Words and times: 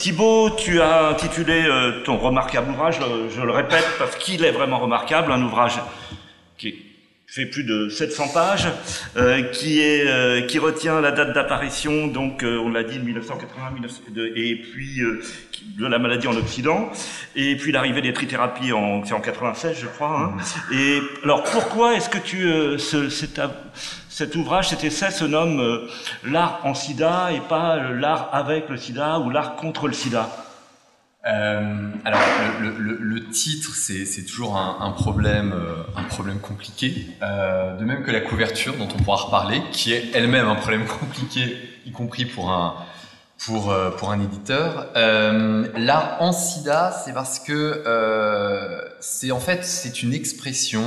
Euh, 0.00 0.02
Thibaut, 0.02 0.50
tu 0.56 0.80
as 0.80 1.08
intitulé 1.08 1.62
euh, 1.66 2.02
ton 2.04 2.16
remarquable 2.16 2.70
ouvrage, 2.70 2.98
je, 3.30 3.34
je 3.36 3.42
le 3.42 3.52
répète 3.52 3.84
parce 3.98 4.16
qu'il 4.16 4.44
est 4.44 4.50
vraiment 4.50 4.78
remarquable, 4.78 5.30
un 5.30 5.42
ouvrage 5.42 5.78
qui 6.56 6.74
fait 7.26 7.44
plus 7.46 7.64
de 7.64 7.88
700 7.90 8.28
pages, 8.32 8.66
euh, 9.16 9.42
qui 9.42 9.80
est 9.80 10.06
euh, 10.08 10.40
qui 10.46 10.58
retient 10.58 11.00
la 11.02 11.12
date 11.12 11.32
d'apparition, 11.34 12.06
donc 12.08 12.42
euh, 12.42 12.58
on 12.58 12.70
l'a 12.70 12.82
dit 12.82 12.98
1980, 12.98 13.72
19, 13.82 14.12
de, 14.14 14.32
et 14.34 14.56
puis 14.56 15.00
euh, 15.02 15.22
de 15.78 15.86
la 15.86 15.98
maladie 15.98 16.26
en 16.26 16.34
Occident, 16.36 16.90
et 17.36 17.54
puis 17.56 17.70
l'arrivée 17.70 18.00
des 18.02 18.12
trithérapies 18.14 18.72
en 18.72 19.02
en 19.02 19.20
96, 19.20 19.76
je 19.80 19.86
crois. 19.86 20.32
Hein. 20.34 20.42
Et 20.74 21.00
alors 21.24 21.44
pourquoi 21.44 21.94
est-ce 21.94 22.08
que 22.08 22.18
tu 22.18 22.46
euh, 22.46 22.78
ce, 22.78 23.08
cet, 23.10 23.38
av- 23.38 23.54
cet 24.20 24.36
ouvrage, 24.36 24.68
cet 24.68 24.84
essai 24.84 25.10
se 25.10 25.24
nomme 25.24 25.60
euh, 25.60 25.88
l'art 26.24 26.60
en 26.64 26.74
SIDA 26.74 27.32
et 27.32 27.40
pas 27.40 27.76
euh, 27.76 27.98
l'art 27.98 28.28
avec 28.34 28.68
le 28.68 28.76
SIDA 28.76 29.18
ou 29.18 29.30
l'art 29.30 29.56
contre 29.56 29.88
le 29.88 29.94
SIDA 29.94 30.28
Euh, 31.26 31.90
alors, 32.04 32.20
le, 32.60 33.28
titre, 33.30 33.74
c'est 33.74 34.24
toujours 34.26 34.58
un, 34.58 34.90
problème, 34.90 35.54
un 35.96 36.02
problème 36.04 36.38
compliqué. 36.38 37.06
De 37.20 37.84
même 37.84 38.02
que 38.02 38.10
la 38.10 38.20
couverture, 38.20 38.74
dont 38.76 38.88
on 38.94 39.02
pourra 39.02 39.24
reparler, 39.24 39.62
qui 39.72 39.92
est 39.92 40.10
elle-même 40.14 40.48
un 40.48 40.54
problème 40.54 40.86
compliqué, 41.00 41.56
y 41.86 41.92
compris 41.92 42.26
pour 42.26 42.50
un, 42.50 42.74
pour, 43.46 43.74
pour 43.98 44.10
un 44.10 44.20
éditeur. 44.20 44.88
L'art 44.94 46.16
en 46.20 46.32
sida, 46.32 46.92
c'est 47.02 47.14
parce 47.14 47.38
que 47.38 47.56
c'est 49.00 49.30
en 49.30 49.40
fait 49.40 49.64
c'est 49.64 50.02
une 50.02 50.12
expression 50.14 50.84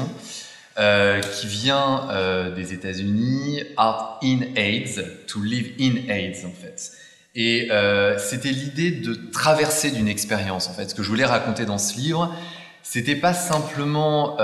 euh, 0.80 1.22
qui 1.22 1.46
vient 1.46 2.10
euh, 2.10 2.50
des 2.56 2.74
États-Unis, 2.74 3.62
art 3.78 4.20
in 4.24 4.40
AIDS, 4.56 5.04
to 5.28 5.40
live 5.40 5.72
in 5.80 6.10
AIDS 6.10 6.48
en 6.48 6.52
fait. 6.52 6.94
Et 7.36 7.68
euh, 7.70 8.18
c'était 8.18 8.50
l'idée 8.50 8.90
de 8.90 9.14
traverser 9.14 9.92
d'une 9.92 10.08
expérience 10.08 10.68
en 10.70 10.74
fait. 10.74 10.90
Ce 10.90 10.96
que 10.96 11.04
je 11.04 11.10
voulais 11.10 11.26
raconter 11.26 11.66
dans 11.66 11.78
ce 11.78 11.96
livre, 11.98 12.36
c'était 12.82 13.16
pas 13.16 13.36
simplement 13.36 14.36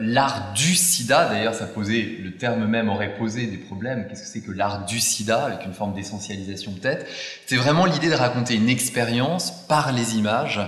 l'art 0.00 0.52
du 0.54 0.74
sida. 0.74 1.28
D'ailleurs, 1.28 1.54
ça 1.54 1.66
posait 1.66 2.18
le 2.20 2.32
terme 2.32 2.66
même 2.66 2.88
aurait 2.88 3.14
posé 3.14 3.46
des 3.46 3.58
problèmes. 3.58 4.08
Qu'est-ce 4.08 4.22
que 4.22 4.28
c'est 4.28 4.40
que 4.40 4.50
l'art 4.50 4.86
du 4.86 4.98
sida 4.98 5.44
avec 5.44 5.64
une 5.64 5.72
forme 5.72 5.94
d'essentialisation 5.94 6.72
peut-être? 6.72 7.06
C'est 7.46 7.56
vraiment 7.56 7.86
l'idée 7.86 8.08
de 8.08 8.14
raconter 8.14 8.56
une 8.56 8.68
expérience 8.68 9.52
par 9.68 9.92
les 9.92 10.16
images 10.16 10.60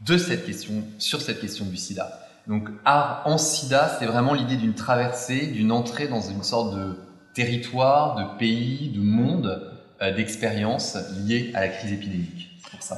de 0.00 0.16
cette 0.16 0.46
question 0.46 0.84
sur 0.98 1.20
cette 1.20 1.40
question 1.40 1.64
du 1.64 1.76
sida. 1.76 2.21
Donc 2.48 2.68
art 2.84 3.22
en 3.24 3.38
sida, 3.38 3.96
c'est 3.98 4.06
vraiment 4.06 4.34
l'idée 4.34 4.56
d'une 4.56 4.74
traversée, 4.74 5.46
d'une 5.46 5.70
entrée 5.72 6.08
dans 6.08 6.20
une 6.20 6.42
sorte 6.42 6.74
de 6.76 6.96
territoire, 7.34 8.16
de 8.16 8.38
pays, 8.38 8.90
de 8.94 9.00
monde, 9.00 9.72
euh, 10.02 10.14
d'expérience 10.14 10.96
liée 11.26 11.50
à 11.54 11.60
la 11.60 11.68
crise 11.68 11.92
épidémique. 11.92 12.50
C'est 12.64 12.70
pour 12.70 12.82
ça. 12.82 12.96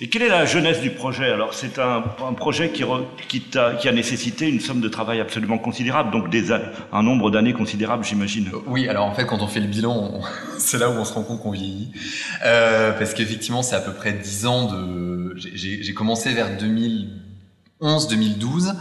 Et 0.00 0.08
quelle 0.08 0.22
est 0.22 0.28
la 0.28 0.44
jeunesse 0.44 0.80
du 0.80 0.90
projet? 0.90 1.28
Alors, 1.32 1.54
c'est 1.54 1.78
un, 1.80 2.04
un 2.24 2.32
projet 2.34 2.70
qui, 2.70 2.84
re- 2.84 3.04
qui, 3.26 3.40
t'a- 3.40 3.74
qui 3.74 3.88
a 3.88 3.92
nécessité 3.92 4.48
une 4.48 4.60
somme 4.60 4.80
de 4.80 4.88
travail 4.88 5.18
absolument 5.20 5.58
considérable, 5.58 6.12
donc 6.12 6.30
des, 6.30 6.52
un 6.52 7.02
nombre 7.02 7.30
d'années 7.32 7.52
considérable, 7.54 8.04
j'imagine. 8.04 8.48
Oui, 8.66 8.86
alors 8.86 9.06
en 9.06 9.14
fait, 9.14 9.24
quand 9.26 9.40
on 9.42 9.48
fait 9.48 9.58
le 9.60 9.66
bilan, 9.66 10.20
c'est 10.58 10.78
là 10.78 10.88
où 10.90 10.92
on 10.92 11.04
se 11.04 11.14
rend 11.14 11.22
compte 11.24 11.40
qu'on 11.40 11.50
vieillit. 11.50 11.90
Euh, 12.44 12.92
parce 12.92 13.12
qu'effectivement, 13.12 13.62
c'est 13.62 13.74
à 13.76 13.80
peu 13.80 13.92
près 13.92 14.12
10 14.12 14.46
ans 14.46 14.70
de... 14.70 15.34
j'ai- 15.36 15.94
commencé 15.94 16.32
vers 16.32 16.56
2011-2012. 17.80 18.74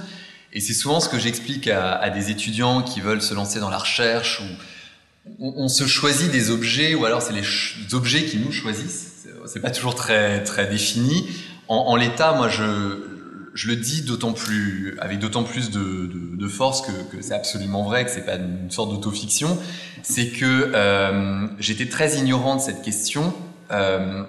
Et 0.54 0.60
c'est 0.62 0.74
souvent 0.74 1.00
ce 1.00 1.10
que 1.10 1.20
j'explique 1.20 1.68
à, 1.68 1.94
à 1.94 2.10
des 2.10 2.32
étudiants 2.32 2.82
qui 2.82 3.02
veulent 3.02 3.22
se 3.22 3.34
lancer 3.34 3.60
dans 3.60 3.70
la 3.70 3.78
recherche 3.78 4.42
ou 4.42 5.54
on, 5.58 5.68
se 5.68 5.86
choisit 5.86 6.32
des 6.32 6.52
objets 6.52 6.96
ou 6.96 7.04
alors 7.06 7.22
c'est 7.22 7.34
les 7.34 7.42
ch- 7.42 7.78
objets 7.92 8.24
qui 8.26 8.38
nous 8.38 8.52
choisissent. 8.52 9.26
C'est 9.46 9.60
pas 9.60 9.72
toujours 9.72 9.94
très 9.96 10.42
très 10.44 10.68
défini. 10.68 11.28
En, 11.68 11.76
en 11.76 11.96
l'état, 11.96 12.34
moi, 12.34 12.48
je 12.50 13.04
je 13.54 13.68
le 13.68 13.76
dis 13.76 14.04
d'autant 14.04 14.34
plus 14.34 14.96
avec 15.00 15.18
d'autant 15.20 15.44
plus 15.44 15.72
de, 15.72 15.80
de, 15.80 16.36
de 16.38 16.48
force 16.48 16.82
que, 16.82 16.92
que 17.16 17.22
c'est 17.24 17.34
absolument 17.34 17.84
vrai, 17.84 18.06
que 18.06 18.12
c'est 18.12 18.26
pas 18.26 18.36
une 18.36 18.70
sorte 18.70 18.92
d'autofiction. 18.92 19.58
C'est 20.04 20.30
que 20.30 20.72
euh, 20.76 21.48
j'étais 21.60 21.88
très 21.90 22.18
ignorant 22.18 22.56
de 22.56 22.62
cette 22.62 22.84
question. 22.84 23.34
Euh, 23.72 24.24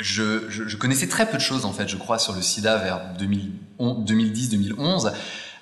je, 0.00 0.48
je, 0.48 0.66
je 0.68 0.76
connaissais 0.76 1.08
très 1.08 1.26
peu 1.26 1.36
de 1.36 1.42
choses 1.42 1.64
en 1.64 1.72
fait, 1.72 1.88
je 1.88 1.96
crois, 1.96 2.18
sur 2.18 2.34
le 2.34 2.42
SIDA 2.42 2.76
vers 2.78 3.00
2010-2011. 3.78 5.12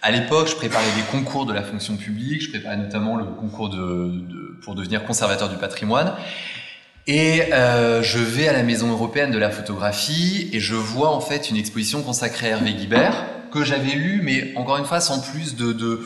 À 0.03 0.11
l'époque, 0.11 0.49
je 0.49 0.55
préparais 0.57 0.85
des 0.97 1.03
concours 1.11 1.45
de 1.47 1.53
la 1.53 1.63
fonction 1.63 1.97
publique, 1.97 2.43
je 2.43 2.51
préparais 2.51 2.77
notamment 2.79 3.17
le 3.17 3.25
concours 3.25 3.69
de, 3.69 3.77
de- 3.79 4.59
pour 4.63 4.75
devenir 4.75 5.05
conservateur 5.05 5.49
du 5.49 5.57
patrimoine. 5.57 6.15
Et 7.07 7.53
euh, 7.53 8.03
je 8.03 8.19
vais 8.19 8.47
à 8.49 8.53
la 8.53 8.63
Maison 8.63 8.89
européenne 8.91 9.31
de 9.31 9.39
la 9.39 9.51
photographie 9.51 10.49
et 10.53 10.61
je 10.61 10.75
vois 10.75 11.11
en 11.15 11.21
fait 11.21 11.51
une 11.51 11.57
exposition 11.57 12.03
consacrée 12.03 12.47
à 12.49 12.51
Hervé 12.57 12.73
Guibert 12.75 13.25
que 13.53 13.65
j'avais 13.65 13.95
lu, 13.95 14.21
mais 14.23 14.53
encore 14.57 14.77
une 14.79 14.85
fois 14.85 15.01
sans 15.01 15.21
plus 15.21 15.57
de, 15.57 15.73
de 15.73 16.01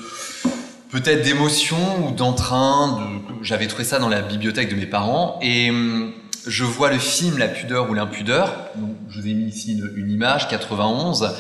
peut-être 0.91 1.23
d'émotion 1.23 1.77
ou 2.09 2.13
d'entrain. 2.13 2.99
De, 3.29 3.45
j'avais 3.45 3.67
trouvé 3.67 3.85
ça 3.85 3.99
dans 3.99 4.09
la 4.09 4.23
bibliothèque 4.23 4.71
de 4.71 4.77
mes 4.77 4.87
parents 4.87 5.39
et 5.43 5.71
hum, 5.71 6.13
je 6.47 6.65
vois 6.65 6.91
le 6.91 6.99
film 6.99 7.39
La 7.39 7.49
pudeur 7.49 7.91
ou 7.91 7.95
l'impudeur. 7.95 8.71
Je 9.09 9.21
vous 9.21 9.27
ai 9.27 9.35
mis 9.35 9.47
ici 9.47 9.81
une, 9.97 10.11
image 10.11 10.49
91 10.49 11.35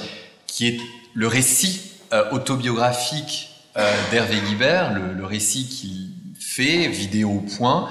qui 0.47 0.69
est 0.69 0.81
le 1.15 1.26
récit 1.26 1.92
euh, 2.12 2.31
autobiographique 2.31 3.50
euh, 3.76 3.92
d'Hervé 4.10 4.37
Guibert, 4.48 4.92
le, 4.92 5.25
récit 5.25 5.66
qu'il 5.66 6.10
fait, 6.38 6.88
vidéo 6.88 7.31
au 7.31 7.41
point, 7.41 7.88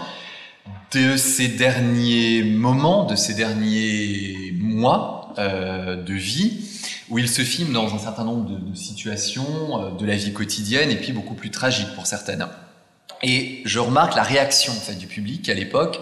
de 0.93 1.17
ces 1.17 1.47
derniers 1.47 2.43
moments, 2.43 3.05
de 3.05 3.15
ces 3.15 3.33
derniers 3.33 4.53
mois 4.57 5.33
euh, 5.37 6.01
de 6.01 6.13
vie, 6.13 6.69
où 7.09 7.19
il 7.19 7.27
se 7.27 7.41
filme 7.41 7.73
dans 7.73 7.93
un 7.93 7.99
certain 7.99 8.23
nombre 8.23 8.49
de, 8.49 8.75
situations 8.75 9.95
de 9.95 10.05
la 10.05 10.15
vie 10.15 10.31
quotidienne 10.31 10.89
et 10.89 10.95
puis 10.95 11.11
beaucoup 11.11 11.35
plus 11.35 11.51
tragiques 11.51 11.93
pour 11.95 12.07
certaines. 12.07 12.47
Et 13.23 13.61
je 13.65 13.79
remarque 13.79 14.15
la 14.15 14.23
réaction 14.23 14.73
en 14.73 14.81
fait, 14.81 14.95
du 14.95 15.07
public 15.07 15.47
à 15.49 15.53
l'époque. 15.53 15.99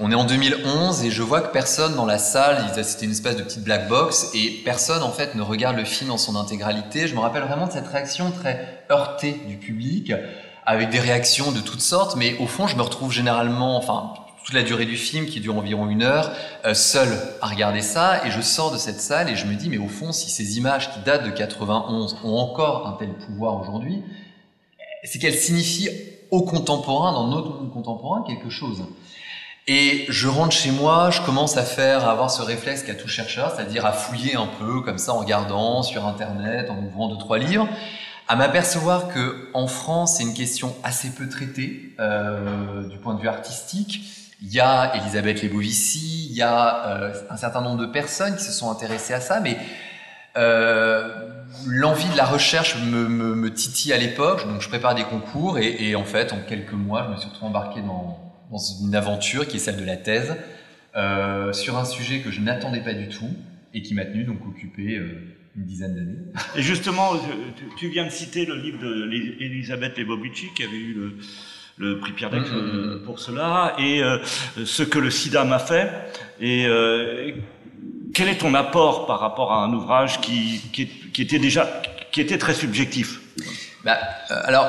On 0.00 0.10
est 0.10 0.16
en 0.16 0.24
2011 0.24 1.04
et 1.04 1.12
je 1.12 1.22
vois 1.22 1.40
que 1.40 1.52
personne 1.52 1.94
dans 1.94 2.04
la 2.04 2.18
salle, 2.18 2.68
c'était 2.82 3.04
une 3.04 3.12
espèce 3.12 3.36
de 3.36 3.44
petite 3.44 3.62
black 3.62 3.86
box 3.88 4.32
et 4.34 4.50
personne 4.64 5.04
en 5.04 5.12
fait 5.12 5.36
ne 5.36 5.42
regarde 5.42 5.76
le 5.76 5.84
film 5.84 6.10
dans 6.10 6.18
son 6.18 6.34
intégralité. 6.34 7.06
Je 7.06 7.14
me 7.14 7.20
rappelle 7.20 7.44
vraiment 7.44 7.68
de 7.68 7.72
cette 7.72 7.86
réaction 7.86 8.32
très 8.32 8.84
heurtée 8.90 9.40
du 9.46 9.56
public 9.56 10.12
avec 10.66 10.90
des 10.90 10.98
réactions 10.98 11.52
de 11.52 11.60
toutes 11.60 11.80
sortes, 11.80 12.16
mais 12.16 12.36
au 12.38 12.48
fond 12.48 12.66
je 12.66 12.74
me 12.74 12.82
retrouve 12.82 13.12
généralement, 13.12 13.76
enfin 13.76 14.14
toute 14.44 14.54
la 14.54 14.64
durée 14.64 14.84
du 14.84 14.96
film 14.96 15.26
qui 15.26 15.38
dure 15.38 15.56
environ 15.56 15.88
une 15.88 16.02
heure, 16.02 16.32
euh, 16.64 16.74
seul 16.74 17.08
à 17.40 17.46
regarder 17.46 17.80
ça 17.80 18.26
et 18.26 18.32
je 18.32 18.40
sors 18.40 18.72
de 18.72 18.78
cette 18.78 19.00
salle 19.00 19.30
et 19.30 19.36
je 19.36 19.46
me 19.46 19.54
dis 19.54 19.68
mais 19.68 19.78
au 19.78 19.88
fond 19.88 20.10
si 20.10 20.28
ces 20.28 20.58
images 20.58 20.92
qui 20.92 20.98
datent 21.06 21.24
de 21.24 21.30
91 21.30 22.16
ont 22.24 22.36
encore 22.36 22.88
un 22.88 22.96
tel 22.98 23.10
pouvoir 23.10 23.60
aujourd'hui, 23.60 24.02
c'est 25.04 25.20
qu'elles 25.20 25.38
signifient 25.38 25.90
aux 26.32 26.42
contemporains, 26.42 27.12
dans 27.12 27.28
notre 27.28 27.50
monde 27.50 27.72
contemporain, 27.72 28.24
quelque 28.26 28.50
chose. 28.50 28.82
Et 29.66 30.04
je 30.10 30.28
rentre 30.28 30.54
chez 30.54 30.70
moi, 30.70 31.10
je 31.10 31.22
commence 31.22 31.56
à 31.56 31.62
faire, 31.62 32.06
à 32.06 32.12
avoir 32.12 32.30
ce 32.30 32.42
réflexe 32.42 32.82
qu'a 32.82 32.94
tout 32.94 33.08
chercheur, 33.08 33.50
c'est-à-dire 33.54 33.86
à 33.86 33.92
fouiller 33.92 34.36
un 34.36 34.46
peu 34.58 34.82
comme 34.82 34.98
ça 34.98 35.14
en 35.14 35.20
regardant 35.20 35.82
sur 35.82 36.06
internet, 36.06 36.68
en 36.68 36.84
ouvrant 36.84 37.08
deux 37.08 37.16
trois 37.16 37.38
livres, 37.38 37.66
à 38.28 38.36
m'apercevoir 38.36 39.08
que 39.08 39.48
en 39.54 39.66
France 39.66 40.16
c'est 40.16 40.22
une 40.22 40.34
question 40.34 40.76
assez 40.82 41.10
peu 41.10 41.30
traitée 41.30 41.94
euh, 41.98 42.86
du 42.88 42.98
point 42.98 43.14
de 43.14 43.22
vue 43.22 43.28
artistique. 43.28 44.02
Il 44.42 44.52
y 44.52 44.60
a 44.60 44.94
Elisabeth 44.96 45.42
Lebovici, 45.42 46.26
il 46.28 46.36
y 46.36 46.42
a 46.42 46.86
euh, 46.88 47.14
un 47.30 47.36
certain 47.38 47.62
nombre 47.62 47.80
de 47.80 47.86
personnes 47.86 48.36
qui 48.36 48.44
se 48.44 48.52
sont 48.52 48.70
intéressées 48.70 49.14
à 49.14 49.20
ça, 49.22 49.40
mais 49.40 49.56
euh, 50.36 51.08
l'envie 51.66 52.10
de 52.10 52.16
la 52.18 52.26
recherche 52.26 52.76
me, 52.76 53.08
me, 53.08 53.34
me 53.34 53.54
titille 53.54 53.94
à 53.94 53.96
l'époque, 53.96 54.46
donc 54.46 54.60
je 54.60 54.68
prépare 54.68 54.94
des 54.94 55.04
concours 55.04 55.58
et, 55.58 55.88
et 55.88 55.96
en 55.96 56.04
fait 56.04 56.34
en 56.34 56.38
quelques 56.46 56.72
mois 56.72 57.04
je 57.06 57.12
me 57.12 57.16
suis 57.16 57.30
retrouvé 57.30 57.48
embarqué 57.48 57.80
dans, 57.80 58.23
dans 58.50 58.58
une 58.58 58.94
aventure 58.94 59.46
qui 59.46 59.56
est 59.56 59.60
celle 59.60 59.76
de 59.76 59.84
la 59.84 59.96
thèse 59.96 60.36
euh, 60.96 61.52
sur 61.52 61.76
un 61.76 61.84
sujet 61.84 62.20
que 62.20 62.30
je 62.30 62.40
n'attendais 62.40 62.80
pas 62.80 62.94
du 62.94 63.08
tout 63.08 63.30
et 63.72 63.82
qui 63.82 63.94
m'a 63.94 64.04
tenu 64.04 64.24
donc 64.24 64.46
occupé 64.46 64.96
euh, 64.96 65.34
une 65.56 65.64
dizaine 65.64 65.94
d'années. 65.94 66.18
Et 66.56 66.62
justement, 66.62 67.12
tu, 67.76 67.88
viens 67.88 68.04
de 68.04 68.10
citer 68.10 68.46
le 68.46 68.56
livre 68.56 68.78
d'Elisabeth 68.78 69.98
Lebovici 69.98 70.48
qui 70.54 70.62
avait 70.62 70.76
eu 70.76 70.94
le, 70.94 71.16
le 71.78 71.98
prix 71.98 72.12
Pierre 72.12 72.30
Dac 72.30 72.42
Mm, 72.48 72.56
mm, 72.56 73.02
pour 73.04 73.18
cela, 73.18 73.74
et 73.78 74.02
euh, 74.02 74.18
ce 74.64 74.82
que 74.84 74.98
le 74.98 75.10
sida 75.10 75.44
m'a 75.44 75.58
fait. 75.58 75.90
Et 76.40 76.66
quel 78.12 78.28
est 78.28 78.38
ton 78.38 78.54
apport 78.54 79.06
par 79.06 79.18
rapport 79.18 79.52
à 79.52 79.64
un 79.64 79.72
ouvrage 79.72 80.20
qui, 80.20 80.60
qui, 80.72 80.86
qui 80.86 81.22
était 81.22 81.38
déjà 81.38 81.82
qui 82.12 82.20
était 82.20 82.38
très 82.38 82.54
subjectif? 82.54 83.20
Bah, 83.84 83.98
alors, 84.28 84.66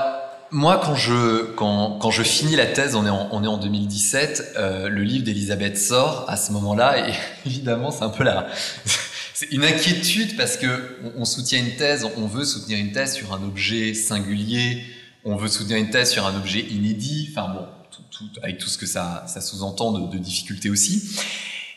moi, 0.55 0.79
quand 0.81 0.95
je, 0.95 1.51
quand, 1.51 1.99
quand 1.99 2.11
je 2.11 2.23
finis 2.23 2.55
la 2.55 2.65
thèse, 2.65 2.95
on 2.95 3.05
est 3.05 3.09
en, 3.09 3.27
on 3.31 3.43
est 3.43 3.47
en 3.47 3.57
2017, 3.57 4.53
euh, 4.55 4.87
le 4.87 5.03
livre 5.03 5.25
d'Elisabeth 5.25 5.77
sort 5.77 6.23
à 6.29 6.37
ce 6.37 6.53
moment-là, 6.53 7.09
et 7.09 7.13
évidemment, 7.45 7.91
c'est 7.91 8.03
un 8.03 8.09
peu 8.09 8.23
la, 8.23 8.47
c'est 9.33 9.51
une 9.51 9.65
inquiétude 9.65 10.37
parce 10.37 10.55
que 10.55 10.97
on, 11.17 11.25
soutient 11.25 11.59
une 11.59 11.75
thèse, 11.75 12.07
on 12.15 12.25
veut 12.25 12.45
soutenir 12.45 12.79
une 12.79 12.93
thèse 12.93 13.15
sur 13.15 13.33
un 13.33 13.43
objet 13.43 13.93
singulier, 13.93 14.81
on 15.25 15.35
veut 15.35 15.49
soutenir 15.49 15.75
une 15.77 15.89
thèse 15.89 16.11
sur 16.11 16.25
un 16.25 16.35
objet 16.37 16.61
inédit, 16.61 17.27
enfin 17.31 17.53
bon, 17.53 17.67
avec 18.41 18.57
tout 18.57 18.69
ce 18.69 18.77
que 18.77 18.85
ça, 18.85 19.25
ça 19.27 19.41
sous-entend 19.41 19.91
de, 19.91 20.09
de 20.09 20.17
difficultés 20.17 20.69
aussi. 20.69 21.19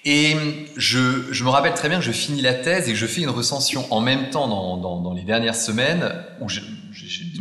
Et 0.04 0.36
je, 0.76 1.32
je, 1.32 1.44
me 1.44 1.50
rappelle 1.50 1.74
très 1.74 1.88
bien 1.88 1.98
que 1.98 2.04
je 2.04 2.12
finis 2.12 2.40
la 2.40 2.54
thèse 2.54 2.88
et 2.88 2.92
que 2.92 2.98
je 2.98 3.06
fais 3.06 3.22
une 3.22 3.30
recension 3.30 3.86
en 3.90 4.00
même 4.00 4.30
temps 4.30 4.48
dans, 4.48 4.76
dans, 4.76 5.00
dans 5.00 5.12
les 5.12 5.24
dernières 5.24 5.56
semaines 5.56 6.12
où 6.40 6.48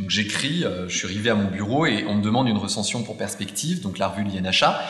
j'écris, 0.08 0.64
euh, 0.64 0.90
je 0.90 0.98
suis 0.98 1.06
arrivé 1.06 1.30
à 1.30 1.36
mon 1.36 1.50
bureau 1.50 1.86
et 1.86 2.06
on 2.08 2.16
me 2.16 2.24
demande 2.24 2.50
une 2.50 2.58
recension 2.58 3.04
pour 3.04 3.18
Perspective, 3.18 3.82
donc 3.82 4.00
la 4.00 4.08
revue 4.08 4.24
l'INHA. 4.24 4.82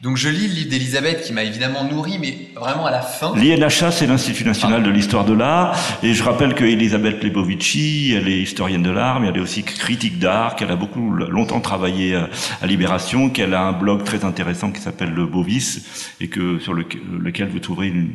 Donc 0.00 0.16
je 0.16 0.28
lis 0.28 0.48
le 0.48 0.54
livre 0.54 0.70
d'Elisabeth 0.70 1.22
qui 1.22 1.32
m'a 1.32 1.44
évidemment 1.44 1.84
nourri, 1.84 2.18
mais 2.18 2.36
vraiment 2.56 2.86
à 2.86 2.90
la 2.90 3.00
fin. 3.00 3.34
L'INHA, 3.36 3.90
c'est 3.90 4.06
l'Institut 4.06 4.44
national 4.44 4.82
de 4.82 4.90
l'histoire 4.90 5.24
de 5.24 5.32
l'art. 5.32 5.78
Et 6.02 6.14
je 6.14 6.22
rappelle 6.22 6.54
que 6.54 6.64
Elisabeth 6.64 7.22
Lebovici, 7.22 8.12
elle 8.14 8.28
est 8.28 8.42
historienne 8.42 8.82
de 8.82 8.90
l'art, 8.90 9.20
mais 9.20 9.28
elle 9.28 9.36
est 9.36 9.40
aussi 9.40 9.62
critique 9.62 10.18
d'art, 10.18 10.56
qu'elle 10.56 10.70
a 10.70 10.76
beaucoup 10.76 11.10
longtemps 11.10 11.60
travaillé 11.60 12.16
à 12.16 12.66
Libération, 12.66 13.30
qu'elle 13.30 13.54
a 13.54 13.62
un 13.62 13.72
blog 13.72 14.04
très 14.04 14.24
intéressant 14.24 14.72
qui 14.72 14.80
s'appelle 14.80 15.10
Le 15.10 15.26
Bovis, 15.26 16.10
et 16.20 16.28
que 16.28 16.58
sur 16.58 16.74
lequel 16.74 17.48
vous 17.48 17.60
trouverez 17.60 17.88
une 17.88 18.12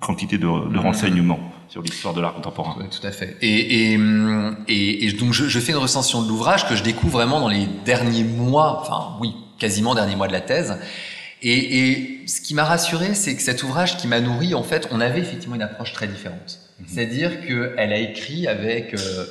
quantité 0.00 0.38
de, 0.38 0.46
de 0.46 0.78
renseignements 0.78 1.40
sur 1.68 1.82
l'histoire 1.82 2.14
de 2.14 2.20
l'art 2.20 2.34
contemporain. 2.34 2.76
Oui, 2.78 2.86
tout 2.88 3.04
à 3.06 3.10
fait. 3.10 3.36
Et, 3.42 3.92
et, 3.92 3.98
et, 4.68 5.06
et 5.06 5.12
donc 5.12 5.32
je, 5.32 5.48
je, 5.48 5.58
fais 5.58 5.72
une 5.72 5.78
recension 5.78 6.22
de 6.22 6.28
l'ouvrage 6.28 6.68
que 6.68 6.76
je 6.76 6.82
découvre 6.82 7.18
vraiment 7.18 7.40
dans 7.40 7.48
les 7.48 7.66
derniers 7.84 8.24
mois, 8.24 8.80
enfin 8.80 9.16
oui, 9.20 9.34
quasiment 9.58 9.94
derniers 9.94 10.16
mois 10.16 10.28
de 10.28 10.32
la 10.32 10.40
thèse. 10.40 10.78
Et, 11.48 11.78
et 11.78 12.26
ce 12.26 12.40
qui 12.40 12.54
m'a 12.54 12.64
rassuré, 12.64 13.14
c'est 13.14 13.36
que 13.36 13.40
cet 13.40 13.62
ouvrage 13.62 13.98
qui 13.98 14.08
m'a 14.08 14.20
nourri, 14.20 14.52
en 14.54 14.64
fait, 14.64 14.88
on 14.90 15.00
avait 15.00 15.20
effectivement 15.20 15.54
une 15.54 15.62
approche 15.62 15.92
très 15.92 16.08
différente. 16.08 16.58
Mmh. 16.80 16.84
C'est-à-dire 16.88 17.46
qu'elle 17.46 17.92
a 17.92 17.98
écrit 17.98 18.48
avec 18.48 18.94
euh, 18.94 19.26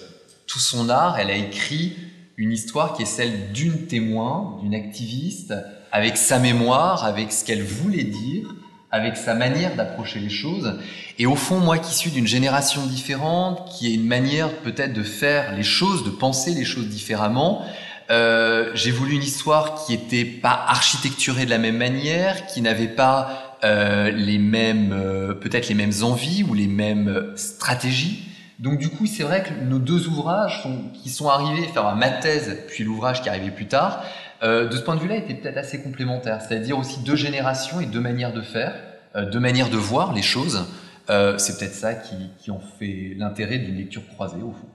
tout 0.48 0.60
son 0.60 0.88
art, 0.88 1.20
elle 1.20 1.30
a 1.30 1.36
écrit 1.36 1.98
une 2.38 2.54
histoire 2.54 2.94
qui 2.94 3.04
est 3.04 3.06
celle 3.06 3.52
d'une 3.52 3.88
témoin, 3.88 4.58
d'une 4.62 4.74
activiste, 4.74 5.54
avec 5.92 6.16
sa 6.16 6.40
mémoire, 6.40 7.04
avec 7.04 7.34
ce 7.34 7.44
qu'elle 7.44 7.64
voulait 7.64 8.06
dire, 8.06 8.56
avec 8.92 9.18
sa 9.18 9.34
manière 9.34 9.76
d'approcher 9.76 10.20
les 10.20 10.30
choses. 10.30 10.80
Et 11.20 11.26
au 11.26 11.36
fond, 11.36 11.60
moi 11.60 11.80
qui 11.80 11.94
suis 11.94 12.12
d'une 12.12 12.28
génération 12.28 12.86
différente, 12.86 13.70
qui 13.70 13.88
a 13.88 13.94
une 13.94 14.06
manière 14.06 14.54
peut-être 14.60 14.94
de 14.94 15.04
faire 15.04 15.54
les 15.54 15.64
choses, 15.64 16.06
de 16.06 16.12
penser 16.12 16.52
les 16.52 16.64
choses 16.64 16.88
différemment, 16.88 17.66
euh, 18.10 18.72
j'ai 18.74 18.92
voulu 18.92 19.16
une 19.16 19.24
histoire 19.24 19.86
qui 19.86 19.94
était 19.94 20.26
pas 20.26 20.66
architecturée 20.68 21.46
de 21.46 21.50
la 21.50 21.58
même 21.58 21.78
manière, 21.78 22.46
qui 22.46 22.62
n'avait 22.62 22.88
pas 22.88 23.58
euh, 23.64 24.12
les 24.12 24.38
mêmes, 24.38 24.94
euh, 24.94 25.34
peut-être 25.34 25.70
les 25.70 25.76
mêmes 25.76 25.94
envies 26.04 26.44
ou 26.44 26.54
les 26.54 26.68
mêmes 26.68 27.34
stratégies. 27.36 28.30
Donc 28.60 28.78
du 28.78 28.90
coup, 28.90 29.06
c'est 29.06 29.24
vrai 29.24 29.44
que 29.44 29.54
nos 29.66 29.80
deux 29.80 30.08
ouvrages 30.08 30.62
sont, 30.62 30.84
qui 30.94 31.10
sont 31.10 31.30
arrivés, 31.30 31.68
enfin 31.70 31.96
ma 31.96 32.10
thèse 32.10 32.60
puis 32.68 32.84
l'ouvrage 32.84 33.22
qui 33.22 33.28
est 33.28 33.32
arrivé 33.32 33.52
plus 33.52 33.68
tard, 33.68 34.04
euh, 34.44 34.68
de 34.68 34.76
ce 34.76 34.82
point 34.82 34.96
de 34.96 35.02
vue-là, 35.02 35.16
étaient 35.16 35.34
peut-être 35.34 35.58
assez 35.58 35.82
complémentaires. 35.82 36.42
C'est-à-dire 36.42 36.78
aussi 36.78 37.00
deux 37.00 37.16
générations 37.16 37.82
et 37.82 37.86
deux 37.86 38.00
manières 38.00 38.34
de 38.34 38.42
faire, 38.42 38.76
euh, 39.16 39.26
deux 39.30 39.40
manières 39.40 39.70
de 39.70 39.78
voir 39.78 40.14
les 40.14 40.22
choses. 40.22 40.66
c'est 41.08 41.58
peut-être 41.58 41.76
ça 41.76 41.94
qui, 41.96 42.16
qui 42.40 42.52
en 42.52 42.62
fait 42.80 43.14
l'intérêt 43.18 43.58
d'une 43.58 43.78
lecture 43.78 44.04
croisée 44.08 44.42
au 44.42 44.52
fond. 44.52 44.68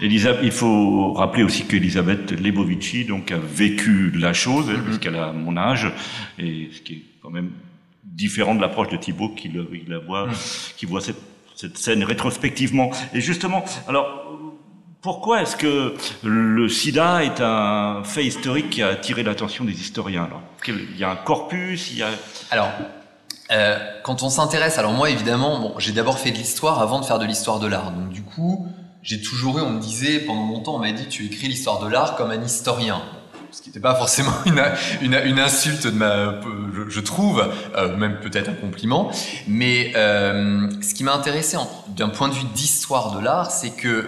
Elisabeth, 0.00 0.40
il 0.42 0.52
faut 0.52 1.12
rappeler 1.12 1.42
aussi 1.42 1.64
qu'Elisabeth 1.66 2.32
Lebovici 2.32 3.04
donc 3.04 3.32
a 3.32 3.38
vécu 3.38 4.10
la 4.12 4.32
chose 4.32 4.66
mm 4.68 4.74
-hmm. 4.74 4.82
puisqu'elle 4.84 5.16
a 5.16 5.32
mon 5.32 5.56
âge 5.56 5.92
et 6.38 6.70
ce 6.72 6.80
qui 6.80 6.92
est 6.94 7.04
quand 7.22 7.30
même 7.30 7.50
différent 8.04 8.54
de 8.54 8.60
l'approche 8.60 8.88
de 8.88 8.96
Thibault 8.96 9.30
qui, 9.38 9.48
le, 9.48 9.68
la 9.88 9.98
voit, 9.98 10.26
mm 10.26 10.30
-hmm. 10.30 10.74
qui 10.76 10.86
voit 10.86 11.00
cette, 11.00 11.22
cette, 11.54 11.76
scène 11.84 12.02
rétrospectivement. 12.12 12.88
Et 13.14 13.20
justement, 13.20 13.60
alors 13.88 14.06
pourquoi 15.02 15.34
est-ce 15.42 15.56
que 15.64 15.74
le 16.58 16.68
SIDA 16.68 17.10
est 17.28 17.40
un 17.40 18.02
fait 18.04 18.24
historique 18.30 18.68
qui 18.74 18.82
a 18.82 18.88
attiré 18.96 19.22
l'attention 19.22 19.64
des 19.70 19.76
historiens 19.84 20.24
alors? 20.28 20.42
Il 20.68 20.98
y 21.02 21.04
a 21.04 21.10
un 21.16 21.20
corpus, 21.30 21.80
il 21.92 21.98
y 21.98 22.02
a. 22.02 22.10
Alors. 22.50 22.72
Euh, 23.52 23.78
quand 24.06 24.18
on 24.22 24.30
s'intéresse, 24.30 24.78
alors 24.78 24.92
moi 25.00 25.08
évidemment, 25.10 25.52
bon, 25.62 25.70
j'ai 25.82 25.90
d'abord 25.98 26.18
fait 26.22 26.30
de 26.30 26.38
l'histoire 26.42 26.76
avant 26.86 27.00
de 27.00 27.04
faire 27.04 27.18
de 27.18 27.26
l'histoire 27.26 27.58
de 27.64 27.66
l'art. 27.72 27.90
Donc 27.98 28.10
du 28.10 28.22
coup, 28.32 28.54
j'ai 29.02 29.20
toujours 29.22 29.58
eu, 29.58 29.62
on 29.62 29.70
me 29.70 29.80
disait, 29.80 30.20
pendant 30.20 30.46
longtemps, 30.46 30.76
on 30.76 30.78
m'a 30.78 30.92
dit, 30.92 31.06
tu 31.08 31.26
écris 31.26 31.48
l'histoire 31.48 31.80
de 31.80 31.88
l'art 31.88 32.16
comme 32.16 32.30
un 32.30 32.42
historien. 32.42 33.02
Ce 33.50 33.62
qui 33.62 33.70
n'était 33.70 33.80
pas 33.80 33.94
forcément 33.94 34.32
une, 34.46 35.38
insulte 35.38 35.86
de 35.86 35.96
ma, 35.96 36.40
je, 36.88 37.00
trouve, 37.00 37.52
euh, 37.76 37.96
même 37.96 38.20
peut-être 38.20 38.48
un 38.48 38.54
compliment. 38.54 39.10
Mais 39.48 39.92
euh, 39.96 40.68
ce 40.82 40.94
qui 40.94 41.02
m'a 41.02 41.14
intéressé 41.14 41.56
d'un 41.88 42.10
point 42.10 42.28
de 42.28 42.34
vue 42.34 42.46
d'histoire 42.54 43.16
de 43.16 43.24
l'art, 43.24 43.50
c'est 43.50 43.70
que 43.70 44.06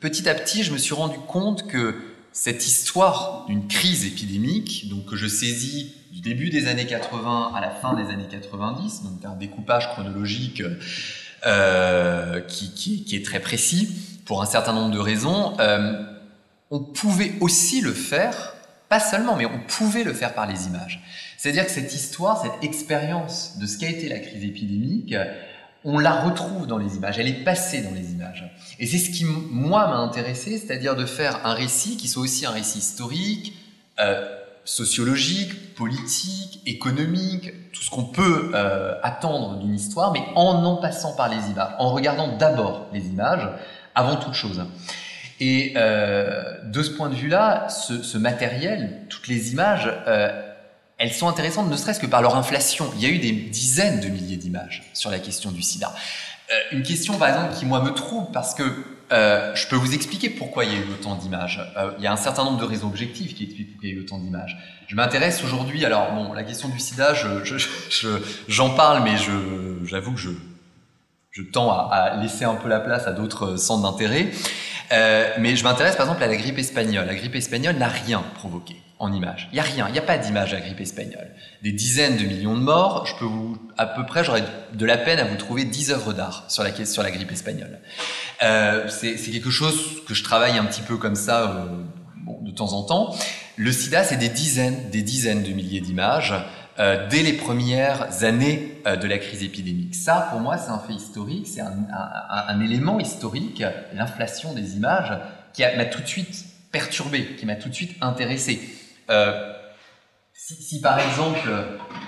petit 0.00 0.28
à 0.28 0.34
petit, 0.34 0.62
je 0.62 0.72
me 0.72 0.78
suis 0.78 0.94
rendu 0.94 1.18
compte 1.28 1.68
que 1.68 1.94
cette 2.32 2.66
histoire 2.66 3.44
d'une 3.46 3.68
crise 3.68 4.04
épidémique, 4.04 4.88
donc 4.88 5.06
que 5.06 5.16
je 5.16 5.26
saisis 5.26 5.94
du 6.12 6.20
début 6.20 6.50
des 6.50 6.66
années 6.66 6.86
80 6.86 7.52
à 7.54 7.60
la 7.60 7.70
fin 7.70 7.94
des 7.94 8.10
années 8.12 8.28
90, 8.28 9.04
donc 9.04 9.24
un 9.24 9.36
découpage 9.36 9.88
chronologique 9.92 10.62
qui, 12.48 13.04
qui, 13.04 13.16
est 13.16 13.24
très 13.24 13.40
précis 13.40 13.88
pour 14.26 14.42
un 14.42 14.46
certain 14.46 14.72
nombre 14.72 14.90
de 14.90 14.98
raisons, 14.98 15.58
euh, 15.60 16.02
on 16.70 16.80
pouvait 16.80 17.32
aussi 17.40 17.80
le 17.80 17.92
faire, 17.92 18.54
pas 18.88 19.00
seulement, 19.00 19.36
mais 19.36 19.46
on 19.46 19.60
pouvait 19.60 20.02
le 20.04 20.12
faire 20.12 20.34
par 20.34 20.46
les 20.46 20.66
images. 20.66 21.00
C'est-à-dire 21.38 21.64
que 21.64 21.70
cette 21.70 21.94
histoire, 21.94 22.42
cette 22.42 22.64
expérience 22.64 23.58
de 23.58 23.66
ce 23.66 23.78
qu'a 23.78 23.88
été 23.88 24.08
la 24.08 24.18
crise 24.18 24.44
épidémique, 24.44 25.14
on 25.84 25.98
la 26.00 26.20
retrouve 26.20 26.66
dans 26.66 26.78
les 26.78 26.96
images, 26.96 27.18
elle 27.20 27.28
est 27.28 27.44
passée 27.44 27.82
dans 27.82 27.92
les 27.92 28.10
images. 28.10 28.44
Et 28.80 28.86
c'est 28.86 28.98
ce 28.98 29.10
qui, 29.10 29.24
moi, 29.24 29.86
m'a 29.86 29.98
intéressé, 29.98 30.58
c'est-à-dire 30.58 30.96
de 30.96 31.06
faire 31.06 31.46
un 31.46 31.54
récit 31.54 31.96
qui 31.96 32.08
soit 32.08 32.22
aussi 32.22 32.44
un 32.44 32.50
récit 32.50 32.78
historique, 32.78 33.52
euh, 34.00 34.26
sociologique, 34.66 35.74
politique, 35.74 36.60
économique, 36.66 37.72
tout 37.72 37.82
ce 37.82 37.88
qu'on 37.88 38.04
peut 38.04 38.50
euh, 38.52 38.94
attendre 39.02 39.60
d'une 39.60 39.74
histoire, 39.74 40.12
mais 40.12 40.22
en 40.34 40.64
en 40.64 40.76
passant 40.76 41.14
par 41.14 41.28
les 41.28 41.50
images, 41.50 41.72
en 41.78 41.90
regardant 41.90 42.36
d'abord 42.36 42.88
les 42.92 43.06
images 43.06 43.48
avant 43.94 44.16
toute 44.16 44.34
chose. 44.34 44.62
Et 45.38 45.74
euh, 45.76 46.56
de 46.64 46.82
ce 46.82 46.90
point 46.90 47.08
de 47.08 47.14
vue-là, 47.14 47.68
ce, 47.68 48.18
matériel, 48.18 49.02
toutes 49.08 49.28
les 49.28 49.52
images, 49.52 49.88
euh, 50.08 50.42
elles 50.98 51.12
sont 51.12 51.28
intéressantes 51.28 51.70
ne 51.70 51.76
serait-ce 51.76 52.00
que 52.00 52.06
par 52.06 52.20
leur 52.20 52.36
inflation. 52.36 52.90
Il 52.96 53.02
y 53.02 53.06
a 53.06 53.10
eu 53.10 53.18
des 53.18 53.32
dizaines 53.32 54.00
de 54.00 54.08
milliers 54.08 54.36
d'images 54.36 54.90
sur 54.94 55.10
la 55.10 55.18
question 55.18 55.52
du 55.52 55.62
sida. 55.62 55.94
Une 56.72 56.82
question, 56.82 57.18
par 57.18 57.28
exemple, 57.28 57.54
qui 57.54 57.66
moi 57.66 57.82
me 57.82 57.90
trouble 57.90 58.28
parce 58.32 58.54
que 58.54 58.64
euh, 59.12 59.54
je 59.54 59.68
peux 59.68 59.76
vous 59.76 59.94
expliquer 59.94 60.30
pourquoi 60.30 60.64
il 60.64 60.72
y 60.72 60.76
a 60.76 60.78
eu 60.78 60.90
autant 60.90 61.14
d'images. 61.14 61.60
Euh, 61.76 61.92
il 61.98 62.04
y 62.04 62.06
a 62.06 62.12
un 62.12 62.16
certain 62.16 62.44
nombre 62.44 62.58
de 62.58 62.64
raisons 62.64 62.88
objectives 62.88 63.34
qui 63.34 63.44
expliquent 63.44 63.72
pourquoi 63.72 63.88
il 63.88 63.94
y 63.94 63.96
a 63.96 64.00
eu 64.00 64.02
autant 64.02 64.18
d'images. 64.18 64.56
Je 64.88 64.96
m'intéresse 64.96 65.42
aujourd'hui, 65.44 65.84
alors 65.84 66.12
bon, 66.12 66.32
la 66.32 66.42
question 66.42 66.68
du 66.68 66.78
sida, 66.78 67.14
j'en 67.14 67.44
je, 67.44 67.56
je, 67.56 68.08
je, 68.48 68.76
parle, 68.76 69.02
mais 69.04 69.16
j'avoue 69.84 70.12
que 70.12 70.20
je, 70.20 71.42
tends 71.52 71.70
à, 71.70 72.16
laisser 72.20 72.44
un 72.44 72.54
peu 72.54 72.68
la 72.68 72.80
place 72.80 73.06
à 73.06 73.12
d'autres 73.12 73.56
centres 73.56 73.82
d'intérêt. 73.82 74.30
Euh, 74.92 75.28
mais 75.38 75.56
je 75.56 75.64
m'intéresse 75.64 75.96
par 75.96 76.06
exemple 76.06 76.22
à 76.22 76.28
la 76.28 76.36
grippe 76.36 76.58
espagnole. 76.58 77.06
La 77.06 77.14
grippe 77.14 77.34
espagnole 77.34 77.76
n'a 77.76 77.88
rien 77.88 78.24
provoqué 78.34 78.76
en 78.98 79.12
images. 79.12 79.48
Il 79.52 79.54
n'y 79.54 79.60
a 79.60 79.62
rien, 79.62 79.88
il 79.88 79.92
n'y 79.92 79.98
a 79.98 80.02
pas 80.02 80.16
d'image 80.16 80.54
à 80.54 80.56
la 80.56 80.62
grippe 80.62 80.80
espagnole. 80.80 81.30
Des 81.62 81.72
dizaines 81.72 82.16
de 82.16 82.24
millions 82.24 82.54
de 82.54 82.62
morts, 82.62 83.06
je 83.06 83.14
peux 83.16 83.24
vous, 83.24 83.58
à 83.76 83.86
peu 83.86 84.06
près, 84.06 84.24
j'aurais 84.24 84.44
de 84.72 84.86
la 84.86 84.96
peine 84.96 85.18
à 85.18 85.24
vous 85.24 85.36
trouver 85.36 85.64
10 85.64 85.92
œuvres 85.92 86.12
d'art 86.12 86.44
sur 86.48 86.62
la, 86.62 86.70
grippe 87.10 87.32
espagnole. 87.32 87.78
Euh, 88.42 88.88
c'est 88.88 89.16
quelque 89.16 89.50
chose 89.50 90.04
que 90.06 90.14
je 90.14 90.22
travaille 90.22 90.56
un 90.56 90.64
petit 90.64 90.82
peu 90.82 90.96
comme 90.96 91.16
ça 91.16 91.50
euh, 91.50 91.66
bon, 92.24 92.38
de 92.42 92.50
temps 92.50 92.72
en 92.72 92.84
temps. 92.84 93.14
Le 93.56 93.72
sida, 93.72 94.04
c'est 94.04 94.16
des 94.16 94.28
dizaines, 94.28 94.90
des 94.90 95.02
dizaines 95.02 95.42
de 95.42 95.50
milliers 95.50 95.80
d'images 95.80 96.34
euh, 96.78 97.06
dès 97.08 97.22
les 97.22 97.32
premières 97.32 98.22
années 98.22 98.82
euh, 98.86 98.96
de 98.96 99.06
la 99.06 99.16
crise 99.16 99.42
épidémique. 99.42 99.94
Ça, 99.94 100.28
pour 100.30 100.40
moi, 100.40 100.58
c'est 100.58 100.70
un 100.70 100.78
fait 100.78 100.92
historique, 100.92 101.46
c'est 101.46 101.62
un, 101.62 101.72
un, 101.90 102.44
un, 102.48 102.60
élément 102.60 103.00
historique, 103.00 103.64
l'inflation 103.94 104.52
des 104.52 104.76
images, 104.76 105.18
qui 105.54 105.62
m'a 105.62 105.86
tout 105.86 106.02
de 106.02 106.06
suite 106.06 106.44
perturbé, 106.70 107.34
qui 107.38 107.46
m'a 107.46 107.54
tout 107.56 107.70
de 107.70 107.74
suite 107.74 107.96
intéressé. 108.02 108.60
Euh, 109.10 109.52
si, 110.32 110.80
par 110.80 110.98
exemple 111.00 111.48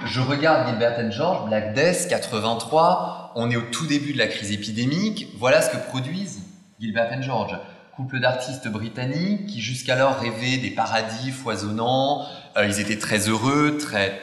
je 0.06 0.20
regarde 0.20 0.68
Gilbert 0.68 0.98
and 0.98 1.10
George, 1.10 1.48
Black 1.48 1.74
Death 1.74 2.08
83, 2.08 3.32
on 3.34 3.50
est 3.50 3.56
au 3.56 3.62
tout 3.62 3.86
début 3.86 4.12
de 4.12 4.18
la 4.18 4.26
crise 4.26 4.52
épidémique, 4.52 5.28
voilà 5.38 5.60
ce 5.62 5.70
que 5.70 5.76
produisent 5.76 6.42
Gilbert 6.80 7.10
and 7.12 7.22
George. 7.22 7.58
Couple 7.96 8.20
d'artistes 8.20 8.68
britanniques 8.68 9.46
qui 9.46 9.60
jusqu'alors 9.60 10.20
rêvaient 10.20 10.58
des 10.58 10.70
paradis 10.70 11.32
foisonnants, 11.32 12.26
euh, 12.56 12.66
ils 12.66 12.78
étaient 12.78 12.98
très 12.98 13.28
heureux, 13.28 13.76
très, 13.76 14.20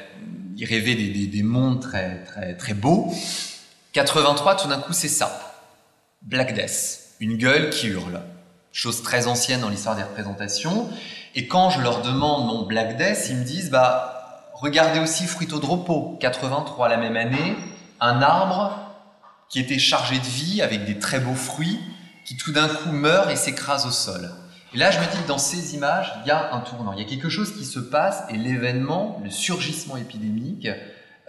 ils 0.55 0.65
rêvaient 0.65 0.95
des, 0.95 1.09
des, 1.09 1.27
des 1.27 1.43
mondes 1.43 1.81
très, 1.81 2.23
très, 2.23 2.55
très 2.55 2.73
beaux. 2.73 3.13
83, 3.91 4.55
tout 4.55 4.67
d'un 4.69 4.79
coup, 4.79 4.93
c'est 4.93 5.09
ça. 5.09 5.55
Black 6.21 6.53
Death, 6.53 7.15
une 7.19 7.37
gueule 7.37 7.69
qui 7.69 7.87
hurle. 7.87 8.21
Chose 8.71 9.03
très 9.03 9.27
ancienne 9.27 9.61
dans 9.61 9.69
l'histoire 9.69 9.95
des 9.95 10.03
représentations. 10.03 10.89
Et 11.37 11.47
quand 11.47 11.69
je 11.69 11.81
leur 11.81 12.01
demande 12.01 12.47
mon 12.47 12.63
Black 12.63 12.95
Death, 12.95 13.27
ils 13.29 13.35
me 13.35 13.43
disent 13.43 13.69
bah 13.69 14.49
regardez 14.53 14.99
aussi 14.99 15.27
Fruitodropo, 15.27 16.17
83 16.21 16.87
la 16.87 16.95
même 16.95 17.17
année, 17.17 17.57
un 17.99 18.21
arbre 18.21 18.79
qui 19.49 19.59
était 19.59 19.77
chargé 19.77 20.17
de 20.17 20.25
vie 20.25 20.61
avec 20.61 20.85
des 20.85 20.97
très 20.97 21.19
beaux 21.19 21.35
fruits 21.35 21.79
qui 22.25 22.37
tout 22.37 22.53
d'un 22.53 22.69
coup 22.69 22.91
meurt 22.91 23.29
et 23.29 23.35
s'écrase 23.35 23.85
au 23.85 23.91
sol. 23.91 24.31
Et 24.73 24.77
là, 24.77 24.91
je 24.91 24.99
me 24.99 25.05
dis 25.05 25.17
que 25.21 25.27
dans 25.27 25.37
ces 25.37 25.75
images, 25.75 26.13
il 26.23 26.27
y 26.27 26.31
a 26.31 26.53
un 26.53 26.59
tournant, 26.61 26.93
il 26.93 26.99
y 26.99 27.05
a 27.05 27.07
quelque 27.07 27.29
chose 27.29 27.55
qui 27.55 27.65
se 27.65 27.79
passe 27.79 28.23
et 28.29 28.37
l'événement, 28.37 29.21
le 29.23 29.29
surgissement 29.29 29.97
épidémique, 29.97 30.67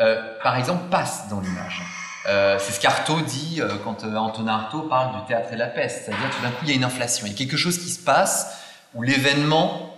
euh, 0.00 0.22
par 0.42 0.56
exemple, 0.56 0.84
passe 0.88 1.28
dans 1.28 1.40
l'image. 1.40 1.82
Euh, 2.28 2.58
c'est 2.60 2.72
ce 2.72 2.80
qu'Artaud 2.80 3.20
dit 3.20 3.60
euh, 3.60 3.76
quand 3.84 4.04
Antonin 4.04 4.52
Artaud 4.52 4.82
parle 4.82 5.20
du 5.20 5.26
théâtre 5.26 5.52
et 5.52 5.56
la 5.56 5.66
peste, 5.66 6.04
c'est-à-dire 6.04 6.30
tout 6.30 6.42
d'un 6.42 6.50
coup 6.50 6.62
il 6.62 6.68
y 6.68 6.72
a 6.72 6.74
une 6.74 6.84
inflation, 6.84 7.26
il 7.26 7.32
y 7.32 7.34
a 7.34 7.38
quelque 7.38 7.56
chose 7.56 7.78
qui 7.78 7.88
se 7.88 8.00
passe 8.00 8.56
où 8.94 9.02
l'événement 9.02 9.95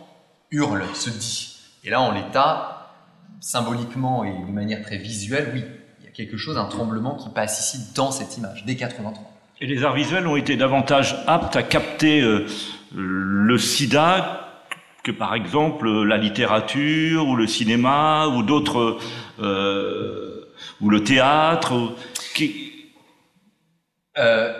hurle, 0.50 0.84
se 0.94 1.10
dit. 1.10 1.56
Et 1.84 1.90
là, 1.90 2.00
en 2.00 2.12
l'état, 2.12 2.94
symboliquement 3.40 4.24
et 4.24 4.32
de 4.32 4.52
manière 4.52 4.82
très 4.82 4.98
visuelle, 4.98 5.50
oui, 5.54 5.64
il 6.00 6.06
y 6.06 6.08
a 6.08 6.10
quelque 6.10 6.36
chose, 6.36 6.58
un 6.58 6.66
tremblement 6.66 7.14
qui 7.14 7.28
passe 7.30 7.60
ici 7.60 7.92
dans 7.94 8.10
cette 8.10 8.36
image, 8.36 8.64
dès 8.64 8.76
83. 8.76 9.22
Et 9.60 9.66
les 9.66 9.84
arts 9.84 9.94
visuels 9.94 10.26
ont 10.26 10.36
été 10.36 10.56
davantage 10.56 11.16
aptes 11.26 11.56
à 11.56 11.62
capter 11.62 12.20
euh, 12.20 12.46
le 12.94 13.58
sida 13.58 14.44
que 15.02 15.10
par 15.10 15.34
exemple 15.34 15.88
la 16.04 16.16
littérature 16.16 17.26
ou 17.26 17.34
le 17.34 17.46
cinéma 17.46 18.26
ou 18.28 18.42
d'autres 18.42 18.98
euh, 19.40 20.52
ou 20.80 20.90
le 20.90 21.02
théâtre. 21.02 21.94
Qui, 22.34 22.68
Euh, 24.18 24.52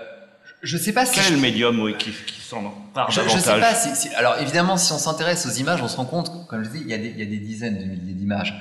je 0.62 0.76
sais 0.76 0.92
pas 0.92 1.06
si... 1.06 1.14
quel 1.14 1.34
je- 1.34 1.38
médium 1.38 1.80
oui, 1.80 1.94
qui, 1.98 2.10
qui 2.10 2.40
s'en 2.40 2.64
empare 2.64 3.10
Je, 3.10 3.20
je 3.20 3.26
davantage 3.26 3.42
sais 3.44 3.60
pas 3.60 3.74
si, 3.74 3.94
si- 4.08 4.14
alors 4.14 4.38
évidemment, 4.40 4.76
si 4.76 4.92
on 4.92 4.98
s'intéresse 4.98 5.46
aux 5.46 5.50
images, 5.58 5.82
on 5.82 5.88
se 5.88 5.96
rend 5.96 6.04
compte, 6.04 6.46
comme 6.48 6.64
je 6.64 6.70
dis, 6.70 6.78
il 6.80 6.88
y 6.88 6.94
a 6.94 6.98
des, 6.98 7.08
il 7.08 7.18
y 7.18 7.22
a 7.22 7.26
des 7.26 7.38
dizaines 7.38 7.78
de 7.78 7.84
milliers 7.84 8.14
d'images. 8.14 8.54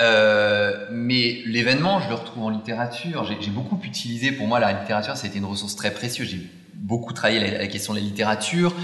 Euh, 0.00 0.86
mais 0.90 1.40
l'événement, 1.46 2.00
je 2.00 2.08
le 2.08 2.14
retrouve 2.14 2.44
en 2.44 2.50
littérature. 2.50 3.24
J'ai 3.40 3.50
beaucoup 3.50 3.80
utilisé, 3.82 4.32
pour 4.32 4.46
moi, 4.46 4.60
la 4.60 4.72
littérature, 4.72 5.16
c'était 5.16 5.38
une 5.38 5.44
ressource 5.46 5.74
très 5.76 5.90
précieuse. 5.90 6.28
J'ai 6.28 6.46
beaucoup 6.74 7.12
travaillé 7.14 7.40
la, 7.40 7.58
la 7.58 7.66
question 7.66 7.94
de 7.94 7.98
la 7.98 8.04
littérature, 8.04 8.74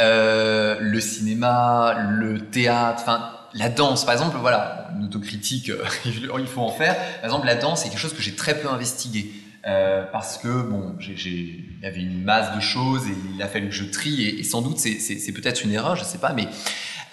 euh, 0.00 0.76
le 0.80 1.00
cinéma, 1.00 1.94
le 2.10 2.40
théâtre, 2.50 3.00
enfin 3.02 3.30
la 3.54 3.68
danse. 3.68 4.04
Par 4.04 4.14
exemple, 4.14 4.36
voilà, 4.40 4.90
une 4.98 5.04
autocritique, 5.04 5.70
il 6.04 6.46
faut 6.46 6.62
en 6.62 6.72
faire. 6.72 6.96
Par 7.20 7.24
exemple, 7.26 7.46
la 7.46 7.54
danse, 7.54 7.82
c'est 7.82 7.88
quelque 7.88 8.00
chose 8.00 8.14
que 8.14 8.22
j'ai 8.22 8.34
très 8.34 8.58
peu 8.58 8.68
investigué. 8.68 9.30
Euh, 9.66 10.04
parce 10.12 10.38
que 10.38 10.62
bon, 10.62 10.94
il 11.00 11.80
y 11.82 11.86
avait 11.86 12.00
une 12.00 12.22
masse 12.22 12.54
de 12.54 12.60
choses 12.60 13.04
et 13.08 13.14
il 13.34 13.42
a 13.42 13.48
fallu 13.48 13.66
que 13.68 13.74
je 13.74 13.82
trie 13.82 14.22
et, 14.28 14.44
sans 14.44 14.62
doute 14.62 14.78
c'est- 14.78 15.32
peut-être 15.32 15.64
une 15.64 15.72
erreur, 15.72 15.96
je 15.96 16.04
sais 16.04 16.18
pas, 16.18 16.32
mais 16.32 16.46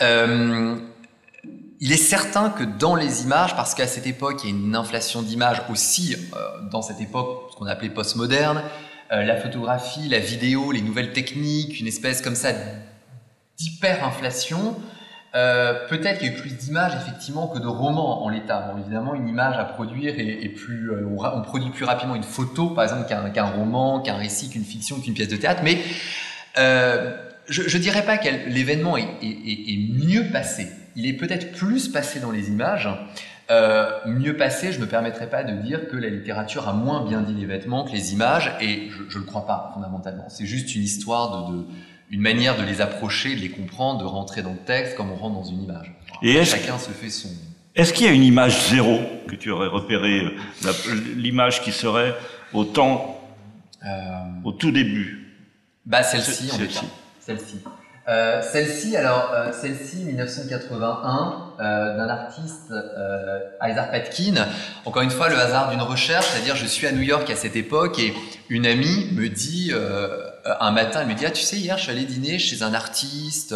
euh, 0.04 0.76
il 1.80 1.92
est 1.92 1.98
certain 1.98 2.52
que 2.52 2.64
dans 2.64 2.96
les 2.96 3.24
images, 3.24 3.56
parce 3.56 3.74
qu'à 3.74 3.88
cette 3.88 4.06
époque 4.06 4.42
il 4.44 4.50
y 4.52 4.54
a 4.54 4.56
une 4.56 4.76
inflation 4.76 5.24
d'images 5.24 5.64
aussi 5.72 6.16
euh, 6.16 6.70
dans 6.70 6.84
cette 6.84 7.02
époque 7.02 7.50
ce 7.52 7.56
qu'on 7.58 7.66
appelait 7.66 7.90
postmoderne, 7.90 8.62
la 9.10 9.36
photographie, 9.36 10.08
la 10.10 10.20
vidéo, 10.20 10.72
les 10.72 10.82
nouvelles 10.82 11.12
techniques, 11.14 11.80
une 11.80 11.88
espèce 11.88 12.22
comme 12.22 12.36
ça 12.36 12.52
d'hyperinflation. 13.58 14.76
Euh, 15.36 15.88
Peut-être 15.90 16.20
qu'il 16.20 16.28
y 16.28 16.32
a 16.32 16.34
eu 16.34 16.40
plus 16.40 16.52
d'images 16.56 16.94
effectivement 16.96 17.48
que 17.48 17.58
de 17.60 17.68
romans 17.68 18.24
en 18.24 18.30
l'état. 18.30 18.72
Bon, 18.72 18.80
évidemment, 18.80 19.16
une 19.16 19.28
image 19.28 19.58
à 19.58 19.66
produire 19.66 20.14
est, 20.18 20.50
plus, 20.50 20.92
euh, 20.92 21.08
on, 21.08 21.42
produit 21.42 21.72
plus 21.72 21.86
rapidement 21.86 22.16
une 22.16 22.24
photo, 22.24 22.70
par 22.70 22.84
exemple, 22.84 23.08
qu'un 23.08 23.30
qu'un 23.32 23.46
roman, 23.46 24.00
qu'un 24.02 24.16
récit, 24.16 24.50
qu'une 24.50 24.64
fiction, 24.64 25.00
qu'une 25.00 25.14
pièce 25.16 25.30
de 25.30 25.38
théâtre. 25.38 25.62
Mais 25.64 25.80
euh, 26.60 27.16
je, 27.50 27.64
je 27.64 27.78
dirais 27.78 28.04
pas 28.04 28.18
que 28.18 28.28
l'événement 28.48 28.96
est, 28.98 29.08
est- 29.22 29.26
est- 29.26 29.74
est 29.74 30.06
mieux 30.08 30.26
passé. 30.32 30.68
Il 30.96 31.08
est 31.08 31.14
peut-être 31.14 31.52
plus 31.54 31.88
passé 31.88 32.20
dans 32.20 32.32
les 32.32 32.50
images. 32.50 32.88
Euh, 33.52 33.90
mieux 34.06 34.38
passé, 34.38 34.72
je 34.72 34.78
ne 34.80 34.86
me 34.86 34.90
permettrai 34.90 35.28
pas 35.28 35.44
de 35.44 35.54
dire 35.64 35.90
que 35.90 35.98
la 35.98 36.08
littérature 36.10 36.70
a 36.70 36.74
moins 36.74 37.06
bien 37.06 37.22
dit 37.22 37.34
les 37.34 37.46
vêtements 37.46 37.84
que 37.84 37.92
les 37.92 38.14
images, 38.14 38.52
et 38.62 38.90
je 39.10 39.18
ne 39.18 39.24
le 39.24 39.28
crois 39.28 39.46
pas 39.46 39.72
fondamentalement. 39.74 40.26
C'est 40.30 40.46
juste 40.46 40.74
une 40.76 40.84
histoire 40.84 41.50
de, 41.52 41.58
de- 41.58 41.66
une 42.14 42.22
manière 42.22 42.56
de 42.58 42.64
les 42.64 42.80
approcher, 42.80 43.36
de 43.36 43.42
les 43.42 43.50
comprendre, 43.50 44.00
de 44.00 44.06
rentrer 44.06 44.44
dans 44.44 44.52
le 44.52 44.64
texte 44.66 44.96
comme 44.96 45.12
on 45.12 45.16
rentre 45.16 45.36
dans 45.36 45.44
une 45.44 45.64
image. 45.64 45.92
Et 46.22 46.46
Chacun 46.46 46.78
se 46.78 46.92
fait 46.92 47.10
son. 47.10 47.30
Est-ce 47.76 47.92
qu'il 47.92 48.06
y 48.06 48.10
a 48.10 48.12
une 48.12 48.24
image 48.24 48.70
zéro 48.70 49.00
que 49.28 49.36
tu 49.36 49.50
aurais 49.50 49.68
repéré, 49.68 50.22
euh, 50.66 50.72
l'image 51.18 51.62
qui 51.64 51.72
serait 51.72 52.16
au 52.54 52.64
temps, 52.66 53.20
Euh, 53.86 53.90
au 54.46 54.54
tout 54.54 54.72
début? 54.72 55.28
Bah 55.86 56.04
celle-ci, 56.04 56.50
en 56.54 56.58
Celle-ci. 56.58 56.86
Celle-ci. 57.20 57.58
Euh, 58.08 58.42
celle-ci, 58.42 58.96
alors 58.96 59.32
euh, 59.34 59.52
celle-ci, 59.52 60.04
1981, 60.06 61.54
euh, 61.60 61.98
d'un 61.98 62.08
artiste, 62.10 62.74
Isaac 63.62 63.92
Patkin. 63.92 64.36
Encore 64.86 65.02
une 65.02 65.10
fois, 65.10 65.28
le 65.30 65.38
hasard 65.38 65.72
d'une 65.72 65.82
recherche, 65.82 66.26
c'est-à-dire 66.28 66.56
je 66.56 66.66
suis 66.66 66.86
à 66.88 66.92
New 66.94 67.02
York 67.02 67.30
à 67.30 67.36
cette 67.36 67.56
époque 67.56 67.98
et 68.00 68.14
une 68.50 68.66
amie 68.66 69.10
me 69.14 69.28
dit 69.30 69.72
un 70.46 70.72
matin, 70.72 71.02
elle 71.02 71.08
me 71.08 71.14
dit 71.14 71.26
ah 71.26 71.32
tu 71.32 71.42
sais 71.42 71.58
hier 71.58 71.78
je 71.78 71.84
suis 71.84 71.92
allé 71.92 72.06
dîner 72.06 72.40
chez 72.40 72.64
un 72.64 72.74
artiste. 72.74 73.56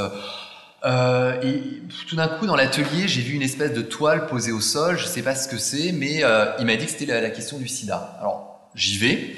Euh, 0.85 1.41
et 1.41 1.61
tout 2.07 2.15
d'un 2.15 2.27
coup, 2.27 2.45
dans 2.45 2.55
l'atelier, 2.55 3.07
j'ai 3.07 3.21
vu 3.21 3.33
une 3.33 3.41
espèce 3.41 3.73
de 3.73 3.81
toile 3.81 4.27
posée 4.27 4.51
au 4.51 4.61
sol. 4.61 4.97
Je 4.97 5.05
sais 5.05 5.21
pas 5.21 5.35
ce 5.35 5.47
que 5.47 5.57
c'est, 5.57 5.91
mais 5.91 6.23
euh, 6.23 6.45
il 6.59 6.65
m'a 6.65 6.75
dit 6.75 6.85
que 6.85 6.91
c'était 6.91 7.19
la, 7.19 7.29
question 7.29 7.57
du 7.57 7.67
sida. 7.67 8.17
Alors, 8.19 8.69
j'y 8.75 8.97
vais. 8.97 9.35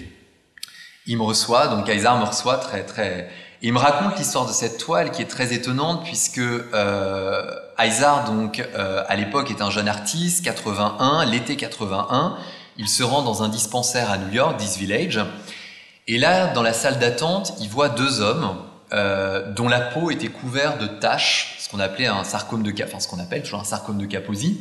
Il 1.07 1.17
me 1.17 1.23
reçoit, 1.23 1.67
donc 1.67 1.85
Kaiser 1.85 2.09
me 2.19 2.25
reçoit 2.25 2.57
très 2.57 2.83
très. 2.83 3.29
et 3.61 3.67
il 3.67 3.73
me 3.73 3.79
raconte 3.79 4.17
l'histoire 4.19 4.45
de 4.45 4.51
cette 4.51 4.77
toile 4.77 5.11
qui 5.11 5.21
est 5.21 5.29
très 5.29 5.53
étonnante 5.53 6.03
puisque 6.03 6.37
euh, 6.37 7.51
Isar, 7.79 8.25
donc 8.25 8.59
euh, 8.59 9.03
à 9.07 9.15
l'époque 9.15 9.49
est 9.49 9.61
un 9.61 9.71
jeune 9.71 9.87
artiste, 9.87 10.43
81, 10.43 11.25
l'été 11.25 11.55
81, 11.55 12.37
il 12.77 12.87
se 12.87 13.01
rend 13.01 13.23
dans 13.23 13.41
un 13.41 13.49
dispensaire 13.49 14.11
à 14.11 14.17
New 14.17 14.31
York, 14.31 14.57
This 14.57 14.77
Village, 14.77 15.19
et 16.09 16.17
là 16.17 16.47
dans 16.47 16.61
la 16.61 16.73
salle 16.73 16.99
d'attente, 16.99 17.53
il 17.61 17.69
voit 17.69 17.87
deux 17.87 18.19
hommes 18.19 18.57
euh, 18.91 19.49
dont 19.53 19.69
la 19.69 19.79
peau 19.79 20.11
était 20.11 20.27
couverte 20.27 20.81
de 20.81 20.87
taches, 20.87 21.55
ce 21.59 21.69
qu'on 21.69 21.79
appelait 21.79 22.07
un 22.07 22.25
sarcome 22.25 22.63
de, 22.63 22.73
enfin 22.83 22.99
ce 22.99 23.07
qu'on 23.07 23.19
appelle 23.19 23.43
toujours 23.43 23.61
un 23.61 23.65
sarcome 23.65 23.97
de 23.97 24.05
Kaposi, 24.05 24.57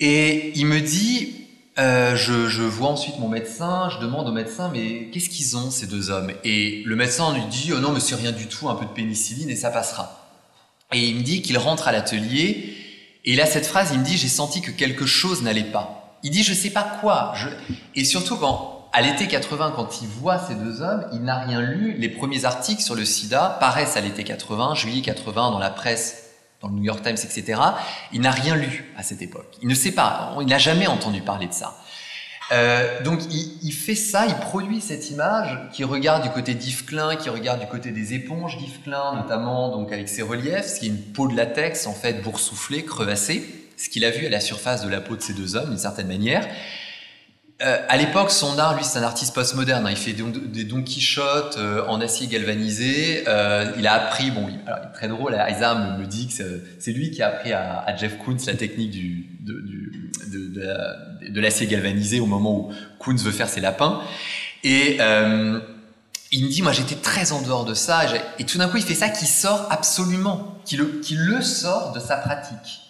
et 0.00 0.52
il 0.56 0.66
me 0.66 0.80
dit 0.80 1.46
euh, 1.78 2.16
je, 2.16 2.62
vois 2.62 2.88
ensuite 2.88 3.18
mon 3.18 3.28
médecin, 3.28 3.90
je 3.90 3.98
demande 3.98 4.26
au 4.28 4.32
médecin, 4.32 4.70
mais 4.72 5.10
qu'est-ce 5.12 5.28
qu'ils 5.28 5.58
ont 5.58 5.70
ces 5.70 5.86
deux 5.86 6.10
hommes? 6.10 6.32
Et 6.42 6.82
le 6.86 6.96
médecin 6.96 7.34
lui 7.34 7.44
dit, 7.50 7.72
oh 7.74 7.80
non, 7.80 7.92
mais 7.92 8.00
c'est 8.00 8.14
rien 8.14 8.32
du 8.32 8.46
tout, 8.46 8.70
un 8.70 8.76
peu 8.76 8.86
de 8.86 8.90
pénicilline 8.90 9.50
et 9.50 9.56
ça 9.56 9.68
passera. 9.68 10.26
Et 10.94 11.06
il 11.06 11.16
me 11.16 11.22
dit 11.22 11.42
qu'il 11.42 11.58
rentre 11.58 11.86
à 11.86 11.92
l'atelier, 11.92 12.74
et 13.26 13.34
là, 13.34 13.44
cette 13.44 13.66
phrase, 13.66 13.90
il 13.92 13.98
me 13.98 14.04
dit, 14.04 14.16
j'ai 14.16 14.28
senti 14.28 14.62
que 14.62 14.70
quelque 14.70 15.04
chose 15.04 15.42
n'allait 15.42 15.64
pas. 15.64 16.16
Il 16.22 16.30
dit, 16.30 16.44
je 16.44 16.54
sais 16.54 16.70
pas 16.70 16.98
quoi. 17.00 17.34
Et 17.94 18.04
surtout, 18.04 18.36
quand, 18.36 18.75
à 18.96 19.02
l'été 19.02 19.28
80, 19.28 19.74
quand 19.76 20.00
il 20.00 20.08
voit 20.08 20.38
ces 20.38 20.54
deux 20.54 20.80
hommes, 20.80 21.04
il 21.12 21.22
n'a 21.22 21.36
rien 21.36 21.60
lu. 21.60 21.94
Les 21.98 22.08
premiers 22.08 22.46
articles 22.46 22.80
sur 22.80 22.94
le 22.94 23.04
sida 23.04 23.58
paraissent 23.60 23.98
à 23.98 24.00
l'été 24.00 24.24
80, 24.24 24.74
juillet 24.74 25.02
80, 25.02 25.50
dans 25.50 25.58
la 25.58 25.68
presse, 25.68 26.30
dans 26.62 26.68
le 26.68 26.76
New 26.76 26.84
York 26.84 27.02
Times, 27.02 27.12
etc. 27.12 27.60
Il 28.14 28.22
n'a 28.22 28.30
rien 28.30 28.56
lu 28.56 28.90
à 28.96 29.02
cette 29.02 29.20
époque. 29.20 29.58
Il 29.60 29.68
ne 29.68 29.74
sait 29.74 29.92
pas, 29.92 30.34
il 30.40 30.46
n'a 30.46 30.56
jamais 30.56 30.86
entendu 30.86 31.20
parler 31.20 31.46
de 31.46 31.52
ça. 31.52 31.76
Euh, 32.52 33.02
donc 33.02 33.20
il, 33.30 33.72
fait 33.72 33.94
ça, 33.94 34.24
il 34.24 34.34
produit 34.36 34.80
cette 34.80 35.10
image 35.10 35.58
qui 35.74 35.84
regarde 35.84 36.22
du 36.22 36.30
côté 36.30 36.54
d'Yves 36.54 36.86
Klein, 36.86 37.16
qui 37.16 37.28
regarde 37.28 37.60
du 37.60 37.66
côté 37.66 37.90
des 37.90 38.14
éponges 38.14 38.56
d'Yves 38.56 38.80
Klein, 38.82 39.14
notamment 39.14 39.76
donc 39.76 39.92
avec 39.92 40.08
ses 40.08 40.22
reliefs, 40.22 40.68
ce 40.68 40.80
qui 40.80 40.86
est 40.86 40.88
une 40.88 41.02
peau 41.02 41.28
de 41.28 41.36
latex 41.36 41.86
en 41.86 41.92
fait 41.92 42.22
boursouflée, 42.22 42.82
crevassée, 42.82 43.44
ce 43.76 43.90
qu'il 43.90 44.06
a 44.06 44.10
vu 44.10 44.24
à 44.24 44.30
la 44.30 44.40
surface 44.40 44.82
de 44.82 44.88
la 44.88 45.02
peau 45.02 45.16
de 45.16 45.20
ces 45.20 45.34
deux 45.34 45.54
hommes 45.54 45.68
d'une 45.68 45.78
certaine 45.78 46.08
manière. 46.08 46.48
Euh, 47.62 47.78
à 47.88 47.96
l'époque, 47.96 48.30
son 48.30 48.58
art, 48.58 48.76
lui, 48.76 48.84
c'est 48.84 48.98
un 48.98 49.02
artiste 49.02 49.34
postmoderne. 49.34 49.86
hein. 49.86 49.90
Il 49.90 49.96
fait 49.96 50.12
des, 50.12 50.64
Don 50.64 50.82
Quichotte 50.82 51.56
euh, 51.56 51.86
en 51.86 52.00
acier 52.02 52.26
galvanisé. 52.26 53.24
Euh, 53.28 53.72
il 53.78 53.86
a 53.86 53.94
appris, 53.94 54.30
bon, 54.30 54.46
il, 54.48 54.60
alors, 54.66 54.80
il 54.84 54.88
est 54.88 54.92
très 54.92 55.08
drôle. 55.08 55.32
Isaiah 55.48 55.74
me, 55.74 55.98
me 55.98 56.06
dit 56.06 56.28
que 56.28 56.34
c'est- 56.78 56.92
lui 56.92 57.10
qui 57.10 57.22
a 57.22 57.28
appris 57.28 57.54
à, 57.54 57.96
Jeff 57.96 58.18
Koons 58.18 58.36
la 58.46 58.54
technique 58.54 58.90
du, 58.90 59.26
de, 59.40 61.40
l'acier 61.40 61.66
galvanisé 61.66 62.20
au 62.20 62.26
moment 62.26 62.58
où 62.58 62.72
Koons 62.98 63.16
veut 63.16 63.32
faire 63.32 63.48
ses 63.48 63.60
lapins. 63.60 64.00
Et 64.62 64.98
il 66.32 66.44
me 66.44 66.50
dit, 66.50 66.60
moi, 66.60 66.72
j'étais 66.72 66.96
très 66.96 67.32
en 67.32 67.40
dehors 67.40 67.64
de 67.64 67.72
ça. 67.72 68.02
Et, 68.38 68.44
tout 68.44 68.58
d'un 68.58 68.68
coup, 68.68 68.76
il 68.76 68.82
fait 68.82 68.94
ça 68.94 69.08
qui 69.08 69.24
sort 69.24 69.66
absolument, 69.70 70.58
qui 70.66 70.76
le, 70.76 71.40
sort 71.40 71.92
de 71.92 72.00
sa 72.00 72.16
pratique. 72.16 72.82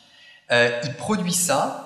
Il 0.50 0.92
produit 0.99 1.32
ça 1.32 1.86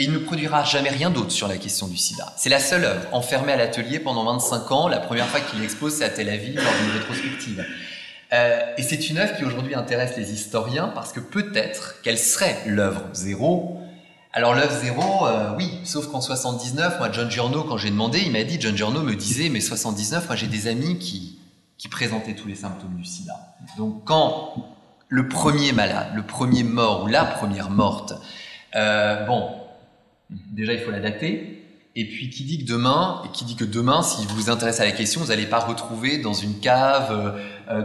et 0.00 0.04
il 0.04 0.12
ne 0.12 0.18
produira 0.18 0.64
jamais 0.64 0.88
rien 0.88 1.10
d'autre 1.10 1.30
sur 1.30 1.46
la 1.46 1.58
question 1.58 1.86
du 1.86 1.98
sida. 1.98 2.32
C'est 2.38 2.48
la 2.48 2.58
seule 2.58 2.84
œuvre, 2.84 3.06
enfermée 3.12 3.52
à 3.52 3.56
l'atelier 3.56 3.98
pendant 3.98 4.24
25 4.24 4.72
ans. 4.72 4.88
La 4.88 4.98
première 4.98 5.26
fois 5.26 5.40
qu'il 5.40 5.60
l'expose, 5.60 5.92
c'est 5.92 6.04
à 6.04 6.08
Tel 6.08 6.30
Aviv 6.30 6.54
lors 6.56 6.72
d'une 6.72 6.98
rétrospective. 6.98 7.62
Euh, 8.32 8.60
et 8.78 8.82
c'est 8.82 9.10
une 9.10 9.18
œuvre 9.18 9.36
qui 9.36 9.44
aujourd'hui 9.44 9.74
intéresse 9.74 10.16
les 10.16 10.32
historiens 10.32 10.88
parce 10.88 11.12
que 11.12 11.20
peut-être 11.20 12.00
qu'elle 12.00 12.16
serait 12.16 12.62
l'œuvre 12.64 13.02
zéro. 13.12 13.78
Alors 14.32 14.54
l'œuvre 14.54 14.74
zéro, 14.80 15.26
euh, 15.26 15.54
oui, 15.58 15.70
sauf 15.84 16.06
qu'en 16.06 16.22
79, 16.22 16.98
moi 16.98 17.10
John 17.12 17.30
Giorno, 17.30 17.64
quand 17.64 17.76
j'ai 17.76 17.90
demandé, 17.90 18.22
il 18.24 18.32
m'a 18.32 18.44
dit, 18.44 18.56
John 18.58 18.74
Giorno 18.74 19.02
me 19.02 19.14
disait, 19.14 19.50
mais 19.50 19.60
79, 19.60 20.28
moi 20.28 20.34
j'ai 20.34 20.46
des 20.46 20.66
amis 20.66 20.98
qui, 20.98 21.40
qui 21.76 21.88
présentaient 21.88 22.34
tous 22.34 22.48
les 22.48 22.54
symptômes 22.54 22.96
du 22.96 23.04
sida. 23.04 23.34
Donc 23.76 24.04
quand 24.06 24.54
le 25.08 25.28
premier 25.28 25.72
malade, 25.72 26.12
le 26.14 26.22
premier 26.22 26.62
mort 26.62 27.04
ou 27.04 27.06
la 27.06 27.26
première 27.26 27.68
morte, 27.68 28.14
euh, 28.76 29.26
bon, 29.26 29.59
déjà 30.52 30.72
il 30.72 30.80
faut 30.80 30.90
la 30.90 31.00
dater. 31.00 31.56
Et 31.96 32.06
puis 32.06 32.30
qui 32.30 32.44
dit 32.44 32.64
que 32.64 32.70
demain, 32.70 33.20
et 33.26 33.32
qui 33.32 33.44
dit 33.44 33.56
que 33.56 33.64
demain, 33.64 34.02
si 34.02 34.24
vous 34.24 34.36
vous 34.36 34.50
intéressez 34.50 34.82
à 34.82 34.84
la 34.84 34.92
question, 34.92 35.20
vous 35.20 35.26
n'allez 35.26 35.46
pas 35.46 35.58
retrouver 35.58 36.18
dans 36.18 36.32
une 36.32 36.60
cave 36.60 37.36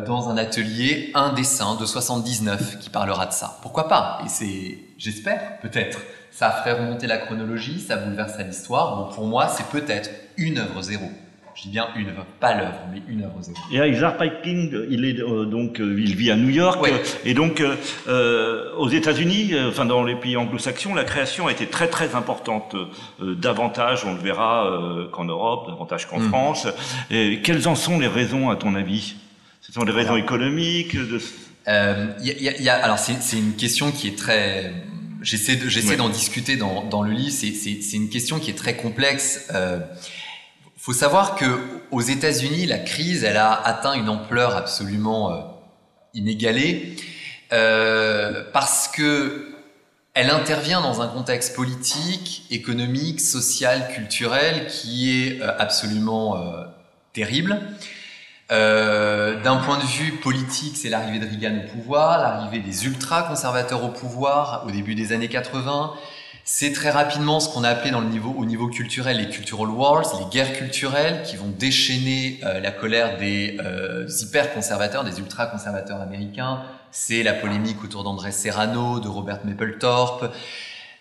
dans 0.06 0.30
un 0.30 0.38
atelier 0.38 1.10
un 1.16 1.34
dessin 1.34 1.76
de 1.76 1.86
79 1.88 2.78
qui 2.80 2.92
parlera 2.92 3.26
de 3.26 3.34
ça. 3.34 3.58
Pourquoi 3.64 3.88
pas? 3.88 4.22
Et 4.24 4.30
c'est, 4.30 4.78
j'espère, 5.00 5.60
peut-être, 5.60 6.00
ça 6.30 6.52
ferait 6.52 6.74
remonter 6.74 7.08
la 7.08 7.18
chronologie, 7.18 7.80
ça 7.80 7.98
bouleverserait 7.98 8.44
l'histoire. 8.44 8.96
Bon, 8.96 9.14
pour 9.14 9.26
moi, 9.26 9.48
c'est 9.48 9.68
peut-être 9.68 10.12
une 10.38 10.60
œuvre 10.60 10.84
zéro. 10.84 11.10
Je 11.56 11.64
dis 11.64 11.70
bien 11.70 11.88
une 11.96 12.10
œuvre, 12.10 12.26
pas 12.42 12.54
l'œuvre, 12.54 12.80
mais 12.92 13.02
une 13.08 13.24
œuvre 13.24 13.42
zéro. 13.42 13.58
Et 13.72 13.90
Isaac 13.90 14.18
Piping, 14.18 14.74
il 14.90 15.06
est 15.06 15.22
euh, 15.22 15.46
donc, 15.46 15.80
euh, 15.80 15.96
il 15.98 16.16
vit 16.16 16.30
à 16.30 16.36
New 16.36 16.50
York, 16.50 16.86
et 17.24 17.34
donc 17.34 17.62
euh, 17.62 18.74
aux 18.76 18.90
États-Unis, 18.90 19.54
enfin 19.70 19.86
dans 19.86 20.04
les 20.04 20.16
pays 20.16 20.36
anglo-saxons, 20.36 20.94
la 20.94 21.06
création 21.06 21.48
a 21.48 21.52
été 21.52 21.68
très 21.68 21.88
très 21.88 22.14
importante, 22.14 22.76
davantage, 23.22 24.04
on 24.06 24.14
le 24.14 24.20
verra 24.20 24.70
qu'en 25.14 25.26
Europe, 25.26 25.70
davantage 25.70 26.08
qu'en 26.08 26.20
hmm. 26.20 26.30
France. 26.30 26.68
Et 27.10 27.40
quelles 27.42 27.68
en 27.70 27.76
sont 27.76 28.00
les 28.00 28.08
raisons, 28.08 28.50
à 28.50 28.58
ton 28.58 28.76
avis? 28.76 29.16
Ce 29.62 29.72
sont 29.72 29.86
des 29.86 29.94
raisons 29.94 30.18
économiques. 30.18 30.96
De... 30.96 31.22
Y 32.22 32.62
y 32.62 32.70
a, 32.70 32.76
alors 32.76 33.00
c'est 33.00 33.38
une 33.38 33.56
question 33.56 33.92
qui 33.92 34.10
est 34.10 34.18
très 34.18 34.74
J'essaie 35.26 35.60
j'essaie 35.68 35.98
d'en 35.98 36.10
discuter 36.10 36.56
dans, 36.56 36.84
dans 36.84 37.02
le 37.02 37.12
livre. 37.12 37.32
C'est 37.32 37.98
une 37.98 38.10
question 38.10 38.40
qui 38.40 38.52
est 38.52 38.56
très 38.56 38.76
complexe. 38.76 39.48
Euh, 39.56 39.80
faut 40.86 40.94
savoir 40.94 41.34
que 41.34 41.60
aux 41.90 42.02
États-Unis, 42.02 42.68
la 42.68 42.78
crise, 42.78 43.24
elle 43.24 43.38
a 43.38 43.52
atteint 43.52 43.94
une 43.94 44.08
ampleur 44.08 44.56
absolument 44.56 45.32
euh, 45.32 45.42
inégalée 46.14 46.96
euh, 47.54 48.44
parce 48.54 48.88
que 48.88 49.52
elle 50.14 50.30
intervient 50.30 50.82
dans 50.82 51.02
un 51.02 51.08
contexte 51.08 51.56
politique, 51.56 52.44
économique, 52.52 53.20
social, 53.20 53.88
culturel 53.96 54.68
qui 54.68 55.26
est 55.26 55.42
euh, 55.42 55.58
absolument 55.58 56.40
terrible. 57.14 57.60
D'un 58.50 59.58
point 59.66 59.80
de 59.80 59.88
vue 59.88 60.12
politique, 60.12 60.78
c'est 60.78 60.90
l'arrivée 60.90 61.18
de 61.18 61.26
Reagan 61.26 61.64
au 61.66 61.68
pouvoir, 61.68 62.20
l'arrivée 62.20 62.60
des 62.60 62.86
ultra-conservateurs 62.86 63.84
au 63.84 63.90
pouvoir 63.90 64.64
au 64.68 64.72
début 64.72 64.94
des 64.94 65.14
années 65.14 65.30
80. 65.30 65.94
C'est 66.48 66.74
très 66.74 66.92
rapidement 66.92 67.40
ce 67.40 67.52
qu'on 67.52 67.64
a 67.64 67.70
appelé 67.70 67.90
dans 67.90 68.02
le 68.02 68.08
niveau, 68.08 68.32
au 68.38 68.46
niveau 68.46 68.68
culturel 68.68 69.18
les 69.18 69.30
cultural 69.30 69.68
wars, 69.68 70.04
les 70.20 70.30
guerres 70.30 70.54
culturelles 70.54 71.24
qui 71.24 71.38
vont 71.38 71.50
déchaîner 71.50 72.40
euh, 72.44 72.60
la 72.60 72.70
colère 72.70 73.18
des 73.18 73.58
euh, 73.66 74.08
hyper-conservateurs, 74.08 75.04
des 75.04 75.18
ultra-conservateurs 75.18 76.00
américains. 76.02 76.62
C'est 76.92 77.24
la 77.24 77.34
polémique 77.34 77.84
autour 77.84 78.04
d'André 78.04 78.32
Serrano, 78.32 79.00
de 79.00 79.08
Robert 79.08 79.40
Mapplethorpe. 79.44 80.32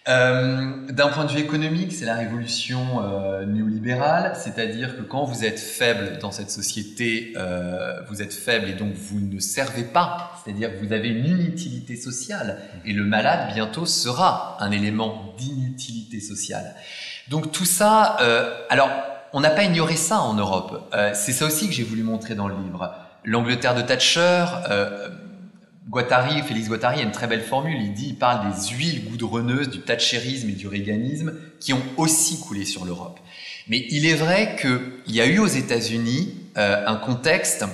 Euh, 0.07 0.87
d'un 0.91 1.09
point 1.09 1.25
de 1.25 1.31
vue 1.31 1.41
économique, 1.41 1.93
c'est 1.93 2.05
la 2.05 2.17
révolution 2.17 3.03
euh, 3.03 3.47
néolibérale, 3.47 4.37
c'est-à-dire 4.37 4.99
que 4.99 5.03
quand 5.03 5.25
vous 5.25 5.47
êtes 5.47 5.59
faible 5.59 6.19
dans 6.21 6.31
cette 6.31 6.51
société, 6.51 7.33
euh, 7.39 8.03
vous 8.11 8.21
êtes 8.21 8.35
faible 8.35 8.69
et 8.69 8.75
donc 8.75 8.93
vous 8.93 9.19
ne 9.19 9.39
servez 9.39 9.83
pas, 9.83 10.33
c'est-à-dire 10.45 10.75
que 10.75 10.85
vous 10.85 10.93
avez 10.93 11.09
une 11.09 11.25
inutilité 11.25 11.97
sociale 11.97 12.59
et 12.85 12.93
le 12.93 13.05
malade 13.05 13.55
bientôt 13.55 13.87
sera 13.87 14.59
un 14.61 14.71
élément 14.73 15.35
d'inutilité 15.39 16.21
sociale. 16.21 16.75
Donc 17.31 17.51
tout 17.51 17.65
ça, 17.65 18.19
euh, 18.21 18.55
alors 18.69 18.91
on 19.33 19.41
n'a 19.41 19.51
pas 19.51 19.65
ignoré 19.65 19.97
ça 19.97 20.21
en 20.21 20.35
Europe, 20.35 20.87
euh, 20.93 21.13
c'est 21.15 21.33
ça 21.33 21.47
aussi 21.47 21.67
que 21.67 21.73
j'ai 21.73 21.83
voulu 21.83 22.03
montrer 22.03 22.35
dans 22.35 22.47
le 22.47 22.57
livre. 22.57 22.95
L'Angleterre 23.25 23.75
de 23.75 23.81
Thatcher 23.81 24.45
Guattari, 25.89 26.43
Félix 26.43 26.69
Guattari 26.69 27.01
a 27.01 27.03
une 27.03 27.13
très 27.13 27.27
belle 27.27 27.43
formule. 27.43 27.77
Il 27.81 27.93
dit, 27.93 28.09
il 28.09 28.17
parle 28.17 28.51
des 28.51 28.69
huiles 28.75 29.05
goudronneuses 29.05 29.69
du 29.69 29.81
thatcherisme 29.81 30.49
et 30.49 30.55
du 30.55 30.67
réganisme 30.67 31.35
qui 31.61 31.73
ont 31.73 31.83
aussi 31.97 32.41
coulé 32.41 32.65
sur 32.65 32.85
l'Europe. 32.85 33.21
Mais 33.69 33.87
il 33.91 34.07
est 34.07 34.15
vrai 34.15 34.57
qu'il 34.61 35.15
y 35.15 35.21
a 35.21 35.27
eu 35.27 35.39
aux 35.39 35.47
États-Unis 35.47 36.35
euh, 36.57 36.85
un 36.87 36.97
contexte 36.97 37.65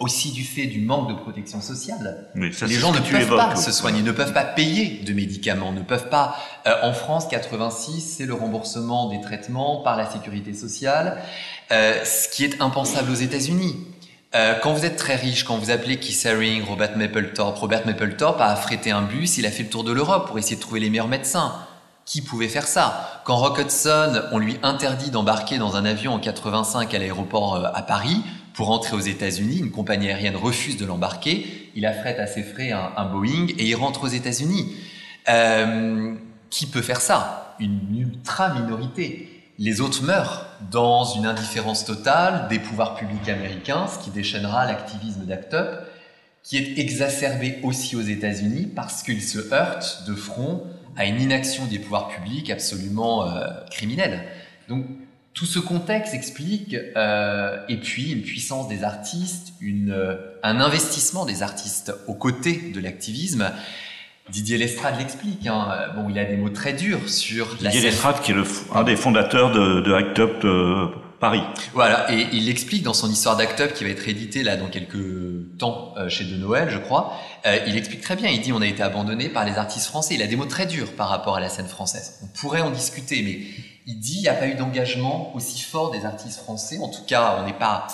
aussi 0.00 0.32
du 0.32 0.42
fait 0.42 0.66
du 0.66 0.80
manque 0.80 1.08
de 1.08 1.14
protection 1.14 1.60
sociale. 1.60 2.28
les 2.34 2.50
gens 2.50 2.92
ne 2.92 2.98
peuvent 2.98 3.28
pas 3.28 3.54
se 3.54 3.70
soigner, 3.70 4.02
ne 4.02 4.12
peuvent 4.12 4.32
pas 4.32 4.44
payer 4.44 5.00
de 5.04 5.12
médicaments, 5.12 5.72
ne 5.72 5.82
peuvent 5.82 6.08
pas. 6.08 6.36
Euh, 6.66 6.74
en 6.82 6.92
France, 6.92 7.26
86, 7.28 8.00
c'est 8.00 8.26
le 8.26 8.34
remboursement 8.34 9.08
des 9.08 9.20
traitements 9.20 9.82
par 9.82 9.96
la 9.96 10.10
sécurité 10.10 10.52
sociale, 10.52 11.22
euh, 11.70 12.04
ce 12.04 12.28
qui 12.28 12.44
est 12.44 12.60
impensable 12.60 13.10
aux 13.10 13.14
États-Unis. 13.14 13.76
Euh, 14.34 14.54
quand 14.60 14.72
vous 14.72 14.84
êtes 14.84 14.96
très 14.96 15.14
riche, 15.14 15.44
quand 15.44 15.56
vous 15.56 15.70
appelez 15.70 15.98
Keith 15.98 16.26
Robert 16.66 16.96
Mapplethorpe, 16.96 17.56
Robert 17.56 17.86
Mapplethorpe 17.86 18.40
a 18.40 18.48
affrété 18.50 18.90
un 18.90 19.02
bus, 19.02 19.38
il 19.38 19.46
a 19.46 19.50
fait 19.50 19.62
le 19.62 19.68
tour 19.68 19.84
de 19.84 19.92
l'Europe 19.92 20.26
pour 20.26 20.38
essayer 20.38 20.56
de 20.56 20.60
trouver 20.60 20.80
les 20.80 20.90
meilleurs 20.90 21.08
médecins. 21.08 21.54
Qui 22.04 22.20
pouvait 22.20 22.48
faire 22.48 22.66
ça? 22.66 23.22
Quand 23.24 23.36
Rock 23.36 23.60
Hudson, 23.60 24.22
on 24.32 24.38
lui 24.38 24.58
interdit 24.62 25.10
d'embarquer 25.10 25.58
dans 25.58 25.76
un 25.76 25.84
avion 25.84 26.12
en 26.12 26.18
85 26.18 26.92
à 26.92 26.98
l'aéroport 26.98 27.54
euh, 27.54 27.68
à 27.72 27.82
Paris 27.82 28.22
pour 28.54 28.70
entrer 28.70 28.96
aux 28.96 29.00
États-Unis, 29.00 29.58
une 29.58 29.70
compagnie 29.70 30.08
aérienne 30.08 30.36
refuse 30.36 30.76
de 30.76 30.84
l'embarquer, 30.84 31.70
il 31.74 31.86
affrète 31.86 32.18
à 32.18 32.26
ses 32.26 32.42
frais 32.42 32.70
un, 32.70 33.04
Boeing 33.06 33.48
et 33.58 33.64
il 33.64 33.74
rentre 33.74 34.04
aux 34.04 34.08
États-Unis. 34.08 34.76
Euh, 35.28 36.14
qui 36.50 36.66
peut 36.66 36.82
faire 36.82 37.00
ça? 37.00 37.56
Une 37.58 37.98
ultra 37.98 38.54
minorité 38.54 39.33
les 39.58 39.80
autres 39.80 40.02
meurent 40.02 40.46
dans 40.70 41.04
une 41.04 41.26
indifférence 41.26 41.84
totale 41.84 42.48
des 42.48 42.58
pouvoirs 42.58 42.94
publics 42.94 43.28
américains, 43.28 43.86
ce 43.86 44.02
qui 44.02 44.10
déchaînera 44.10 44.66
l'activisme 44.66 45.24
d'ACT 45.24 45.54
UP, 45.54 45.68
qui 46.42 46.58
est 46.58 46.78
exacerbé 46.78 47.58
aussi 47.62 47.96
aux 47.96 48.02
États-Unis 48.02 48.66
parce 48.74 49.02
qu'il 49.02 49.22
se 49.22 49.52
heurte 49.52 50.04
de 50.06 50.14
front 50.14 50.62
à 50.96 51.06
une 51.06 51.20
inaction 51.20 51.66
des 51.66 51.78
pouvoirs 51.78 52.08
publics 52.08 52.50
absolument 52.50 53.28
euh, 53.28 53.46
criminelle. 53.70 54.24
Donc 54.68 54.86
tout 55.32 55.46
ce 55.46 55.58
contexte 55.58 56.14
explique, 56.14 56.76
euh, 56.96 57.58
et 57.68 57.78
puis 57.78 58.12
une 58.12 58.22
puissance 58.22 58.68
des 58.68 58.84
artistes, 58.84 59.54
euh, 59.62 60.16
un 60.42 60.60
investissement 60.60 61.24
des 61.24 61.42
artistes 61.42 61.92
aux 62.06 62.14
côtés 62.14 62.70
de 62.72 62.80
l'activisme, 62.80 63.50
Didier 64.30 64.58
Lestrade 64.58 64.98
l'explique. 64.98 65.46
Hein. 65.46 65.68
Bon, 65.94 66.08
il 66.08 66.18
a 66.18 66.24
des 66.24 66.36
mots 66.36 66.48
très 66.48 66.72
durs 66.72 67.08
sur 67.08 67.46
Didier 67.46 67.64
la 67.64 67.70
Didier 67.70 67.90
Lestrade, 67.90 68.20
qui 68.22 68.32
est 68.32 68.34
le, 68.34 68.44
un 68.74 68.82
des 68.82 68.96
fondateurs 68.96 69.52
de, 69.52 69.80
de 69.80 69.92
Act 69.92 70.18
Up 70.18 70.44
euh, 70.44 70.86
Paris. 71.20 71.42
Voilà, 71.72 72.12
et 72.12 72.28
il 72.32 72.48
explique 72.48 72.82
dans 72.82 72.94
son 72.94 73.10
histoire 73.10 73.36
d'Act 73.36 73.60
Up 73.60 73.72
qui 73.74 73.84
va 73.84 73.90
être 73.90 74.08
édité 74.08 74.42
là 74.42 74.56
dans 74.56 74.68
quelques 74.68 75.58
temps 75.58 75.94
euh, 75.96 76.08
chez 76.08 76.24
De 76.24 76.36
Noël, 76.36 76.68
je 76.70 76.78
crois. 76.78 77.14
Euh, 77.46 77.58
il 77.66 77.76
explique 77.76 78.00
très 78.00 78.16
bien. 78.16 78.30
Il 78.30 78.40
dit 78.40 78.52
on 78.52 78.60
a 78.62 78.66
été 78.66 78.82
abandonné 78.82 79.28
par 79.28 79.44
les 79.44 79.56
artistes 79.56 79.86
français. 79.86 80.14
Il 80.14 80.22
a 80.22 80.26
des 80.26 80.36
mots 80.36 80.46
très 80.46 80.66
durs 80.66 80.92
par 80.92 81.08
rapport 81.08 81.36
à 81.36 81.40
la 81.40 81.48
scène 81.48 81.68
française. 81.68 82.20
On 82.22 82.26
pourrait 82.26 82.62
en 82.62 82.70
discuter, 82.70 83.22
mais 83.22 83.40
il 83.86 84.00
dit 84.00 84.16
il 84.16 84.22
n'y 84.22 84.28
a 84.28 84.34
pas 84.34 84.46
eu 84.46 84.54
d'engagement 84.54 85.34
aussi 85.34 85.62
fort 85.62 85.90
des 85.90 86.04
artistes 86.04 86.40
français. 86.40 86.78
En 86.82 86.88
tout 86.88 87.04
cas, 87.06 87.38
on 87.40 87.46
n'est 87.46 87.52
pas 87.52 87.86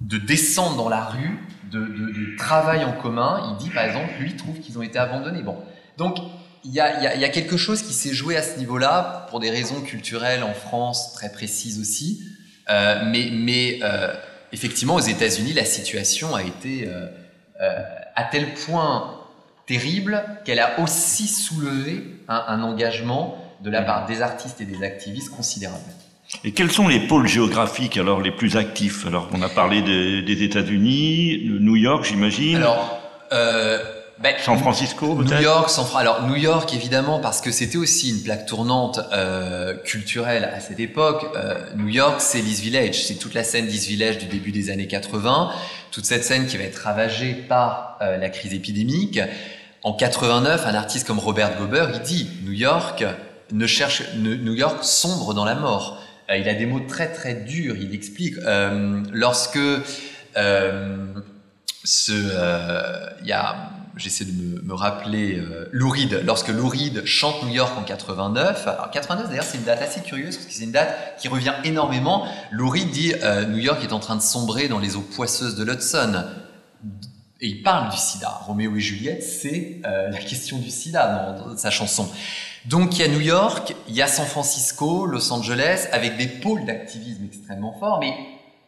de 0.00 0.18
descendre 0.18 0.76
dans 0.76 0.88
la 0.88 1.04
rue, 1.04 1.38
de, 1.70 1.80
de, 1.80 2.36
travail 2.36 2.84
en 2.84 2.92
commun. 2.92 3.50
Il 3.50 3.64
dit, 3.64 3.70
par 3.70 3.84
exemple, 3.84 4.08
lui 4.18 4.34
trouve 4.34 4.58
qu'ils 4.58 4.78
ont 4.78 4.82
été 4.82 4.98
abandonnés. 4.98 5.42
Bon, 5.42 5.56
donc 5.98 6.18
il 6.64 6.72
y 6.72 6.80
a, 6.80 7.16
y 7.16 7.24
a, 7.24 7.28
quelque 7.28 7.56
chose 7.56 7.82
qui 7.82 7.92
s'est 7.92 8.12
joué 8.12 8.36
à 8.36 8.42
ce 8.42 8.58
niveau-là 8.58 9.26
pour 9.30 9.40
des 9.40 9.50
raisons 9.50 9.80
culturelles 9.80 10.42
en 10.42 10.52
France 10.52 11.12
très 11.14 11.30
précises 11.30 11.80
aussi. 11.80 12.22
Euh, 12.70 13.02
mais 13.06 13.30
mais 13.32 13.80
euh, 13.82 14.12
effectivement, 14.52 14.94
aux 14.94 15.00
États-Unis, 15.00 15.52
la 15.52 15.64
situation 15.64 16.34
a 16.34 16.42
été 16.42 16.88
euh, 16.88 17.82
à 18.14 18.24
tel 18.24 18.54
point 18.54 19.16
terrible 19.66 20.22
qu'elle 20.44 20.58
a 20.58 20.80
aussi 20.80 21.28
soulevé 21.28 22.04
un 22.28 22.62
engagement 22.62 23.38
de 23.62 23.70
la 23.70 23.82
part 23.82 24.06
des 24.06 24.22
artistes 24.22 24.60
et 24.60 24.64
des 24.64 24.82
activistes 24.82 25.30
considérable. 25.30 25.84
Et 26.44 26.52
quels 26.52 26.70
sont 26.70 26.88
les 26.88 27.00
pôles 27.00 27.26
géographiques 27.26 27.96
alors 27.96 28.20
les 28.20 28.30
plus 28.30 28.56
actifs? 28.56 29.06
Alors 29.06 29.28
on 29.32 29.42
a 29.42 29.48
parlé 29.48 29.82
des, 29.82 30.22
des 30.22 30.42
États-Unis, 30.42 31.58
New 31.60 31.76
York, 31.76 32.04
j'imagine. 32.04 32.56
Alors 32.56 32.98
euh, 33.32 33.78
ben, 34.18 34.34
San 34.38 34.58
Francisco, 34.58 35.16
peut-être? 35.16 35.36
New 35.36 35.42
York, 35.42 35.70
San 35.70 35.86
alors 35.96 36.26
New 36.26 36.36
York 36.36 36.72
évidemment 36.74 37.20
parce 37.20 37.40
que 37.40 37.50
c'était 37.50 37.78
aussi 37.78 38.10
une 38.10 38.22
plaque 38.22 38.46
tournante 38.46 39.00
euh, 39.12 39.74
culturelle 39.84 40.50
à 40.54 40.60
cette 40.60 40.80
époque. 40.80 41.26
Euh, 41.36 41.58
New 41.76 41.88
York, 41.88 42.16
c'est 42.20 42.40
l'East 42.40 42.62
Village, 42.62 43.04
c'est 43.04 43.16
toute 43.16 43.34
la 43.34 43.44
scène 43.44 43.66
d'East 43.66 43.88
Village 43.88 44.18
du 44.18 44.26
début 44.26 44.52
des 44.52 44.70
années 44.70 44.86
80, 44.86 45.50
toute 45.90 46.04
cette 46.04 46.24
scène 46.24 46.46
qui 46.46 46.56
va 46.56 46.64
être 46.64 46.78
ravagée 46.78 47.34
par 47.34 47.98
la 48.00 48.28
crise 48.30 48.54
épidémique. 48.54 49.20
En 49.82 49.92
89, 49.92 50.66
un 50.66 50.74
artiste 50.74 51.06
comme 51.06 51.18
Robert 51.18 51.58
Gober, 51.58 51.86
il 51.94 52.00
dit 52.00 52.30
New 52.44 52.52
York 52.52 53.04
ne 53.52 53.66
cherche 53.66 54.02
New 54.14 54.54
York 54.54 54.78
sombre 54.82 55.34
dans 55.34 55.44
la 55.44 55.54
mort. 55.54 56.00
Euh, 56.30 56.38
il 56.38 56.48
a 56.48 56.54
des 56.54 56.66
mots 56.66 56.80
très 56.80 57.12
très 57.12 57.34
durs. 57.34 57.76
Il 57.78 57.94
explique 57.94 58.36
euh, 58.38 59.02
lorsque 59.12 59.58
euh, 60.36 61.06
ce, 61.84 62.12
il 63.22 63.26
y 63.26 63.32
a 63.32 63.70
j'essaie 63.96 64.24
de 64.24 64.62
me, 64.62 64.72
rappeler 64.72 65.36
euh, 65.36 65.68
Lou 65.72 65.90
Reed, 65.90 66.22
lorsque 66.24 66.48
Lou 66.48 66.68
Reed 66.68 67.04
chante 67.04 67.42
New 67.42 67.50
York 67.50 67.76
en 67.76 67.82
89. 67.82 68.66
Alors 68.66 68.90
89 68.90 69.28
d'ailleurs 69.28 69.44
c'est 69.44 69.58
une 69.58 69.64
date 69.64 69.82
assez 69.82 70.00
curieuse 70.00 70.36
parce 70.36 70.46
que 70.46 70.54
c'est 70.54 70.64
une 70.64 70.72
date 70.72 71.18
qui 71.18 71.28
revient 71.28 71.52
énormément. 71.64 72.26
Lou 72.50 72.70
Reed 72.70 72.90
dit 72.90 73.12
New 73.48 73.58
York 73.58 73.82
est 73.82 73.92
en 73.92 73.98
train 73.98 74.16
de 74.16 74.22
sombrer 74.22 74.68
dans 74.68 74.78
les 74.78 74.96
eaux 74.96 75.06
poisseuses 75.14 75.56
de 75.56 75.64
l'Hudson. 75.64 76.24
Et 77.42 77.48
il 77.48 77.62
parle 77.62 77.90
du 77.90 77.96
sida. 77.96 78.28
Roméo 78.28 78.76
et 78.76 78.80
Juliette, 78.80 79.22
c'est 79.22 79.80
la 79.82 80.18
question 80.18 80.58
du 80.58 80.70
sida 80.70 81.34
dans 81.38 81.56
sa 81.56 81.70
chanson. 81.70 82.08
Donc 82.66 82.98
il 82.98 83.00
y 83.00 83.04
a 83.04 83.08
New 83.08 83.20
York, 83.20 83.74
il 83.88 83.94
y 83.94 84.02
a 84.02 84.06
San 84.06 84.26
Francisco, 84.26 85.06
Los 85.06 85.32
Angeles, 85.32 85.88
avec 85.92 86.18
des 86.18 86.26
pôles 86.26 86.66
d'activisme 86.66 87.24
extrêmement 87.24 87.72
forts, 87.72 88.00
mais 88.00 88.14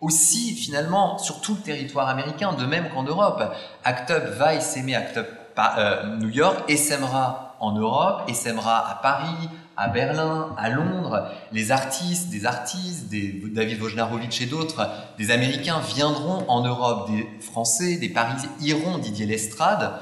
aussi 0.01 0.55
finalement 0.55 1.19
sur 1.19 1.41
tout 1.43 1.55
le 1.55 1.61
territoire 1.61 2.09
américain, 2.09 2.55
de 2.55 2.65
même 2.65 2.89
qu'en 2.89 3.03
Europe. 3.03 3.43
Act 3.85 4.11
Up 4.11 4.25
va 4.39 4.55
essaimer 4.55 4.95
Act 4.95 5.19
Up 5.19 5.29
euh, 5.59 6.17
New 6.17 6.31
York, 6.31 6.65
essaimera 6.69 7.57
en 7.61 7.73
Europe, 7.73 8.23
essaimera 8.29 8.91
à 8.91 8.95
Paris, 8.95 9.51
à 9.77 9.89
Berlin, 9.89 10.55
à 10.57 10.71
Londres. 10.71 11.29
Les 11.53 11.71
artistes, 11.71 12.31
des 12.31 12.47
artistes, 12.47 13.09
des 13.09 13.43
David 13.55 13.81
Wojnarowicz 13.81 14.41
et 14.41 14.47
d'autres, 14.47 14.89
des 15.19 15.31
Américains 15.31 15.81
viendront 15.81 16.45
en 16.49 16.65
Europe, 16.65 17.11
des 17.11 17.29
Français, 17.41 17.97
des 17.97 18.09
Parisiens 18.09 18.51
iront 18.61 18.97
Didier 18.97 19.27
Lestrade 19.27 19.93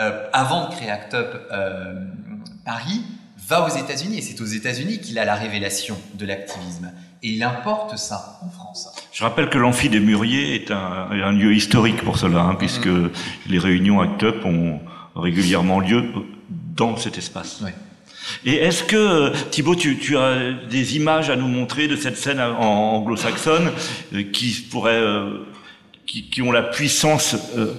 euh, 0.00 0.28
avant 0.32 0.68
de 0.68 0.74
créer 0.74 0.90
Act 0.90 1.14
Up 1.14 1.48
euh, 1.52 2.04
Paris 2.64 3.02
va 3.48 3.66
aux 3.66 3.76
États-Unis 3.76 4.18
et 4.18 4.22
c'est 4.22 4.40
aux 4.40 4.46
États-Unis 4.46 5.00
qu'il 5.00 5.18
a 5.18 5.24
la 5.24 5.34
révélation 5.34 5.96
de 6.14 6.26
l'activisme. 6.26 6.92
Et 7.22 7.30
il 7.30 7.42
importe 7.42 7.96
ça 7.96 8.38
en 8.44 8.50
France. 8.50 8.92
Je 9.12 9.24
rappelle 9.24 9.48
que 9.48 9.58
l'amphi 9.58 9.88
des 9.88 10.00
Muriers 10.00 10.54
est 10.54 10.70
un, 10.70 11.32
lieu 11.32 11.54
historique 11.54 12.02
pour 12.02 12.18
cela, 12.18 12.42
hein, 12.42 12.54
puisque 12.54 12.86
mm-hmm. 12.86 13.10
les 13.48 13.58
réunions 13.58 14.00
ACT 14.00 14.22
UP 14.22 14.44
ont 14.44 14.80
régulièrement 15.16 15.80
lieu 15.80 16.04
dans 16.76 16.96
cet 16.96 17.18
espace. 17.18 17.62
Et 18.44 18.54
est-ce 18.54 18.84
que, 18.84 19.32
Thibaut, 19.50 19.74
tu, 19.74 20.16
as 20.16 20.52
des 20.70 20.96
images 20.96 21.30
à 21.30 21.36
nous 21.36 21.48
montrer 21.48 21.88
de 21.88 21.96
cette 21.96 22.16
scène 22.16 22.40
anglo-saxonne 22.40 23.72
euh, 24.14 24.22
qui 24.22 24.66
pourraient, 24.70 24.92
euh, 24.92 25.46
qui, 26.06 26.42
ont 26.42 26.52
la 26.52 26.62
puissance 26.62 27.34
euh, 27.56 27.74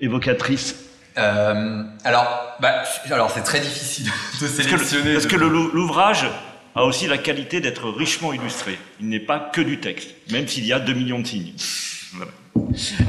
évocatrice 0.00 0.87
alors, 1.18 2.56
bah, 2.60 2.82
alors 3.10 3.30
c'est 3.30 3.42
très 3.42 3.60
difficile 3.60 4.10
de 4.40 4.46
sélectionner. 4.46 5.14
Parce 5.14 5.26
que, 5.26 5.36
l'ouvrage 5.36 6.26
a 6.74 6.84
aussi 6.84 7.06
la 7.06 7.18
qualité 7.18 7.60
d'être 7.60 7.88
richement 7.90 8.32
illustré. 8.32 8.78
Il 9.00 9.08
n'est 9.08 9.20
pas 9.20 9.38
que 9.52 9.60
du 9.60 9.80
texte, 9.80 10.10
même 10.30 10.46
s'il 10.46 10.66
y 10.66 10.72
a 10.72 10.78
2 10.78 10.92
millions 10.92 11.18
de 11.18 11.26
signes. 11.26 11.54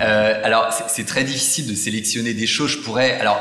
Euh, 0.02 0.41
alors, 0.43 0.72
c'est 0.88 1.06
très 1.06 1.24
difficile 1.24 1.67
de 1.67 1.76
sélectionner 1.76 2.34
des 2.34 2.48
choses. 2.48 2.72
Je 2.72 2.78
pourrais. 2.80 3.19
Alors, 3.19 3.39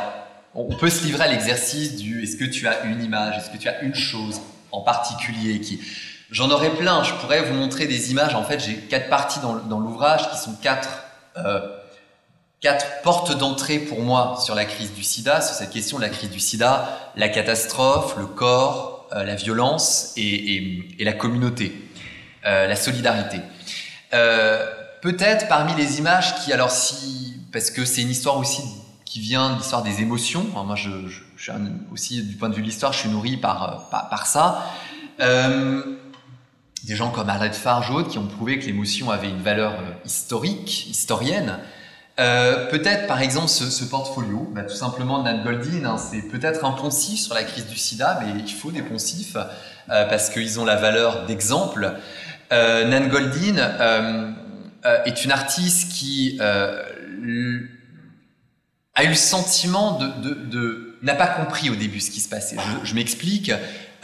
on 0.55 0.75
peut 0.75 0.91
se 0.91 1.05
livrer 1.05 1.25
à 1.25 1.29
l'exercice 1.29 1.97
du 1.97 2.23
est-ce 2.23 2.37
que 2.37 2.45
tu 2.45 2.67
as 2.67 2.85
une 2.85 3.03
image, 3.03 3.37
est-ce 3.39 3.51
que 3.51 3.59
tu 3.59 3.69
as 3.69 3.81
une 3.83 3.95
chose 3.95 4.41
en 4.73 4.83
particulier 4.83 5.61
qui. 5.61 5.81
J'en 6.31 6.51
aurais 6.51 6.71
plein. 6.71 7.03
Je 7.05 7.15
pourrais 7.15 7.43
vous 7.43 7.55
montrer 7.55 7.87
des 7.87 8.11
images. 8.11 8.35
En 8.35 8.45
fait, 8.45 8.61
j'ai 8.61 8.75
quatre 8.75 9.09
parties 9.09 9.41
dans, 9.41 9.57
dans 9.57 9.81
l'ouvrage 9.81 10.31
qui 10.31 10.37
sont 10.37 10.55
quatre. 10.55 11.05
Euh, 11.37 11.61
quatre 12.61 13.03
portes 13.03 13.37
d'entrée 13.37 13.79
pour 13.79 14.03
moi 14.03 14.39
sur 14.45 14.55
la 14.55 14.65
crise 14.65 14.93
du 14.93 15.03
sida, 15.03 15.41
sur 15.41 15.55
cette 15.55 15.71
question 15.71 15.99
de 15.99 16.03
la 16.03 16.09
crise 16.09 16.31
du 16.31 16.41
sida, 16.41 17.13
la 17.17 17.29
catastrophe, 17.29 18.17
le 18.17 18.27
corps, 18.27 19.07
euh, 19.13 19.25
la 19.25 19.37
violence 19.37 20.13
et, 20.17 20.97
la 20.99 21.13
communauté, 21.13 21.73
euh, 22.45 22.67
la 22.67 22.77
solidarité. 22.77 23.39
Euh, 24.13 24.67
peut-être 25.03 25.49
parmi 25.49 25.75
les 25.75 25.99
images 25.99 26.35
qui, 26.37 26.53
alors 26.53 26.71
si, 26.71 27.35
parce 27.53 27.71
que 27.71 27.85
c'est 27.85 28.03
une 28.03 28.11
histoire 28.11 28.37
aussi 28.39 28.63
qui 29.05 29.21
vient 29.21 29.51
de 29.51 29.59
l'histoire 29.59 29.83
des 29.83 30.03
émotions, 30.03 30.45
moi 30.53 30.75
je, 30.75 30.91
suis 31.39 31.53
aussi 31.93 32.23
du 32.23 32.35
point 32.37 32.51
de 32.51 32.55
vue 32.55 32.63
de 32.63 32.67
l'histoire, 32.67 32.93
je 32.93 32.99
suis 32.99 33.09
nourri 33.09 33.39
par, 33.39 33.89
par, 33.91 34.27
ça. 34.27 34.67
des 35.19 36.97
gens 36.97 37.11
comme 37.11 37.31
Arlette 37.31 37.55
Fargeau 37.55 38.05
qui 38.05 38.19
ont 38.19 38.27
prouvé 38.27 38.59
que 38.59 38.67
l'émotion 38.67 39.11
avait 39.11 39.31
une 39.31 39.41
valeur 39.41 39.81
historique, 40.05 40.89
historienne, 40.91 41.59
euh, 42.19 42.67
peut-être 42.67 43.07
par 43.07 43.21
exemple 43.21 43.49
ce, 43.49 43.85
portfolio, 43.85 44.51
bah, 44.53 44.63
tout 44.63 44.75
simplement 44.75 45.23
Nan 45.23 45.45
Goldin, 45.45 45.85
hein, 45.85 45.97
c'est 45.99 46.23
peut-être 46.23 46.65
un 46.65 46.73
poncif 46.73 47.21
sur 47.21 47.35
la 47.35 47.45
crise 47.45 47.67
du 47.67 47.77
sida, 47.77 48.21
mais 48.23 48.43
il 48.45 48.53
faut 48.53 48.73
des 48.73 48.83
poncifs 48.83 49.37
euh, 49.37 50.05
parce 50.07 50.29
qu'ils 50.31 50.59
ont 50.59 50.65
la 50.65 50.77
valeur 50.77 51.27
d'exemple. 51.27 51.93
Euh, 52.53 52.85
Nan 52.87 53.09
Goldin 53.09 54.35
est 55.05 55.25
une 55.25 55.33
artiste 55.33 55.93
qui 55.93 56.39
a 56.41 56.83
eu 57.23 57.71
le 58.97 59.15
sentiment 59.15 59.99
de, 59.99 60.99
n'a 61.03 61.15
pas 61.15 61.29
compris 61.29 61.71
au 61.71 61.77
début 61.77 62.01
ce 62.01 62.11
qui 62.11 62.21
se 62.21 62.29
passait. 62.29 62.57
Je 62.83 62.95
m'explique. 62.95 63.53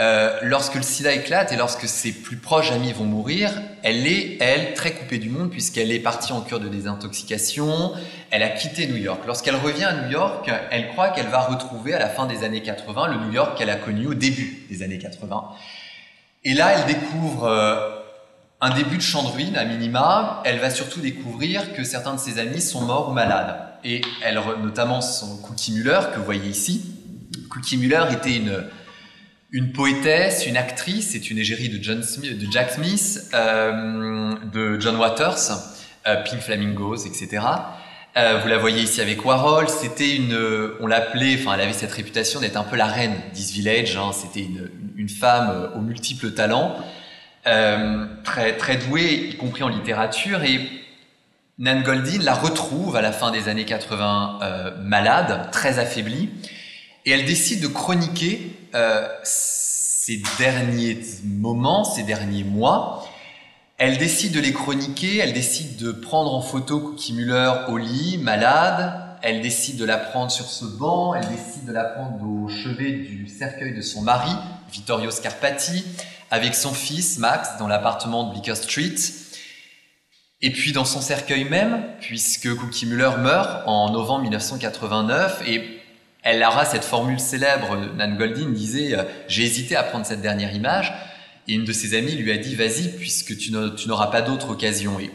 Euh, 0.01 0.41
lorsque 0.43 0.75
le 0.75 0.83
sida 0.83 1.13
éclate 1.13 1.53
et 1.53 1.57
lorsque 1.57 1.87
ses 1.87 2.11
plus 2.11 2.37
proches 2.37 2.73
amis 2.73 2.93
vont 2.93 3.05
mourir, 3.05 3.53
elle 3.85 4.09
est, 4.09 4.39
elle, 4.41 4.75
très 4.75 4.93
coupée 4.93 5.19
du 5.19 5.31
monde 5.31 5.51
puisqu'elle 5.51 5.93
est 5.93 6.01
partie 6.01 6.33
en 6.33 6.41
cure 6.41 6.59
de 6.59 6.69
désintoxication, 6.69 7.93
elle 8.33 8.43
a 8.43 8.49
quitté 8.49 8.89
New 8.89 8.97
York. 8.97 9.21
Lorsqu'elle 9.25 9.55
revient 9.55 9.85
à 9.85 9.93
New 9.93 10.11
York, 10.11 10.51
elle 10.73 10.89
croit 10.89 11.11
qu'elle 11.11 11.29
va 11.29 11.43
retrouver 11.43 11.95
à 11.95 12.01
la 12.01 12.09
fin 12.09 12.27
des 12.27 12.43
années 12.43 12.63
80 12.63 13.07
le 13.07 13.27
New 13.27 13.33
York 13.33 13.57
qu'elle 13.57 13.71
a 13.71 13.77
connu 13.77 14.09
au 14.09 14.15
début 14.15 14.67
des 14.69 14.83
années 14.83 14.99
80. 14.99 15.51
Et 16.43 16.55
là, 16.55 16.73
elle 16.73 16.87
découvre 16.87 17.45
euh, 17.45 17.91
un 18.61 18.75
début 18.75 18.97
de 18.97 19.03
champ 19.03 19.23
de 19.23 19.29
ruine 19.29 19.57
à 19.57 19.65
minima. 19.65 20.43
Elle 20.45 20.59
va 20.59 20.71
surtout 20.71 21.01
découvrir 21.01 21.73
que 21.73 21.85
certains 21.85 22.15
de 22.15 22.19
ses 22.19 22.41
amis 22.41 22.61
sont 22.61 22.81
morts 22.81 23.11
ou 23.11 23.13
malades. 23.13 23.55
Et 23.85 24.01
elle, 24.25 24.41
notamment 24.61 25.01
son 25.01 25.37
Cookie 25.37 25.73
Muller, 25.73 26.01
que 26.13 26.19
vous 26.19 26.25
voyez 26.25 26.49
ici. 26.49 26.95
Cookie 27.49 27.77
Muller 27.77 28.03
était 28.11 28.35
une 28.35 28.65
une 29.55 29.71
poétesse, 29.71 30.47
une 30.47 30.57
actrice, 30.57 31.11
c'est 31.13 31.31
une 31.31 31.39
égérie 31.39 31.69
de, 31.69 31.81
John 31.81 32.03
Smith, 32.03 32.37
de 32.37 32.51
Jack 32.51 32.73
Smith, 32.73 33.31
euh, 33.35 34.35
de 34.53 34.81
John 34.81 34.97
Waters, 34.97 35.53
euh, 36.09 36.17
Pink 36.25 36.41
Flamingos, 36.41 37.07
etc. 37.07 37.47
Euh, 38.17 38.41
vous 38.43 38.49
la 38.49 38.59
voyez 38.59 38.83
ici 38.83 39.01
avec 39.01 39.25
Warhol. 39.25 39.69
C'était 39.69 40.17
une, 40.17 40.37
on 40.81 40.89
l'appelait, 40.89 41.37
enfin, 41.39 41.55
elle 41.55 41.61
avait 41.61 41.73
cette 41.73 41.93
réputation 41.93 42.41
d'être 42.41 42.57
un 42.57 42.65
peu 42.65 42.75
la 42.75 42.87
reine 42.87 43.15
d'East 43.33 43.53
Village. 43.53 43.97
Hein. 43.97 44.11
C'était 44.13 44.45
une, 44.97 45.09
femme 45.09 45.71
aux 45.77 45.81
multiples 45.81 46.33
talents, 46.33 46.77
très 47.45 48.57
très 48.57 48.77
douée, 48.77 49.29
y 49.31 49.37
compris 49.37 49.63
en 49.63 49.69
littérature. 49.69 50.43
Et 50.43 50.69
Nan 51.59 51.85
Goldin 51.85 52.23
la 52.23 52.35
retrouve 52.35 52.97
à 52.97 53.03
la 53.03 53.13
fin 53.13 53.31
des 53.31 53.49
années 53.49 53.67
80 53.67 54.41
malade, 54.83 55.51
très 55.53 55.79
affaiblie, 55.79 56.31
et 57.05 57.11
elle 57.11 57.25
décide 57.25 57.61
de 57.61 57.69
chroniquer 57.69 58.57
euh, 58.75 59.07
ces 59.23 60.23
derniers 60.39 61.01
moments, 61.25 61.85
ces 61.85 62.03
derniers 62.03 62.45
mois. 62.45 63.07
Elle 63.77 63.99
décide 63.99 64.33
de 64.33 64.41
les 64.41 64.53
chroniquer, 64.53 65.19
elle 65.19 65.33
décide 65.33 65.77
de 65.77 65.93
prendre 65.93 66.35
en 66.35 66.41
photo 66.41 66.81
Cookie 66.81 67.13
Muller 67.13 67.53
au 67.69 67.77
lit, 67.77 68.19
malade. 68.19 69.01
Elle 69.23 69.41
décide 69.41 69.77
de 69.77 69.85
la 69.85 69.97
prendre 69.97 70.31
sur 70.31 70.47
ce 70.47 70.65
banc, 70.65 71.15
elle 71.15 71.27
décide 71.29 71.65
de 71.67 71.73
la 71.73 71.85
prendre 71.85 72.23
au 72.23 72.49
chevet 72.49 72.93
du 72.93 73.27
cercueil 73.27 73.75
de 73.75 73.81
son 73.81 74.03
mari, 74.03 74.31
Vittorio 74.71 75.11
Scarpati, 75.11 75.85
avec 76.31 76.55
son 76.55 76.75
fils 76.75 77.19
Max 77.19 77.57
dans 77.59 77.67
l'appartement 77.67 78.25
de 78.25 78.33
Bleecker 78.33 78.57
Street. 78.57 78.97
Et 80.43 80.51
puis 80.51 80.73
dans 80.73 80.85
son 80.85 81.01
cercueil 81.01 81.45
même, 81.45 81.85
puisque 82.01 82.55
Cookie 82.55 82.85
Muller 82.85 83.13
meurt 83.19 83.63
en 83.67 83.91
novembre 83.91 84.23
1989 84.23 85.43
et 85.47 85.74
elle 86.25 86.43
aura 86.43 86.65
cette 86.65 86.85
formule 86.85 87.21
célèbre, 87.21 87.77
Nan 87.97 88.17
Goldin 88.17 88.49
disait 88.49 88.95
euh, 88.95 89.05
J'ai 89.29 89.45
hésité 89.45 89.77
à 89.77 89.83
prendre 89.83 90.07
cette 90.07 90.23
dernière 90.23 90.55
image. 90.55 90.93
Et 91.47 91.53
une 91.53 91.67
de 91.67 91.73
ses 91.73 91.97
amies 91.97 92.15
lui 92.15 92.33
a 92.33 92.39
dit 92.39 92.55
Vas-y, 92.55 92.89
puisque 92.89 93.37
tu 93.37 93.53
n'auras 93.53 94.07
pas 94.07 94.23
d'autre 94.23 94.51
occasion. 94.51 94.99
Et, 94.99 95.11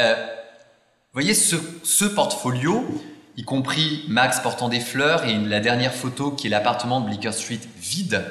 euh, 0.00 0.14
vous 0.16 1.20
voyez, 1.20 1.34
ce, 1.34 2.04
portfolio, 2.06 2.84
y 3.36 3.44
compris 3.44 4.04
Max 4.08 4.40
portant 4.40 4.68
des 4.68 4.80
fleurs 4.80 5.24
et 5.24 5.34
la 5.34 5.60
dernière 5.60 5.94
photo 5.94 6.32
qui 6.32 6.48
est 6.48 6.50
l'appartement 6.50 7.00
de 7.00 7.06
Bleecker 7.06 7.32
Street 7.32 7.60
vide, 7.80 8.24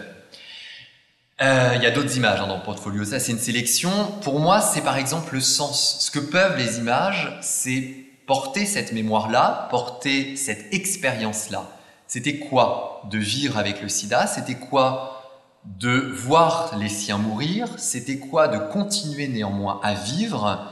euh, 1.42 1.72
il 1.76 1.82
y 1.82 1.86
a 1.86 1.92
d'autres 1.92 2.18
images 2.18 2.42
hein, 2.42 2.48
dans 2.48 2.58
le 2.58 2.64
portfolio. 2.64 3.06
Ça, 3.06 3.20
c'est 3.20 3.32
une 3.32 3.40
sélection. 3.40 3.90
Pour 4.22 4.40
moi, 4.42 4.60
c'est 4.60 4.82
par 4.82 4.98
exemple 4.98 5.34
le 5.34 5.42
sens. 5.42 5.98
Ce 6.02 6.12
que 6.12 6.20
peuvent 6.20 6.58
les 6.58 6.78
images, 6.80 7.38
c'est 7.42 7.96
porter 8.28 8.66
cette 8.66 8.92
mémoire-là, 8.92 9.68
porter 9.72 10.36
cette 10.36 10.74
expérience-là. 10.74 11.70
C'était 12.14 12.40
quoi 12.40 13.04
de 13.10 13.18
vivre 13.18 13.58
avec 13.58 13.82
le 13.82 13.88
sida? 13.88 14.28
C'était 14.28 14.56
quoi 14.56 15.48
de 15.64 15.98
voir 15.98 16.78
les 16.78 16.90
siens 16.90 17.18
mourir? 17.18 17.70
C'était 17.78 18.18
quoi 18.18 18.50
de 18.50 18.58
continuer 18.58 19.30
néanmoins 19.30 19.80
à 19.82 19.94
vivre? 19.94 20.70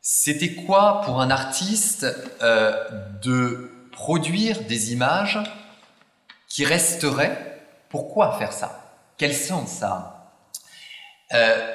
C'était 0.00 0.54
quoi 0.54 1.00
pour 1.00 1.20
un 1.20 1.32
artiste 1.32 2.06
euh, 2.40 2.72
de 3.20 3.72
produire 3.90 4.62
des 4.68 4.92
images 4.92 5.40
qui 6.48 6.64
resteraient? 6.64 7.60
Pourquoi 7.88 8.38
faire 8.38 8.52
ça? 8.52 8.94
Quel 9.18 9.34
sens 9.34 9.70
ça 9.70 10.30
euh, 11.32 11.68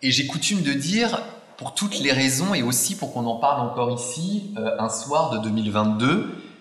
Et 0.00 0.10
j'ai 0.10 0.26
coutume 0.26 0.62
de 0.62 0.72
dire, 0.72 1.20
pour 1.58 1.74
toutes 1.74 1.98
les 1.98 2.12
raisons 2.12 2.54
et 2.54 2.62
aussi 2.62 2.96
pour 2.96 3.12
qu'on 3.12 3.26
en 3.26 3.36
parle 3.36 3.60
encore 3.60 3.90
ici, 3.90 4.54
euh, 4.56 4.74
un 4.78 4.88
soir 4.88 5.28
de 5.32 5.38
2022, 5.40 6.51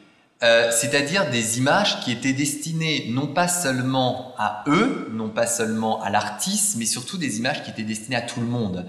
euh, 0.43 0.71
c'est-à-dire 0.71 1.30
des 1.30 1.60
images 1.60 1.99
qui 1.99 2.12
étaient 2.12 2.34
destinées 2.34 3.08
non 3.10 3.27
pas 3.27 3.47
seulement 3.47 4.34
à 4.39 4.63
eux, 4.67 5.08
non 5.13 5.30
pas 5.30 5.45
seulement 5.45 6.01
à 6.01 6.10
l'artiste, 6.10 6.77
mais 6.77 6.86
surtout 6.86 7.17
des 7.17 7.38
images 7.38 7.63
qui 7.63 7.69
étaient 7.69 7.84
destinées 7.84 8.15
à 8.15 8.21
tout 8.21 8.39
le 8.39 8.47
monde. 8.47 8.88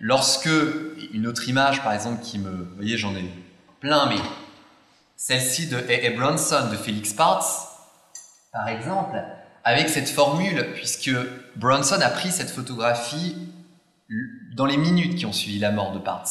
Lorsque 0.00 0.50
une 1.12 1.26
autre 1.26 1.48
image, 1.48 1.82
par 1.82 1.92
exemple, 1.92 2.22
qui 2.22 2.38
me, 2.38 2.50
vous 2.50 2.76
voyez, 2.76 2.96
j'en 2.96 3.14
ai 3.14 3.24
plein, 3.80 4.06
mais 4.08 4.20
celle-ci 5.16 5.66
de 5.66 5.76
A. 5.76 6.10
Bronson 6.16 6.70
de 6.70 6.76
Felix 6.76 7.12
Parts, 7.12 7.70
par 8.52 8.68
exemple, 8.68 9.22
avec 9.62 9.88
cette 9.90 10.08
formule, 10.08 10.72
puisque 10.74 11.10
Bronson 11.56 12.00
a 12.00 12.08
pris 12.08 12.30
cette 12.30 12.50
photographie 12.50 13.36
dans 14.54 14.66
les 14.66 14.76
minutes 14.76 15.16
qui 15.16 15.26
ont 15.26 15.32
suivi 15.32 15.58
la 15.58 15.70
mort 15.70 15.92
de 15.92 15.98
Parts. 15.98 16.28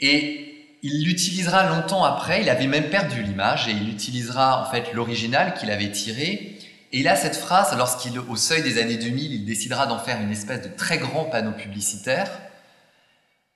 Et 0.00 0.47
il 0.82 1.04
l'utilisera 1.04 1.68
longtemps 1.68 2.04
après, 2.04 2.42
il 2.42 2.48
avait 2.48 2.66
même 2.66 2.90
perdu 2.90 3.22
l'image, 3.22 3.68
et 3.68 3.72
il 3.72 3.88
utilisera 3.88 4.62
en 4.62 4.70
fait 4.70 4.92
l'original 4.92 5.54
qu'il 5.54 5.70
avait 5.70 5.90
tiré. 5.90 6.58
Et 6.92 7.06
a 7.06 7.16
cette 7.16 7.36
phrase, 7.36 7.76
lorsqu'il, 7.76 8.18
au 8.18 8.36
seuil 8.36 8.62
des 8.62 8.78
années 8.78 8.96
2000, 8.96 9.32
il 9.32 9.44
décidera 9.44 9.86
d'en 9.86 9.98
faire 9.98 10.20
une 10.20 10.30
espèce 10.30 10.62
de 10.62 10.68
très 10.68 10.98
grand 10.98 11.24
panneau 11.24 11.52
publicitaire. 11.52 12.30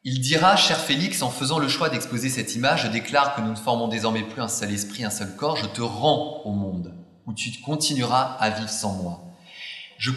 Il 0.05 0.21
dira, 0.21 0.57
cher 0.57 0.79
Félix, 0.79 1.23
en 1.23 1.31
faisant 1.31 1.59
le 1.59 1.69
choix 1.69 1.89
d'exposer 1.89 2.29
cette 2.29 2.57
image, 2.57 2.83
je 2.83 2.89
déclare 2.89 3.37
que 3.37 3.41
nous 3.41 3.53
ne 3.53 3.57
formons 3.57 3.89
désormais 3.89 4.25
plus 4.25 4.43
un 4.43 4.49
seul 4.49 4.73
esprit, 4.73 5.05
un 5.05 5.11
seul 5.11 5.35
corps, 5.37 5.57
je 5.57 5.67
te 5.67 5.81
rends 5.81 6.43
au 6.45 6.51
monde, 6.51 6.93
où 7.27 7.33
tu 7.33 7.51
continueras 7.65 8.37
à 8.41 8.51
vivre 8.51 8.69
sans 8.69 8.95
moi. 8.95 9.23
Je, 9.99 10.11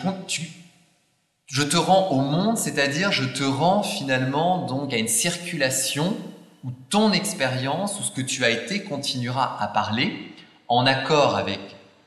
je 1.46 1.64
te 1.64 1.78
rends 1.78 2.10
au 2.10 2.22
monde, 2.22 2.58
c'est-à-dire 2.58 3.12
je 3.12 3.26
te 3.26 3.44
rends 3.44 3.84
finalement 3.84 4.66
donc 4.66 4.92
à 4.92 4.98
une 4.98 5.08
circulation 5.08 6.18
où 6.66 6.72
ton 6.90 7.12
expérience, 7.12 8.00
ou 8.00 8.04
ce 8.04 8.12
que 8.12 8.22
tu 8.22 8.44
as 8.44 8.50
été, 8.50 8.84
continuera 8.84 9.62
à 9.62 9.68
parler 9.68 10.34
en 10.68 10.88
accord 10.88 11.36
avec 11.36 11.60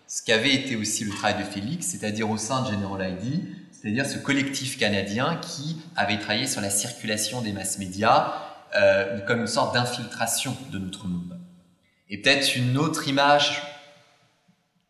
ce 0.08 0.22
qu'avait 0.22 0.52
été 0.52 0.74
aussi 0.74 1.04
le 1.04 1.12
travail 1.12 1.38
de 1.38 1.48
Félix, 1.48 1.86
c'est-à-dire 1.86 2.28
au 2.28 2.36
sein 2.38 2.62
de 2.62 2.72
General 2.72 3.12
ID, 3.12 3.44
c'est-à-dire 3.70 4.04
ce 4.04 4.18
collectif 4.18 4.76
canadien 4.76 5.36
qui 5.36 5.76
avait 5.94 6.18
travaillé 6.18 6.48
sur 6.48 6.60
la 6.60 6.70
circulation 6.70 7.40
des 7.40 7.52
masses 7.52 7.78
médias 7.78 8.32
euh, 8.74 9.20
comme 9.20 9.40
une 9.40 9.46
sorte 9.46 9.74
d'infiltration 9.74 10.56
de 10.72 10.78
notre 10.78 11.06
monde. 11.06 11.38
Et 12.10 12.20
peut-être 12.20 12.56
une 12.56 12.76
autre 12.78 13.06
image 13.06 13.62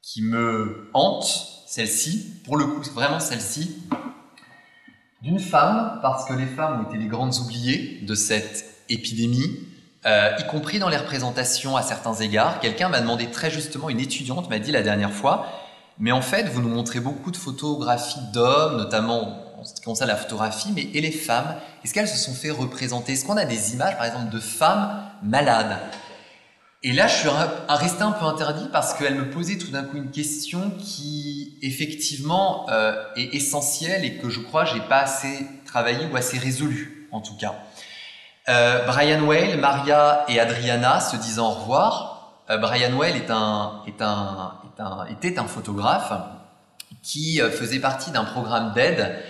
qui 0.00 0.22
me 0.22 0.88
hante, 0.94 1.64
celle-ci, 1.66 2.40
pour 2.44 2.56
le 2.56 2.64
coup, 2.64 2.80
vraiment 2.94 3.20
celle-ci, 3.20 3.82
d'une 5.20 5.40
femme, 5.40 5.98
parce 6.00 6.24
que 6.24 6.32
les 6.32 6.46
femmes 6.46 6.80
ont 6.80 6.88
été 6.88 6.96
les 6.96 7.08
grandes 7.08 7.34
oubliées 7.36 8.00
de 8.02 8.14
cette 8.14 8.77
épidémie, 8.88 9.60
euh, 10.06 10.30
y 10.38 10.46
compris 10.46 10.78
dans 10.78 10.88
les 10.88 10.96
représentations 10.96 11.76
à 11.76 11.82
certains 11.82 12.14
égards. 12.14 12.60
Quelqu'un 12.60 12.88
m'a 12.88 13.00
demandé 13.00 13.30
très 13.30 13.50
justement, 13.50 13.88
une 13.88 14.00
étudiante 14.00 14.48
m'a 14.48 14.58
dit 14.58 14.72
la 14.72 14.82
dernière 14.82 15.12
fois, 15.12 15.46
mais 15.98 16.12
en 16.12 16.22
fait, 16.22 16.44
vous 16.48 16.62
nous 16.62 16.68
montrez 16.68 17.00
beaucoup 17.00 17.30
de 17.30 17.36
photographies 17.36 18.20
d'hommes, 18.32 18.76
notamment 18.76 19.44
en 19.58 19.64
ce 19.64 19.74
qui 19.74 19.82
concerne 19.82 20.08
la 20.08 20.16
photographie, 20.16 20.70
mais 20.74 20.82
et 20.94 21.00
les 21.00 21.10
femmes 21.10 21.56
Est-ce 21.84 21.92
qu'elles 21.92 22.08
se 22.08 22.16
sont 22.16 22.32
fait 22.32 22.50
représenter? 22.50 23.14
Est-ce 23.14 23.24
qu'on 23.24 23.36
a 23.36 23.44
des 23.44 23.72
images, 23.74 23.96
par 23.96 24.06
exemple, 24.06 24.30
de 24.32 24.38
femmes 24.38 25.02
malades? 25.22 25.78
Et 26.84 26.92
là, 26.92 27.08
je 27.08 27.16
suis 27.16 27.28
resté 27.68 28.02
un 28.02 28.12
peu 28.12 28.24
interdit 28.24 28.68
parce 28.70 28.94
qu'elle 28.94 29.16
me 29.16 29.30
posait 29.30 29.58
tout 29.58 29.72
d'un 29.72 29.82
coup 29.82 29.96
une 29.96 30.12
question 30.12 30.70
qui, 30.78 31.58
effectivement, 31.60 32.70
euh, 32.70 32.94
est 33.16 33.34
essentielle 33.34 34.04
et 34.04 34.14
que 34.18 34.30
je 34.30 34.38
crois 34.38 34.64
j'ai 34.64 34.80
pas 34.80 35.00
assez 35.00 35.44
travaillé 35.66 36.06
ou 36.06 36.16
assez 36.16 36.38
résolu, 36.38 37.08
en 37.10 37.20
tout 37.20 37.36
cas. 37.36 37.56
Euh, 38.48 38.86
Brian 38.86 39.24
Whale, 39.24 39.58
Maria 39.58 40.24
et 40.28 40.40
Adriana 40.40 41.00
se 41.00 41.16
disant 41.16 41.50
au 41.50 41.54
revoir. 41.54 42.32
Euh, 42.48 42.56
Brian 42.56 42.96
Whale 42.96 43.16
était 43.16 43.32
un 45.38 45.46
photographe 45.46 46.12
qui 47.02 47.42
euh, 47.42 47.50
faisait 47.50 47.78
partie 47.78 48.10
d'un 48.10 48.24
programme 48.24 48.72
d'aide 48.72 49.22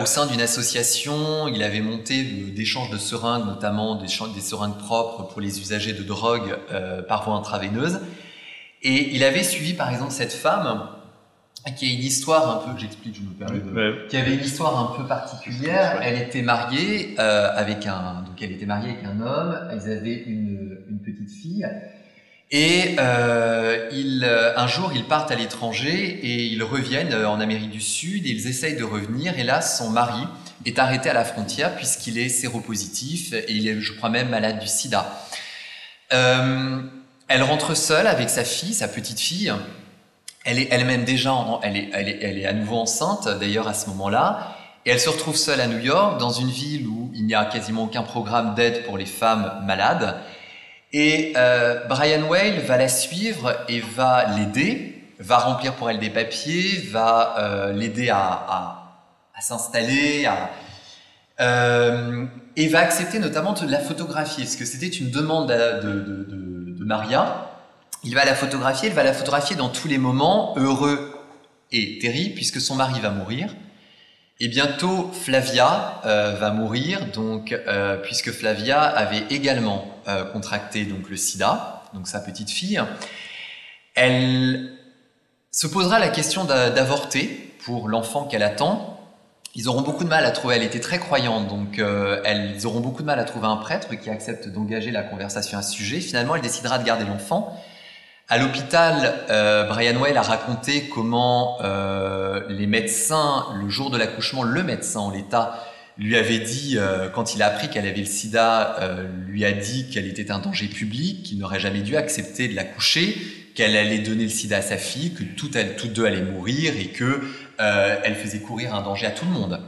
au 0.00 0.06
sein 0.06 0.26
d'une 0.26 0.40
association. 0.40 1.46
Il 1.48 1.62
avait 1.62 1.80
monté 1.82 2.22
d'échanges 2.22 2.90
de 2.90 2.96
seringues, 2.96 3.44
notamment 3.44 3.96
des, 3.96 4.06
des, 4.06 4.40
seringues 4.40 4.78
propres 4.78 5.24
pour 5.24 5.42
les 5.42 5.60
usagers 5.60 5.92
de 5.92 6.02
drogue 6.02 6.56
par 7.06 7.24
voie 7.24 7.34
intraveineuse. 7.34 8.00
Et 8.82 9.14
il 9.14 9.22
avait 9.24 9.42
suivi 9.42 9.74
par 9.74 9.90
exemple 9.90 10.12
cette 10.12 10.32
femme 10.32 10.88
qui 11.74 11.90
a 11.90 11.92
une 11.92 12.04
histoire 12.04 12.50
un 12.50 12.66
peu, 12.66 12.78
j'explique, 12.78 13.16
je 13.16 13.22
me 13.22 13.32
permets 13.32 13.60
de, 13.60 14.06
qui 14.08 14.16
avait 14.16 14.34
une 14.34 14.44
histoire 14.44 14.78
un 14.78 14.96
peu 14.96 15.06
particulière. 15.06 16.00
Elle 16.02 16.20
était 16.20 16.42
mariée 16.42 17.14
euh, 17.18 17.50
avec 17.54 17.86
un, 17.86 18.24
donc 18.26 18.40
elle 18.40 18.52
était 18.52 18.66
mariée 18.66 18.90
avec 18.90 19.04
un 19.04 19.20
homme. 19.20 19.68
Ils 19.74 19.90
avaient 19.90 20.22
une, 20.26 20.78
une 20.88 21.00
petite 21.00 21.30
fille. 21.30 21.66
Et 22.50 22.96
euh, 22.98 23.88
ils, 23.92 24.24
euh, 24.24 24.56
un 24.56 24.66
jour, 24.66 24.92
ils 24.94 25.04
partent 25.04 25.30
à 25.30 25.34
l'étranger 25.34 26.18
et 26.22 26.46
ils 26.46 26.62
reviennent 26.62 27.14
en 27.14 27.40
Amérique 27.40 27.70
du 27.70 27.80
Sud 27.80 28.24
et 28.24 28.30
ils 28.30 28.46
essayent 28.46 28.76
de 28.76 28.84
revenir. 28.84 29.38
Et 29.38 29.44
là, 29.44 29.60
son 29.60 29.90
mari 29.90 30.22
est 30.64 30.78
arrêté 30.78 31.10
à 31.10 31.12
la 31.12 31.24
frontière 31.24 31.76
puisqu'il 31.76 32.18
est 32.18 32.30
séropositif 32.30 33.32
et 33.34 33.52
il 33.52 33.68
est, 33.68 33.80
je 33.80 33.92
crois 33.92 34.08
même, 34.08 34.30
malade 34.30 34.58
du 34.58 34.66
sida. 34.66 35.24
Euh, 36.12 36.80
elle 37.28 37.42
rentre 37.42 37.76
seule 37.76 38.06
avec 38.06 38.30
sa 38.30 38.44
fille, 38.44 38.72
sa 38.72 38.88
petite 38.88 39.20
fille. 39.20 39.52
Elle 40.50 40.58
est 40.58 40.68
elle-même 40.70 41.04
déjà, 41.04 41.34
elle, 41.62 41.76
est, 41.76 41.90
elle, 41.92 42.08
est, 42.08 42.18
elle 42.22 42.38
est 42.38 42.46
à 42.46 42.54
nouveau 42.54 42.76
enceinte 42.76 43.28
d'ailleurs 43.38 43.68
à 43.68 43.74
ce 43.74 43.88
moment-là. 43.90 44.56
Et 44.86 44.90
elle 44.90 45.00
se 45.00 45.10
retrouve 45.10 45.36
seule 45.36 45.60
à 45.60 45.66
New 45.66 45.80
York, 45.80 46.18
dans 46.18 46.30
une 46.30 46.48
ville 46.48 46.86
où 46.86 47.10
il 47.14 47.26
n'y 47.26 47.34
a 47.34 47.44
quasiment 47.44 47.84
aucun 47.84 48.02
programme 48.02 48.54
d'aide 48.54 48.84
pour 48.84 48.96
les 48.96 49.04
femmes 49.04 49.62
malades. 49.66 50.16
Et 50.94 51.34
euh, 51.36 51.84
Brian 51.86 52.22
Whale 52.22 52.60
va 52.60 52.78
la 52.78 52.88
suivre 52.88 53.54
et 53.68 53.80
va 53.80 54.24
l'aider, 54.36 55.04
va 55.18 55.36
remplir 55.36 55.74
pour 55.74 55.90
elle 55.90 55.98
des 55.98 56.08
papiers, 56.08 56.78
va 56.90 57.34
euh, 57.38 57.72
l'aider 57.74 58.08
à, 58.08 58.16
à, 59.34 59.40
s'installer, 59.42 60.26
euh, 61.40 62.24
et 62.56 62.68
va 62.68 62.80
accepter 62.80 63.18
notamment 63.18 63.52
de 63.52 63.70
la 63.70 63.80
photographier, 63.80 64.44
parce 64.44 64.56
que 64.56 64.64
c'était 64.64 64.88
une 64.88 65.10
demande 65.10 65.50
de, 65.50 65.82
de, 65.82 66.00
de, 66.00 66.78
de, 66.78 66.84
Maria. 66.86 67.50
Il 68.04 68.14
va 68.14 68.24
la 68.24 68.34
photographier, 68.34 68.88
il 68.88 68.94
va 68.94 69.02
la 69.02 69.12
photographier 69.12 69.56
dans 69.56 69.68
tous 69.68 69.88
les 69.88 69.98
moments 69.98 70.54
heureux 70.56 71.14
et 71.72 71.98
terribles, 71.98 72.34
puisque 72.34 72.60
son 72.60 72.76
mari 72.76 73.00
va 73.00 73.10
mourir. 73.10 73.54
Et 74.40 74.46
bientôt, 74.46 75.10
Flavia 75.12 76.00
euh, 76.06 76.36
va 76.38 76.52
mourir, 76.52 77.06
donc, 77.12 77.50
euh, 77.52 77.96
puisque 77.96 78.30
Flavia 78.30 78.80
avait 78.80 79.24
également 79.30 79.88
euh, 80.06 80.24
contracté 80.24 80.84
donc, 80.84 81.10
le 81.10 81.16
sida, 81.16 81.82
donc 81.92 82.06
sa 82.06 82.20
petite 82.20 82.50
fille. 82.50 82.80
Elle 83.96 84.70
se 85.50 85.66
posera 85.66 85.98
la 85.98 86.08
question 86.08 86.44
d'avorter 86.44 87.52
pour 87.64 87.88
l'enfant 87.88 88.26
qu'elle 88.26 88.44
attend. 88.44 88.94
Ils 89.56 89.68
auront 89.68 89.82
beaucoup 89.82 90.04
de 90.04 90.08
mal 90.08 90.24
à 90.24 90.30
trouver, 90.30 90.54
elle 90.54 90.62
était 90.62 90.78
très 90.78 91.00
croyante, 91.00 91.48
donc 91.48 91.78
elles 92.24 92.64
auront 92.64 92.78
beaucoup 92.78 93.02
de 93.02 93.06
mal 93.06 93.18
à 93.18 93.24
trouver 93.24 93.48
un 93.48 93.56
prêtre 93.56 93.96
qui 93.96 94.08
accepte 94.08 94.46
d'engager 94.46 94.92
la 94.92 95.02
conversation 95.02 95.58
à 95.58 95.62
ce 95.62 95.72
sujet. 95.72 95.98
Finalement, 95.98 96.36
elle 96.36 96.42
décidera 96.42 96.78
de 96.78 96.84
garder 96.84 97.04
l'enfant. 97.04 97.60
À 98.30 98.36
l'hôpital, 98.36 99.24
euh, 99.30 99.64
Brian 99.64 99.98
Well 99.98 100.18
a 100.18 100.22
raconté 100.22 100.88
comment 100.88 101.56
euh, 101.62 102.42
les 102.50 102.66
médecins, 102.66 103.46
le 103.58 103.70
jour 103.70 103.90
de 103.90 103.96
l'accouchement, 103.96 104.42
le 104.42 104.62
médecin 104.62 105.00
en 105.00 105.10
l'état, 105.10 105.64
lui 105.96 106.14
avait 106.14 106.38
dit, 106.38 106.76
euh, 106.76 107.08
quand 107.08 107.34
il 107.34 107.42
a 107.42 107.46
appris 107.46 107.68
qu'elle 107.68 107.86
avait 107.86 108.00
le 108.00 108.04
sida, 108.04 108.76
euh, 108.80 109.08
lui 109.26 109.44
a 109.46 109.52
dit 109.52 109.88
qu'elle 109.88 110.06
était 110.06 110.30
un 110.30 110.40
danger 110.40 110.66
public, 110.66 111.22
qu'il 111.22 111.38
n'aurait 111.38 111.58
jamais 111.58 111.80
dû 111.80 111.96
accepter 111.96 112.48
de 112.48 112.54
l'accoucher, 112.54 113.16
qu'elle 113.54 113.76
allait 113.76 113.98
donner 113.98 114.24
le 114.24 114.28
sida 114.28 114.58
à 114.58 114.62
sa 114.62 114.76
fille, 114.76 115.14
que 115.14 115.24
toutes, 115.24 115.56
toutes 115.76 115.94
deux 115.94 116.04
allaient 116.04 116.20
mourir 116.20 116.74
et 116.78 116.88
que 116.88 117.22
euh, 117.60 117.96
elle 118.04 118.14
faisait 118.14 118.40
courir 118.40 118.74
un 118.74 118.82
danger 118.82 119.06
à 119.06 119.10
tout 119.10 119.24
le 119.24 119.32
monde. 119.32 119.60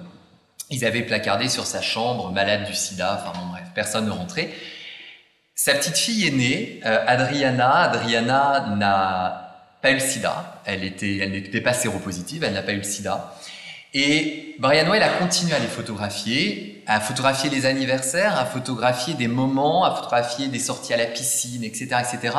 Ils 0.70 0.84
avaient 0.84 1.02
placardé 1.02 1.48
sur 1.48 1.66
sa 1.66 1.80
chambre, 1.80 2.30
malade 2.30 2.64
du 2.66 2.74
sida, 2.74 3.20
enfin 3.20 3.36
bon 3.36 3.46
bref, 3.52 3.64
personne 3.74 4.04
ne 4.04 4.10
rentrait. 4.10 4.50
Sa 5.62 5.74
petite 5.74 5.98
fille 5.98 6.26
est 6.26 6.30
née, 6.30 6.80
euh, 6.86 7.04
Adriana. 7.06 7.80
Adriana 7.80 8.74
n'a 8.78 9.66
pas 9.82 9.90
eu 9.90 9.94
le 9.96 10.00
sida. 10.00 10.62
Elle 10.64 10.84
était, 10.84 11.18
elle 11.18 11.32
n'était 11.32 11.60
pas 11.60 11.74
séropositive, 11.74 12.44
elle 12.44 12.54
n'a 12.54 12.62
pas 12.62 12.72
eu 12.72 12.78
le 12.78 12.82
sida. 12.82 13.34
Et 13.92 14.56
Brian 14.58 14.86
Noël 14.86 15.02
a 15.02 15.10
continué 15.10 15.52
à 15.52 15.58
les 15.58 15.66
photographier, 15.66 16.82
à 16.86 16.98
photographier 16.98 17.50
les 17.50 17.66
anniversaires, 17.66 18.38
à 18.38 18.46
photographier 18.46 19.12
des 19.12 19.28
moments, 19.28 19.84
à 19.84 19.94
photographier 19.94 20.48
des 20.48 20.58
sorties 20.58 20.94
à 20.94 20.96
la 20.96 21.04
piscine, 21.04 21.62
etc., 21.62 21.88
etc. 22.08 22.38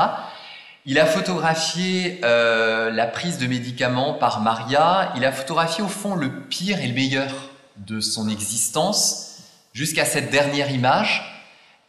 Il 0.87 0.97
a 0.97 1.05
photographié 1.05 2.21
euh, 2.23 2.89
la 2.89 3.05
prise 3.05 3.37
de 3.37 3.45
médicaments 3.45 4.15
par 4.15 4.41
Maria. 4.41 5.13
Il 5.15 5.25
a 5.25 5.31
photographié 5.31 5.83
au 5.83 5.89
fond 5.89 6.15
le 6.15 6.41
pire 6.45 6.81
et 6.81 6.87
le 6.87 6.95
meilleur 6.95 7.51
de 7.77 7.99
son 7.99 8.29
existence 8.29 9.37
jusqu'à 9.73 10.05
cette 10.05 10.31
dernière 10.31 10.71
image 10.71 11.40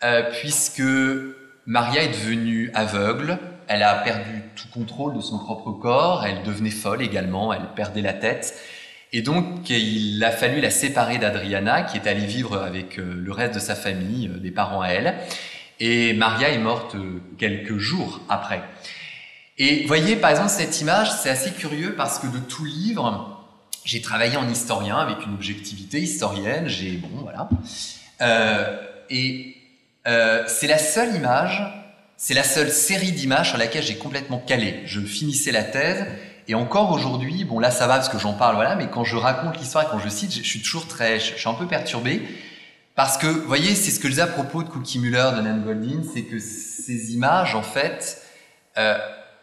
euh, 0.04 0.22
puisque 0.32 0.82
Maria 1.66 2.02
est 2.02 2.08
devenue 2.08 2.72
aveugle, 2.74 3.38
elle 3.68 3.84
a 3.84 3.94
perdu 3.94 4.42
tout 4.56 4.66
contrôle 4.74 5.14
de 5.14 5.20
son 5.20 5.38
propre 5.38 5.70
corps, 5.70 6.26
elle 6.26 6.42
devenait 6.42 6.70
folle 6.70 7.02
également, 7.02 7.52
elle 7.52 7.68
perdait 7.76 8.02
la 8.02 8.12
tête. 8.12 8.58
Et 9.12 9.22
donc, 9.22 9.70
il 9.70 10.22
a 10.24 10.32
fallu 10.32 10.60
la 10.60 10.70
séparer 10.70 11.18
d'Adriana, 11.18 11.82
qui 11.82 11.98
est 11.98 12.08
allée 12.08 12.26
vivre 12.26 12.60
avec 12.60 12.98
euh, 12.98 13.14
le 13.14 13.30
reste 13.30 13.54
de 13.54 13.60
sa 13.60 13.76
famille, 13.76 14.28
euh, 14.28 14.38
des 14.38 14.50
parents 14.50 14.80
à 14.80 14.88
elle. 14.88 15.14
Et 15.78 16.14
Maria 16.14 16.50
est 16.50 16.58
morte 16.58 16.96
quelques 17.38 17.78
jours 17.78 18.20
après. 18.28 18.62
Et 19.58 19.84
voyez, 19.86 20.16
par 20.16 20.30
exemple, 20.30 20.48
cette 20.48 20.80
image, 20.80 21.12
c'est 21.12 21.30
assez 21.30 21.52
curieux 21.52 21.94
parce 21.94 22.18
que 22.18 22.26
de 22.26 22.38
tout 22.38 22.64
livre, 22.64 23.46
j'ai 23.84 24.00
travaillé 24.00 24.36
en 24.36 24.48
historien 24.48 24.96
avec 24.96 25.24
une 25.26 25.34
objectivité 25.34 26.00
historienne, 26.00 26.68
j'ai, 26.68 26.92
bon, 26.92 27.08
voilà. 27.22 27.48
Et 29.10 29.56
euh, 30.06 30.44
c'est 30.46 30.66
la 30.66 30.78
seule 30.78 31.14
image, 31.14 31.62
c'est 32.16 32.34
la 32.34 32.44
seule 32.44 32.70
série 32.70 33.12
d'images 33.12 33.50
sur 33.50 33.58
laquelle 33.58 33.82
j'ai 33.82 33.96
complètement 33.96 34.38
calé. 34.38 34.82
Je 34.84 35.00
finissais 35.00 35.52
la 35.52 35.64
thèse 35.64 36.06
et 36.48 36.54
encore 36.54 36.90
aujourd'hui, 36.90 37.44
bon 37.44 37.58
là 37.58 37.70
ça 37.70 37.86
va 37.86 37.94
parce 37.94 38.08
que 38.08 38.18
j'en 38.18 38.32
parle, 38.32 38.56
voilà, 38.56 38.74
mais 38.74 38.88
quand 38.88 39.04
je 39.04 39.16
raconte 39.16 39.58
l'histoire 39.58 39.84
et 39.84 39.86
quand 39.90 39.98
je 39.98 40.08
cite, 40.08 40.32
je, 40.32 40.42
suis 40.42 40.60
toujours 40.60 40.88
très, 40.88 41.20
je, 41.20 41.34
suis 41.34 41.48
un 41.48 41.54
peu 41.54 41.66
perturbé 41.66 42.22
parce 42.94 43.16
que, 43.16 43.26
vous 43.26 43.46
voyez, 43.46 43.74
c'est 43.74 43.90
ce 43.90 43.98
que 43.98 44.08
je 44.08 44.12
disais 44.12 44.22
à 44.22 44.26
propos 44.26 44.62
de 44.62 44.68
Cookie 44.68 44.98
Muller, 44.98 45.30
de 45.36 45.40
Nan 45.40 45.62
Goldin, 45.64 46.02
c'est 46.12 46.24
que 46.24 46.38
ces 46.38 47.14
images, 47.14 47.54
en 47.54 47.62
fait, 47.62 48.20
euh, 48.76 48.98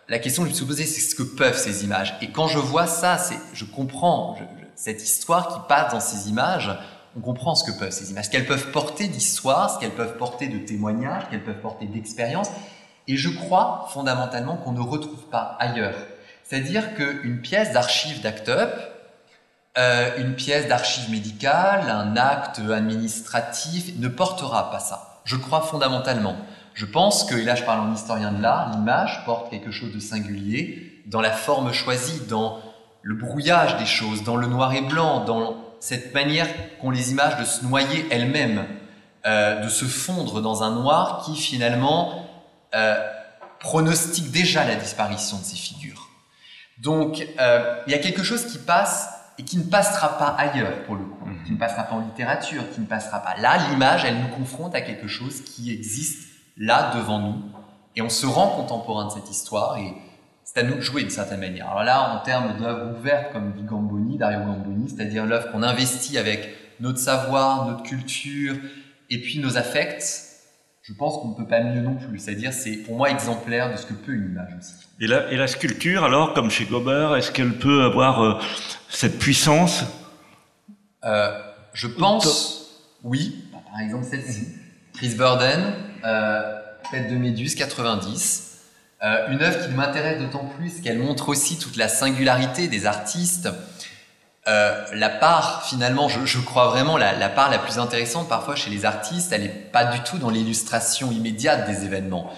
la 0.08 0.20
question 0.20 0.44
que 0.44 0.50
je 0.50 0.54
me 0.54 0.56
suis 0.56 0.66
posée, 0.66 0.86
c'est 0.86 1.02
ce 1.02 1.16
que 1.16 1.24
peuvent 1.24 1.58
ces 1.58 1.84
images. 1.84 2.16
Et 2.22 2.30
quand 2.30 2.48
je 2.48 2.60
vois 2.60 2.86
ça, 2.86 3.18
je 3.54 3.66
comprends 3.66 4.38
cette 4.76 5.04
histoire 5.04 5.48
qui 5.48 5.60
passe 5.68 5.92
dans 5.92 6.00
ces 6.00 6.30
images. 6.30 6.70
On 7.18 7.22
comprend 7.22 7.56
ce 7.56 7.64
que 7.64 7.78
peuvent 7.78 7.92
ces 7.92 8.12
images, 8.12 8.26
ce 8.26 8.30
qu'elles 8.30 8.46
peuvent 8.46 8.72
porter 8.72 9.08
d'histoire, 9.08 9.74
ce 9.74 9.80
qu'elles 9.80 9.96
peuvent 9.96 10.18
porter 10.18 10.48
de 10.48 10.60
témoignages, 10.60 11.24
ce 11.26 11.30
qu'elles 11.32 11.44
peuvent 11.44 11.62
porter 11.62 11.86
d'expérience. 11.86 12.50
Et 13.08 13.18
je 13.18 13.30
crois 13.30 13.88
fondamentalement 13.92 14.58
qu'on 14.58 14.72
ne 14.72 14.82
retrouve 14.82 15.26
pas 15.32 15.58
ailleurs. 15.60 15.96
C'est-à-dire 16.44 16.96
qu'une 16.96 17.42
pièce 17.42 17.74
d'archive 17.74 18.22
d'Act 18.22 18.50
Up, 18.50 18.72
euh, 19.78 20.18
une 20.18 20.36
pièce 20.36 20.68
d'archive 20.68 21.10
médicale, 21.10 21.90
un 21.90 22.16
acte 22.16 22.60
administratif 22.60 23.98
ne 23.98 24.08
portera 24.08 24.70
pas 24.72 24.80
ça. 24.80 25.22
Je 25.26 25.36
crois 25.36 25.62
fondamentalement. 25.62 26.36
Je 26.74 26.86
pense 26.86 27.24
que, 27.24 27.36
et 27.36 27.44
là 27.44 27.56
je 27.56 27.64
parle 27.64 27.82
en 27.82 27.94
historien 27.94 28.32
de 28.32 28.42
l'art, 28.42 28.72
l'image 28.72 29.24
porte 29.26 29.50
quelque 29.50 29.72
chose 29.72 29.94
de 29.94 30.00
singulier 30.00 31.04
dans 31.08 31.22
la 31.22 31.32
forme 31.32 31.74
choisie, 31.74 32.22
dans 32.28 32.60
le 33.02 33.16
brouillage 33.16 33.78
des 33.78 33.86
choses, 33.86 34.24
dans 34.24 34.36
le 34.36 34.48
noir 34.48 34.74
et 34.74 34.82
blanc, 34.82 35.24
dans 35.24 35.56
cette 35.80 36.14
manière 36.14 36.48
qu'ont 36.80 36.92
les 36.92 37.12
images 37.12 37.38
de 37.38 37.46
se 37.46 37.66
noyer 37.66 38.06
elles-mêmes, 38.12 38.66
euh, 39.26 39.64
de 39.64 39.70
se 39.70 39.86
fondre 39.86 40.42
dans 40.42 40.64
un 40.64 40.72
noir 40.72 41.24
qui 41.26 41.36
finalement 41.36 42.26
euh, 42.76 42.96
pronostique 43.60 44.32
déjà 44.32 44.66
la 44.66 44.76
disparition 44.76 45.38
de 45.38 45.44
ces 45.44 45.56
figures. 45.56 46.10
Donc 46.78 47.26
euh, 47.40 47.82
il 47.88 47.92
y 47.92 47.96
a 47.96 48.00
quelque 48.00 48.24
chose 48.24 48.46
qui 48.46 48.58
passe 48.58 49.10
et 49.38 49.44
qui 49.44 49.58
ne 49.58 49.64
passera 49.64 50.18
pas 50.18 50.36
ailleurs 50.38 50.84
pour 50.84 50.96
le 50.96 51.04
coup, 51.04 51.26
mhm. 51.26 51.44
qui 51.46 51.52
ne 51.54 51.58
passera 51.58 51.84
pas 51.84 51.96
en 51.96 52.02
littérature, 52.02 52.64
qui 52.74 52.82
ne 52.82 52.86
passera 52.86 53.20
pas. 53.20 53.36
Là, 53.38 53.70
l'image, 53.70 54.06
elle 54.06 54.20
nous 54.20 54.30
confronte 54.30 54.76
à 54.76 54.82
quelque 54.82 55.08
chose 55.08 55.42
qui 55.42 55.72
existe 55.72 56.30
là 56.58 56.92
devant 56.96 57.20
nous 57.20 57.44
et 57.96 58.02
on 58.02 58.10
se 58.10 58.26
rend 58.26 58.48
contemporain 58.50 59.08
de 59.08 59.12
cette 59.12 59.30
histoire 59.30 59.78
et 59.78 59.94
à 60.60 60.64
nous 60.64 60.82
jouer 60.82 61.02
d'une 61.02 61.10
certaine 61.10 61.40
manière. 61.40 61.70
Alors 61.70 61.84
là, 61.84 62.14
en 62.14 62.20
termes 62.24 62.58
d'œuvres 62.58 62.98
ouvertes 63.00 63.32
comme 63.32 63.54
dit 63.54 63.64
Gamboni, 63.64 64.18
Dario 64.18 64.40
Gamboni, 64.40 64.90
c'est-à-dire 64.90 65.26
l'œuvre 65.26 65.52
qu'on 65.52 65.64
investit 65.64 66.18
avec 66.18 66.50
notre 66.80 67.00
savoir, 67.00 67.68
notre 67.68 67.84
culture 67.84 68.56
et 69.10 69.20
puis 69.22 69.40
nos 69.40 69.58
affects, 69.58 70.30
je 70.84 70.94
pense 70.94 71.22
qu'on 71.22 71.30
ne 71.30 71.36
peut 71.36 71.48
pas 71.48 71.62
mieux 71.62 71.82
non 71.82 71.96
plus. 71.96 72.20
C'est-à-dire, 72.20 72.52
c'est 72.54 72.78
pour 72.78 72.96
moi 72.98 73.10
exemplaire 73.12 73.72
de 73.72 73.78
ce 73.78 73.86
que 73.86 73.94
peut 73.94 74.14
une 74.14 74.32
image 74.32 74.56
aussi. 74.58 74.74
Et 75.00 75.08
la, 75.08 75.32
et 75.32 75.38
la 75.38 75.48
sculpture, 75.48 76.04
alors, 76.04 76.34
comme 76.34 76.50
chez 76.50 76.66
Gober, 76.66 77.14
est-ce 77.18 77.32
qu'elle 77.32 77.54
peut 77.54 77.84
avoir 77.84 78.24
euh, 78.24 78.40
cette 78.90 79.20
puissance? 79.20 79.84
Euh, 81.06 81.32
Je 81.74 81.88
pense, 81.88 82.82
oui. 83.04 83.46
Par 83.72 83.82
exemple, 83.82 84.06
celle-ci. 84.06 84.48
Chris 84.96 85.16
Burden, 85.16 85.74
euh, 86.04 86.60
Tête 86.92 87.12
de 87.12 87.18
Méduse, 87.18 87.56
90. 87.56 88.59
Euh, 89.02 89.32
une 89.32 89.42
œuvre 89.42 89.66
qui 89.66 89.74
m'intéresse 89.74 90.20
d'autant 90.20 90.46
plus 90.58 90.82
qu'elle 90.82 91.00
montre 91.00 91.30
aussi 91.30 91.58
toute 91.58 91.78
la 91.78 91.88
singularité 91.88 92.68
des 92.68 92.86
artistes. 92.86 93.50
Euh, 94.48 94.84
la 94.94 95.10
part, 95.10 95.66
finalement, 95.68 96.10
je, 96.10 96.26
je 96.26 96.40
crois 96.40 96.70
vraiment, 96.70 96.98
la, 96.98 97.14
la, 97.14 97.30
part 97.30 97.50
la 97.50 97.60
plus 97.60 97.78
intéressante 97.78 98.28
parfois 98.28 98.56
chez 98.56 98.70
les 98.70 98.86
artistes, 98.86 99.32
elle 99.32 99.44
n'est 99.44 99.50
pas 99.50 99.86
du 99.86 100.00
tout 100.02 100.18
dans 100.18 100.30
l'illustration 100.30 101.12
immédiate 101.12 101.70
des 101.70 101.86
événements. 101.86 102.32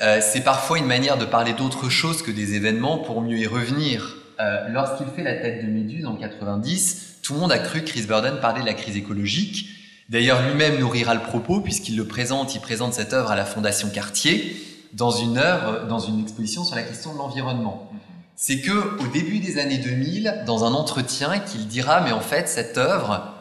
Euh, 0.00 0.20
c'est 0.20 0.40
parfois 0.42 0.78
une 0.78 0.86
manière 0.86 1.16
de 1.16 1.24
parler 1.24 1.52
d'autre 1.52 1.88
chose 1.88 2.22
que 2.22 2.30
des 2.30 2.54
événements 2.54 2.98
pour 2.98 3.20
mieux 3.20 3.38
y 3.38 3.46
revenir. 3.46 4.16
Euh, 4.40 4.68
lorsqu'il 4.68 5.06
fait 5.14 5.22
la 5.22 5.34
tête 5.34 5.64
de 5.64 5.70
Méduse 5.70 6.06
en 6.06 6.16
90, 6.16 7.20
tout 7.22 7.34
le 7.34 7.40
monde 7.40 7.52
a 7.52 7.58
cru 7.58 7.82
que 7.82 7.86
Chris 7.88 8.02
Burden 8.02 8.40
parlait 8.40 8.62
de 8.62 8.66
la 8.66 8.74
crise 8.74 8.96
écologique. 8.96 9.68
D'ailleurs, 10.08 10.42
lui-même 10.42 10.78
nourrira 10.78 11.14
le 11.14 11.20
propos 11.20 11.60
puisqu'il 11.60 11.96
le 11.96 12.06
présente, 12.06 12.54
il 12.54 12.60
présente 12.60 12.92
cette 12.92 13.12
œuvre 13.12 13.30
à 13.30 13.36
la 13.36 13.44
Fondation 13.44 13.88
Cartier 13.88 14.56
dans 14.94 15.10
une 15.10 15.38
œuvre, 15.38 15.86
dans 15.86 15.98
une 15.98 16.20
exposition 16.20 16.64
sur 16.64 16.76
la 16.76 16.82
question 16.82 17.12
de 17.12 17.18
l'environnement. 17.18 17.90
C'est 18.36 18.60
que 18.60 19.00
au 19.02 19.06
début 19.08 19.38
des 19.38 19.58
années 19.58 19.78
2000, 19.78 20.44
dans 20.46 20.64
un 20.64 20.72
entretien, 20.72 21.38
qu'il 21.38 21.66
dira, 21.66 22.00
mais 22.00 22.12
en 22.12 22.20
fait, 22.20 22.48
cette 22.48 22.78
œuvre, 22.78 23.32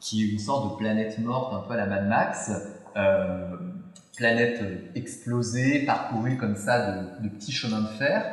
qui 0.00 0.22
est 0.22 0.26
une 0.26 0.38
sorte 0.38 0.72
de 0.72 0.76
planète 0.76 1.18
morte, 1.18 1.52
un 1.54 1.60
peu 1.66 1.74
à 1.74 1.76
la 1.76 1.86
Mad 1.86 2.08
Max, 2.08 2.50
euh, 2.96 3.56
planète 4.16 4.60
explosée, 4.94 5.84
parcourue 5.84 6.36
comme 6.36 6.56
ça 6.56 6.90
de, 6.90 7.24
de 7.24 7.28
petits 7.28 7.52
chemins 7.52 7.80
de 7.80 7.98
fer, 7.98 8.24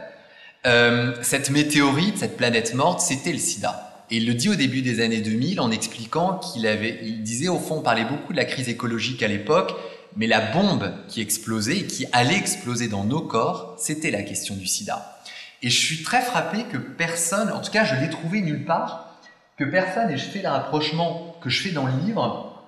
euh, 0.66 1.16
cette 1.22 1.50
météorite, 1.50 2.18
cette 2.18 2.36
planète 2.36 2.74
morte, 2.74 3.00
c'était 3.00 3.32
le 3.32 3.38
sida. 3.38 4.06
Et 4.10 4.18
il 4.18 4.28
le 4.28 4.34
dit 4.34 4.50
au 4.50 4.56
début 4.56 4.82
des 4.82 5.02
années 5.02 5.22
2000 5.22 5.60
en 5.60 5.72
expliquant 5.72 6.40
qu'il 6.40 6.66
avait, 6.66 7.00
il 7.04 7.24
disait 7.24 7.50
au 7.50 7.60
fond, 7.60 7.78
on 7.78 7.82
parlait 7.82 8.06
beaucoup 8.06 8.34
de 8.34 8.38
la 8.38 8.46
crise 8.46 8.70
écologique 8.70 9.22
à 9.22 9.28
l'époque, 9.28 9.74
mais 10.18 10.28
la 10.28 10.42
bombe 10.42 10.92
qui 11.08 11.22
explosait 11.22 11.78
et 11.78 11.88
qui 11.88 12.08
allait 12.12 12.38
exploser 12.38 12.88
dans 12.88 13.04
nos 13.04 13.22
corps, 13.22 13.76
c'était 13.78 14.12
la 14.12 14.24
question 14.24 14.56
du 14.56 14.66
sida. 14.66 15.20
Et 15.62 15.70
je 15.70 15.80
suis 15.80 16.04
très 16.04 16.22
frappé 16.22 16.64
que 16.64 16.78
personne, 16.78 17.52
en 17.52 17.62
tout 17.62 17.72
cas 17.72 17.86
je 17.86 17.96
l'ai 17.96 18.10
trouvé 18.10 18.42
nulle 18.42 18.66
part, 18.66 19.20
que 19.58 19.64
personne, 19.64 20.12
et 20.12 20.18
je 20.18 20.26
fais 20.26 20.42
le 20.42 20.50
rapprochement 20.50 21.36
que 21.42 21.50
je 21.50 21.64
fais 21.64 21.72
dans 21.72 21.86
le 21.86 21.94
livre, 22.06 22.64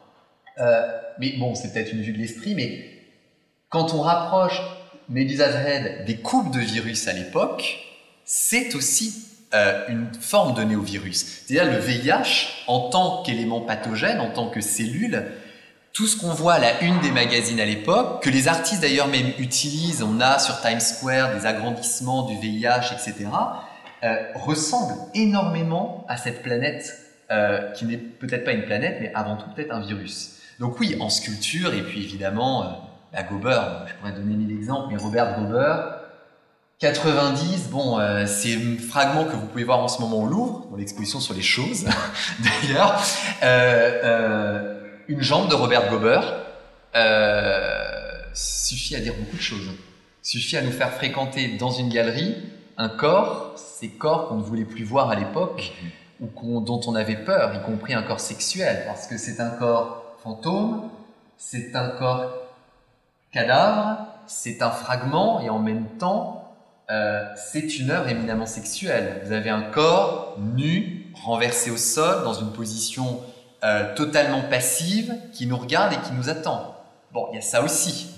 euh, 0.59 0.81
mais 1.19 1.33
bon, 1.37 1.55
c'est 1.55 1.73
peut-être 1.73 1.91
une 1.91 2.01
vue 2.01 2.13
de 2.13 2.17
l'esprit, 2.17 2.55
mais 2.55 2.85
quand 3.69 3.93
on 3.93 4.01
rapproche 4.01 4.61
Medusa's 5.09 5.55
Head 5.55 6.05
des 6.05 6.17
coupes 6.17 6.51
de 6.51 6.59
virus 6.59 7.07
à 7.07 7.13
l'époque, 7.13 7.77
c'est 8.25 8.75
aussi 8.75 9.25
euh, 9.53 9.87
une 9.89 10.07
forme 10.19 10.53
de 10.53 10.63
néovirus. 10.63 11.43
C'est-à-dire 11.45 11.71
le 11.71 11.79
VIH, 11.79 12.65
en 12.67 12.89
tant 12.89 13.23
qu'élément 13.23 13.61
pathogène, 13.61 14.19
en 14.19 14.29
tant 14.29 14.49
que 14.49 14.61
cellule, 14.61 15.25
tout 15.93 16.07
ce 16.07 16.17
qu'on 16.17 16.33
voit 16.33 16.53
à 16.53 16.59
la 16.59 16.81
une 16.81 16.99
des 16.99 17.11
magazines 17.11 17.59
à 17.59 17.65
l'époque, 17.65 18.23
que 18.23 18.29
les 18.29 18.47
artistes 18.47 18.81
d'ailleurs 18.81 19.07
même 19.07 19.31
utilisent, 19.37 20.03
on 20.03 20.19
a 20.21 20.39
sur 20.39 20.61
Times 20.61 20.79
Square 20.79 21.35
des 21.35 21.45
agrandissements 21.45 22.23
du 22.23 22.37
VIH, 22.37 22.93
etc., 22.93 23.27
euh, 24.03 24.15
ressemble 24.35 24.93
énormément 25.13 26.05
à 26.07 26.15
cette 26.15 26.41
planète 26.41 26.97
euh, 27.31 27.71
qui 27.71 27.85
n'est 27.85 27.97
peut-être 27.97 28.45
pas 28.45 28.53
une 28.53 28.63
planète, 28.63 28.97
mais 29.01 29.11
avant 29.13 29.35
tout 29.35 29.45
peut-être 29.53 29.73
un 29.73 29.81
virus. 29.81 30.37
Donc 30.59 30.79
oui, 30.79 30.95
en 30.99 31.09
sculpture, 31.09 31.73
et 31.73 31.81
puis 31.81 32.03
évidemment, 32.03 32.63
euh, 32.63 32.67
la 33.13 33.23
Gober, 33.23 33.61
je 33.87 33.93
pourrais 33.95 34.13
donner 34.13 34.35
mille 34.35 34.55
exemples, 34.55 34.87
mais 34.91 34.97
Robert 34.97 35.37
Gober, 35.37 35.75
90, 36.79 37.69
bon, 37.69 37.99
euh, 37.99 38.25
c'est 38.25 38.55
un 38.55 38.77
fragment 38.77 39.25
que 39.25 39.35
vous 39.35 39.47
pouvez 39.47 39.65
voir 39.65 39.79
en 39.79 39.89
ce 39.89 40.01
moment 40.01 40.23
au 40.23 40.27
Louvre, 40.27 40.67
dans 40.71 40.77
l'exposition 40.77 41.19
sur 41.19 41.33
les 41.33 41.41
choses, 41.41 41.85
d'ailleurs. 42.39 43.03
Euh, 43.43 44.78
une 45.09 45.21
jambe 45.21 45.49
de 45.49 45.55
Robert 45.55 45.89
Gober 45.89 46.21
euh, 46.95 48.21
suffit 48.33 48.95
à 48.95 48.99
dire 48.99 49.15
beaucoup 49.15 49.37
de 49.37 49.41
choses. 49.41 49.71
Suffit 50.21 50.55
à 50.55 50.61
nous 50.61 50.71
faire 50.71 50.93
fréquenter 50.93 51.57
dans 51.57 51.71
une 51.71 51.89
galerie 51.89 52.37
un 52.77 52.89
corps, 52.89 53.53
ces 53.57 53.89
corps 53.89 54.29
qu'on 54.29 54.35
ne 54.35 54.43
voulait 54.43 54.65
plus 54.65 54.83
voir 54.83 55.09
à 55.09 55.15
l'époque, 55.15 55.73
ou 56.21 56.61
dont 56.61 56.79
on 56.85 56.93
avait 56.93 57.17
peur, 57.17 57.55
y 57.55 57.61
compris 57.65 57.95
un 57.95 58.03
corps 58.03 58.19
sexuel, 58.19 58.83
parce 58.85 59.07
que 59.07 59.17
c'est 59.17 59.41
un 59.41 59.49
corps 59.49 60.15
fantôme, 60.23 60.89
c'est 61.37 61.75
un 61.75 61.89
corps 61.89 62.31
cadavre, 63.33 63.97
c'est 64.27 64.61
un 64.61 64.69
fragment, 64.69 65.41
et 65.41 65.49
en 65.49 65.59
même 65.59 65.87
temps, 65.97 66.53
euh, 66.91 67.25
c'est 67.35 67.79
une 67.79 67.89
œuvre 67.89 68.09
éminemment 68.09 68.45
sexuelle. 68.45 69.21
Vous 69.25 69.31
avez 69.31 69.49
un 69.49 69.63
corps 69.63 70.37
nu, 70.39 71.11
renversé 71.23 71.71
au 71.71 71.77
sol, 71.77 72.23
dans 72.23 72.33
une 72.33 72.51
position 72.51 73.21
euh, 73.63 73.95
totalement 73.95 74.41
passive 74.43 75.13
qui 75.33 75.45
nous 75.45 75.57
regarde 75.57 75.93
et 75.93 76.07
qui 76.07 76.13
nous 76.13 76.29
attend. 76.29 76.75
Bon, 77.11 77.27
il 77.31 77.35
y 77.35 77.39
a 77.39 77.41
ça 77.41 77.63
aussi. 77.63 78.09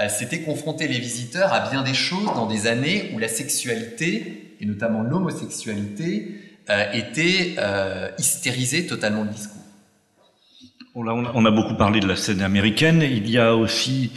Euh, 0.00 0.08
C'était 0.08 0.40
confronter 0.40 0.88
les 0.88 0.98
visiteurs 0.98 1.52
à 1.52 1.70
bien 1.70 1.82
des 1.82 1.94
choses 1.94 2.26
dans 2.34 2.46
des 2.46 2.66
années 2.66 3.12
où 3.14 3.18
la 3.18 3.28
sexualité, 3.28 4.56
et 4.60 4.66
notamment 4.66 5.02
l'homosexualité, 5.02 6.34
euh, 6.68 6.92
était 6.92 7.54
euh, 7.58 8.10
hystérisée 8.18 8.86
totalement 8.86 9.22
le 9.22 9.28
discours. 9.28 9.60
On 10.96 11.06
a, 11.06 11.12
on 11.12 11.44
a, 11.44 11.50
beaucoup 11.50 11.74
parlé 11.74 12.00
de 12.00 12.06
la 12.06 12.16
scène 12.16 12.40
américaine. 12.40 13.02
Il 13.02 13.28
y 13.28 13.38
a 13.38 13.54
aussi, 13.54 14.12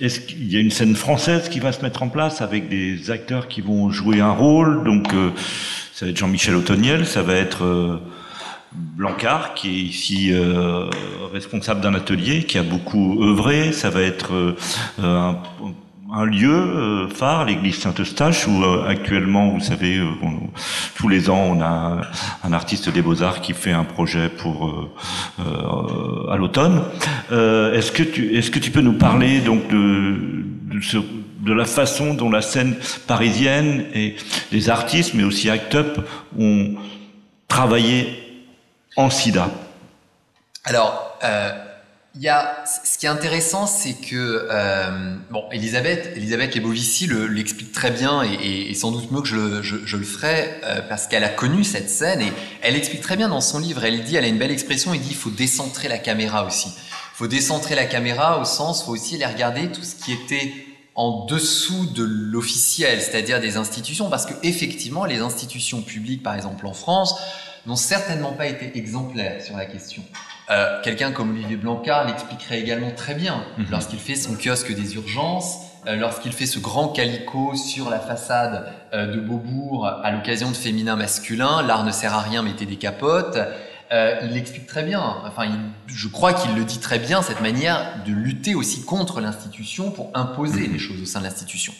est-ce 0.00 0.20
qu'il 0.20 0.50
y 0.50 0.56
a 0.56 0.60
une 0.60 0.70
scène 0.70 0.96
française 0.96 1.48
qui 1.48 1.60
va 1.60 1.72
se 1.72 1.82
mettre 1.82 2.02
en 2.02 2.08
place 2.08 2.40
avec 2.40 2.68
des 2.68 3.10
acteurs 3.10 3.46
qui 3.46 3.60
vont 3.60 3.90
jouer 3.90 4.20
un 4.20 4.32
rôle? 4.32 4.84
Donc, 4.84 5.08
ça 5.92 6.06
va 6.06 6.10
être 6.10 6.16
Jean-Michel 6.16 6.54
Otoniel, 6.54 7.06
ça 7.06 7.22
va 7.22 7.34
être 7.34 8.00
Blancard, 8.74 9.54
qui 9.54 9.68
est 9.68 9.82
ici 9.82 10.32
euh, 10.32 10.88
responsable 11.32 11.80
d'un 11.80 11.94
atelier, 11.94 12.44
qui 12.44 12.58
a 12.58 12.62
beaucoup 12.62 13.22
œuvré. 13.22 13.72
Ça 13.72 13.88
va 13.90 14.02
être 14.02 14.34
euh, 14.34 14.56
un, 15.00 15.36
un, 16.12 16.24
lieu 16.24 16.50
euh, 16.50 17.08
phare, 17.08 17.44
l'église 17.44 17.76
Saint-Eustache, 17.78 18.48
où 18.48 18.64
euh, 18.64 18.88
actuellement, 18.88 19.48
vous 19.50 19.60
savez, 19.60 20.00
on, 20.22 20.50
tous 20.96 21.08
les 21.08 21.30
ans, 21.30 21.44
on 21.50 21.60
a 21.60 22.00
un 22.42 22.52
artiste 22.52 22.88
des 22.88 23.00
beaux-arts 23.00 23.40
qui 23.42 23.52
fait 23.52 23.72
un 23.72 23.84
projet 23.84 24.28
pour 24.28 24.90
à 25.38 26.36
l'automne. 26.36 26.82
est-ce 27.30 27.92
que 27.92 28.02
tu 28.02 28.36
est-ce 28.36 28.50
que 28.50 28.58
tu 28.58 28.70
peux 28.70 28.80
nous 28.80 28.98
parler 28.98 29.40
donc 29.40 29.68
de, 29.68 30.44
de 30.72 30.80
ce 30.80 30.98
de 30.98 31.52
la 31.52 31.66
façon 31.66 32.14
dont 32.14 32.30
la 32.30 32.40
scène 32.40 32.74
parisienne 33.06 33.84
et 33.94 34.16
les 34.50 34.70
artistes, 34.70 35.12
mais 35.14 35.24
aussi 35.24 35.50
Act 35.50 35.74
Up, 35.74 36.08
ont 36.38 36.74
travaillé 37.48 38.23
en 38.96 39.10
sida 39.10 39.50
Alors, 40.64 41.18
euh, 41.24 41.52
il 42.14 42.22
y 42.22 42.28
a, 42.28 42.64
ce 42.64 42.96
qui 42.96 43.06
est 43.06 43.08
intéressant, 43.08 43.66
c'est 43.66 43.94
que 43.94 44.46
euh, 44.48 45.16
bon, 45.30 45.44
Elisabeth, 45.50 46.12
Elisabeth 46.16 46.54
Lebovici 46.54 47.08
l'explique 47.08 47.72
très 47.72 47.90
bien 47.90 48.22
et, 48.22 48.70
et, 48.70 48.74
sans 48.74 48.92
doute 48.92 49.10
mieux 49.10 49.20
que 49.20 49.26
je, 49.26 49.62
je, 49.62 49.76
je 49.84 49.96
le 49.96 50.04
ferai 50.04 50.60
euh, 50.62 50.80
parce 50.88 51.08
qu'elle 51.08 51.24
a 51.24 51.28
connu 51.28 51.64
cette 51.64 51.90
scène 51.90 52.20
et 52.20 52.32
elle 52.62 52.76
explique 52.76 53.00
très 53.00 53.16
bien 53.16 53.28
dans 53.28 53.40
son 53.40 53.58
livre. 53.58 53.84
Elle 53.84 54.04
dit, 54.04 54.14
elle 54.14 54.24
a 54.24 54.28
une 54.28 54.38
belle 54.38 54.52
expression. 54.52 54.94
Elle 54.94 55.00
dit, 55.00 55.10
il 55.10 55.16
faut 55.16 55.30
décentrer 55.30 55.88
la 55.88 55.98
caméra 55.98 56.46
aussi. 56.46 56.68
Il 56.68 57.16
faut 57.16 57.26
décentrer 57.26 57.74
la 57.74 57.84
caméra 57.84 58.40
au 58.40 58.44
sens, 58.44 58.84
faut 58.84 58.92
aussi 58.92 59.16
aller 59.16 59.26
regarder 59.26 59.72
tout 59.72 59.82
ce 59.82 59.96
qui 59.96 60.12
était 60.12 60.52
en 60.94 61.26
dessous 61.26 61.86
de 61.86 62.04
l'officiel, 62.04 63.00
c'est-à-dire 63.00 63.40
des 63.40 63.56
institutions, 63.56 64.08
parce 64.08 64.26
que 64.26 64.34
effectivement, 64.44 65.04
les 65.04 65.18
institutions 65.18 65.82
publiques, 65.82 66.22
par 66.22 66.36
exemple 66.36 66.66
en 66.66 66.72
France, 66.72 67.16
n'ont 67.66 67.76
certainement 67.76 68.32
pas 68.32 68.46
été 68.46 68.76
exemplaires 68.76 69.42
sur 69.42 69.56
la 69.56 69.66
question. 69.66 70.02
Euh, 70.50 70.80
Quelqu'un 70.82 71.12
comme 71.12 71.30
Olivier 71.30 71.56
Blancard 71.56 72.06
l'expliquerait 72.06 72.60
également 72.60 72.90
très 72.90 73.14
bien 73.14 73.44
mhm. 73.56 73.66
lorsqu'il 73.70 73.98
fait 73.98 74.14
son 74.14 74.34
kiosque 74.34 74.74
des 74.74 74.94
urgences, 74.96 75.56
euh, 75.86 75.96
lorsqu'il 75.96 76.32
fait 76.32 76.46
ce 76.46 76.58
grand 76.58 76.88
calicot 76.88 77.54
sur 77.56 77.88
la 77.88 77.98
façade 77.98 78.66
euh, 78.92 79.06
de 79.06 79.20
Beaubourg 79.20 79.86
à 79.86 80.10
l'occasion 80.10 80.50
de 80.50 80.56
féminin 80.56 80.96
masculin, 80.96 81.62
l'art 81.62 81.84
ne 81.84 81.90
sert 81.90 82.14
à 82.14 82.20
rien, 82.20 82.42
mettez 82.42 82.66
des 82.66 82.76
capotes. 82.76 83.38
Il 84.22 84.30
l'explique 84.30 84.66
très 84.66 84.82
bien. 84.82 85.00
Enfin, 85.24 85.44
je 85.86 86.08
crois 86.08 86.32
qu'il 86.32 86.52
le 86.56 86.64
dit 86.64 86.80
très 86.80 86.98
bien, 86.98 87.22
cette 87.22 87.40
manière 87.40 88.02
de 88.04 88.12
lutter 88.12 88.56
aussi 88.56 88.84
contre 88.84 89.20
l'institution 89.20 89.92
pour 89.92 90.10
imposer 90.14 90.66
les 90.66 90.80
choses 90.80 91.00
au 91.00 91.04
sein 91.04 91.20
de 91.20 91.24
l'institution. 91.24 91.72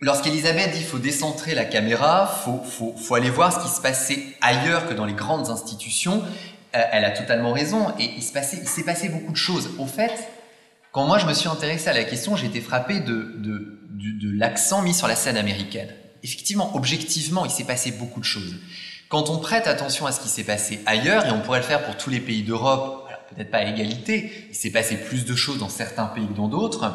Lorsqu'Elisabeth 0.00 0.72
dit 0.72 0.82
faut 0.82 0.98
décentrer 0.98 1.54
la 1.54 1.64
caméra, 1.64 2.26
faut, 2.26 2.60
faut, 2.62 2.94
faut, 2.96 3.14
aller 3.14 3.30
voir 3.30 3.52
ce 3.52 3.66
qui 3.66 3.74
se 3.74 3.80
passait 3.80 4.22
ailleurs 4.42 4.86
que 4.86 4.94
dans 4.94 5.06
les 5.06 5.14
grandes 5.14 5.48
institutions, 5.48 6.22
euh, 6.74 6.82
elle 6.92 7.04
a 7.04 7.10
totalement 7.10 7.52
raison. 7.52 7.92
Et 7.98 8.10
il 8.16 8.22
s'est 8.22 8.84
passé 8.84 9.08
beaucoup 9.08 9.32
de 9.32 9.36
choses. 9.36 9.70
Au 9.78 9.86
fait, 9.86 10.12
quand 10.92 11.06
moi 11.06 11.18
je 11.18 11.26
me 11.26 11.32
suis 11.32 11.48
intéressé 11.48 11.88
à 11.88 11.94
la 11.94 12.04
question, 12.04 12.36
j'ai 12.36 12.46
été 12.46 12.60
frappé 12.60 13.00
de, 13.00 13.34
de, 13.38 13.80
de, 13.90 14.28
de 14.28 14.38
l'accent 14.38 14.82
mis 14.82 14.92
sur 14.92 15.08
la 15.08 15.16
scène 15.16 15.38
américaine. 15.38 15.88
Effectivement, 16.22 16.76
objectivement, 16.76 17.46
il 17.46 17.50
s'est 17.50 17.64
passé 17.64 17.90
beaucoup 17.90 18.20
de 18.20 18.24
choses. 18.24 18.56
Quand 19.08 19.30
on 19.30 19.38
prête 19.38 19.66
attention 19.66 20.04
à 20.04 20.12
ce 20.12 20.20
qui 20.20 20.28
s'est 20.28 20.44
passé 20.44 20.80
ailleurs, 20.84 21.24
et 21.24 21.30
on 21.30 21.40
pourrait 21.40 21.60
le 21.60 21.64
faire 21.64 21.84
pour 21.84 21.96
tous 21.96 22.10
les 22.10 22.20
pays 22.20 22.42
d'Europe, 22.42 23.08
peut-être 23.34 23.50
pas 23.50 23.58
à 23.58 23.64
égalité, 23.64 24.48
il 24.50 24.54
s'est 24.54 24.70
passé 24.70 24.96
plus 24.96 25.24
de 25.24 25.34
choses 25.34 25.58
dans 25.58 25.68
certains 25.68 26.06
pays 26.06 26.26
que 26.26 26.32
dans 26.32 26.48
d'autres, 26.48 26.92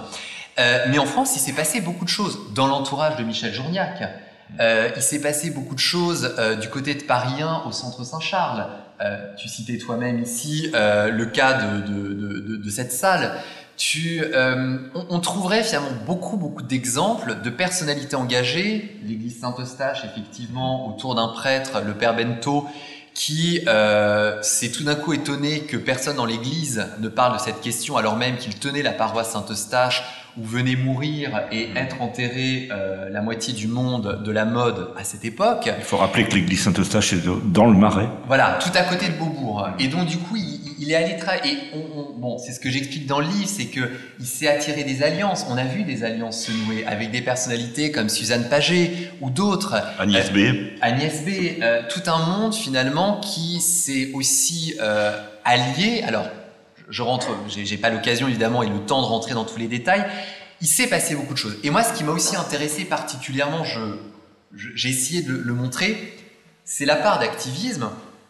euh, 0.62 0.86
mais 0.89 0.99
en 0.99 1.05
France, 1.05 1.36
il 1.36 1.39
s'est 1.39 1.53
passé 1.53 1.82
beaucoup 1.82 2.05
de 2.05 2.09
choses 2.09 2.39
dans 2.53 2.68
l'entourage 2.68 3.18
de 3.18 3.24
Michel 3.24 3.53
Journiac. 3.53 4.03
Euh, 4.59 4.89
il 4.95 5.01
s'est 5.01 5.22
passé 5.22 5.49
beaucoup 5.49 5.76
de 5.76 5.80
choses 5.80 6.36
euh, 6.38 6.55
du 6.55 6.70
côté 6.70 6.93
de 6.93 7.03
Paris 7.03 7.41
1 7.41 7.64
au 7.68 7.72
centre 7.72 8.03
Saint-Charles. 8.03 8.68
Tu 9.36 9.47
citais 9.47 9.80
toi-même 9.80 10.22
ici 10.22 10.70
le 10.74 11.26
cas 11.26 11.53
de, 11.53 11.82
de, 11.82 12.14
de, 12.14 12.57
de, 12.57 12.70
cette 12.70 12.91
salle 12.91 13.34
tu, 13.76 14.24
on, 14.93 15.20
trouverait 15.22 15.64
finalement 15.64 15.89
beaucoup, 16.05 16.38
beaucoup 16.38 16.62
d'exemples 16.62 17.41
de 17.41 17.49
personnalités 17.49 18.16
engagées. 18.16 18.99
L'église 19.03 19.39
Saint-Eustache, 19.39 20.05
effectivement, 20.05 20.88
autour 20.88 21.16
d'un 21.16 21.30
prêtre, 21.30 21.82
le 21.84 21.95
père 21.95 22.16
Bento, 22.16 22.68
qui 23.14 23.62
euh, 23.68 24.41
s'est 24.41 24.72
tout 24.72 24.84
d'un 24.84 24.95
coup 24.95 25.14
étonné 25.14 25.62
que 25.62 25.78
personne 25.78 26.16
dans 26.16 26.26
l'église 26.26 26.86
ne 26.99 27.09
parle 27.09 27.34
de 27.38 27.41
cette 27.41 27.62
question, 27.62 27.97
alors 27.97 28.16
même 28.16 28.38
qu'il 28.38 28.57
tenait 28.57 28.82
la 28.82 28.93
paroisse 28.93 29.32
Saint-Eustache 29.32 30.03
où 30.38 30.43
venait 30.43 30.75
mourir 30.75 31.43
et 31.51 31.69
être 31.75 32.01
enterré 32.01 32.69
euh, 32.71 33.09
la 33.09 33.21
moitié 33.21 33.53
du 33.53 33.67
monde 33.67 34.21
de 34.23 34.32
la 34.32 34.45
mode 34.45 34.89
à 34.97 35.03
cette 35.03 35.25
époque. 35.25 35.69
Il 35.77 35.84
faut 35.84 35.97
rappeler 35.97 36.25
que 36.25 36.36
l'église 36.36 36.63
Saint-Eustache 36.63 37.13
est 37.13 37.23
dans 37.45 37.67
le 37.67 37.77
Marais. 37.77 38.07
Voilà, 38.27 38.59
tout 38.61 38.75
à 38.75 38.84
côté 38.84 39.07
de 39.09 39.13
Beaubourg. 39.13 39.67
Et 39.79 39.88
donc 39.88 40.07
du 40.07 40.17
coup, 40.17 40.36
il, 40.36 40.61
il 40.82 40.91
est 40.91 40.95
allé 40.95 41.15
travailler. 41.15 41.53
Et 41.53 41.57
on, 41.75 42.19
bon, 42.19 42.38
c'est 42.39 42.51
ce 42.51 42.59
que 42.59 42.69
j'explique 42.69 43.05
dans 43.05 43.19
le 43.19 43.27
livre, 43.27 43.47
c'est 43.47 43.65
que 43.65 43.91
il 44.19 44.25
s'est 44.25 44.47
attiré 44.47 44.84
des 44.84 45.03
alliances. 45.03 45.45
On 45.49 45.57
a 45.57 45.63
vu 45.63 45.84
des 45.84 46.03
alliances 46.03 46.45
se 46.45 46.51
nouer 46.51 46.86
avec 46.86 47.11
des 47.11 47.21
personnalités 47.21 47.91
comme 47.91 48.09
Suzanne 48.09 48.49
Paget 48.49 49.11
ou 49.21 49.29
d'autres. 49.29 49.75
Agnès 49.99 50.32
B. 50.32 50.38
Agnès 50.82 51.23
B. 51.23 51.61
Euh, 51.61 51.82
tout 51.89 52.09
un 52.09 52.25
monde 52.25 52.53
finalement 52.55 53.19
qui 53.19 53.61
s'est 53.61 54.11
aussi 54.13 54.75
euh, 54.82 55.11
allié. 55.45 56.03
Alors 56.05 56.25
je 56.91 57.01
rentre, 57.01 57.29
j'ai 57.47 57.77
pas 57.77 57.89
l'occasion 57.89 58.27
évidemment 58.27 58.61
et 58.63 58.69
le 58.69 58.79
temps 58.79 59.01
de 59.01 59.07
rentrer 59.07 59.33
dans 59.33 59.45
tous 59.45 59.57
les 59.57 59.67
détails. 59.67 60.05
Il 60.59 60.67
s'est 60.67 60.87
passé 60.87 61.15
beaucoup 61.15 61.33
de 61.33 61.39
choses. 61.39 61.57
Et 61.63 61.69
moi, 61.71 61.83
ce 61.83 61.93
qui 61.93 62.03
m'a 62.03 62.11
aussi 62.11 62.35
intéressé 62.35 62.85
particulièrement, 62.85 63.63
j'ai 63.63 63.79
je, 64.75 64.87
essayé 64.87 65.23
de 65.23 65.33
le 65.33 65.53
montrer, 65.53 66.13
c'est 66.65 66.85
la 66.85 66.97
part 66.97 67.19
d'activisme 67.19 67.89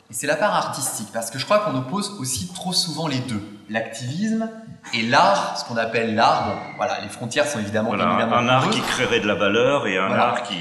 et 0.09 0.13
c'est 0.13 0.27
la 0.27 0.35
part 0.35 0.55
artistique. 0.55 1.07
Parce 1.11 1.31
que 1.31 1.39
je 1.39 1.45
crois 1.45 1.59
qu'on 1.59 1.75
oppose 1.75 2.15
aussi 2.19 2.53
trop 2.53 2.71
souvent 2.71 3.07
les 3.07 3.19
deux. 3.19 3.41
L'activisme 3.69 4.47
et 4.93 5.01
l'art, 5.01 5.57
ce 5.57 5.65
qu'on 5.65 5.77
appelle 5.77 6.13
l'art. 6.13 6.47
Bon, 6.47 6.75
voilà, 6.77 7.01
les 7.01 7.09
frontières 7.09 7.47
sont 7.47 7.59
évidemment 7.59 7.89
voilà, 7.89 8.05
un 8.05 8.47
art 8.47 8.69
qui 8.69 8.81
créerait 8.81 9.19
de 9.19 9.27
la 9.27 9.35
valeur 9.35 9.87
et 9.87 9.97
un 9.97 10.11
art 10.11 10.43
qui, 10.43 10.55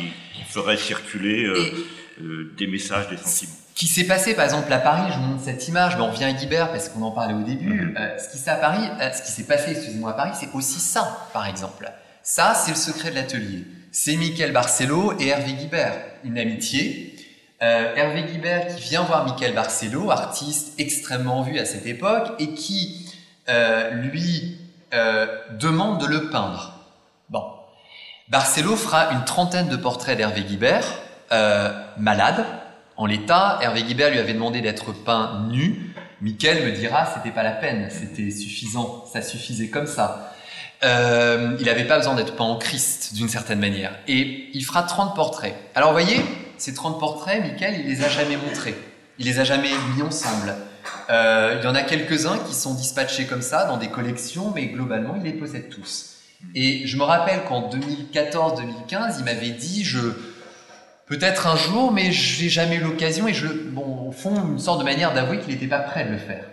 ferait 0.49 0.77
circuler 0.77 1.45
euh, 1.45 1.87
euh, 2.21 2.53
des 2.59 2.67
messages, 2.67 3.09
des 3.09 3.17
sentiments 3.17 3.60
qui 3.75 3.87
s'est 3.87 4.05
passé 4.05 4.35
par 4.35 4.45
exemple 4.45 4.73
à 4.73 4.79
Paris, 4.79 5.11
je 5.13 5.19
vous 5.19 5.25
montre 5.25 5.45
cette 5.45 5.67
image, 5.69 5.97
mais 5.97 6.03
on 6.03 6.11
revient 6.11 6.25
à 6.25 6.33
Guibert 6.33 6.71
parce 6.71 6.89
qu'on 6.89 7.03
en 7.03 7.11
parlait 7.11 7.35
au 7.35 7.43
début. 7.43 7.73
Mhm. 7.73 7.97
Euh, 7.99 8.19
ce 8.19 8.29
qui 8.31 8.39
s'est 8.39 8.51
à 8.51 8.57
Paris, 8.57 8.83
euh, 9.01 9.13
ce 9.13 9.23
qui 9.23 9.31
s'est 9.31 9.45
passé, 9.45 9.71
excusez-moi 9.71 10.11
à 10.11 10.15
Paris, 10.15 10.33
c'est 10.35 10.51
aussi 10.55 10.81
ça, 10.81 11.29
par 11.33 11.47
exemple. 11.47 11.91
Ça, 12.23 12.55
c'est 12.55 12.73
le 12.73 12.77
secret 12.77 13.11
de 13.11 13.15
l'atelier. 13.17 13.65
C'est 13.93 14.17
Michael 14.17 14.53
Barcelo 14.53 15.15
et 15.19 15.29
Hervé 15.29 15.55
Guibert, 15.55 15.95
une 16.25 16.39
amitié. 16.39 17.17
Euh, 17.63 17.95
Hervé 17.95 18.25
Guibert 18.25 18.75
qui 18.75 18.83
vient 18.83 19.03
voir 19.03 19.25
Michael 19.25 19.55
Barcelo, 19.55 20.11
artiste 20.11 20.79
extrêmement 20.79 21.43
vu 21.43 21.59
à 21.59 21.65
cette 21.65 21.87
époque, 21.87 22.33
et 22.39 22.55
qui 22.55 23.07
lui 23.93 24.59
demande 25.59 26.01
de 26.01 26.07
le 26.07 26.31
peindre. 26.31 26.73
Bon, 27.31 27.43
Barcelo 28.29 28.77
fera 28.77 29.11
une 29.11 29.25
trentaine 29.25 29.69
de 29.69 29.75
portraits 29.75 30.17
d'Hervé 30.17 30.43
Guibert, 30.43 30.87
malade, 31.99 32.45
en 33.01 33.07
l'état, 33.07 33.59
Hervé 33.63 33.83
Guibert 33.83 34.11
lui 34.11 34.19
avait 34.19 34.35
demandé 34.35 34.61
d'être 34.61 34.93
peint 34.93 35.47
nu. 35.49 35.95
Michael 36.21 36.67
me 36.67 36.73
dira, 36.73 37.11
c'était 37.15 37.35
pas 37.35 37.43
la 37.43 37.53
peine, 37.53 37.89
c'était 37.91 38.31
suffisant, 38.31 39.07
ça 39.11 39.23
suffisait 39.23 39.69
comme 39.69 39.87
ça. 39.87 40.35
Euh, 40.85 41.57
il 41.59 41.65
n'avait 41.65 41.87
pas 41.87 41.97
besoin 41.97 42.15
d'être 42.15 42.37
peint 42.37 42.45
en 42.45 42.59
Christ, 42.59 43.15
d'une 43.15 43.31
certaine 43.31 43.59
manière. 43.59 43.93
Et 44.07 44.51
il 44.53 44.63
fera 44.67 44.83
30 44.83 45.15
portraits. 45.15 45.55
Alors, 45.75 45.93
vous 45.93 45.99
voyez, 45.99 46.21
ces 46.59 46.75
30 46.75 47.01
portraits, 47.01 47.43
Michael, 47.43 47.81
il 47.81 47.87
les 47.87 48.05
a 48.05 48.11
jamais 48.11 48.37
montrés. 48.37 48.77
Il 49.19 49.25
les 49.25 49.39
a 49.39 49.45
jamais 49.45 49.71
mis 49.97 50.03
ensemble. 50.03 50.55
Euh, 51.09 51.57
il 51.59 51.65
y 51.65 51.69
en 51.69 51.75
a 51.75 51.83
quelques-uns 51.83 52.37
qui 52.47 52.55
sont 52.55 52.75
dispatchés 52.75 53.25
comme 53.25 53.41
ça 53.41 53.65
dans 53.65 53.79
des 53.79 53.89
collections, 53.89 54.53
mais 54.55 54.67
globalement, 54.67 55.15
il 55.17 55.23
les 55.23 55.33
possède 55.33 55.71
tous. 55.71 56.17
Et 56.55 56.87
je 56.87 56.99
me 56.99 57.05
rappelle 57.05 57.45
qu'en 57.45 57.71
2014-2015, 57.71 59.17
il 59.21 59.25
m'avait 59.25 59.51
dit, 59.53 59.85
je, 59.85 60.01
Peut-être 61.11 61.49
un 61.49 61.57
jour, 61.57 61.91
mais 61.91 62.13
j'ai 62.13 62.49
jamais 62.49 62.77
eu 62.77 62.83
l'occasion 62.83 63.27
et 63.27 63.35
je, 63.35 63.49
bon, 63.49 64.07
au 64.07 64.13
fond, 64.13 64.33
une 64.33 64.61
sorte 64.61 64.79
de 64.79 64.85
manière 64.85 65.13
d'avouer 65.13 65.41
qu'il 65.41 65.53
n'était 65.53 65.67
pas 65.67 65.81
prêt 65.81 66.05
de 66.05 66.13
le 66.13 66.19
faire. 66.19 66.45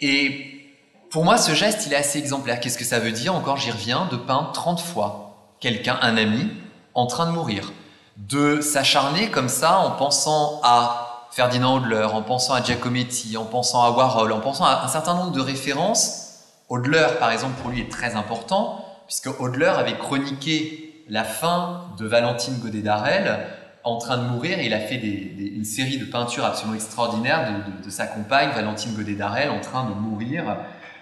Et 0.00 0.72
pour 1.10 1.22
moi, 1.22 1.36
ce 1.36 1.52
geste, 1.52 1.84
il 1.86 1.92
est 1.92 1.96
assez 1.96 2.18
exemplaire. 2.18 2.60
Qu'est-ce 2.60 2.78
que 2.78 2.84
ça 2.84 2.98
veut 2.98 3.12
dire? 3.12 3.34
Encore, 3.34 3.58
j'y 3.58 3.70
reviens, 3.70 4.08
de 4.10 4.16
peindre 4.16 4.52
30 4.52 4.80
fois 4.80 5.52
quelqu'un, 5.60 5.98
un 6.00 6.16
ami, 6.16 6.48
en 6.94 7.06
train 7.08 7.26
de 7.26 7.32
mourir. 7.32 7.74
De 8.16 8.62
s'acharner 8.62 9.28
comme 9.28 9.50
ça 9.50 9.80
en 9.80 9.90
pensant 9.90 10.62
à 10.64 11.28
Ferdinand 11.30 11.76
Hodler, 11.76 12.08
en 12.10 12.22
pensant 12.22 12.54
à 12.54 12.62
Giacometti, 12.62 13.36
en 13.36 13.44
pensant 13.44 13.82
à 13.82 13.90
Warhol, 13.90 14.32
en 14.32 14.40
pensant 14.40 14.64
à 14.64 14.82
un 14.82 14.88
certain 14.88 15.12
nombre 15.12 15.32
de 15.32 15.42
références. 15.42 16.38
Hodler, 16.70 17.06
par 17.18 17.32
exemple, 17.32 17.60
pour 17.60 17.70
lui 17.70 17.82
est 17.82 17.92
très 17.92 18.14
important, 18.14 18.82
puisque 19.06 19.28
Hodler 19.38 19.66
avait 19.66 19.98
chroniqué 19.98 21.04
la 21.10 21.24
fin 21.24 21.84
de 21.98 22.06
Valentine 22.06 22.54
Godet 22.60 22.80
d'Arel 22.80 23.46
en 23.84 23.98
train 23.98 24.18
de 24.18 24.28
mourir 24.28 24.58
et 24.58 24.66
il 24.66 24.74
a 24.74 24.80
fait 24.80 24.96
une 24.96 25.64
série 25.64 25.98
de 25.98 26.04
peintures 26.04 26.44
absolument 26.44 26.74
extraordinaires 26.74 27.64
de, 27.84 27.90
sa 27.90 28.06
compagne, 28.06 28.50
Valentine 28.50 28.94
Godet 28.94 29.14
d'Arel, 29.14 29.50
en 29.50 29.60
train 29.60 29.88
de 29.88 29.94
mourir 29.94 30.56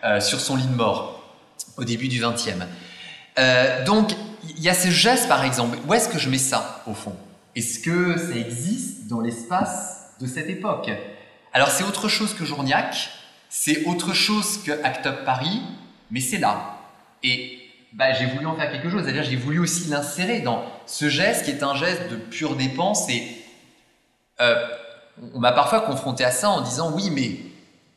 euh, 0.05 0.20
sur 0.20 0.41
son 0.41 0.57
lit 0.57 0.66
de 0.66 0.74
mort 0.74 1.35
au 1.76 1.85
début 1.85 2.09
du 2.09 2.20
XXe. 2.20 2.51
Euh, 3.39 3.85
donc, 3.85 4.12
il 4.57 4.62
y 4.62 4.68
a 4.68 4.74
ce 4.74 4.91
geste, 4.91 5.29
par 5.29 5.45
exemple. 5.45 5.79
Où 5.87 5.95
est-ce 5.95 6.09
que 6.09 6.18
je 6.18 6.29
mets 6.29 6.39
ça, 6.39 6.83
au 6.87 6.95
fond? 6.95 7.16
Est-ce 7.57 7.81
que 7.81 8.16
ça 8.16 8.37
existe 8.37 9.09
dans 9.09 9.20
l'espace 9.20 10.12
de 10.20 10.26
cette 10.26 10.49
époque? 10.49 10.91
Alors, 11.53 11.68
c'est 11.68 11.85
autre 11.85 12.09
chose 12.09 12.35
que 12.35 12.45
Journiac, 12.45 13.11
c'est 13.49 13.85
autre 13.87 14.12
chose 14.12 14.62
que 14.64 14.72
Act 14.85 15.07
Up 15.07 15.24
Paris, 15.24 15.62
mais 16.11 16.20
c'est 16.20 16.39
là. 16.39 16.79
Et 17.22 17.58
bah, 17.93 18.12
j'ai 18.12 18.26
voulu 18.26 18.47
en 18.47 18.57
faire 18.57 18.70
quelque 18.70 18.91
chose. 18.91 19.03
C'est-à-dire, 19.03 19.24
j'ai 19.24 19.36
voulu 19.36 19.59
aussi 19.59 19.89
l'insérer 19.89 20.41
dans 20.41 20.64
ce 20.86 21.09
geste 21.09 21.45
qui 21.45 21.51
est 21.51 21.62
un 21.62 21.74
geste 21.74 22.11
de 22.11 22.16
pure 22.16 22.57
dépense. 22.57 23.09
Et 23.09 23.22
euh, 24.41 24.55
on 25.34 25.41
m'a 25.41 25.53
parfois 25.53 25.80
confronté 25.80 26.24
à 26.24 26.30
ça 26.30 26.51
en 26.51 26.61
disant 26.61 26.93
oui, 26.95 27.11
mais 27.11 27.41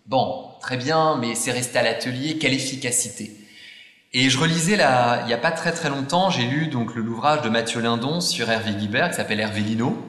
bon, 0.05 0.49
très 0.61 0.77
bien, 0.77 1.17
mais 1.17 1.35
c'est 1.35 1.51
resté 1.51 1.77
à 1.79 1.83
l'atelier, 1.83 2.37
quelle 2.37 2.53
efficacité 2.53 3.31
Et 4.13 4.29
je 4.29 4.39
relisais 4.39 4.75
là, 4.75 5.21
il 5.21 5.27
n'y 5.27 5.33
a 5.33 5.37
pas 5.37 5.51
très 5.51 5.71
très 5.71 5.89
longtemps, 5.89 6.29
j'ai 6.29 6.43
lu 6.43 6.67
donc 6.67 6.95
l'ouvrage 6.95 7.41
de 7.41 7.49
Mathieu 7.49 7.81
Lindon 7.81 8.21
sur 8.21 8.49
Hervé 8.49 8.71
Guibert 8.71 9.09
qui 9.09 9.15
s'appelle 9.15 9.39
Hervé 9.39 9.61
Lino. 9.61 10.07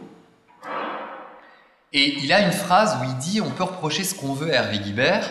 Et 1.94 2.16
il 2.22 2.32
a 2.32 2.40
une 2.40 2.52
phrase 2.52 2.96
où 3.00 3.04
il 3.04 3.16
dit 3.18 3.40
on 3.40 3.50
peut 3.50 3.64
reprocher 3.64 4.04
ce 4.04 4.14
qu'on 4.14 4.32
veut 4.32 4.52
à 4.52 4.62
Hervé 4.62 4.78
Guibert, 4.78 5.30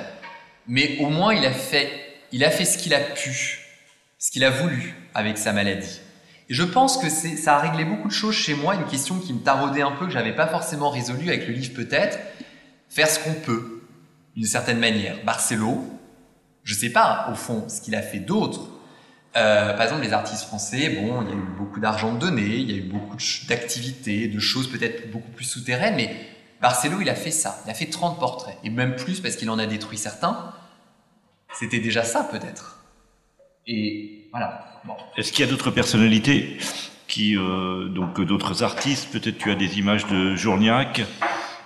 mais 0.68 0.98
au 1.00 1.10
moins 1.10 1.34
il 1.34 1.46
a 1.46 1.52
fait, 1.52 1.90
il 2.32 2.44
a 2.44 2.52
fait 2.52 2.66
ce 2.66 2.78
qu'il 2.78 2.94
a 2.94 3.00
pu, 3.00 3.61
ce 4.22 4.30
qu'il 4.30 4.46
a 4.46 4.52
voulu 4.52 4.96
avec 5.16 5.38
sa 5.38 5.52
maladie. 5.52 6.00
Et 6.48 6.54
je 6.54 6.64
pense 6.64 6.98
que 6.98 7.10
ça 7.10 7.56
a 7.56 7.60
réglé 7.60 7.84
beaucoup 7.84 8.08
de 8.08 8.14
choses 8.14 8.36
chez 8.36 8.54
moi, 8.54 8.76
une 8.76 8.86
question 8.86 9.18
qui 9.18 9.34
me 9.34 9.40
taraudait 9.40 9.82
un 9.82 9.92
peu, 9.92 10.06
que 10.06 10.12
j'avais 10.12 10.36
pas 10.36 10.48
forcément 10.48 10.92
résolue 10.92 11.30
avec 11.30 11.48
le 11.48 11.54
livre 11.54 11.74
peut-être, 11.74 12.20
faire 12.88 13.10
ce 13.10 13.20
qu'on 13.20 13.34
peut, 13.34 13.82
d'une 14.36 14.46
certaine 14.46 14.80
manière. 14.80 15.18
Barcelo, 15.26 15.84
je 16.64 16.76
sais 16.76 16.92
pas, 16.92 17.30
au 17.32 17.36
fond, 17.36 17.68
ce 17.68 17.82
qu'il 17.82 17.96
a 17.96 18.04
fait 18.04 18.20
d'autre. 18.20 18.62
Euh, 19.36 19.74
par 19.74 19.84
exemple, 19.84 20.04
les 20.04 20.14
artistes 20.14 20.44
français, 20.44 20.90
bon, 20.90 21.24
il 21.24 21.30
y 21.30 21.32
a 21.32 21.36
eu 21.36 21.58
beaucoup 21.58 21.80
d'argent 21.80 22.14
donné, 22.14 22.58
il 22.58 22.70
y 22.70 22.74
a 22.76 22.78
eu 22.78 22.90
beaucoup 22.90 23.18
d'activités, 23.48 24.28
de 24.28 24.40
choses 24.40 24.70
peut-être 24.70 25.10
beaucoup 25.10 25.32
plus 25.32 25.46
souterraines, 25.46 25.96
mais 25.96 26.16
Barcelo, 26.62 27.02
il 27.02 27.10
a 27.10 27.16
fait 27.16 27.32
ça. 27.32 27.60
Il 27.66 27.72
a 27.72 27.74
fait 27.74 27.88
30 27.88 28.20
portraits, 28.20 28.58
et 28.64 28.70
même 28.70 28.96
plus 28.96 29.20
parce 29.20 29.36
qu'il 29.36 29.50
en 29.50 29.58
a 29.58 29.66
détruit 29.66 29.98
certains. 29.98 30.54
C'était 31.58 31.80
déjà 31.80 32.04
ça, 32.04 32.24
peut-être. 32.24 32.81
Et 33.68 34.28
voilà. 34.32 34.66
Est-ce 35.18 35.32
qu'il 35.32 35.46
y 35.46 35.48
a 35.48 35.52
d'autres 35.52 35.72
personnalités 35.72 36.58
qui, 37.08 37.38
euh, 37.38 37.88
donc 37.90 38.20
d'autres 38.22 38.64
artistes? 38.64 39.12
Peut-être 39.12 39.38
tu 39.38 39.52
as 39.52 39.56
des 39.56 39.78
images 39.78 40.08
de 40.08 40.36
Journiac 40.36 41.02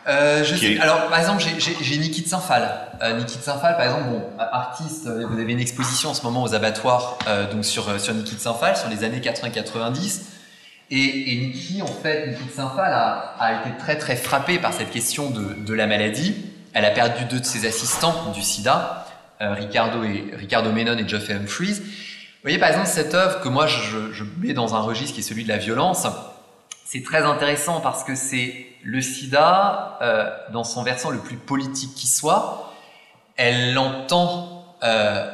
euh, 0.08 0.44
je 0.44 0.56
sais, 0.56 0.80
alors 0.80 1.08
par 1.08 1.20
exemple 1.20 1.44
j'ai 1.60 1.98
Niki 1.98 2.22
de 2.22 2.28
Saint-Phal. 2.28 2.70
Euh, 3.02 3.18
Niki 3.18 3.38
de 3.38 3.42
Saint-Phal 3.42 3.76
par 3.76 3.86
exemple, 3.86 4.10
bon, 4.10 4.24
artiste, 4.38 5.08
euh, 5.08 5.26
vous 5.28 5.40
avez 5.40 5.52
une 5.52 5.60
exposition 5.60 6.12
en 6.12 6.14
ce 6.14 6.22
moment 6.22 6.44
aux 6.44 6.54
abattoirs 6.54 7.18
euh, 7.28 7.52
donc 7.52 7.66
sur, 7.66 8.00
sur 8.00 8.14
Niki 8.14 8.36
de 8.36 8.40
Saint-Phal 8.40 8.78
sur 8.78 8.88
les 8.90 9.04
années 9.04 9.20
80-90. 9.20 10.22
Et, 10.92 10.98
et 10.98 11.38
Niki 11.38 11.82
en 11.82 11.88
fait, 11.88 12.28
Niki 12.28 12.44
de 12.44 12.52
Saint-Phal 12.52 12.94
a, 12.94 13.36
a, 13.40 13.62
été 13.62 13.78
très 13.80 13.98
très 13.98 14.16
frappée 14.16 14.60
par 14.60 14.74
cette 14.74 14.92
question 14.92 15.32
de, 15.32 15.56
de, 15.66 15.74
la 15.74 15.88
maladie. 15.88 16.36
Elle 16.74 16.86
a 16.86 16.92
perdu 16.92 17.26
deux 17.26 17.40
de 17.40 17.46
ses 17.46 17.68
assistants 17.68 18.32
du 18.32 18.44
sida, 18.44 19.05
Ricardo, 19.40 20.04
et, 20.04 20.32
Ricardo 20.34 20.72
Menon 20.72 20.98
et 20.98 21.08
Geoff 21.08 21.30
Humphreys. 21.30 21.82
Vous 22.46 22.50
voyez 22.50 22.60
par 22.60 22.70
exemple 22.70 22.88
cette 22.88 23.16
œuvre 23.16 23.42
que 23.42 23.50
moi 23.50 23.66
je, 23.66 24.24
mets 24.38 24.54
dans 24.54 24.76
un 24.76 24.80
registre 24.80 25.16
qui 25.16 25.22
est 25.22 25.24
celui 25.24 25.44
de 25.44 25.50
la 25.50 25.58
violence. 25.58 26.06
C'est 26.86 27.02
très 27.02 27.24
intéressant 27.24 27.82
parce 27.82 28.04
que 28.04 28.14
c'est 28.14 28.68
le 28.84 29.02
sida, 29.02 29.98
euh, 30.04 30.30
dans 30.54 30.64
son 30.64 30.84
versant 30.84 31.10
le 31.10 31.18
plus 31.18 31.38
politique 31.38 31.96
qui 31.96 32.06
soit, 32.06 32.72
elle 33.36 33.76
entend, 33.78 34.76
euh, 34.84 35.28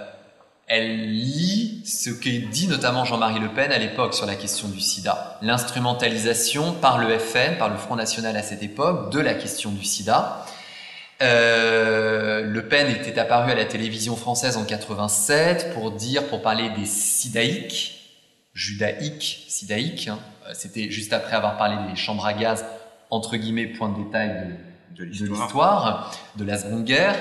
elle 0.67 1.11
lit 1.11 1.83
ce 1.85 2.09
que 2.09 2.29
dit 2.49 2.67
notamment 2.67 3.03
Jean-Marie 3.03 3.39
Le 3.39 3.49
Pen 3.49 3.73
à 3.73 3.77
l'époque 3.77 4.13
sur 4.13 4.25
la 4.25 4.35
question 4.35 4.69
du 4.69 4.79
sida. 4.79 5.37
L'instrumentalisation 5.41 6.71
par 6.71 6.97
le 6.97 7.19
FN, 7.19 7.57
par 7.57 7.67
le 7.67 7.75
Front 7.75 7.97
National 7.97 8.37
à 8.37 8.41
cette 8.41 8.63
époque, 8.63 9.11
de 9.11 9.19
la 9.19 9.33
question 9.33 9.71
du 9.71 9.83
sida. 9.83 10.45
Euh, 11.21 12.41
le 12.41 12.67
Pen 12.67 12.89
était 12.89 13.19
apparu 13.19 13.51
à 13.51 13.55
la 13.55 13.65
télévision 13.65 14.15
française 14.15 14.57
en 14.57 14.65
87 14.65 15.73
pour 15.73 15.91
dire, 15.91 16.27
pour 16.27 16.41
parler 16.41 16.69
des 16.77 16.85
sidaïques, 16.85 18.11
judaïques, 18.53 19.45
sidaïques. 19.47 20.07
Hein. 20.07 20.19
C'était 20.53 20.89
juste 20.89 21.13
après 21.13 21.35
avoir 21.35 21.57
parlé 21.57 21.75
des 21.89 21.95
chambres 21.95 22.25
à 22.25 22.33
gaz, 22.33 22.65
entre 23.09 23.37
guillemets, 23.37 23.67
point 23.67 23.89
de 23.89 24.03
détail 24.03 24.57
de, 24.97 25.05
de 25.05 25.09
l'histoire, 25.09 26.11
de, 26.35 26.43
la 26.43 26.57
Seconde 26.57 26.85
Guerre. 26.85 27.15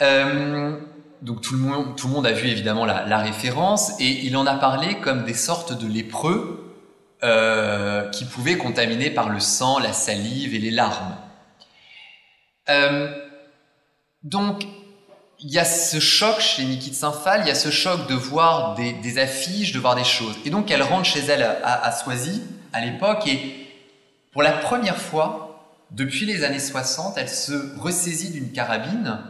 Euh, 0.00 0.78
donc 1.22 1.40
tout 1.40 1.54
le, 1.54 1.60
monde, 1.60 1.96
tout 1.96 2.06
le 2.06 2.14
monde 2.14 2.26
a 2.26 2.32
vu 2.32 2.48
évidemment 2.48 2.84
la, 2.84 3.04
la, 3.04 3.18
référence 3.18 3.98
et 4.00 4.06
il 4.06 4.36
en 4.36 4.46
a 4.46 4.54
parlé 4.54 4.94
comme 5.00 5.24
des 5.24 5.34
sortes 5.34 5.76
de 5.76 5.88
lépreux 5.88 6.68
euh, 7.24 8.08
qui 8.10 8.24
pouvaient 8.24 8.56
contaminer 8.56 9.10
par 9.10 9.28
le 9.28 9.40
sang, 9.40 9.80
la 9.80 9.92
salive 9.92 10.54
et 10.54 10.60
les 10.60 10.70
larmes. 10.70 11.16
Euh, 12.68 13.14
donc, 14.22 14.64
il 15.40 15.50
y 15.50 15.58
a 15.58 15.64
ce 15.64 16.00
choc 16.00 16.40
chez 16.40 16.64
Niki 16.64 16.90
de 16.90 16.94
Saint-Phal, 16.94 17.42
il 17.42 17.48
y 17.48 17.50
a 17.50 17.54
ce 17.54 17.70
choc 17.70 18.08
de 18.08 18.14
voir 18.14 18.74
des, 18.74 19.18
affiches, 19.18 19.72
de 19.72 19.78
voir 19.78 19.94
des 19.94 20.04
choses. 20.04 20.36
Et 20.44 20.50
donc, 20.50 20.70
elle 20.70 20.82
rentre 20.82 21.04
chez 21.04 21.20
elle 21.20 21.42
à, 21.42 21.84
à 21.84 21.92
Soisy, 21.92 22.42
à 22.72 22.80
l'époque, 22.80 23.26
et 23.26 23.68
pour 24.32 24.42
la 24.42 24.52
première 24.52 24.98
fois, 24.98 25.48
depuis 25.90 26.26
les 26.26 26.44
années 26.44 26.58
60, 26.58 27.16
elle 27.16 27.28
se 27.28 27.78
ressaisit 27.78 28.30
d'une 28.30 28.52
carabine. 28.52 29.20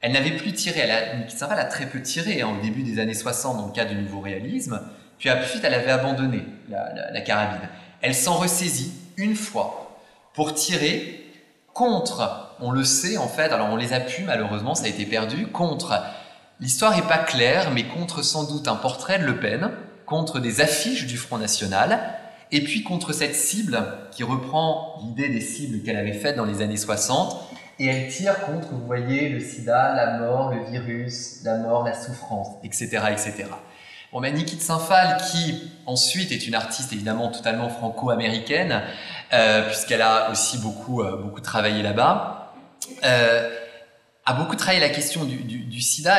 Elle 0.00 0.12
n'avait 0.12 0.36
plus 0.36 0.52
tiré, 0.52 0.80
elle 0.80 0.90
a, 0.90 1.16
Niki 1.16 1.34
de 1.34 1.38
Saint-Phal 1.38 1.58
a 1.58 1.64
très 1.64 1.86
peu 1.86 2.02
tiré 2.02 2.42
hein, 2.42 2.54
au 2.58 2.62
début 2.62 2.82
des 2.82 2.98
années 2.98 3.14
60 3.14 3.56
dans 3.56 3.66
le 3.66 3.72
cas 3.72 3.84
du 3.84 3.94
nouveau 3.94 4.20
réalisme, 4.20 4.82
puis 5.18 5.30
ensuite 5.30 5.64
elle 5.64 5.74
avait 5.74 5.92
abandonné 5.92 6.44
la 6.68 7.20
carabine. 7.22 7.68
Elle 8.02 8.14
s'en 8.14 8.34
ressaisit 8.34 8.92
une 9.16 9.34
fois 9.34 9.98
pour 10.34 10.52
tirer 10.52 11.24
contre, 11.72 12.43
on 12.60 12.70
le 12.70 12.84
sait 12.84 13.16
en 13.16 13.28
fait, 13.28 13.52
alors 13.52 13.68
on 13.70 13.76
les 13.76 13.92
a 13.92 14.00
pu 14.00 14.22
malheureusement, 14.22 14.74
ça 14.74 14.84
a 14.86 14.88
été 14.88 15.04
perdu, 15.04 15.46
contre, 15.46 16.02
l'histoire 16.60 16.94
n'est 16.94 17.02
pas 17.02 17.18
claire, 17.18 17.70
mais 17.72 17.84
contre 17.84 18.22
sans 18.22 18.44
doute 18.44 18.68
un 18.68 18.76
portrait 18.76 19.18
de 19.18 19.24
Le 19.24 19.38
Pen, 19.38 19.70
contre 20.06 20.40
des 20.40 20.60
affiches 20.60 21.06
du 21.06 21.16
Front 21.16 21.38
National, 21.38 22.00
et 22.52 22.62
puis 22.62 22.82
contre 22.82 23.12
cette 23.12 23.34
cible 23.34 23.82
qui 24.10 24.22
reprend 24.22 25.00
l'idée 25.02 25.28
des 25.28 25.40
cibles 25.40 25.82
qu'elle 25.82 25.96
avait 25.96 26.12
faites 26.12 26.36
dans 26.36 26.44
les 26.44 26.62
années 26.62 26.76
60, 26.76 27.36
et 27.80 27.86
elle 27.86 28.08
tire 28.08 28.40
contre, 28.40 28.68
vous 28.70 28.86
voyez, 28.86 29.28
le 29.28 29.40
sida, 29.40 29.94
la 29.94 30.18
mort, 30.18 30.52
le 30.54 30.64
virus, 30.70 31.40
la 31.42 31.58
mort, 31.58 31.84
la 31.84 31.94
souffrance, 31.94 32.48
etc. 32.62 33.00
etc. 33.10 33.46
Bon, 34.12 34.20
ben, 34.20 34.32
Niki 34.32 34.54
de 34.54 34.60
Saint-Phal, 34.60 35.16
qui 35.32 35.72
ensuite 35.86 36.30
est 36.30 36.46
une 36.46 36.54
artiste 36.54 36.92
évidemment 36.92 37.32
totalement 37.32 37.68
franco-américaine, 37.68 38.82
euh, 39.32 39.66
puisqu'elle 39.66 40.02
a 40.02 40.30
aussi 40.30 40.58
beaucoup, 40.58 41.02
euh, 41.02 41.16
beaucoup 41.20 41.40
travaillé 41.40 41.82
là-bas, 41.82 42.43
euh, 43.04 43.50
a 44.26 44.32
beaucoup 44.34 44.56
travaillé 44.56 44.80
la 44.80 44.88
question 44.88 45.24
du, 45.24 45.80
sida 45.80 46.18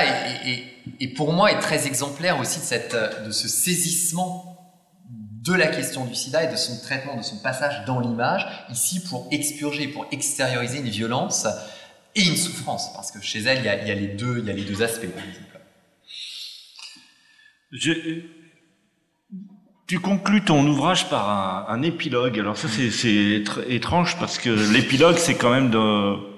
et, 0.99 1.07
pour 1.15 1.33
moi 1.33 1.51
est 1.51 1.59
très 1.59 1.87
exemplaire 1.87 2.39
aussi 2.39 2.59
de, 2.59 2.63
cette, 2.63 2.95
de 3.25 3.31
ce 3.31 3.47
saisissement 3.47 4.55
de 5.09 5.53
la 5.53 5.67
question 5.67 6.05
du 6.05 6.15
sida 6.15 6.43
et 6.43 6.51
de 6.51 6.55
son 6.55 6.79
traitement, 6.81 7.15
de 7.15 7.21
son 7.21 7.37
passage 7.37 7.85
dans 7.85 7.99
l'image, 7.99 8.45
ici 8.71 9.03
pour 9.03 9.27
expurger, 9.31 9.87
pour 9.87 10.07
extérioriser 10.11 10.79
une 10.79 10.89
violence 10.89 11.47
et 12.15 12.23
une 12.23 12.35
souffrance, 12.35 12.91
parce 12.93 13.11
que 13.11 13.21
chez 13.21 13.41
elle, 13.41 13.59
il 13.59 13.65
y 13.65 13.69
a, 13.69 13.95
les, 13.95 14.07
deux, 14.07 14.39
il 14.39 14.45
y 14.45 14.49
a 14.49 14.53
les 14.53 14.63
deux 14.63 14.81
aspects, 14.81 15.07
par 15.07 15.23
exemple. 15.23 15.43
Tu 19.87 19.99
conclus 19.99 20.43
ton 20.43 20.65
ouvrage 20.65 21.09
par 21.09 21.29
un, 21.29 21.65
un 21.71 21.81
épilogue. 21.83 22.39
Alors 22.39 22.57
ça, 22.57 22.67
c'est 22.67 23.43
étrange 23.67 24.17
parce 24.17 24.39
que 24.39 24.49
l'épilogue, 24.49 25.17
c'est 25.17 25.35
quand 25.35 25.51
même 25.51 25.69
de... 25.69 26.34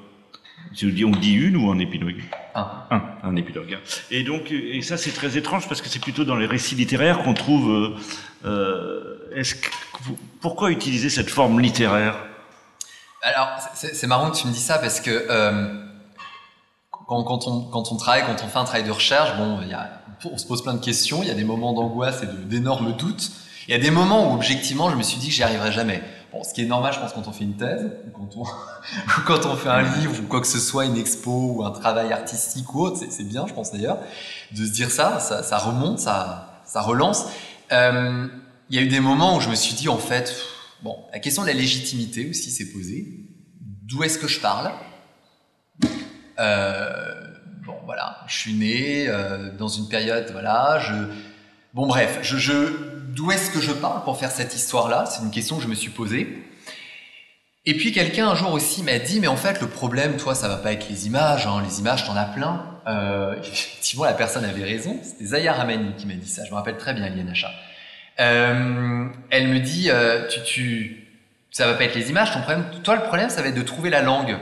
On 0.71 1.09
dit 1.11 1.33
une 1.33 1.57
ou 1.57 1.71
un 1.71 1.79
épilogue 1.79 2.23
Un. 2.55 2.67
Un, 2.91 3.01
un 3.23 3.35
épilogue. 3.35 3.77
Et 4.11 4.23
donc, 4.23 4.51
et 4.51 4.81
ça, 4.81 4.97
c'est 4.97 5.11
très 5.11 5.37
étrange 5.37 5.67
parce 5.67 5.81
que 5.81 5.89
c'est 5.89 5.99
plutôt 5.99 6.23
dans 6.23 6.35
les 6.35 6.45
récits 6.45 6.75
littéraires 6.75 7.23
qu'on 7.23 7.33
trouve. 7.33 7.97
Euh, 8.45 9.29
est-ce 9.35 9.55
que, 9.55 9.69
pourquoi 10.41 10.71
utiliser 10.71 11.09
cette 11.09 11.29
forme 11.29 11.59
littéraire? 11.59 12.15
Alors, 13.21 13.49
c'est 13.73 14.07
marrant 14.07 14.31
que 14.31 14.37
tu 14.37 14.47
me 14.47 14.53
dis 14.53 14.59
ça 14.59 14.77
parce 14.77 15.01
que 15.01 15.11
euh, 15.11 15.83
quand, 16.91 17.23
quand, 17.23 17.47
on, 17.47 17.61
quand 17.61 17.91
on 17.91 17.97
travaille, 17.97 18.23
quand 18.25 18.43
on 18.43 18.47
fait 18.47 18.59
un 18.59 18.63
travail 18.63 18.83
de 18.83 18.91
recherche, 18.91 19.35
bon, 19.37 19.61
y 19.61 19.73
a 19.73 20.01
on 20.25 20.37
se 20.37 20.45
pose 20.45 20.63
plein 20.63 20.73
de 20.73 20.83
questions, 20.83 21.21
il 21.21 21.27
y 21.27 21.31
a 21.31 21.35
des 21.35 21.43
moments 21.43 21.73
d'angoisse 21.73 22.23
et 22.23 22.27
d'énormes 22.47 22.95
doutes. 22.95 23.31
Il 23.67 23.71
y 23.71 23.75
a 23.75 23.79
des 23.79 23.91
moments 23.91 24.31
où 24.31 24.35
objectivement 24.35 24.89
je 24.89 24.95
me 24.95 25.03
suis 25.03 25.17
dit 25.17 25.27
que 25.27 25.33
j'y 25.33 25.43
arriverais 25.43 25.71
jamais. 25.71 26.01
Bon, 26.31 26.43
ce 26.43 26.53
qui 26.53 26.61
est 26.61 26.65
normal, 26.65 26.93
je 26.93 26.99
pense, 26.99 27.13
quand 27.13 27.27
on 27.27 27.31
fait 27.31 27.45
une 27.45 27.55
thèse, 27.55 27.89
ou 28.05 28.11
quand 28.11 28.29
on, 28.35 28.43
quand 29.25 29.45
on 29.45 29.55
fait 29.55 29.69
un 29.69 29.81
livre, 29.81 30.13
ou 30.19 30.27
quoi 30.27 30.41
que 30.41 30.47
ce 30.47 30.59
soit, 30.59 30.85
une 30.85 30.97
expo, 30.97 31.53
ou 31.55 31.63
un 31.63 31.71
travail 31.71 32.11
artistique 32.11 32.73
ou 32.73 32.81
autre, 32.81 33.01
c'est 33.09 33.23
bien, 33.23 33.47
je 33.47 33.53
pense 33.53 33.71
d'ailleurs, 33.71 33.99
de 34.51 34.65
se 34.65 34.71
dire 34.71 34.91
ça, 34.91 35.19
ça, 35.19 35.57
remonte, 35.57 35.99
ça, 35.99 36.61
ça 36.65 36.81
relance. 36.81 37.27
Euh, 37.71 38.27
il 38.69 38.75
y 38.75 38.79
a 38.79 38.81
eu 38.81 38.89
des 38.89 38.99
moments 38.99 39.37
où 39.37 39.39
je 39.39 39.49
me 39.49 39.55
suis 39.55 39.73
dit, 39.73 39.87
en 39.87 39.97
fait, 39.97 40.35
bon, 40.83 40.97
la 41.13 41.19
question 41.19 41.43
de 41.43 41.47
la 41.47 41.53
légitimité 41.53 42.29
aussi 42.29 42.51
s'est 42.51 42.71
posée. 42.71 43.07
D'où 43.83 44.03
est-ce 44.03 44.19
que 44.19 44.27
je 44.27 44.41
parle? 44.41 44.71
Euh, 46.39 47.23
bon 47.65 47.75
voilà, 47.85 48.17
je 48.27 48.37
suis 48.37 48.53
né 48.53 49.07
euh, 49.07 49.51
dans 49.57 49.69
une 49.69 49.87
période, 49.87 50.29
voilà, 50.31 50.79
je... 50.79 50.93
Bon 51.73 51.87
bref, 51.87 52.19
je... 52.21 52.96
d'où 53.17 53.31
est-ce 53.31 53.51
que 53.51 53.59
je 53.59 53.71
parle 53.71 54.03
pour 54.03 54.17
faire 54.17 54.31
cette 54.31 54.55
histoire-là? 54.55 55.05
C'est 55.07 55.23
une 55.23 55.31
question 55.31 55.57
que 55.57 55.63
je 55.63 55.67
me 55.67 55.75
suis 55.75 55.89
posée. 55.89 56.41
Et 57.65 57.75
puis 57.75 57.91
quelqu'un 57.91 58.29
un 58.29 58.35
jour 58.35 58.53
aussi 58.53 58.83
m'a 58.83 58.99
dit, 58.99 59.19
mais 59.19 59.27
en 59.27 59.35
fait 59.35 59.59
le 59.59 59.67
problème, 59.67 60.15
toi, 60.15 60.35
ça 60.35 60.47
va 60.47 60.55
pas 60.55 60.71
être 60.71 60.87
les 60.87 61.07
images, 61.07 61.45
hein, 61.47 61.61
les 61.67 61.79
images, 61.79 62.05
t'en 62.05 62.15
as 62.15 62.25
plein. 62.25 62.79
Euh, 62.87 63.35
effectivement, 63.41 64.05
la 64.05 64.13
personne 64.13 64.45
avait 64.45 64.63
raison, 64.63 64.97
c'était 65.03 65.25
Zaya 65.25 65.51
Ramani 65.51 65.93
qui 65.97 66.05
m'a 66.05 66.13
dit 66.13 66.29
ça, 66.29 66.45
je 66.45 66.51
me 66.51 66.55
rappelle 66.55 66.77
très 66.77 66.93
bien, 66.93 67.09
Lianacha. 67.09 67.51
Euh, 68.19 69.07
elle 69.31 69.47
me 69.47 69.59
dit, 69.59 69.89
euh, 69.89 70.27
tu, 70.29 70.43
tu, 70.43 71.07
ça 71.51 71.67
va 71.67 71.73
pas 71.73 71.83
être 71.83 71.95
les 71.95 72.09
images, 72.09 72.31
ton 72.31 72.41
problème, 72.41 72.65
toi 72.83 72.95
le 72.95 73.03
problème, 73.03 73.29
ça 73.29 73.41
va 73.41 73.49
être 73.49 73.55
de 73.55 73.63
trouver 73.63 73.89
la 73.89 74.01
langue 74.01 74.37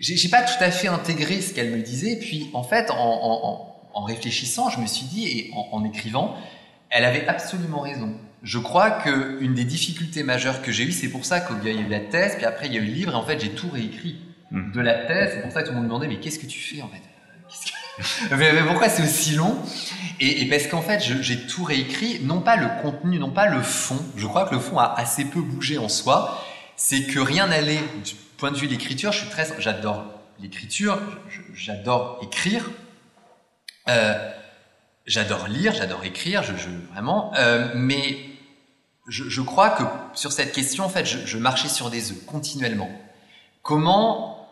j'ai 0.00 0.28
pas 0.28 0.42
tout 0.42 0.62
à 0.62 0.70
fait 0.70 0.88
intégré 0.88 1.40
ce 1.40 1.52
qu'elle 1.52 1.70
me 1.70 1.82
disait. 1.82 2.12
Et 2.12 2.18
puis, 2.18 2.50
en 2.52 2.62
fait, 2.62 2.90
en 2.90 4.04
réfléchissant, 4.04 4.70
je 4.70 4.80
me 4.80 4.86
suis 4.86 5.06
dit, 5.06 5.26
et 5.26 5.50
en, 5.54 5.84
écrivant, 5.84 6.36
elle 6.90 7.04
avait 7.04 7.26
absolument 7.26 7.80
raison. 7.80 8.14
Je 8.42 8.58
crois 8.58 8.90
qu'une 8.90 9.54
des 9.54 9.64
difficultés 9.64 10.22
majeures 10.22 10.62
que 10.62 10.70
j'ai 10.70 10.84
eues, 10.84 10.92
c'est 10.92 11.08
pour 11.08 11.24
ça 11.24 11.40
qu'il 11.40 11.64
y 11.64 11.76
a 11.76 11.80
eu 11.80 11.88
la 11.88 12.00
thèse, 12.00 12.36
puis 12.36 12.44
après 12.44 12.66
il 12.66 12.74
y 12.74 12.78
a 12.78 12.80
eu 12.80 12.86
le 12.86 12.92
livre, 12.92 13.12
et 13.12 13.16
en 13.16 13.24
fait 13.24 13.40
j'ai 13.40 13.50
tout 13.50 13.68
réécrit 13.68 14.20
hmm. 14.50 14.72
de 14.72 14.80
la 14.80 14.94
thèse. 14.94 15.32
C'est 15.34 15.42
pour 15.42 15.52
ça 15.52 15.62
que 15.62 15.68
tout 15.68 15.72
le 15.72 15.76
monde 15.76 15.84
me 15.84 15.88
demandait, 15.88 16.08
mais 16.08 16.20
qu'est-ce 16.20 16.38
que 16.38 16.46
tu 16.46 16.60
fais 16.60 16.82
en 16.82 16.88
fait? 16.88 17.02
Mais, 18.36 18.62
pourquoi 18.62 18.88
c'est 18.88 19.02
aussi 19.02 19.34
long? 19.34 19.58
Et, 20.20 20.48
parce 20.48 20.68
qu'en 20.68 20.82
fait, 20.82 21.00
j'ai 21.00 21.46
tout 21.46 21.64
réécrit, 21.64 22.20
non 22.22 22.40
pas 22.40 22.56
le 22.56 22.68
contenu, 22.80 23.18
non 23.18 23.30
pas 23.30 23.46
le 23.48 23.60
fond. 23.60 23.98
Je 24.16 24.26
crois 24.26 24.46
que 24.48 24.54
le 24.54 24.60
fond 24.60 24.78
a 24.78 24.94
assez 24.96 25.24
peu 25.24 25.40
bougé 25.40 25.78
en 25.78 25.88
soi. 25.88 26.44
C'est 26.76 27.04
que 27.04 27.18
rien 27.18 27.48
n'allait 27.48 27.80
du 28.04 28.14
point 28.36 28.52
de 28.52 28.56
vue 28.56 28.66
de 28.66 28.72
l'écriture. 28.72 29.10
Je 29.10 29.18
suis 29.18 29.28
très, 29.28 29.48
j'adore 29.58 30.04
l'écriture, 30.40 31.00
j'adore 31.54 32.20
écrire. 32.22 32.70
Euh, 33.88 34.30
j'adore 35.08 35.48
lire, 35.48 35.74
j'adore 35.74 36.04
écrire, 36.04 36.42
je, 36.42 36.54
vraiment. 36.92 37.32
Euh, 37.34 37.72
mais 37.74 38.18
je, 39.08 39.40
crois 39.40 39.70
que 39.70 39.82
sur 40.14 40.32
cette 40.32 40.52
question, 40.52 40.84
en 40.84 40.88
fait, 40.88 41.04
je, 41.04 41.38
marchais 41.38 41.68
sur 41.68 41.90
des 41.90 42.12
œufs 42.12 42.24
continuellement. 42.26 42.90
Comment 43.62 44.48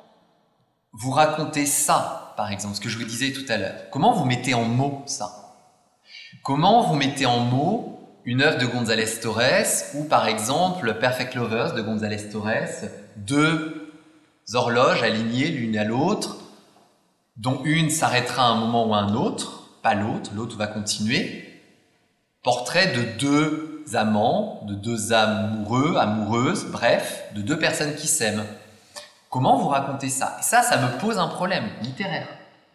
vous 0.92 1.10
racontez 1.10 1.66
ça, 1.66 2.34
par 2.36 2.50
exemple, 2.50 2.74
ce 2.74 2.80
que 2.80 2.88
je 2.88 2.98
vous 2.98 3.04
disais 3.04 3.32
tout 3.32 3.44
à 3.48 3.58
l'heure? 3.58 3.90
Comment 3.90 4.12
vous 4.12 4.24
mettez 4.24 4.54
en 4.54 4.64
mots 4.64 5.02
ça? 5.06 5.58
Comment 6.42 6.82
vous 6.82 6.96
mettez 6.96 7.26
en 7.26 7.40
mots 7.40 7.92
une 8.24 8.42
œuvre 8.42 8.58
de 8.58 8.66
González 8.66 9.20
Torres 9.22 9.92
ou 9.94 10.04
par 10.04 10.26
exemple 10.26 10.94
Perfect 10.94 11.34
Lovers 11.34 11.74
de 11.74 11.82
González 11.82 12.28
Torres, 12.30 12.88
deux 13.16 13.92
horloges 14.52 15.02
alignées 15.02 15.48
l'une 15.48 15.76
à 15.76 15.84
l'autre, 15.84 16.36
dont 17.36 17.60
une 17.64 17.90
s'arrêtera 17.90 18.46
à 18.46 18.50
un 18.50 18.56
moment 18.56 18.88
ou 18.88 18.94
à 18.94 18.98
un 18.98 19.14
autre, 19.14 19.55
pas 19.86 19.94
l'autre, 19.94 20.32
l'autre 20.34 20.56
va 20.56 20.66
continuer. 20.66 21.44
Portrait 22.42 22.88
de 22.88 23.02
deux 23.20 23.84
amants, 23.94 24.64
de 24.66 24.74
deux 24.74 25.12
amoureux, 25.12 25.94
amoureuses, 25.96 26.66
bref, 26.72 27.22
de 27.36 27.40
deux 27.40 27.56
personnes 27.56 27.94
qui 27.94 28.08
s'aiment. 28.08 28.44
Comment 29.30 29.56
vous 29.56 29.68
racontez 29.68 30.08
ça? 30.08 30.38
Et 30.40 30.42
ça, 30.42 30.62
ça 30.62 30.76
me 30.78 30.98
pose 30.98 31.18
un 31.18 31.28
problème 31.28 31.66
littéraire. 31.82 32.26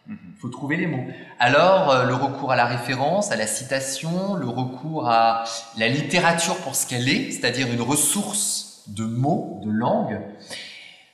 Il 0.08 0.16
faut 0.40 0.48
trouver 0.48 0.78
les 0.78 0.88
mots. 0.88 1.04
Alors, 1.38 1.92
euh, 1.92 2.06
le 2.06 2.16
recours 2.16 2.54
à 2.54 2.56
la 2.56 2.66
référence, 2.66 3.30
à 3.30 3.36
la 3.36 3.46
citation, 3.46 4.36
le 4.36 4.48
recours 4.48 5.10
à 5.10 5.44
la 5.78 5.90
littérature 5.90 6.56
pour 6.60 6.76
ce 6.76 6.88
qu'elle 6.88 7.10
est, 7.10 7.32
c'est-à-dire 7.32 7.68
une 7.74 7.82
ressource 7.82 8.84
de 8.88 9.04
mots, 9.04 9.60
de 9.66 9.70
langue, 9.70 10.18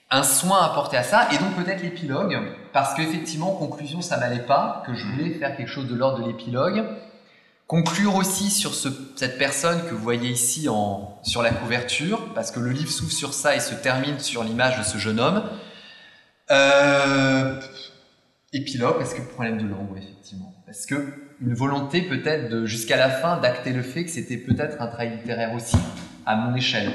un 0.10 0.24
soin 0.24 0.64
apporté 0.64 0.96
à 0.96 1.04
ça, 1.04 1.28
et 1.34 1.38
donc 1.38 1.56
peut-être 1.56 1.84
l'épilogue, 1.84 2.40
parce 2.72 2.94
qu'effectivement, 2.94 3.52
conclusion, 3.52 4.02
ça 4.02 4.18
m'allait 4.18 4.46
pas, 4.46 4.84
que 4.86 4.94
je 4.94 5.06
voulais 5.06 5.32
faire 5.32 5.56
quelque 5.58 5.70
chose 5.70 5.88
de 5.88 5.96
l'ordre 5.96 6.24
de 6.24 6.28
l'épilogue. 6.28 6.86
Conclure 7.68 8.16
aussi 8.16 8.50
sur 8.50 8.74
cette 8.74 9.38
personne 9.38 9.82
que 9.84 9.94
vous 9.94 10.02
voyez 10.02 10.30
ici 10.30 10.70
en, 10.70 11.20
sur 11.24 11.42
la 11.42 11.50
couverture, 11.50 12.34
parce 12.34 12.52
que 12.52 12.62
le 12.62 12.72
livre 12.72 12.90
s'ouvre 12.90 13.12
sur 13.12 13.34
ça 13.34 13.56
et 13.58 13.60
se 13.60 13.76
termine 13.76 14.20
sur 14.20 14.46
l'image 14.46 14.78
de 14.80 14.84
ce 14.84 14.98
jeune 14.98 15.20
homme. 15.20 15.44
Euh, 16.50 17.60
épilogue, 18.54 18.98
parce 18.98 19.14
que 19.14 19.22
problème 19.22 19.58
de 19.58 19.68
langue, 19.68 19.98
effectivement. 19.98 20.54
Parce 20.66 20.86
que 20.86 21.14
une 21.42 21.54
volonté 21.54 22.02
peut-être 22.02 22.64
jusqu'à 22.64 22.96
la 22.96 23.10
fin, 23.10 23.38
d'acter 23.38 23.74
le 23.74 23.82
fait 23.82 24.06
que 24.06 24.12
c'était 24.12 24.38
peut-être 24.38 24.82
un 24.82 24.88
travail 24.88 25.18
littéraire 25.18 25.54
aussi, 25.54 25.78
à 26.26 26.38
mon 26.38 26.56
échelle. 26.56 26.94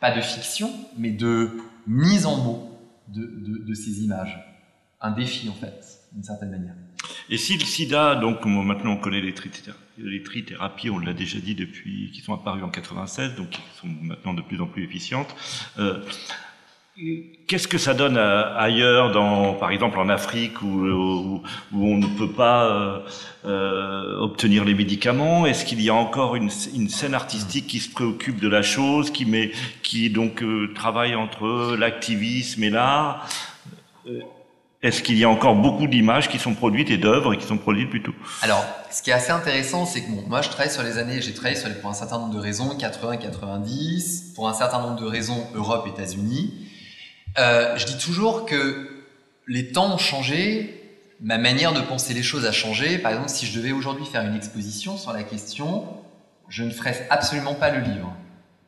Pas 0.00 0.10
de 0.10 0.20
fiction, 0.20 0.70
mais 0.98 1.10
de 1.10 1.50
mise 1.86 2.26
en 2.26 2.36
mots 2.36 2.78
de, 3.08 3.74
ces 3.74 4.02
images. 4.02 4.38
Un 5.00 5.12
défi, 5.12 5.48
en 5.48 5.54
fait, 5.54 5.84
d'une 6.12 6.22
certaine 6.22 6.50
manière. 6.50 6.74
Et 7.28 7.38
si 7.38 7.56
le 7.56 7.64
sida, 7.64 8.16
donc 8.16 8.44
maintenant 8.44 8.92
on 8.92 8.96
connaît 8.98 9.20
les, 9.22 9.34
les 9.96 10.22
trithérapies, 10.22 10.90
on 10.90 10.98
l'a 10.98 11.14
déjà 11.14 11.38
dit 11.38 11.54
depuis, 11.54 12.10
qui 12.12 12.20
sont 12.20 12.34
apparues 12.34 12.62
en 12.62 12.68
96, 12.68 13.36
donc 13.36 13.50
qui 13.50 13.62
sont 13.80 13.86
maintenant 13.86 14.34
de 14.34 14.42
plus 14.42 14.60
en 14.60 14.66
plus 14.66 14.84
efficientes, 14.84 15.34
euh, 15.78 16.04
Qu'est-ce 17.46 17.68
que 17.68 17.78
ça 17.78 17.94
donne 17.94 18.16
euh, 18.16 18.56
ailleurs, 18.56 19.12
par 19.58 19.70
exemple 19.70 19.98
en 19.98 20.08
Afrique, 20.08 20.60
où, 20.60 21.42
on 21.72 21.96
ne 21.96 22.18
peut 22.18 22.30
pas 22.30 22.64
euh, 22.64 22.98
euh, 23.44 24.18
obtenir 24.18 24.64
les 24.64 24.74
médicaments? 24.74 25.46
Est-ce 25.46 25.64
qu'il 25.64 25.80
y 25.80 25.88
a 25.88 25.94
encore 25.94 26.36
une, 26.36 26.50
scène 26.50 27.14
artistique 27.14 27.66
qui 27.68 27.80
se 27.80 27.90
préoccupe 27.90 28.40
de 28.40 28.48
la 28.48 28.62
chose, 28.62 29.10
qui, 29.12 30.10
donc 30.10 30.44
travaille 30.74 31.14
entre 31.14 31.76
l'activisme 31.76 32.64
et 32.64 32.70
l'art? 32.70 33.28
Est-ce 34.82 35.02
qu'il 35.02 35.18
y 35.18 35.24
a 35.24 35.28
encore 35.28 35.56
beaucoup 35.56 35.86
d'images 35.86 36.28
qui 36.28 36.38
sont 36.38 36.54
produites 36.54 36.90
et 36.90 36.96
d'œuvres 36.96 37.34
qui 37.34 37.46
sont 37.46 37.58
produites 37.58 37.90
plutôt 37.90 38.14
Alors, 38.42 38.64
ce 38.90 39.02
qui 39.02 39.10
est 39.10 39.14
assez 39.14 39.30
intéressant, 39.30 39.86
c'est 39.86 40.02
que 40.02 40.10
moi 40.10 40.40
je 40.40 40.48
travaille 40.48 40.72
sur 40.72 40.82
les 40.82 40.98
années, 40.98 41.20
j'ai 41.20 41.34
travaillé 41.34 41.56
sur 41.56 41.68
les, 41.68 41.74
pour 41.74 41.90
un 41.90 41.94
certain 41.94 42.18
nombre 42.18 42.34
de 42.34 42.40
raisons, 42.40 42.76
80-90, 42.78 44.34
pour 44.34 44.48
un 44.48 44.54
certain 44.54 44.80
nombre 44.80 44.98
de 44.98 45.04
raisons, 45.04 45.46
Europe, 45.54 45.86
États-Unis. 45.86 46.69
Euh, 47.38 47.76
je 47.76 47.86
dis 47.86 47.98
toujours 47.98 48.46
que 48.46 48.88
les 49.46 49.72
temps 49.72 49.94
ont 49.94 49.98
changé, 49.98 50.80
ma 51.20 51.38
manière 51.38 51.72
de 51.72 51.80
penser 51.80 52.14
les 52.14 52.22
choses 52.22 52.46
a 52.46 52.52
changé. 52.52 52.98
Par 52.98 53.12
exemple, 53.12 53.30
si 53.30 53.46
je 53.46 53.58
devais 53.58 53.72
aujourd'hui 53.72 54.06
faire 54.06 54.22
une 54.22 54.36
exposition 54.36 54.96
sur 54.96 55.12
la 55.12 55.22
question, 55.22 55.84
je 56.48 56.64
ne 56.64 56.70
ferais 56.70 57.06
absolument 57.10 57.54
pas 57.54 57.70
le 57.70 57.80
livre. 57.80 58.14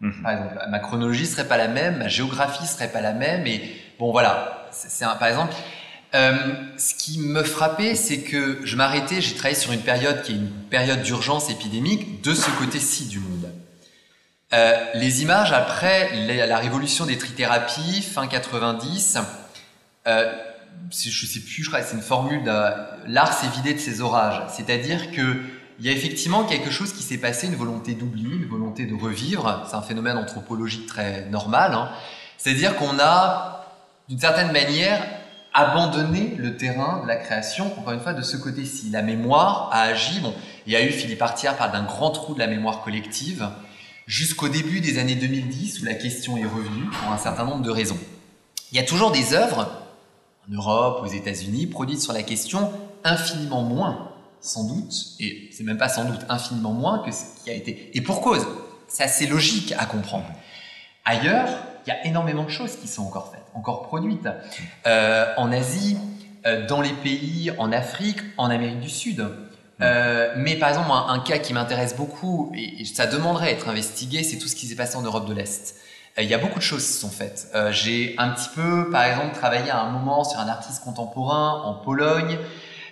Mhm. 0.00 0.22
Par 0.22 0.32
exemple, 0.32 0.66
ma 0.68 0.78
chronologie 0.78 1.26
serait 1.26 1.46
pas 1.46 1.56
la 1.56 1.68
même, 1.68 1.98
ma 1.98 2.08
géographie 2.08 2.66
serait 2.66 2.90
pas 2.90 3.00
la 3.00 3.12
même. 3.12 3.46
Et 3.46 3.62
bon, 3.98 4.10
voilà. 4.10 4.68
C'est 4.72 5.04
par 5.04 5.28
exemple, 5.28 5.54
euh, 6.14 6.54
ce 6.76 6.94
qui 6.94 7.18
me 7.18 7.42
frappait, 7.42 7.94
c'est 7.94 8.20
que 8.20 8.60
je 8.64 8.76
m'arrêtais. 8.76 9.20
J'ai 9.20 9.34
travaillé 9.34 9.54
sur 9.54 9.72
une 9.72 9.80
période 9.80 10.22
qui 10.22 10.32
est 10.32 10.36
une 10.36 10.50
période 10.70 11.02
d'urgence 11.02 11.50
épidémique 11.50 12.22
de 12.22 12.34
ce 12.34 12.50
côté-ci 12.58 13.06
du 13.06 13.18
monde. 13.18 13.48
Euh, 14.52 14.84
les 14.94 15.22
images 15.22 15.52
après 15.52 16.14
la 16.14 16.58
révolution 16.58 17.06
des 17.06 17.16
trithérapies, 17.16 18.02
fin 18.02 18.26
90, 18.26 19.18
euh, 20.06 20.32
je 20.90 21.26
sais 21.26 21.40
plus, 21.40 21.62
je 21.62 21.68
crois 21.68 21.80
que 21.80 21.86
c'est 21.86 21.96
une 21.96 22.02
formule 22.02 22.42
l'art 23.06 23.32
s'est 23.32 23.48
vidé 23.48 23.72
de 23.72 23.78
ses 23.78 24.00
orages. 24.00 24.42
C'est-à-dire 24.48 25.10
que 25.10 25.40
il 25.78 25.86
y 25.86 25.88
a 25.88 25.92
effectivement 25.92 26.44
quelque 26.44 26.70
chose 26.70 26.92
qui 26.92 27.02
s'est 27.02 27.18
passé, 27.18 27.46
une 27.46 27.56
volonté 27.56 27.94
d'oubli, 27.94 28.30
une 28.30 28.46
volonté 28.46 28.84
de 28.84 28.94
revivre. 28.94 29.64
C'est 29.68 29.74
un 29.74 29.82
phénomène 29.82 30.16
anthropologique 30.16 30.86
très 30.86 31.24
normal. 31.30 31.74
Hein. 31.74 31.88
C'est-à-dire 32.36 32.76
qu'on 32.76 33.00
a, 33.00 33.66
d'une 34.08 34.20
certaine 34.20 34.52
manière, 34.52 35.02
abandonné 35.54 36.34
le 36.38 36.56
terrain 36.56 37.02
de 37.02 37.08
la 37.08 37.16
création, 37.16 37.66
encore 37.78 37.94
une 37.94 38.00
fois, 38.00 38.12
de 38.12 38.22
ce 38.22 38.36
côté-ci. 38.36 38.90
La 38.90 39.02
mémoire 39.02 39.70
a 39.72 39.82
agi. 39.82 40.20
Bon, 40.20 40.34
il 40.66 40.72
y 40.72 40.76
a 40.76 40.84
eu, 40.84 40.90
Philippe 40.90 41.22
Artière 41.22 41.56
parle 41.56 41.72
d'un 41.72 41.82
grand 41.82 42.10
trou 42.10 42.34
de 42.34 42.38
la 42.38 42.46
mémoire 42.46 42.82
collective 42.82 43.48
jusqu'au 44.06 44.48
début 44.48 44.80
des 44.80 44.98
années 44.98 45.14
2010 45.14 45.80
où 45.80 45.84
la 45.84 45.94
question 45.94 46.36
est 46.36 46.44
revenue 46.44 46.86
pour 47.00 47.12
un 47.12 47.18
certain 47.18 47.44
nombre 47.44 47.62
de 47.62 47.70
raisons. 47.70 47.98
Il 48.72 48.76
y 48.76 48.80
a 48.80 48.84
toujours 48.84 49.10
des 49.10 49.34
œuvres, 49.34 49.70
en 50.48 50.54
Europe, 50.54 51.02
aux 51.04 51.12
États-Unis, 51.12 51.66
produites 51.66 52.00
sur 52.00 52.12
la 52.12 52.22
question 52.22 52.72
infiniment 53.04 53.62
moins, 53.62 54.12
sans 54.40 54.64
doute, 54.64 54.94
et 55.20 55.48
c'est 55.52 55.64
même 55.64 55.78
pas 55.78 55.88
sans 55.88 56.04
doute 56.04 56.20
infiniment 56.28 56.72
moins 56.72 57.00
que 57.00 57.12
ce 57.12 57.42
qui 57.42 57.50
a 57.50 57.54
été. 57.54 57.90
Et 57.94 58.00
pour 58.00 58.20
cause, 58.20 58.46
c'est 58.88 59.04
assez 59.04 59.26
logique 59.26 59.74
à 59.78 59.86
comprendre. 59.86 60.26
Ailleurs, 61.04 61.48
il 61.86 61.90
y 61.90 61.92
a 61.92 62.06
énormément 62.06 62.44
de 62.44 62.50
choses 62.50 62.76
qui 62.76 62.88
sont 62.88 63.02
encore 63.02 63.32
faites, 63.32 63.44
encore 63.54 63.82
produites. 63.82 64.28
Euh, 64.86 65.32
en 65.36 65.50
Asie, 65.52 65.96
euh, 66.46 66.66
dans 66.66 66.80
les 66.80 66.92
pays, 66.92 67.52
en 67.58 67.72
Afrique, 67.72 68.18
en 68.36 68.50
Amérique 68.50 68.80
du 68.80 68.90
Sud. 68.90 69.26
Euh, 69.82 70.32
mais 70.36 70.56
par 70.56 70.68
exemple, 70.68 70.90
un, 70.90 71.18
cas 71.20 71.38
qui 71.38 71.52
m'intéresse 71.52 71.96
beaucoup, 71.96 72.52
et, 72.54 72.84
ça 72.84 73.06
demanderait 73.06 73.48
à 73.48 73.50
être 73.50 73.68
investigué, 73.68 74.22
c'est 74.22 74.38
tout 74.38 74.48
ce 74.48 74.54
qui 74.54 74.66
s'est 74.66 74.76
passé 74.76 74.96
en 74.96 75.02
Europe 75.02 75.26
de 75.26 75.34
l'Est. 75.34 75.76
Euh, 76.18 76.22
il 76.22 76.28
y 76.28 76.34
a 76.34 76.38
beaucoup 76.38 76.58
de 76.58 76.64
choses 76.64 76.86
qui 76.86 76.92
sont 76.92 77.10
faites. 77.10 77.48
Euh, 77.54 77.72
j'ai 77.72 78.14
un 78.18 78.30
petit 78.30 78.48
peu, 78.54 78.90
par 78.90 79.04
exemple, 79.04 79.34
travaillé 79.34 79.70
à 79.70 79.80
un 79.80 79.90
moment 79.90 80.24
sur 80.24 80.38
un 80.38 80.48
artiste 80.48 80.84
contemporain 80.84 81.62
en 81.64 81.74
Pologne, 81.74 82.38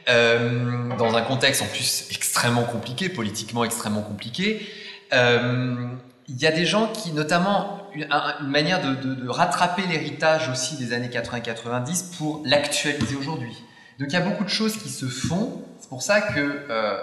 dans 0.09 1.14
un 1.14 1.22
contexte 1.22 1.62
en 1.62 1.66
plus 1.66 2.09
extrêmement 2.11 2.64
compliqué, 2.64 3.09
politiquement 3.09 3.62
extrêmement 3.62 4.03
compliqué. 4.03 4.68
Il 5.12 6.36
y 6.36 6.47
a 6.47 6.51
des 6.51 6.66
gens 6.66 6.88
qui, 6.88 7.12
notamment, 7.12 7.78
une, 7.95 8.09
manière 8.43 8.80
de, 8.82 8.95
de 9.14 9.28
rattraper 9.28 9.82
l'héritage 9.86 10.49
aussi 10.49 10.76
des 10.76 10.93
années 10.93 11.11
80-90 11.11 12.16
pour 12.16 12.43
l'actualiser 12.45 13.14
aujourd'hui. 13.14 13.55
Donc 14.01 14.09
il 14.09 14.14
y 14.14 14.16
a 14.16 14.22
beaucoup 14.22 14.45
de 14.45 14.49
choses 14.51 14.78
qui 14.78 14.88
se 14.88 15.05
font. 15.07 15.62
Pour 15.91 16.03
ça 16.03 16.20
que 16.20 16.66
euh, 16.70 17.03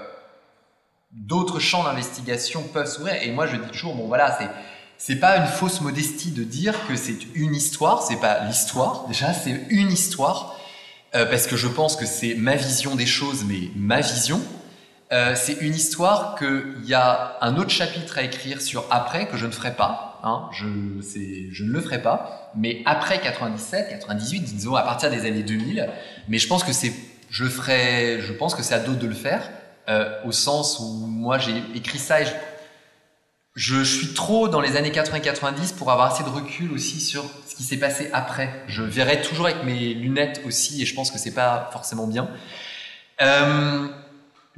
d'autres 1.11 1.59
champs 1.59 1.83
d'investigation 1.83 2.63
peuvent 2.63 2.87
s'ouvrir. 2.87 3.21
Et 3.21 3.31
moi, 3.31 3.45
je 3.45 3.57
dis 3.57 3.67
toujours, 3.67 3.93
bon 3.93 4.07
voilà, 4.07 4.35
c'est 4.39 4.49
c'est 4.97 5.17
pas 5.17 5.37
une 5.37 5.45
fausse 5.45 5.81
modestie 5.81 6.31
de 6.31 6.43
dire 6.43 6.73
que 6.87 6.95
c'est 6.95 7.19
une 7.35 7.53
histoire. 7.53 8.01
C'est 8.01 8.19
pas 8.19 8.45
l'histoire. 8.45 9.05
Déjà, 9.07 9.33
c'est 9.33 9.61
une 9.69 9.91
histoire 9.91 10.57
euh, 11.15 11.25
parce 11.25 11.47
que 11.47 11.57
je 11.57 11.67
pense 11.67 11.97
que 11.97 12.05
c'est 12.05 12.33
ma 12.33 12.55
vision 12.55 12.95
des 12.95 13.05
choses, 13.05 13.43
mais 13.45 13.69
ma 13.75 13.99
vision. 13.99 14.41
Euh, 15.11 15.35
c'est 15.35 15.57
une 15.61 15.75
histoire 15.75 16.35
qu'il 16.37 16.85
y 16.85 16.93
a 16.93 17.37
un 17.41 17.57
autre 17.57 17.69
chapitre 17.69 18.17
à 18.17 18.23
écrire 18.23 18.61
sur 18.61 18.85
après 18.89 19.27
que 19.27 19.35
je 19.35 19.45
ne 19.45 19.51
ferai 19.51 19.73
pas. 19.75 20.19
Hein, 20.23 20.49
je, 20.51 20.65
je 21.51 21.63
ne 21.63 21.71
le 21.71 21.81
ferai 21.81 22.01
pas. 22.01 22.51
Mais 22.55 22.81
après 22.85 23.19
97, 23.19 23.89
98, 23.89 24.39
disons 24.39 24.75
à 24.75 24.81
partir 24.81 25.11
des 25.11 25.25
années 25.25 25.43
2000. 25.43 25.89
Mais 26.29 26.37
je 26.37 26.47
pense 26.47 26.63
que 26.63 26.71
c'est 26.73 26.93
Je 27.29 27.45
ferai, 27.45 28.21
je 28.21 28.33
pense 28.33 28.55
que 28.55 28.63
c'est 28.63 28.73
à 28.73 28.79
d'autres 28.79 28.99
de 28.99 29.07
le 29.07 29.15
faire, 29.15 29.49
euh, 29.89 30.09
au 30.25 30.31
sens 30.31 30.79
où 30.79 30.85
moi 31.07 31.37
j'ai 31.37 31.61
écrit 31.75 31.99
ça 31.99 32.21
et 32.21 32.25
je, 32.25 32.31
je, 33.55 33.83
suis 33.83 34.13
trop 34.13 34.47
dans 34.47 34.61
les 34.61 34.75
années 34.75 34.91
80-90 34.91 35.75
pour 35.75 35.91
avoir 35.91 36.13
assez 36.13 36.23
de 36.23 36.29
recul 36.29 36.71
aussi 36.71 36.99
sur 36.99 37.23
ce 37.47 37.55
qui 37.55 37.63
s'est 37.63 37.77
passé 37.77 38.09
après. 38.13 38.63
Je 38.67 38.83
verrai 38.83 39.21
toujours 39.21 39.45
avec 39.47 39.63
mes 39.63 39.93
lunettes 39.93 40.41
aussi 40.45 40.81
et 40.81 40.85
je 40.85 40.95
pense 40.95 41.11
que 41.11 41.17
c'est 41.17 41.33
pas 41.33 41.69
forcément 41.73 42.07
bien. 42.07 42.29
Euh, 43.21 43.87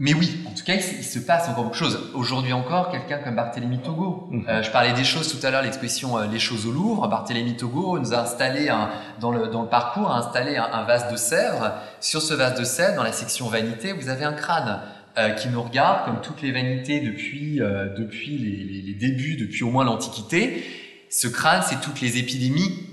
mais 0.01 0.13
oui, 0.13 0.45
en 0.47 0.53
tout 0.53 0.63
cas, 0.63 0.75
il, 0.75 1.03
se 1.03 1.19
passe 1.19 1.49
encore 1.49 1.65
beaucoup 1.65 1.75
de 1.75 1.79
choses. 1.79 2.11
Aujourd'hui 2.13 2.53
encore, 2.53 2.89
quelqu'un 2.89 3.17
comme 3.17 3.35
Barthélemy 3.35 3.79
Togo. 3.79 4.29
Mhm. 4.31 4.45
Euh, 4.47 4.63
je 4.63 4.71
parlais 4.71 4.93
des 4.93 5.03
choses 5.03 5.27
tout 5.27 5.45
à 5.45 5.51
l'heure, 5.51 5.61
l'exposition 5.61 6.17
euh, 6.17 6.25
Les 6.25 6.39
choses 6.39 6.65
au 6.65 6.71
Louvre. 6.71 7.05
Barthélemy 7.09 7.57
Togo 7.57 7.99
nous 7.99 8.13
a 8.13 8.21
installé 8.21 8.69
un, 8.69 8.91
dans, 9.19 9.31
le, 9.31 9.47
dans 9.47 9.61
le 9.61 9.67
parcours, 9.67 10.09
a 10.09 10.19
installé 10.19 10.55
un, 10.55 10.83
vase 10.85 11.11
de 11.11 11.17
Sèvres. 11.17 11.73
Sur 11.99 12.21
ce 12.21 12.33
vase 12.33 12.57
de 12.57 12.63
Sèvres, 12.63 12.95
dans 12.95 13.03
la 13.03 13.11
section 13.11 13.49
vanité, 13.49 13.91
vous 13.91 14.07
avez 14.07 14.23
un 14.23 14.31
crâne 14.31 14.79
euh, 15.17 15.31
qui 15.31 15.49
nous 15.49 15.61
regarde 15.61 16.05
comme 16.05 16.21
toutes 16.21 16.41
les 16.41 16.53
vanités 16.53 17.01
depuis, 17.01 17.57
depuis 17.57 18.37
les, 18.37 18.81
les, 18.81 18.93
débuts, 18.93 19.35
depuis 19.35 19.65
au 19.65 19.69
moins 19.69 19.83
l'Antiquité. 19.83 20.63
Ce 21.09 21.27
crâne, 21.27 21.61
c'est 21.67 21.81
toutes 21.81 21.99
les 21.99 22.17
épidémies 22.17 22.85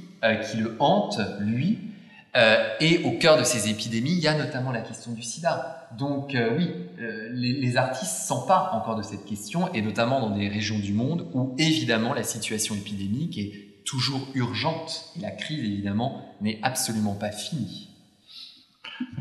qui 0.50 0.57
le 0.57 0.74
hantent, 0.80 1.20
lui. 1.38 1.78
Et 2.80 3.03
au 3.05 3.12
cœur 3.12 3.39
de 3.39 3.45
ces 3.45 3.68
épidémies, 3.70 4.12
il 4.12 4.18
y 4.18 4.28
a 4.28 4.37
notamment 4.37 4.72
la 4.72 4.80
question 4.80 5.12
du 5.12 5.22
sida. 5.22 5.76
Donc 5.97 6.34
euh, 6.34 6.57
oui, 6.57 6.70
euh, 7.01 7.28
les, 7.32 7.76
artistes 7.76 8.26
s'emparent 8.26 8.74
encore 8.74 8.97
de 8.97 9.03
cette 9.03 9.24
question, 9.24 9.72
et 9.72 9.82
notamment 9.82 10.20
dans 10.20 10.37
des 10.37 10.49
régions 10.49 10.78
du 10.78 10.93
monde 10.93 11.28
où 11.32 11.55
évidemment 11.59 12.12
la 12.12 12.22
situation 12.22 12.74
épidémique 12.74 13.39
est 13.39 13.84
toujours 13.84 14.26
urgente. 14.34 15.12
la 15.20 15.30
crise 15.30 15.61
évidemment 15.61 16.34
n'est 16.41 16.59
absolument 16.62 17.14
pas 17.14 17.30
finie. 17.30 17.91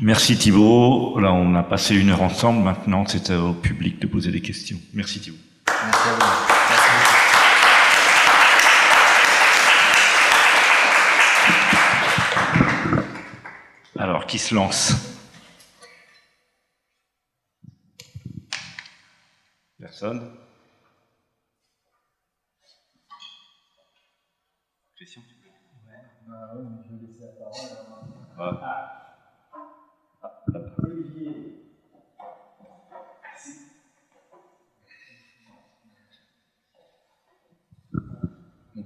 Merci 0.00 0.36
Thibault. 0.36 1.18
Là, 1.20 1.32
on 1.32 1.54
a 1.54 1.62
passé 1.62 1.94
une 1.94 2.10
heure 2.10 2.22
ensemble. 2.22 2.62
Maintenant, 2.62 3.04
c'est 3.06 3.30
au 3.30 3.52
public 3.52 4.00
de 4.00 4.06
poser 4.06 4.30
des 4.30 4.40
questions. 4.40 4.78
Merci 4.94 5.20
Thibault. 5.20 5.38
Merci 5.68 6.08
à 6.08 6.12
vous. 6.14 6.55
Qui 14.26 14.38
se 14.38 14.54
lance 14.54 14.92
Personne 19.78 20.36
bah 26.26 26.54
ouais, 26.56 26.64
je 26.84 26.96
vais 26.96 27.06
laisser 27.06 27.20
la 27.20 27.32
parole. 27.32 27.54
Ah. 28.36 29.02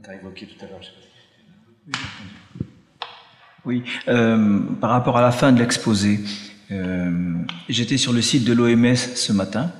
Ah, 0.07 0.14
évoqué 0.14 0.47
tout 0.47 0.64
à 0.64 0.68
l'heure, 0.68 0.82
je 0.82 0.88
sais 0.88 0.95
pas 0.95 1.01
si 1.03 2.39
Oui, 3.64 3.82
euh, 4.08 4.61
par 4.80 4.90
rapport 4.90 5.18
à 5.18 5.20
la 5.20 5.32
fin 5.32 5.52
de 5.52 5.58
l'exposé, 5.58 6.20
euh, 6.70 7.34
j'étais 7.68 7.98
sur 7.98 8.12
le 8.12 8.22
site 8.22 8.44
de 8.44 8.52
l'OMS 8.52 8.96
ce 8.96 9.32
matin 9.32 9.70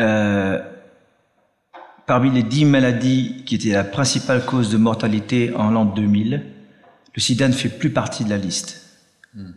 euh, 0.00 0.60
parmi 2.06 2.30
les 2.30 2.42
dix 2.42 2.64
maladies 2.64 3.42
qui 3.46 3.54
étaient 3.54 3.70
la 3.70 3.84
principale 3.84 4.44
cause 4.44 4.70
de 4.70 4.76
mortalité 4.76 5.52
en 5.54 5.70
l'an 5.70 5.84
2000, 5.84 6.42
le 7.14 7.20
sida 7.20 7.46
ne 7.46 7.52
fait 7.52 7.68
plus 7.68 7.90
partie 7.90 8.24
de 8.24 8.30
la 8.30 8.36
liste. 8.36 8.98
Hmm. 9.34 9.52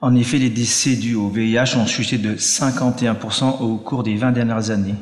En 0.00 0.14
effet, 0.14 0.38
les 0.38 0.50
décès 0.50 0.96
dus 0.96 1.14
au 1.14 1.28
VIH 1.28 1.76
ont 1.76 1.86
chuté 1.86 2.18
de 2.18 2.34
51% 2.36 3.60
au 3.60 3.76
cours 3.76 4.02
des 4.02 4.16
20 4.16 4.32
dernières 4.32 4.70
années. 4.70 4.94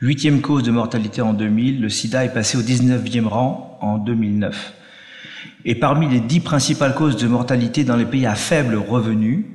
Huitième 0.00 0.40
cause 0.40 0.62
de 0.62 0.70
mortalité 0.70 1.22
en 1.22 1.34
2000, 1.34 1.80
le 1.80 1.88
sida 1.88 2.24
est 2.24 2.32
passé 2.32 2.56
au 2.56 2.62
19e 2.62 3.26
rang 3.26 3.78
en 3.80 3.98
2009. 3.98 4.74
Et 5.64 5.74
parmi 5.74 6.08
les 6.08 6.20
dix 6.20 6.40
principales 6.40 6.94
causes 6.94 7.16
de 7.16 7.26
mortalité 7.26 7.84
dans 7.84 7.96
les 7.96 8.04
pays 8.04 8.26
à 8.26 8.34
faible 8.34 8.76
revenu, 8.76 9.46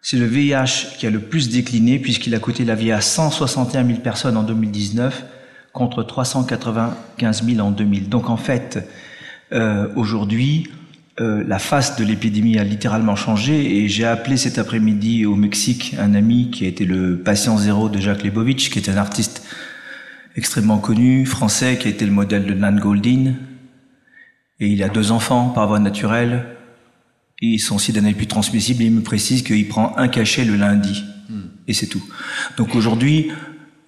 c'est 0.00 0.16
le 0.16 0.26
VIH 0.26 0.96
qui 0.98 1.06
a 1.06 1.10
le 1.10 1.18
plus 1.18 1.50
décliné 1.50 1.98
puisqu'il 1.98 2.34
a 2.34 2.38
coûté 2.38 2.64
la 2.64 2.74
vie 2.74 2.92
à 2.92 3.00
161 3.00 3.84
000 3.84 3.98
personnes 3.98 4.36
en 4.36 4.42
2019 4.42 5.24
contre 5.72 6.02
395 6.02 7.44
000 7.44 7.60
en 7.60 7.70
2000. 7.70 8.08
Donc 8.08 8.30
en 8.30 8.36
fait, 8.36 8.88
euh, 9.52 9.88
aujourd'hui, 9.96 10.68
euh, 11.20 11.42
la 11.46 11.58
face 11.58 11.96
de 11.96 12.04
l'épidémie 12.04 12.58
a 12.58 12.64
littéralement 12.64 13.16
changé 13.16 13.78
et 13.78 13.88
j'ai 13.88 14.04
appelé 14.04 14.36
cet 14.36 14.58
après-midi 14.58 15.26
au 15.26 15.34
Mexique 15.34 15.96
un 15.98 16.14
ami 16.14 16.50
qui 16.50 16.64
a 16.64 16.68
été 16.68 16.84
le 16.84 17.18
patient 17.18 17.58
zéro 17.58 17.88
de 17.88 17.98
Jacques 17.98 18.22
Lebovitch, 18.22 18.70
qui 18.70 18.78
est 18.78 18.88
un 18.88 18.96
artiste 18.96 19.42
extrêmement 20.36 20.78
connu, 20.78 21.26
français, 21.26 21.76
qui 21.76 21.88
a 21.88 21.90
été 21.90 22.06
le 22.06 22.12
modèle 22.12 22.46
de 22.46 22.54
Nan 22.54 22.78
Goldin. 22.78 23.34
Et 24.60 24.68
il 24.68 24.82
a 24.82 24.88
deux 24.88 25.12
enfants 25.12 25.50
par 25.50 25.68
voie 25.68 25.78
naturelle, 25.78 26.46
et 27.40 27.58
son 27.58 27.78
sida 27.78 28.00
n'est 28.00 28.14
plus 28.14 28.26
transmissible. 28.26 28.82
il 28.82 28.92
me 28.92 29.02
précise 29.02 29.42
qu'il 29.42 29.68
prend 29.68 29.96
un 29.96 30.08
cachet 30.08 30.44
le 30.44 30.56
lundi. 30.56 31.04
Et 31.68 31.74
c'est 31.74 31.86
tout. 31.86 32.02
Donc 32.56 32.74
aujourd'hui, 32.74 33.30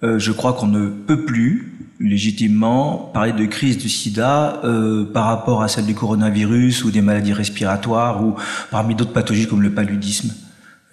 euh, 0.03 0.19
je 0.19 0.31
crois 0.31 0.53
qu'on 0.53 0.67
ne 0.67 0.87
peut 0.87 1.25
plus 1.25 1.81
légitimement 1.99 3.09
parler 3.13 3.33
de 3.33 3.45
crise 3.45 3.77
du 3.77 3.89
sida 3.89 4.61
euh, 4.63 5.05
par 5.05 5.25
rapport 5.25 5.61
à 5.61 5.67
celle 5.67 5.85
du 5.85 5.93
coronavirus 5.93 6.83
ou 6.83 6.91
des 6.91 7.01
maladies 7.01 7.33
respiratoires 7.33 8.23
ou 8.23 8.35
parmi 8.71 8.95
d'autres 8.95 9.13
pathologies 9.13 9.47
comme 9.47 9.61
le 9.61 9.71
paludisme. 9.71 10.33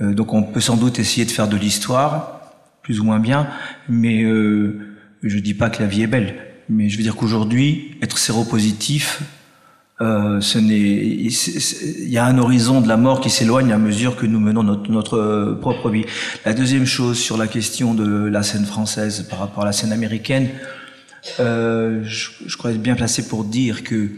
Euh, 0.01 0.15
donc 0.15 0.33
on 0.35 0.43
peut 0.43 0.61
sans 0.61 0.77
doute 0.77 0.99
essayer 0.99 1.25
de 1.25 1.31
faire 1.31 1.49
de 1.49 1.57
l'histoire, 1.57 2.41
plus 2.83 3.01
ou 3.01 3.05
moins 3.05 3.19
bien, 3.19 3.49
mais 3.89 4.23
euh, 4.23 4.97
je 5.23 5.39
dis 5.39 5.55
pas 5.55 5.71
que 5.71 5.83
la 5.83 5.89
vie 5.89 6.03
est 6.03 6.09
belle. 6.09 6.37
Mais 6.69 6.89
je 6.89 6.97
veux 6.99 7.03
dire 7.03 7.17
qu'aujourd'hui, 7.17 7.97
être 8.03 8.19
séropositif, 8.19 9.23
euh, 10.01 10.41
ce 10.41 10.59
n'est, 10.59 10.77
il 10.77 12.09
y 12.09 12.19
a 12.19 12.25
un 12.25 12.39
horizon 12.39 12.81
de 12.81 12.89
la 12.89 12.97
mort 12.97 13.21
qui 13.21 13.31
s'éloigne 13.31 13.73
à 13.73 13.79
mesure 13.79 14.17
que 14.17 14.27
nous 14.27 14.39
menons 14.39 14.63
notre, 14.63 15.17
euh, 15.17 15.55
propre 15.61 15.91
vie. 15.91 16.05
La 16.45 16.55
deuxième 16.55 16.87
chose 16.87 17.19
sur 17.19 17.37
la 17.37 17.49
question 17.49 17.95
de 17.95 18.27
la 18.27 18.43
scène 18.43 18.65
française 18.65 19.27
par 19.29 19.41
rapport 19.41 19.65
à 19.65 19.67
la 19.67 19.73
scène 19.73 19.93
américaine, 19.93 20.49
euh, 21.41 22.03
je, 22.05 22.31
je, 22.47 22.57
crois 22.57 22.71
être 22.71 22.81
bien 22.81 22.95
placé 22.95 23.27
pour 23.27 23.45
dire 23.45 23.83
que 23.83 24.09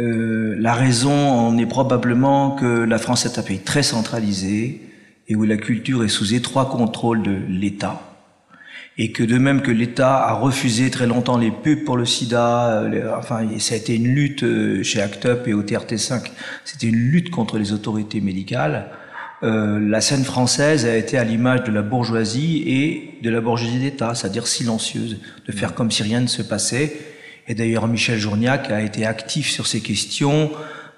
euh, 0.00 0.54
la 0.58 0.74
raison 0.74 1.10
en 1.10 1.58
est 1.58 1.66
probablement 1.66 2.52
que 2.52 2.84
la 2.84 2.98
France 2.98 3.26
est 3.26 3.38
un 3.38 3.42
pays 3.42 3.58
très 3.58 3.82
centralisé 3.82 4.82
et 5.26 5.34
où 5.34 5.44
la 5.44 5.56
culture 5.56 6.04
est 6.04 6.08
sous 6.08 6.34
étroit 6.34 6.66
contrôle 6.66 7.22
de 7.22 7.36
l'État 7.48 8.07
et 8.98 9.12
que 9.12 9.22
de 9.22 9.38
même 9.38 9.62
que 9.62 9.70
l'État 9.70 10.16
a 10.16 10.32
refusé 10.32 10.90
très 10.90 11.06
longtemps 11.06 11.38
les 11.38 11.52
pubs 11.52 11.84
pour 11.84 11.96
le 11.96 12.04
sida, 12.04 12.82
euh, 12.82 13.12
enfin 13.16 13.46
ça 13.60 13.74
a 13.74 13.78
été 13.78 13.94
une 13.94 14.08
lutte 14.08 14.42
euh, 14.42 14.82
chez 14.82 15.00
ACT 15.00 15.24
UP 15.26 15.46
et 15.46 15.54
au 15.54 15.62
TRT5, 15.62 16.32
c'était 16.64 16.88
une 16.88 16.96
lutte 16.96 17.30
contre 17.30 17.58
les 17.58 17.72
autorités 17.72 18.20
médicales. 18.20 18.90
Euh, 19.44 19.78
la 19.78 20.00
scène 20.00 20.24
française 20.24 20.84
a 20.84 20.96
été 20.96 21.16
à 21.16 21.22
l'image 21.22 21.62
de 21.62 21.70
la 21.70 21.82
bourgeoisie 21.82 22.64
et 22.66 23.20
de 23.22 23.30
la 23.30 23.40
bourgeoisie 23.40 23.78
d'État, 23.78 24.16
c'est-à-dire 24.16 24.48
silencieuse, 24.48 25.18
de 25.46 25.52
faire 25.52 25.74
comme 25.74 25.92
si 25.92 26.02
rien 26.02 26.20
ne 26.20 26.26
se 26.26 26.42
passait. 26.42 26.96
Et 27.46 27.54
d'ailleurs, 27.54 27.86
Michel 27.86 28.18
Journiac 28.18 28.68
a 28.72 28.80
été 28.80 29.06
actif 29.06 29.48
sur 29.48 29.68
ces 29.68 29.80
questions 29.80 30.50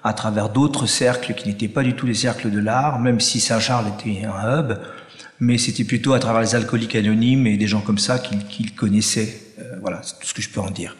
à 0.03 0.13
travers 0.13 0.49
d'autres 0.49 0.87
cercles 0.87 1.35
qui 1.35 1.47
n'étaient 1.47 1.67
pas 1.67 1.83
du 1.83 1.93
tout 1.93 2.07
les 2.07 2.15
cercles 2.15 2.49
de 2.49 2.59
l'art, 2.59 2.99
même 2.99 3.19
si 3.19 3.39
Saint-Charles 3.39 3.85
était 3.99 4.25
un 4.25 4.59
hub 4.59 4.73
mais 5.41 5.57
c'était 5.57 5.83
plutôt 5.83 6.13
à 6.13 6.19
travers 6.19 6.41
les 6.41 6.53
alcooliques 6.53 6.95
anonymes 6.95 7.47
et 7.47 7.57
des 7.57 7.65
gens 7.65 7.81
comme 7.81 7.97
ça 7.97 8.19
qu'il 8.19 8.75
connaissait. 8.75 9.41
Euh, 9.57 9.79
voilà, 9.81 10.03
c'est 10.03 10.19
tout 10.19 10.27
ce 10.27 10.35
que 10.35 10.41
je 10.41 10.49
peux 10.49 10.61
en 10.61 10.69
dire. 10.69 10.95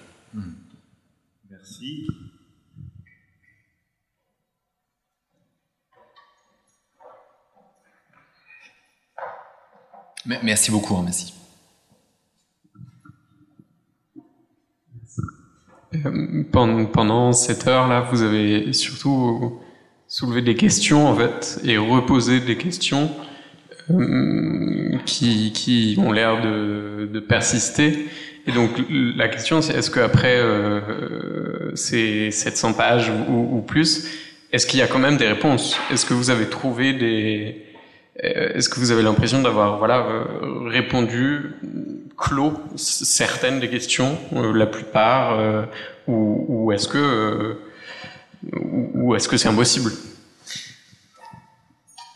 Merci. 1.49 2.07
Merci 10.25 10.71
beaucoup, 10.71 10.95
hein, 10.95 11.03
merci. 11.03 11.33
Euh, 15.93 16.43
pendant 16.51 17.31
cette 17.31 17.67
heure-là, 17.67 18.07
vous 18.11 18.23
avez 18.23 18.73
surtout 18.73 19.61
soulevé 20.07 20.41
des 20.41 20.55
questions 20.55 21.07
en 21.07 21.15
fait 21.15 21.61
et 21.63 21.77
reposé 21.77 22.39
des 22.39 22.57
questions 22.57 23.11
euh, 23.11 23.30
qui, 25.05 25.51
qui 25.53 25.95
ont 25.99 26.11
l'air 26.11 26.41
de, 26.41 27.07
de, 27.11 27.19
persister. 27.19 28.07
Et 28.47 28.51
donc 28.51 28.71
la 28.89 29.27
question 29.27 29.61
c'est 29.61 29.73
est-ce 29.73 29.91
qu'après 29.91 30.37
euh, 30.37 31.75
ces 31.75 32.31
700 32.31 32.73
pages 32.73 33.11
ou, 33.29 33.61
plus, 33.61 34.07
est-ce 34.51 34.65
qu'il 34.65 34.79
y 34.79 34.83
a 34.83 34.87
quand 34.87 34.99
même 34.99 35.17
des 35.17 35.27
réponses? 35.27 35.77
Est-ce 35.91 36.05
que 36.05 36.13
vous 36.13 36.29
avez 36.29 36.47
trouvé 36.47 36.93
des... 36.93 37.65
Euh, 38.23 38.53
est-ce 38.55 38.69
que 38.69 38.79
vous 38.79 38.91
avez 38.91 39.03
l'impression 39.03 39.41
d'avoir 39.41 39.77
voilà, 39.77 39.99
euh, 39.99 40.67
répondu, 40.67 41.51
clos 42.17 42.53
certaines 42.75 43.59
des 43.59 43.69
questions, 43.69 44.17
la 44.31 44.67
plupart, 44.67 45.39
ou 46.07 46.71
est-ce 46.71 46.87
que, 46.87 47.57
ou 48.53 49.15
est-ce 49.15 49.27
que 49.27 49.37
c'est 49.37 49.47
impossible? 49.47 49.91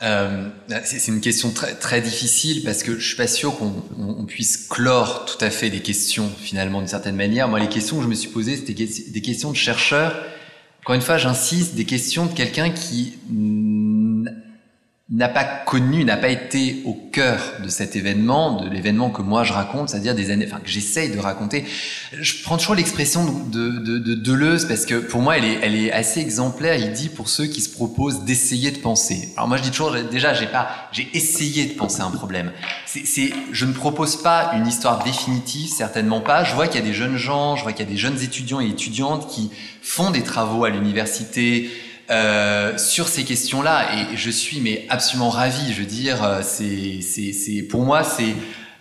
Euh, 0.05 0.47
c'est 0.83 1.07
une 1.07 1.19
question 1.19 1.49
très, 1.51 1.73
très 1.73 1.99
difficile 1.99 2.63
parce 2.63 2.83
que 2.83 2.99
je 2.99 3.07
suis 3.07 3.15
pas 3.15 3.27
sûr 3.27 3.57
qu'on 3.57 4.25
puisse 4.25 4.67
clore 4.69 5.25
tout 5.25 5.43
à 5.43 5.49
fait 5.49 5.69
des 5.69 5.81
questions 5.81 6.29
finalement 6.37 6.79
d'une 6.79 6.87
certaine 6.87 7.15
manière. 7.15 7.47
Moi, 7.47 7.59
les 7.59 7.69
questions 7.69 7.97
que 7.97 8.03
je 8.03 8.07
me 8.07 8.13
suis 8.15 8.29
posées, 8.29 8.55
c'était 8.55 8.73
des 8.73 9.21
questions 9.21 9.51
de 9.51 9.55
chercheurs. 9.55 10.15
Encore 10.81 10.95
une 10.95 11.01
fois, 11.01 11.17
j'insiste, 11.17 11.73
des 11.73 11.85
questions 11.85 12.27
de 12.27 12.33
quelqu'un 12.33 12.69
qui 12.69 13.17
n'a 15.11 15.29
pas 15.29 15.43
connu, 15.43 16.03
n'a 16.03 16.17
pas 16.17 16.29
été 16.29 16.81
au 16.83 16.93
cœur 16.93 17.39
de 17.63 17.69
cet 17.69 17.95
événement, 17.95 18.59
de 18.63 18.67
l'événement 18.67 19.11
que 19.11 19.21
moi 19.21 19.43
je 19.43 19.53
raconte, 19.53 19.89
c'est-à-dire 19.89 20.15
des 20.15 20.31
années, 20.31 20.47
enfin 20.47 20.59
que 20.59 20.67
j'essaye 20.67 21.11
de 21.11 21.19
raconter. 21.19 21.63
Je 22.19 22.41
prends 22.41 22.57
toujours 22.57 22.73
l'expression 22.73 23.23
de, 23.51 23.69
de, 23.69 23.99
de, 23.99 24.15
Deleuze 24.15 24.65
parce 24.67 24.87
que 24.87 24.95
pour 24.95 25.21
moi 25.21 25.37
elle 25.37 25.45
est, 25.45 25.59
elle 25.61 25.75
est 25.75 25.91
assez 25.91 26.21
exemplaire. 26.21 26.75
Il 26.75 26.91
dit 26.91 27.09
pour 27.09 27.29
ceux 27.29 27.45
qui 27.45 27.61
se 27.61 27.69
proposent 27.69 28.23
d'essayer 28.23 28.71
de 28.71 28.79
penser. 28.79 29.29
Alors 29.37 29.47
moi 29.47 29.57
je 29.57 29.61
dis 29.61 29.69
toujours 29.69 29.91
déjà 29.91 30.33
j'ai 30.33 30.47
pas, 30.47 30.69
j'ai 30.91 31.07
essayé 31.13 31.65
de 31.65 31.73
penser 31.75 32.01
un 32.01 32.09
problème. 32.09 32.51
C'est, 32.87 33.31
je 33.51 33.65
ne 33.65 33.73
propose 33.73 34.23
pas 34.23 34.53
une 34.55 34.65
histoire 34.65 35.03
définitive, 35.03 35.69
certainement 35.69 36.21
pas. 36.21 36.43
Je 36.43 36.55
vois 36.55 36.67
qu'il 36.67 36.79
y 36.79 36.83
a 36.83 36.87
des 36.87 36.95
jeunes 36.95 37.17
gens, 37.17 37.55
je 37.55 37.61
vois 37.61 37.73
qu'il 37.73 37.85
y 37.85 37.87
a 37.87 37.91
des 37.91 37.97
jeunes 37.97 38.19
étudiants 38.23 38.59
et 38.59 38.69
étudiantes 38.69 39.29
qui 39.29 39.51
font 39.83 40.09
des 40.09 40.23
travaux 40.23 40.65
à 40.65 40.71
l'université 40.71 41.69
euh, 42.09 42.77
sur 42.77 43.07
ces 43.07 43.23
questions-là 43.23 43.87
et 43.95 44.17
je 44.17 44.29
suis 44.29 44.61
mais 44.61 44.85
absolument 44.89 45.29
ravi. 45.29 45.73
Je 45.73 45.79
veux 45.79 45.87
dire, 45.87 46.23
euh, 46.23 46.41
c'est 46.43 47.01
c'est 47.01 47.33
c'est 47.33 47.63
pour 47.63 47.81
moi 47.81 48.03
c'est 48.03 48.35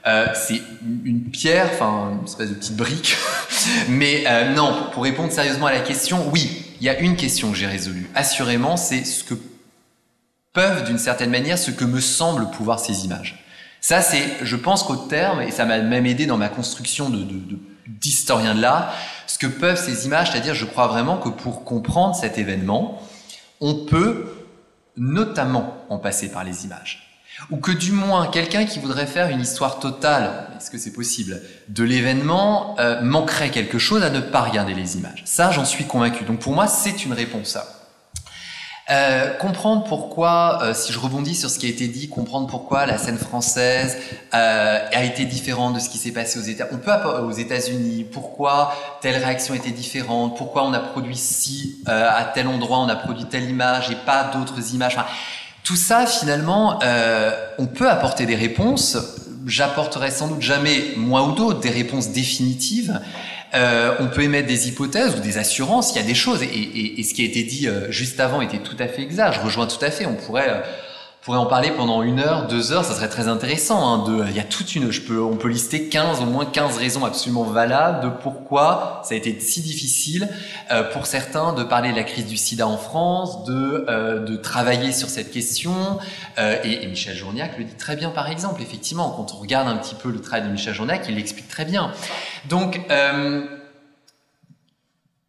euh, 0.06 0.26
c'est 0.34 0.60
une 1.04 1.22
pierre, 1.30 1.70
enfin 1.72 2.18
une 2.18 2.24
espèce 2.26 2.50
de 2.50 2.54
petite 2.54 2.76
brique. 2.76 3.16
mais 3.88 4.24
euh, 4.26 4.52
non, 4.52 4.90
pour 4.92 5.04
répondre 5.04 5.32
sérieusement 5.32 5.66
à 5.66 5.72
la 5.72 5.80
question, 5.80 6.28
oui, 6.30 6.66
il 6.80 6.86
y 6.86 6.90
a 6.90 6.98
une 6.98 7.16
question 7.16 7.50
que 7.50 7.56
j'ai 7.56 7.66
résolue. 7.66 8.10
Assurément, 8.14 8.76
c'est 8.76 9.04
ce 9.04 9.24
que 9.24 9.34
peuvent 10.52 10.84
d'une 10.84 10.98
certaine 10.98 11.30
manière, 11.30 11.58
ce 11.58 11.70
que 11.70 11.86
me 11.86 12.00
semblent 12.00 12.50
pouvoir 12.50 12.80
ces 12.80 13.06
images. 13.06 13.44
Ça, 13.80 14.02
c'est, 14.02 14.24
je 14.42 14.56
pense 14.56 14.82
qu'au 14.82 14.96
terme, 14.96 15.40
et 15.40 15.50
ça 15.50 15.64
m'a 15.64 15.78
même 15.78 16.06
aidé 16.06 16.26
dans 16.26 16.36
ma 16.36 16.48
construction 16.48 17.08
de, 17.08 17.22
de, 17.22 17.58
d'historien 17.86 18.54
de 18.54 18.60
l'art, 18.60 18.94
ce 19.26 19.38
que 19.38 19.46
peuvent 19.46 19.82
ces 19.82 20.04
images, 20.04 20.30
c'est-à-dire, 20.30 20.54
je 20.54 20.66
crois 20.66 20.86
vraiment 20.86 21.16
que 21.16 21.30
pour 21.30 21.64
comprendre 21.64 22.14
cet 22.14 22.36
événement, 22.36 23.02
on 23.60 23.86
peut 23.86 24.26
notamment 24.96 25.84
en 25.88 25.98
passer 25.98 26.30
par 26.30 26.44
les 26.44 26.64
images. 26.64 27.04
Ou 27.50 27.56
que 27.56 27.72
du 27.72 27.90
moins 27.90 28.28
quelqu'un 28.28 28.64
qui 28.64 28.78
voudrait 28.78 29.06
faire 29.06 29.28
une 29.28 29.40
histoire 29.40 29.80
totale, 29.80 30.48
est-ce 30.56 30.70
que 30.70 30.78
c'est 30.78 30.92
possible, 30.92 31.42
de 31.68 31.82
l'événement 31.82 32.76
euh, 32.78 33.00
manquerait 33.02 33.50
quelque 33.50 33.78
chose 33.78 34.04
à 34.04 34.10
ne 34.10 34.20
pas 34.20 34.42
regarder 34.42 34.74
les 34.74 34.96
images? 34.96 35.22
Ça, 35.24 35.50
j'en 35.50 35.64
suis 35.64 35.84
convaincu. 35.84 36.24
Donc 36.24 36.38
pour 36.38 36.52
moi, 36.52 36.68
c'est 36.68 37.04
une 37.04 37.12
réponse 37.12 37.56
à. 37.56 37.73
Euh, 38.90 39.30
comprendre 39.38 39.84
pourquoi, 39.84 40.58
euh, 40.62 40.74
si 40.74 40.92
je 40.92 40.98
rebondis 40.98 41.34
sur 41.34 41.48
ce 41.48 41.58
qui 41.58 41.64
a 41.64 41.70
été 41.70 41.88
dit, 41.88 42.10
comprendre 42.10 42.46
pourquoi 42.46 42.84
la 42.84 42.98
scène 42.98 43.16
française 43.16 43.96
euh, 44.34 44.78
a 44.92 45.04
été 45.04 45.24
différente 45.24 45.74
de 45.74 45.78
ce 45.78 45.88
qui 45.88 45.96
s'est 45.96 46.12
passé 46.12 46.38
aux 46.38 46.42
États, 46.42 46.66
on 46.70 46.76
peut 46.76 46.92
aux 46.92 47.30
États-Unis, 47.30 48.04
pourquoi 48.12 48.74
telle 49.00 49.16
réaction 49.16 49.54
était 49.54 49.70
différente, 49.70 50.36
pourquoi 50.36 50.66
on 50.66 50.74
a 50.74 50.80
produit 50.80 51.16
si 51.16 51.82
à 51.86 52.30
tel 52.34 52.46
endroit 52.46 52.78
on 52.78 52.88
a 52.88 52.96
produit 52.96 53.24
telle 53.24 53.48
image 53.48 53.90
et 53.90 53.96
pas 53.96 54.24
d'autres 54.24 54.74
images. 54.74 54.96
Enfin, 54.96 55.06
tout 55.62 55.76
ça, 55.76 56.06
finalement, 56.06 56.78
on 57.58 57.66
peut 57.66 57.88
apporter 57.88 58.26
des 58.26 58.36
réponses. 58.36 58.98
J'apporterai 59.46 60.10
sans 60.10 60.28
doute 60.28 60.42
jamais, 60.42 60.92
moi 60.96 61.22
ou 61.22 61.32
d'autres, 61.32 61.60
des 61.60 61.70
réponses 61.70 62.10
définitives. 62.10 63.00
Euh, 63.54 63.94
on 64.00 64.08
peut 64.08 64.22
émettre 64.22 64.48
des 64.48 64.68
hypothèses 64.68 65.14
ou 65.14 65.20
des 65.20 65.38
assurances. 65.38 65.94
Il 65.94 65.96
y 66.00 66.04
a 66.04 66.06
des 66.06 66.14
choses, 66.14 66.42
et, 66.42 67.02
ce 67.02 67.14
qui 67.14 67.22
a 67.22 67.24
été 67.24 67.44
dit 67.44 67.68
euh, 67.68 67.90
juste 67.90 68.18
avant 68.18 68.40
était 68.40 68.58
tout 68.58 68.76
à 68.78 68.88
fait 68.88 69.02
exact. 69.02 69.34
Je 69.34 69.40
rejoins 69.40 69.66
tout 69.66 69.82
à 69.84 69.90
fait. 69.90 70.06
On 70.06 70.14
pourrait 70.14 70.50
euh, 70.50 70.60
pourrait 71.24 71.38
en 71.38 71.46
parler 71.46 71.70
pendant 71.70 72.02
une 72.02 72.20
heure, 72.20 72.46
deux 72.48 72.72
heures, 72.72 72.84
ça 72.84 72.94
serait 72.94 73.08
très 73.08 73.28
intéressant. 73.28 73.94
Hein, 73.94 74.26
il 74.28 74.36
y 74.36 74.40
a 74.40 74.44
toute 74.44 74.74
une, 74.74 74.90
on 75.18 75.36
peut 75.36 75.48
lister 75.48 75.88
15, 75.88 76.20
au 76.20 76.26
moins 76.26 76.44
15 76.44 76.76
raisons 76.76 77.06
absolument 77.06 77.44
valables 77.44 78.04
de 78.04 78.10
pourquoi 78.10 79.00
ça 79.04 79.14
a 79.14 79.16
été 79.16 79.40
si 79.40 79.62
difficile 79.62 80.28
euh, 80.70 80.82
pour 80.92 81.06
certains 81.06 81.54
de 81.54 81.64
parler 81.64 81.92
de 81.92 81.96
la 81.96 82.02
crise 82.02 82.26
du 82.26 82.36
sida 82.36 82.68
en 82.68 82.76
France, 82.76 83.44
de, 83.44 83.86
euh, 83.88 84.36
travailler 84.36 84.92
sur 84.92 85.08
cette 85.08 85.30
question. 85.30 85.98
Euh, 86.36 86.58
et, 86.62 86.84
et, 86.84 86.86
Michel 86.88 87.16
Journiac 87.16 87.56
le 87.56 87.64
dit 87.64 87.74
très 87.74 87.96
bien 87.96 88.10
par 88.10 88.28
exemple, 88.28 88.60
effectivement, 88.60 89.08
quand 89.10 89.32
on 89.34 89.40
regarde 89.40 89.66
un 89.66 89.76
petit 89.76 89.94
peu 89.94 90.10
le 90.10 90.20
travail 90.20 90.46
de 90.46 90.52
Michel 90.52 90.74
Journiac, 90.74 91.06
il 91.08 91.14
l'explique 91.14 91.48
très 91.48 91.64
bien. 91.64 91.90
Donc, 92.50 92.80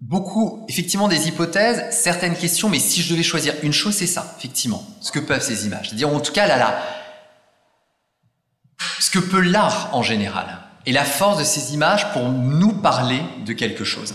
beaucoup, 0.07 0.65
effectivement, 0.69 1.07
des 1.07 1.27
hypothèses, 1.27 1.83
certaines 1.89 2.35
questions, 2.35 2.69
mais 2.69 2.79
si 2.79 3.01
je 3.01 3.11
devais 3.11 3.23
choisir 3.23 3.53
une 3.63 3.73
chose, 3.73 3.95
c'est 3.95 4.07
ça, 4.07 4.35
effectivement, 4.37 4.85
ce 5.01 5.11
que 5.11 5.19
peuvent 5.19 5.41
ces 5.41 5.65
images. 5.65 5.89
C'est-à-dire, 5.89 6.13
en 6.13 6.19
tout 6.19 6.31
cas, 6.31 6.47
là, 6.47 6.79
ce 8.99 9.09
que 9.09 9.19
peut 9.19 9.41
l'art 9.41 9.89
en 9.93 10.03
général, 10.03 10.59
et 10.85 10.91
la 10.91 11.05
force 11.05 11.39
de 11.39 11.43
ces 11.43 11.73
images 11.73 12.11
pour 12.13 12.29
nous 12.29 12.73
parler 12.73 13.19
de 13.45 13.53
quelque 13.53 13.83
chose. 13.83 14.13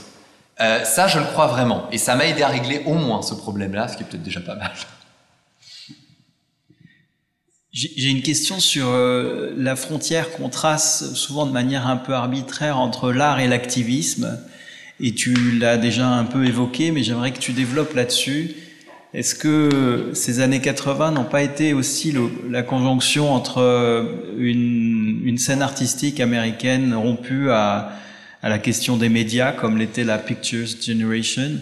Euh, 0.61 0.84
ça, 0.84 1.09
je 1.09 1.18
le 1.18 1.24
crois 1.24 1.49
vraiment, 1.49 1.88
et 1.91 1.99
ça 1.99 2.14
m'a 2.14 2.26
aidé 2.26 2.43
à 2.43 2.49
régler 2.49 2.82
au 2.86 2.95
moins 2.95 3.22
ce 3.22 3.34
problème-là, 3.34 3.88
ce 3.88 3.97
qui 3.97 4.05
est 4.05 4.07
peut-être 4.07 4.22
déjà 4.22 4.41
pas 4.41 4.55
mal. 4.55 4.70
J'ai 7.72 8.11
une 8.11 8.22
question 8.22 8.59
sur 8.59 8.88
euh, 8.88 9.55
la 9.57 9.76
frontière 9.76 10.32
qu'on 10.32 10.49
trace 10.49 11.14
souvent 11.14 11.47
de 11.47 11.53
manière 11.53 11.86
un 11.86 11.97
peu 11.97 12.14
arbitraire 12.14 12.78
entre 12.78 13.12
l'art 13.12 13.38
et 13.38 13.47
l'activisme 13.47 14.41
et 15.01 15.12
tu 15.12 15.34
l'as 15.59 15.76
déjà 15.76 16.09
un 16.09 16.24
peu 16.24 16.44
évoqué, 16.44 16.90
mais 16.90 17.03
j'aimerais 17.03 17.32
que 17.32 17.38
tu 17.38 17.53
développes 17.53 17.94
là-dessus. 17.94 18.55
Est-ce 19.12 19.34
que 19.34 20.11
ces 20.12 20.38
années 20.38 20.61
80 20.61 21.11
n'ont 21.11 21.24
pas 21.24 21.42
été 21.42 21.72
aussi 21.72 22.14
la 22.48 22.62
conjonction 22.62 23.32
entre 23.32 23.59
euh, 23.59 24.05
une, 24.38 25.36
scène 25.36 25.62
artistique 25.62 26.20
américaine 26.20 26.94
rompue 26.94 27.51
à, 27.51 27.92
la 28.42 28.59
question 28.59 28.96
des 28.96 29.09
médias, 29.09 29.53
comme 29.53 29.78
l'était 29.78 30.05
la 30.05 30.18
Pictures 30.18 30.66
Generation, 30.80 31.59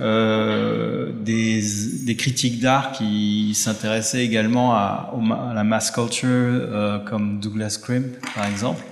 euh, 0.00 1.10
des, 1.24 2.16
critiques 2.16 2.60
d'art 2.60 2.92
qui 2.92 3.54
s'intéressaient 3.54 4.24
également 4.24 4.74
à, 4.74 5.12
la 5.54 5.64
mass 5.64 5.90
culture, 5.90 6.28
euh, 6.28 6.98
comme 6.98 7.40
Douglas 7.40 7.78
Crimp, 7.82 8.06
par 8.34 8.46
exemple, 8.46 8.82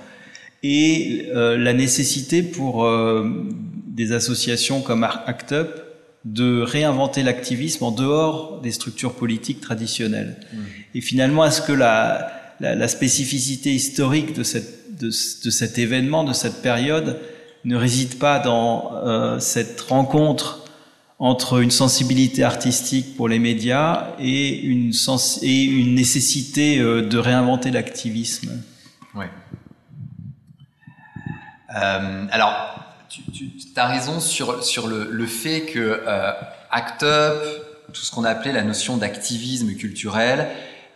et 0.61 1.27
la 1.33 1.73
nécessité 1.73 2.41
pour 2.41 2.87
des 3.93 4.11
associations 4.11 4.81
comme 4.81 5.03
ACT 5.03 5.51
UP 5.53 5.67
de 6.25 6.61
réinventer 6.61 7.21
l'activisme 7.21 7.83
en 7.83 7.91
dehors 7.91 8.61
des 8.61 8.71
structures 8.71 9.13
politiques 9.13 9.61
traditionnelles. 9.61 10.37
Mmh. 10.51 10.57
Et 10.95 11.01
finalement, 11.01 11.45
est-ce 11.45 11.61
que 11.61 11.73
la, 11.73 12.31
la, 12.59 12.75
la, 12.75 12.87
spécificité 12.87 13.73
historique 13.73 14.33
de, 14.33 14.43
cette, 14.43 14.97
de, 14.97 15.07
de, 15.07 15.49
cet 15.49 15.77
événement, 15.77 16.23
de 16.23 16.33
cette 16.33 16.61
période, 16.61 17.19
ne 17.65 17.75
réside 17.75 18.19
pas 18.19 18.39
dans 18.39 18.95
euh, 19.05 19.39
cette 19.39 19.79
rencontre 19.81 20.65
entre 21.19 21.61
une 21.61 21.71
sensibilité 21.71 22.43
artistique 22.43 23.15
pour 23.15 23.27
les 23.27 23.39
médias 23.39 24.07
et 24.19 24.59
une, 24.59 24.93
sens 24.93 25.39
et 25.41 25.63
une 25.63 25.95
nécessité 25.95 26.79
euh, 26.79 27.01
de 27.01 27.17
réinventer 27.17 27.71
l'activisme? 27.71 28.61
Ouais. 29.13 29.29
Euh, 31.75 32.25
alors, 32.31 32.83
tu, 33.31 33.51
as 33.75 33.87
raison 33.87 34.19
sur, 34.19 34.63
sur 34.63 34.87
le, 34.87 35.09
le 35.11 35.25
fait 35.27 35.61
que 35.61 36.01
euh, 36.07 36.31
ACT 36.71 37.03
UP, 37.03 37.93
tout 37.93 38.01
ce 38.01 38.11
qu'on 38.11 38.23
appelait 38.23 38.51
la 38.53 38.63
notion 38.63 38.97
d'activisme 38.97 39.73
culturel, 39.75 40.47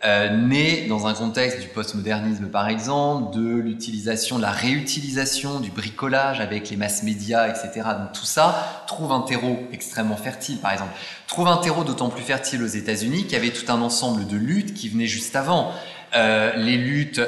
euh, 0.04 0.28
naît 0.30 0.86
dans 0.88 1.08
un 1.08 1.14
contexte 1.14 1.60
du 1.60 1.66
postmodernisme 1.66 2.46
par 2.46 2.68
exemple, 2.68 3.36
de 3.36 3.56
l'utilisation, 3.56 4.36
de 4.36 4.42
la 4.42 4.52
réutilisation, 4.52 5.58
du 5.58 5.70
bricolage 5.70 6.40
avec 6.40 6.70
les 6.70 6.76
masses 6.76 7.02
médias, 7.02 7.48
etc. 7.48 7.88
Donc 7.98 8.12
tout 8.12 8.24
ça 8.24 8.84
trouve 8.86 9.10
un 9.10 9.20
terreau 9.20 9.58
extrêmement 9.72 10.16
fertile 10.16 10.58
par 10.58 10.72
exemple. 10.72 10.92
Trouve 11.26 11.48
un 11.48 11.56
terreau 11.56 11.82
d'autant 11.82 12.10
plus 12.10 12.22
fertile 12.22 12.62
aux 12.62 12.68
États-Unis 12.68 13.24
qu'il 13.24 13.32
y 13.32 13.36
avait 13.36 13.50
tout 13.50 13.70
un 13.72 13.80
ensemble 13.80 14.26
de 14.26 14.36
luttes 14.36 14.74
qui 14.74 14.88
venaient 14.88 15.06
juste 15.06 15.34
avant. 15.34 15.72
Euh, 16.16 16.54
les 16.56 16.76
luttes 16.76 17.20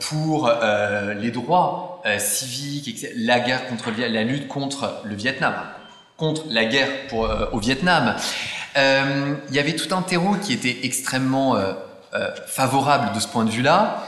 pour 0.00 0.50
les 1.18 1.30
droits 1.30 1.95
euh, 2.06 2.18
civiques, 2.18 3.06
la 3.16 3.40
guerre 3.40 3.66
contre 3.68 3.90
la 3.96 4.22
lutte 4.22 4.48
contre 4.48 5.00
le 5.04 5.14
Vietnam, 5.14 5.54
contre 6.16 6.44
la 6.48 6.64
guerre 6.64 6.88
euh, 7.12 7.46
au 7.52 7.58
Vietnam. 7.58 8.16
Il 8.76 9.54
y 9.54 9.58
avait 9.58 9.74
tout 9.74 9.94
un 9.94 10.02
terreau 10.02 10.34
qui 10.34 10.52
était 10.52 10.80
extrêmement 10.82 11.56
favorable 12.46 13.14
de 13.14 13.20
ce 13.20 13.26
point 13.26 13.46
de 13.46 13.50
vue-là, 13.50 14.04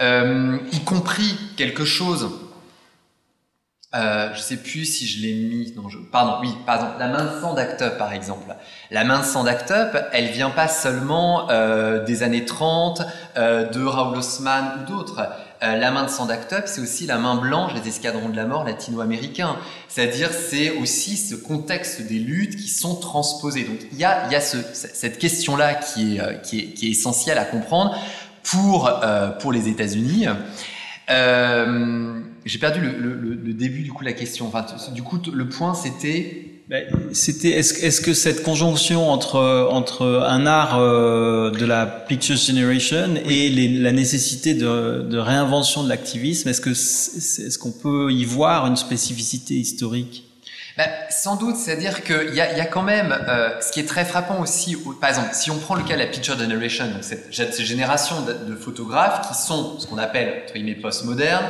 y 0.00 0.80
compris 0.84 1.38
quelque 1.56 1.86
chose 1.86 2.30
euh, 3.92 4.32
je 4.34 4.40
sais 4.40 4.56
plus 4.56 4.84
si 4.84 5.06
je 5.06 5.20
l'ai 5.20 5.34
mis. 5.34 5.74
Non, 5.76 5.82
pardon, 6.12 6.36
oui, 6.40 6.54
pardon. 6.64 6.86
La 6.98 7.08
main 7.08 7.24
de 7.24 7.40
sang 7.40 7.54
d'Act 7.54 7.82
Up, 7.82 7.98
par 7.98 8.12
exemple. 8.12 8.54
La 8.92 9.02
main 9.02 9.18
de 9.18 9.24
sang 9.24 9.42
d'Act 9.42 9.70
Up, 9.72 9.96
elle 10.12 10.26
vient 10.26 10.50
pas 10.50 10.68
seulement 10.68 11.50
euh, 11.50 12.04
des 12.04 12.22
années 12.22 12.44
30, 12.44 13.02
euh, 13.36 13.68
de 13.68 13.84
Raoul 13.84 14.18
Haussmann 14.18 14.80
ou 14.80 14.84
d'autres. 14.88 15.28
Euh, 15.62 15.76
la 15.76 15.90
main 15.90 16.04
de 16.04 16.10
Sandact 16.10 16.52
Up, 16.54 16.64
c'est 16.66 16.80
aussi 16.80 17.06
la 17.06 17.18
main 17.18 17.34
blanche 17.34 17.74
des 17.74 17.86
escadrons 17.86 18.30
de 18.30 18.36
la 18.36 18.46
mort 18.46 18.64
latino-américains. 18.64 19.56
C'est-à-dire, 19.88 20.30
c'est 20.32 20.70
aussi 20.78 21.16
ce 21.16 21.34
contexte 21.34 22.06
des 22.06 22.18
luttes 22.18 22.56
qui 22.56 22.68
sont 22.68 22.96
transposées. 22.96 23.64
Donc, 23.64 23.78
il 23.92 23.98
y 23.98 24.04
a, 24.04 24.30
y 24.30 24.34
a 24.34 24.40
ce, 24.40 24.56
cette 24.72 25.18
question-là 25.18 25.74
qui 25.74 26.16
est, 26.16 26.20
euh, 26.20 26.34
qui, 26.34 26.60
est, 26.60 26.64
qui 26.72 26.86
est 26.88 26.90
essentielle 26.90 27.38
à 27.38 27.44
comprendre 27.44 27.94
pour, 28.42 28.88
euh, 28.88 29.30
pour 29.30 29.52
les 29.52 29.68
États-Unis. 29.68 30.26
Euh, 31.10 32.20
J'ai 32.44 32.58
perdu 32.58 32.80
le, 32.80 32.92
le, 32.92 33.14
le, 33.34 33.52
début 33.52 33.82
du 33.82 33.92
coup 33.92 34.04
la 34.04 34.12
question. 34.12 34.46
Enfin, 34.46 34.64
du 34.92 35.02
coup, 35.02 35.18
le 35.32 35.48
point 35.48 35.74
c'était 35.74 36.49
c'était 37.12 37.50
est-ce 37.50 37.84
est 37.84 38.04
que 38.04 38.14
cette 38.14 38.42
conjonction 38.42 39.10
entre 39.10 39.68
entre 39.70 40.24
un 40.28 40.46
art 40.46 40.78
euh, 40.78 41.50
de 41.50 41.64
la 41.64 41.86
picture 41.86 42.36
generation 42.36 43.16
et 43.24 43.48
les, 43.48 43.68
la 43.68 43.92
nécessité 43.92 44.54
de, 44.54 45.02
de 45.02 45.18
réinvention 45.18 45.82
de 45.82 45.88
l'activisme, 45.88 46.48
est-ce 46.48 46.60
que 46.60 46.70
est-ce 46.70 47.58
qu'on 47.58 47.72
peut 47.72 48.12
y 48.12 48.24
voir 48.24 48.66
une 48.66 48.76
spécificité 48.76 49.54
historique? 49.54 50.24
Ben, 50.76 50.88
sans 51.10 51.36
doute, 51.36 51.56
c'est-à-dire 51.56 52.04
qu'il 52.04 52.34
y 52.34 52.40
a, 52.40 52.56
y 52.56 52.60
a 52.60 52.66
quand 52.66 52.84
même, 52.84 53.12
euh, 53.12 53.60
ce 53.60 53.72
qui 53.72 53.80
est 53.80 53.86
très 53.86 54.04
frappant 54.04 54.40
aussi, 54.40 54.76
par 55.00 55.10
exemple, 55.10 55.30
si 55.32 55.50
on 55.50 55.58
prend 55.58 55.74
le 55.74 55.82
cas 55.82 55.94
de 55.94 55.98
la 55.98 56.06
Picture 56.06 56.38
Generation, 56.38 56.86
donc 56.86 57.02
cette, 57.02 57.34
cette 57.34 57.60
génération 57.60 58.22
de, 58.22 58.52
de, 58.52 58.56
photographes 58.56 59.28
qui 59.28 59.34
sont 59.34 59.78
ce 59.78 59.86
qu'on 59.86 59.98
appelle, 59.98 60.44
entre 60.44 60.54
guillemets, 60.54 60.76
post-modernes, 60.76 61.44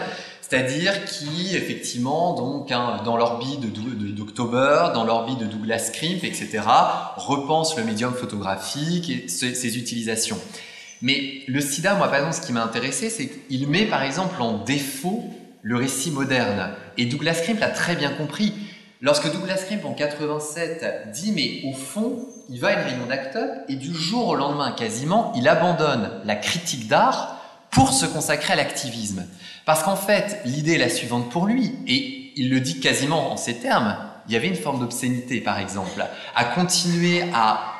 c'est-à-dire 0.50 1.04
qui, 1.04 1.54
effectivement, 1.54 2.34
donc, 2.34 2.72
hein, 2.72 3.02
dans 3.04 3.16
l'orbite 3.16 3.60
d'October, 3.60 4.88
dans 4.94 5.04
l'orbite 5.04 5.38
de 5.38 5.44
Douglas 5.44 5.90
Crimp, 5.92 6.24
etc., 6.24 6.64
repensent 7.16 7.76
le 7.76 7.84
médium 7.84 8.12
photographique 8.12 9.10
et 9.10 9.28
ses, 9.28 9.78
utilisations. 9.78 10.38
Mais 11.02 11.42
le 11.46 11.60
sida, 11.60 11.94
moi, 11.94 12.08
par 12.08 12.16
exemple, 12.16 12.34
ce 12.34 12.40
qui 12.40 12.52
m'a 12.52 12.64
intéressé, 12.64 13.10
c'est 13.10 13.28
qu'il 13.28 13.68
met, 13.68 13.86
par 13.86 14.02
exemple, 14.02 14.42
en 14.42 14.58
défaut 14.64 15.22
le 15.62 15.76
récit 15.76 16.10
moderne. 16.10 16.72
Et 16.98 17.04
Douglas 17.04 17.42
Crimp 17.44 17.60
l'a 17.60 17.70
très 17.70 17.94
bien 17.94 18.10
compris. 18.10 18.52
Lorsque 19.00 19.30
Douglas 19.30 19.62
Crimp, 19.68 19.84
en 19.84 19.94
87, 19.94 21.12
dit, 21.12 21.30
mais 21.30 21.70
au 21.70 21.76
fond, 21.76 22.26
il 22.48 22.58
va 22.58 22.70
à 22.70 22.72
une 22.72 22.88
réunion 22.88 23.06
d'acteurs, 23.06 23.58
et 23.68 23.76
du 23.76 23.94
jour 23.94 24.26
au 24.26 24.34
lendemain, 24.34 24.72
quasiment, 24.72 25.32
il 25.36 25.46
abandonne 25.46 26.10
la 26.24 26.34
critique 26.34 26.88
d'art 26.88 27.36
pour 27.70 27.92
se 27.92 28.04
consacrer 28.04 28.54
à 28.54 28.56
l'activisme. 28.56 29.24
Parce 29.64 29.82
qu'en 29.82 29.96
fait, 29.96 30.40
l'idée 30.44 30.74
est 30.74 30.78
la 30.78 30.88
suivante 30.88 31.30
pour 31.30 31.46
lui, 31.46 31.72
et 31.86 32.32
il 32.36 32.50
le 32.50 32.60
dit 32.60 32.80
quasiment 32.80 33.32
en 33.32 33.36
ces 33.36 33.56
termes, 33.56 33.96
il 34.28 34.34
y 34.34 34.36
avait 34.36 34.48
une 34.48 34.56
forme 34.56 34.80
d'obscénité, 34.80 35.40
par 35.40 35.58
exemple, 35.58 36.04
à 36.34 36.44
continuer 36.44 37.24
à 37.34 37.74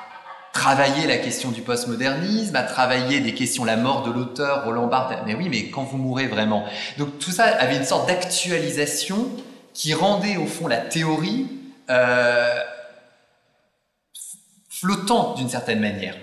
travailler 0.53 1.07
la 1.07 1.17
question 1.17 1.51
du 1.51 1.63
postmodernisme, 1.63 2.57
à 2.57 2.63
travailler 2.63 3.21
des 3.21 3.35
questions, 3.35 3.65
la 3.65 3.77
mort 3.77 4.03
de 4.03 4.11
l'auteur, 4.11 4.65
Roland 4.65 4.89
Barthes, 4.89 5.23
mais 5.27 5.35
oui, 5.35 5.49
mais 5.49 5.71
quand 5.71 5.85
vous 5.85 5.97
mourrez 5.97 6.27
vraiment. 6.27 6.65
Donc 6.99 7.19
tout 7.19 7.31
ça 7.31 7.45
avait 7.45 7.77
une 7.77 7.85
sorte 7.85 8.09
d'actualisation 8.09 9.31
qui 9.75 9.95
rendait 9.95 10.37
au 10.37 10.47
fond 10.47 10.67
la 10.67 10.79
théorie 10.79 11.47
euh, 11.89 12.61
flottante 14.69 15.37
d'une 15.37 15.49
certaine 15.49 15.81
manière. 15.81 16.17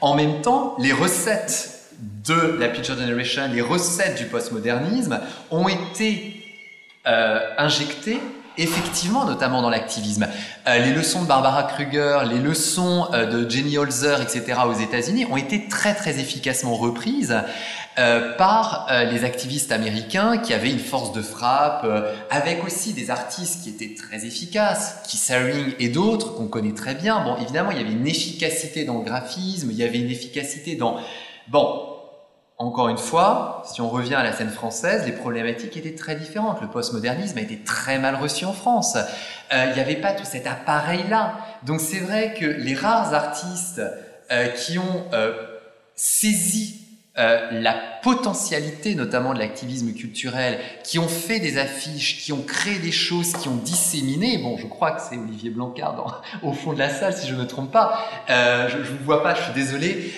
En 0.00 0.14
même 0.14 0.42
temps, 0.42 0.76
les 0.78 0.92
recettes 0.92 1.71
de 2.02 2.56
la 2.58 2.68
Picture 2.68 2.96
Generation, 2.98 3.42
les 3.52 3.62
recettes 3.62 4.18
du 4.18 4.24
postmodernisme 4.26 5.20
ont 5.50 5.68
été 5.68 6.42
euh, 7.06 7.40
injectées 7.58 8.20
effectivement, 8.58 9.24
notamment 9.24 9.62
dans 9.62 9.70
l'activisme. 9.70 10.28
Euh, 10.68 10.78
les 10.78 10.92
leçons 10.92 11.22
de 11.22 11.26
Barbara 11.26 11.62
Kruger, 11.62 12.18
les 12.30 12.38
leçons 12.38 13.08
euh, 13.14 13.24
de 13.24 13.48
Jenny 13.48 13.78
Holzer, 13.78 14.20
etc. 14.20 14.60
aux 14.68 14.78
États-Unis 14.78 15.24
ont 15.24 15.38
été 15.38 15.68
très 15.68 15.94
très 15.94 16.20
efficacement 16.20 16.74
reprises 16.74 17.34
par 18.38 18.88
les 19.10 19.22
activistes 19.22 19.70
américains 19.70 20.38
qui 20.38 20.54
avaient 20.54 20.70
une 20.70 20.78
force 20.78 21.12
de 21.12 21.20
frappe, 21.20 21.86
avec 22.30 22.64
aussi 22.64 22.94
des 22.94 23.10
artistes 23.10 23.62
qui 23.62 23.68
étaient 23.68 23.94
très 23.94 24.24
efficaces, 24.24 25.02
Keith 25.06 25.76
et 25.78 25.90
d'autres 25.90 26.34
qu'on 26.34 26.46
connaît 26.46 26.72
très 26.72 26.94
bien. 26.94 27.22
Bon, 27.22 27.36
évidemment, 27.36 27.70
il 27.70 27.76
y 27.76 27.80
avait 27.80 27.92
une 27.92 28.06
efficacité 28.06 28.86
dans 28.86 28.96
le 28.96 29.04
graphisme, 29.04 29.68
il 29.70 29.76
y 29.76 29.84
avait 29.84 29.98
une 29.98 30.10
efficacité 30.10 30.74
dans... 30.74 31.00
Bon, 31.48 31.91
encore 32.62 32.88
une 32.88 32.98
fois, 32.98 33.62
si 33.66 33.80
on 33.80 33.88
revient 33.88 34.14
à 34.14 34.22
la 34.22 34.32
scène 34.32 34.50
française, 34.50 35.04
les 35.04 35.12
problématiques 35.12 35.76
étaient 35.76 35.96
très 35.96 36.14
différentes. 36.14 36.60
Le 36.60 36.68
postmodernisme 36.68 37.38
a 37.38 37.40
été 37.40 37.58
très 37.58 37.98
mal 37.98 38.14
reçu 38.14 38.44
en 38.44 38.52
France. 38.52 38.96
Euh, 39.52 39.66
il 39.68 39.74
n'y 39.74 39.80
avait 39.80 39.96
pas 39.96 40.12
tout 40.12 40.24
cet 40.24 40.46
appareil-là. 40.46 41.38
Donc 41.64 41.80
c'est 41.80 41.98
vrai 41.98 42.34
que 42.38 42.44
les 42.44 42.74
rares 42.74 43.14
artistes 43.14 43.82
euh, 44.30 44.46
qui 44.46 44.78
ont 44.78 45.04
euh, 45.12 45.32
saisi 45.96 46.78
la 47.14 47.74
potentialité 48.02 48.94
notamment 48.94 49.34
de 49.34 49.38
l'activisme 49.38 49.92
culturel, 49.92 50.58
qui 50.82 50.98
ont 50.98 51.08
fait 51.08 51.40
des 51.40 51.58
affiches, 51.58 52.22
qui 52.22 52.32
ont 52.32 52.40
créé 52.40 52.78
des 52.78 52.90
choses, 52.90 53.34
qui 53.34 53.48
ont 53.48 53.56
disséminé. 53.56 54.38
Bon, 54.38 54.56
je 54.56 54.66
crois 54.66 54.92
que 54.92 55.02
c'est 55.02 55.18
Olivier 55.18 55.50
Blancard 55.50 56.22
au 56.42 56.54
fond 56.54 56.72
de 56.72 56.78
la 56.78 56.88
salle, 56.88 57.12
si 57.12 57.28
je 57.28 57.34
ne 57.34 57.40
me 57.40 57.46
trompe 57.46 57.70
pas. 57.70 58.02
Je 58.28 58.78
ne 58.78 58.82
vous 58.82 59.04
vois 59.04 59.22
pas, 59.22 59.34
je 59.34 59.42
suis 59.42 59.52
désolé. 59.52 60.10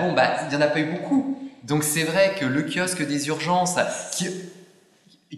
Bon, 0.00 0.14
bah, 0.14 0.30
il 0.44 0.48
n'y 0.48 0.56
en 0.56 0.66
a 0.66 0.70
pas 0.70 0.80
eu 0.80 0.86
beaucoup. 0.86 1.49
Donc 1.64 1.84
c'est 1.84 2.04
vrai 2.04 2.34
que 2.38 2.44
le 2.44 2.62
kiosque 2.62 3.06
des 3.06 3.28
urgences, 3.28 3.76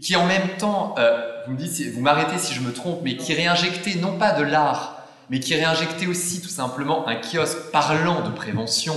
qui, 0.00 0.16
en 0.16 0.26
même 0.26 0.56
temps, 0.58 0.94
euh, 0.98 1.42
vous 1.46 2.00
m'arrêtez 2.00 2.38
si 2.38 2.54
je 2.54 2.60
me 2.60 2.72
trompe, 2.72 3.00
mais 3.02 3.16
qui 3.16 3.34
réinjectait 3.34 3.96
non 3.96 4.18
pas 4.18 4.32
de 4.32 4.42
l'art, 4.42 5.02
mais 5.30 5.40
qui 5.40 5.54
réinjectait 5.54 6.06
aussi 6.06 6.40
tout 6.40 6.48
simplement 6.48 7.06
un 7.08 7.16
kiosque 7.16 7.70
parlant 7.72 8.22
de 8.22 8.30
prévention 8.30 8.94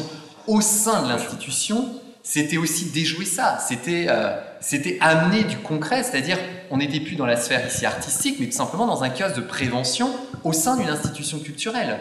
au 0.47 0.61
sein 0.61 1.03
de 1.03 1.09
l'institution, 1.09 1.89
c'était 2.21 2.57
aussi 2.57 2.91
déjouer 2.91 3.25
ça, 3.25 3.59
c'était 3.59 4.07
euh, 4.09 4.39
amener 4.99 5.43
du 5.43 5.57
concret, 5.57 6.03
c'est-à-dire 6.03 6.37
on 6.71 6.77
n'était 6.77 6.99
plus 6.99 7.15
dans 7.15 7.25
la 7.25 7.37
sphère 7.37 7.65
ici 7.67 7.85
artistique, 7.85 8.37
mais 8.39 8.47
tout 8.47 8.51
simplement 8.51 8.87
dans 8.87 9.03
un 9.03 9.09
kiosque 9.09 9.35
de 9.35 9.41
prévention 9.41 10.09
au 10.43 10.53
sein 10.53 10.77
d'une 10.77 10.89
institution 10.89 11.39
culturelle. 11.39 11.99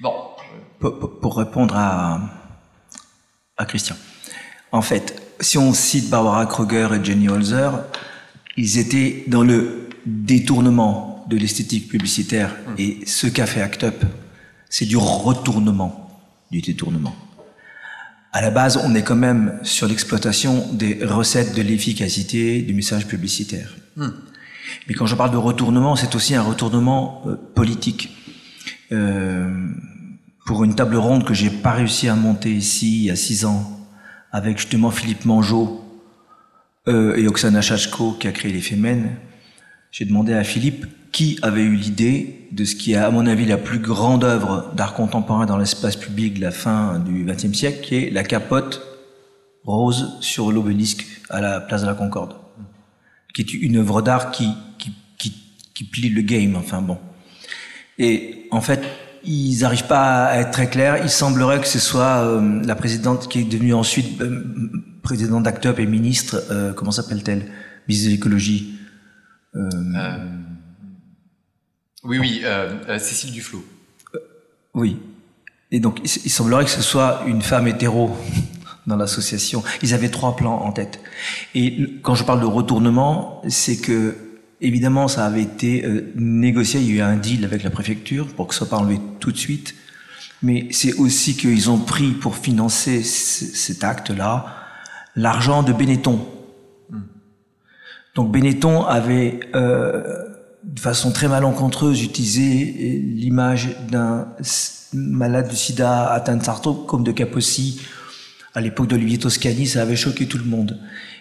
Bon. 0.00 0.14
Pour 0.78 1.36
répondre 1.36 1.74
à, 1.76 2.20
à 3.60 3.66
Christian. 3.66 3.96
En 4.72 4.82
fait, 4.82 5.22
si 5.38 5.58
on 5.58 5.72
cite 5.72 6.08
Barbara 6.08 6.46
Kruger 6.46 6.88
et 6.94 7.04
Jenny 7.04 7.28
Holzer, 7.28 7.70
ils 8.56 8.78
étaient 8.78 9.24
dans 9.28 9.42
le 9.42 9.88
détournement 10.06 11.24
de 11.28 11.36
l'esthétique 11.36 11.88
publicitaire. 11.88 12.50
Mmh. 12.50 12.74
Et 12.78 12.98
ce 13.06 13.26
qu'a 13.26 13.46
fait 13.46 13.60
Act 13.60 13.84
Up, 13.84 14.04
c'est 14.68 14.86
du 14.86 14.96
retournement 14.96 16.08
du 16.50 16.60
détournement. 16.60 17.14
À 18.32 18.40
la 18.40 18.50
base, 18.50 18.80
on 18.82 18.94
est 18.94 19.02
quand 19.02 19.16
même 19.16 19.58
sur 19.62 19.86
l'exploitation 19.86 20.66
des 20.72 21.04
recettes 21.04 21.54
de 21.54 21.62
l'efficacité 21.62 22.62
du 22.62 22.72
message 22.72 23.06
publicitaire. 23.06 23.76
Mmh. 23.96 24.08
Mais 24.88 24.94
quand 24.94 25.06
je 25.06 25.14
parle 25.16 25.32
de 25.32 25.36
retournement, 25.36 25.96
c'est 25.96 26.14
aussi 26.14 26.34
un 26.34 26.42
retournement 26.42 27.22
euh, 27.26 27.36
politique. 27.54 28.16
Euh, 28.92 29.68
pour 30.46 30.64
une 30.64 30.74
table 30.74 30.96
ronde 30.96 31.24
que 31.24 31.34
j'ai 31.34 31.50
pas 31.50 31.72
réussi 31.72 32.08
à 32.08 32.14
monter 32.14 32.52
ici 32.52 33.02
il 33.02 33.04
y 33.04 33.10
a 33.10 33.16
six 33.16 33.44
ans, 33.44 33.78
avec 34.32 34.58
justement 34.58 34.90
Philippe 34.90 35.24
Mangeot 35.24 35.84
euh, 36.88 37.16
et 37.16 37.26
Oksana 37.26 37.60
Chachko 37.60 38.12
qui 38.12 38.28
a 38.28 38.32
créé 38.32 38.52
les 38.52 38.60
Femen, 38.60 39.16
j'ai 39.90 40.04
demandé 40.04 40.32
à 40.32 40.44
Philippe 40.44 40.86
qui 41.12 41.38
avait 41.42 41.62
eu 41.62 41.74
l'idée 41.74 42.48
de 42.52 42.64
ce 42.64 42.74
qui 42.74 42.92
est, 42.92 42.96
à 42.96 43.10
mon 43.10 43.26
avis, 43.26 43.44
la 43.44 43.56
plus 43.56 43.78
grande 43.78 44.24
œuvre 44.24 44.72
d'art 44.74 44.94
contemporain 44.94 45.46
dans 45.46 45.56
l'espace 45.56 45.96
public 45.96 46.34
de 46.34 46.40
la 46.40 46.50
fin 46.50 46.98
du 46.98 47.24
XXe 47.24 47.52
siècle, 47.52 47.80
qui 47.82 47.96
est 47.96 48.10
la 48.10 48.22
capote 48.22 48.80
rose 49.64 50.16
sur 50.20 50.52
l'obélisque 50.52 51.06
à 51.28 51.40
la 51.40 51.60
place 51.60 51.82
de 51.82 51.86
la 51.86 51.94
Concorde, 51.94 52.36
qui 53.34 53.42
est 53.42 53.54
une 53.54 53.76
œuvre 53.76 54.02
d'art 54.02 54.30
qui, 54.30 54.50
qui, 54.78 54.92
qui, 55.18 55.34
qui 55.74 55.84
plie 55.84 56.08
le 56.08 56.22
game, 56.22 56.56
enfin 56.56 56.80
bon. 56.80 56.98
Et 57.98 58.46
en 58.50 58.60
fait, 58.60 58.82
ils 59.24 59.60
n'arrivent 59.60 59.86
pas 59.86 60.26
à 60.26 60.38
être 60.38 60.50
très 60.50 60.68
clairs. 60.68 61.02
Il 61.02 61.10
semblerait 61.10 61.60
que 61.60 61.66
ce 61.66 61.78
soit 61.78 62.24
euh, 62.24 62.62
la 62.64 62.74
présidente 62.74 63.28
qui 63.28 63.40
est 63.40 63.44
devenue 63.44 63.74
ensuite 63.74 64.20
euh, 64.20 64.44
présidente 65.02 65.42
d'Act 65.42 65.66
Up 65.66 65.78
et 65.78 65.86
ministre, 65.86 66.42
euh, 66.50 66.72
comment 66.72 66.90
s'appelle-t-elle? 66.90 67.50
Ministre 67.88 68.08
de 68.08 68.12
l'écologie. 68.12 68.78
Euh, 69.56 69.68
euh, 69.96 70.18
oui, 72.04 72.18
oui, 72.18 72.42
Cécile 72.98 73.32
Duflot. 73.32 73.64
oui. 74.74 74.98
Et 75.72 75.78
donc, 75.78 76.00
il, 76.00 76.22
il, 76.24 76.30
semblerait 76.30 76.64
que 76.64 76.70
ce 76.70 76.82
soit 76.82 77.22
une 77.26 77.42
femme 77.42 77.68
hétéro 77.68 78.16
dans 78.86 78.96
l'association. 78.96 79.62
Ils 79.82 79.94
avaient 79.94 80.08
trois 80.08 80.34
plans 80.34 80.62
en 80.62 80.72
tête. 80.72 81.00
Et 81.54 82.00
quand 82.02 82.16
je 82.16 82.24
parle 82.24 82.40
de 82.40 82.46
retournement, 82.46 83.40
c'est 83.48 83.76
que 83.76 84.16
Évidemment, 84.62 85.08
ça 85.08 85.24
avait 85.24 85.42
été 85.42 85.84
euh, 85.86 86.12
négocié, 86.16 86.80
il 86.80 86.88
y 86.88 86.92
a 86.92 86.94
eu 86.96 87.00
un 87.00 87.16
deal 87.16 87.44
avec 87.44 87.62
la 87.62 87.70
préfecture 87.70 88.26
pour 88.28 88.46
que 88.46 88.54
ça 88.54 88.66
soit 88.66 88.78
enlevé 88.78 89.00
tout 89.18 89.32
de 89.32 89.38
suite. 89.38 89.74
Mais 90.42 90.68
c'est 90.70 90.94
aussi 90.94 91.36
qu'ils 91.36 91.70
ont 91.70 91.78
pris 91.78 92.12
pour 92.12 92.36
financer 92.36 93.02
cet 93.02 93.84
acte-là 93.84 94.46
l'argent 95.16 95.62
de 95.62 95.72
Benetton. 95.72 96.26
Donc 98.14 98.32
Benetton 98.32 98.84
avait, 98.84 99.40
euh, 99.54 100.02
de 100.64 100.80
façon 100.80 101.12
très 101.12 101.28
malencontreuse, 101.28 102.02
utilisé 102.02 103.00
l'image 103.02 103.76
d'un 103.90 104.28
malade 104.92 105.48
de 105.48 105.54
sida 105.54 106.10
atteint 106.10 106.36
de 106.36 106.42
sarto 106.42 106.74
comme 106.74 107.04
de 107.04 107.12
Kapossi 107.12 107.80
À 108.54 108.60
l'époque 108.60 108.88
d'Olivier 108.88 109.18
Toscani, 109.18 109.66
ça 109.66 109.82
avait 109.82 109.96
choqué 109.96 110.26
tout 110.26 110.38
le 110.38 110.44
monde. 110.44 110.80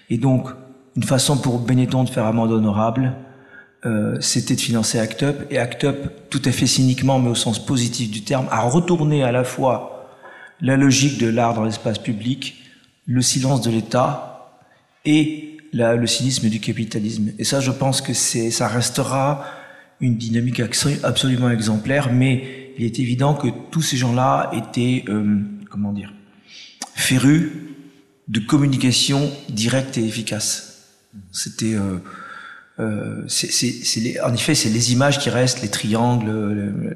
Et 0.09 0.17
donc, 0.17 0.49
une 0.95 1.03
façon 1.03 1.37
pour 1.37 1.59
Benetton 1.59 2.03
de 2.03 2.09
faire 2.09 2.25
amende 2.25 2.51
honorable, 2.51 3.13
euh, 3.85 4.17
c'était 4.19 4.55
de 4.55 4.61
financer 4.61 4.99
Act 4.99 5.23
Up. 5.23 5.47
Et 5.49 5.57
Act 5.57 5.83
Up, 5.83 6.11
tout 6.29 6.41
à 6.45 6.51
fait 6.51 6.67
cyniquement, 6.67 7.19
mais 7.19 7.29
au 7.29 7.35
sens 7.35 7.63
positif 7.63 8.11
du 8.11 8.23
terme, 8.23 8.47
a 8.51 8.61
retourné 8.61 9.23
à 9.23 9.31
la 9.31 9.43
fois 9.43 10.09
la 10.61 10.75
logique 10.75 11.17
de 11.19 11.27
l'art 11.27 11.53
dans 11.53 11.63
l'espace 11.63 11.99
public, 11.99 12.63
le 13.05 13.21
silence 13.21 13.61
de 13.61 13.71
l'État 13.71 14.59
et 15.05 15.57
le 15.73 16.07
cynisme 16.07 16.49
du 16.49 16.59
capitalisme. 16.59 17.31
Et 17.37 17.43
ça, 17.43 17.61
je 17.61 17.71
pense 17.71 18.01
que 18.01 18.13
c'est, 18.13 18.51
ça 18.51 18.67
restera 18.67 19.45
une 20.01 20.17
dynamique 20.17 20.61
absolument 21.03 21.49
exemplaire, 21.49 22.11
mais 22.11 22.73
il 22.77 22.85
est 22.85 22.99
évident 22.99 23.33
que 23.33 23.47
tous 23.71 23.81
ces 23.81 23.97
gens-là 23.97 24.51
étaient, 24.53 25.03
euh, 25.09 25.37
comment 25.69 25.91
dire, 25.91 26.13
férus 26.95 27.51
de 28.27 28.39
communication 28.39 29.31
directe 29.49 29.97
et 29.97 30.05
efficace. 30.05 30.95
C'était, 31.31 31.73
euh, 31.73 31.97
euh, 32.79 33.23
c'est, 33.27 34.21
en 34.21 34.33
effet, 34.33 34.55
c'est 34.55 34.69
les 34.69 34.93
images 34.93 35.19
qui 35.19 35.29
restent, 35.29 35.61
les 35.61 35.69
triangles, 35.69 36.29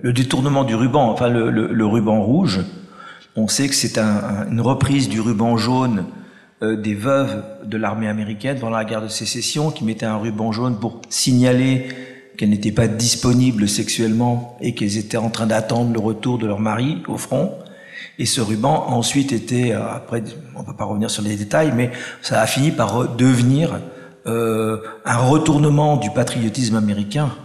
le, 0.02 0.14
détournement 0.14 0.64
du 0.64 0.76
ruban, 0.76 1.10
enfin 1.10 1.28
le, 1.28 1.50
le, 1.50 1.86
ruban 1.86 2.22
rouge. 2.22 2.62
On 3.36 3.48
sait 3.48 3.68
que 3.68 3.76
c'est 3.76 3.98
un, 3.98 4.48
une 4.50 4.62
reprise 4.62 5.10
du 5.10 5.20
ruban 5.20 5.58
jaune 5.58 6.06
euh, 6.62 6.78
des 6.78 6.94
veuves 6.94 7.44
de 7.66 7.76
l'armée 7.78 8.08
américaine 8.08 8.58
pendant 8.60 8.78
la 8.78 8.86
guerre 8.86 9.02
de 9.02 9.10
sécession, 9.10 9.72
qui 9.72 9.84
mettaient 9.84 10.06
un 10.06 10.18
ruban 10.18 10.54
jaune 10.54 10.80
pour 10.80 11.02
signaler 11.10 11.90
qu'elles 12.38 12.50
n'étaient 12.52 12.72
pas 12.72 12.88
disponibles 12.88 13.68
sexuellement 13.68 14.58
et 14.62 14.74
qu'elles 14.74 14.98
étaient 14.98 15.18
en 15.18 15.30
train 15.30 15.48
d'attendre 15.48 15.92
le 15.92 16.00
retour 16.00 16.38
de 16.38 16.48
leur 16.48 16.60
mari 16.60 17.04
au 17.10 17.18
front. 17.18 17.52
Et 18.20 18.26
ce 18.26 18.40
ruban 18.40 18.86
ensuite 18.88 19.34
était, 19.34 19.74
euh, 19.74 19.82
après, 19.86 20.24
on 20.56 20.62
ne 20.62 20.66
va 20.66 20.74
pas 20.74 20.86
revenir 20.86 21.10
sur 21.10 21.24
les 21.24 21.36
détails, 21.36 21.74
mais 21.76 21.92
ça 22.22 22.40
a 22.40 22.48
fini 22.48 22.72
par 22.72 23.16
devenir 23.16 23.82
euh, 24.26 24.82
un 25.06 25.18
retournement 25.18 25.98
du 25.98 26.10
patriotisme 26.12 26.76
américain 26.76 27.36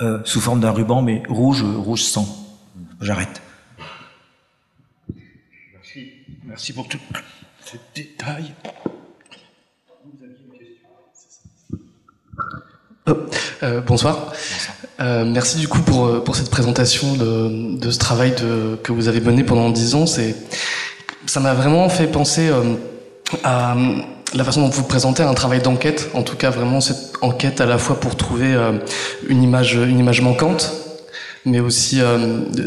euh, 0.00 0.18
sous 0.24 0.40
forme 0.40 0.60
d'un 0.60 0.72
ruban, 0.72 1.02
mais 1.02 1.22
rouge, 1.28 1.62
rouge 1.62 2.02
sang. 2.02 2.26
J'arrête. 3.00 3.40
Merci, 5.74 6.12
merci 6.44 6.72
pour 6.72 6.88
tous 6.88 6.98
ces 7.64 7.78
détails. 7.94 8.54
Oh, 13.06 13.12
euh, 13.62 13.80
bonsoir. 13.82 14.32
Euh, 15.00 15.24
merci 15.24 15.58
du 15.58 15.68
coup 15.68 15.82
pour, 15.82 16.24
pour 16.24 16.36
cette 16.36 16.50
présentation 16.50 17.14
de, 17.14 17.78
de 17.78 17.90
ce 17.90 17.98
travail 17.98 18.32
de, 18.32 18.76
que 18.82 18.92
vous 18.92 19.08
avez 19.08 19.20
mené 19.20 19.44
pendant 19.44 19.70
dix 19.70 19.94
ans. 19.94 20.06
C'est, 20.06 20.34
ça 21.26 21.40
m'a 21.40 21.54
vraiment 21.54 21.88
fait 21.88 22.06
penser 22.06 22.48
euh, 22.48 22.76
à 23.42 23.76
la 24.34 24.44
façon 24.44 24.62
dont 24.62 24.68
vous 24.68 24.82
présentez 24.84 25.22
un 25.22 25.34
travail 25.34 25.60
d'enquête. 25.60 26.10
En 26.14 26.22
tout 26.22 26.36
cas, 26.36 26.50
vraiment 26.50 26.80
cette 26.80 27.12
enquête 27.20 27.60
à 27.60 27.66
la 27.66 27.78
fois 27.78 28.00
pour 28.00 28.16
trouver 28.16 28.54
euh, 28.54 28.72
une 29.28 29.42
image, 29.42 29.74
une 29.74 29.98
image 29.98 30.20
manquante, 30.20 30.72
mais 31.44 31.60
aussi 31.60 32.00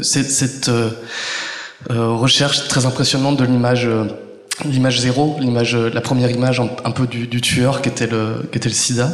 cette, 0.03 0.29
cette 0.29 0.69
recherche 1.89 2.67
très 2.67 2.85
impressionnante 2.85 3.37
de 3.37 3.43
l'image 3.43 3.89
l'image 4.65 4.99
zéro, 4.99 5.37
l'image, 5.39 5.75
la 5.75 6.01
première 6.01 6.31
image 6.31 6.59
un, 6.59 6.91
peu 6.91 7.07
du, 7.07 7.41
tueur 7.41 7.81
qui 7.81 7.89
était 7.89 8.07
le, 8.07 8.47
qui 8.51 8.57
était 8.57 8.69
le 8.69 8.75
SIDA. 8.75 9.11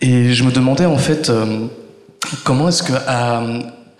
Et 0.00 0.32
je 0.34 0.44
me 0.44 0.50
demandais 0.50 0.86
en 0.86 0.98
fait 0.98 1.30
euh, 1.30 1.66
comment 2.44 2.68
est-ce 2.68 2.82
que 2.82 2.92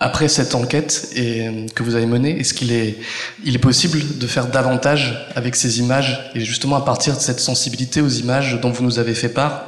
après 0.01 0.27
cette 0.27 0.55
enquête 0.55 1.09
et, 1.15 1.67
que 1.73 1.83
vous 1.83 1.95
avez 1.95 2.05
menée, 2.05 2.39
est-ce 2.39 2.53
qu'il 2.53 2.73
est, 2.73 2.97
il 3.45 3.55
est 3.55 3.59
possible 3.59 4.17
de 4.17 4.27
faire 4.27 4.47
davantage 4.47 5.27
avec 5.35 5.55
ces 5.55 5.79
images 5.79 6.31
et 6.35 6.41
justement 6.41 6.75
à 6.75 6.81
partir 6.81 7.15
de 7.15 7.21
cette 7.21 7.39
sensibilité 7.39 8.01
aux 8.01 8.09
images 8.09 8.59
dont 8.61 8.71
vous 8.71 8.83
nous 8.83 8.99
avez 8.99 9.13
fait 9.13 9.29
part 9.29 9.63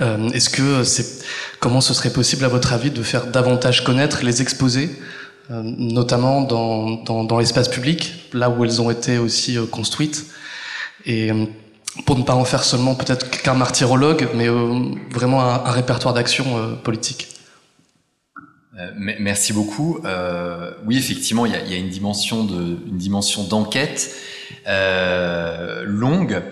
euh, 0.00 0.30
Est-ce 0.30 0.48
que 0.48 0.84
c'est 0.84 1.24
comment 1.60 1.80
ce 1.80 1.92
serait 1.92 2.10
possible 2.10 2.44
à 2.44 2.48
votre 2.48 2.72
avis 2.72 2.90
de 2.90 3.02
faire 3.02 3.26
davantage 3.26 3.84
connaître, 3.84 4.24
les 4.24 4.40
exposer, 4.40 4.88
euh, 5.50 5.60
notamment 5.62 6.40
dans, 6.40 7.02
dans, 7.02 7.24
dans 7.24 7.38
l'espace 7.38 7.68
public, 7.68 8.30
là 8.32 8.48
où 8.48 8.64
elles 8.64 8.80
ont 8.80 8.90
été 8.90 9.18
aussi 9.18 9.58
construites 9.70 10.26
et 11.06 11.30
pour 12.06 12.18
ne 12.18 12.22
pas 12.22 12.34
en 12.34 12.44
faire 12.44 12.64
seulement 12.64 12.94
peut-être 12.94 13.30
qu'un 13.30 13.54
martyrologue, 13.54 14.28
mais 14.34 14.48
euh, 14.48 14.80
vraiment 15.10 15.42
un, 15.42 15.70
répertoire 15.70 16.14
d'action 16.14 16.58
euh, 16.58 16.74
politique? 16.74 17.28
Euh, 18.78 18.90
merci 18.96 19.52
beaucoup. 19.52 20.00
oui, 20.84 20.96
effectivement, 20.96 21.46
il 21.46 21.52
y 21.52 21.74
a, 21.74 21.76
une 21.76 21.90
dimension 21.90 22.44
de, 22.44 22.78
une 22.86 22.98
dimension 22.98 23.44
d'enquête 23.44 24.14
longue. 24.66 26.42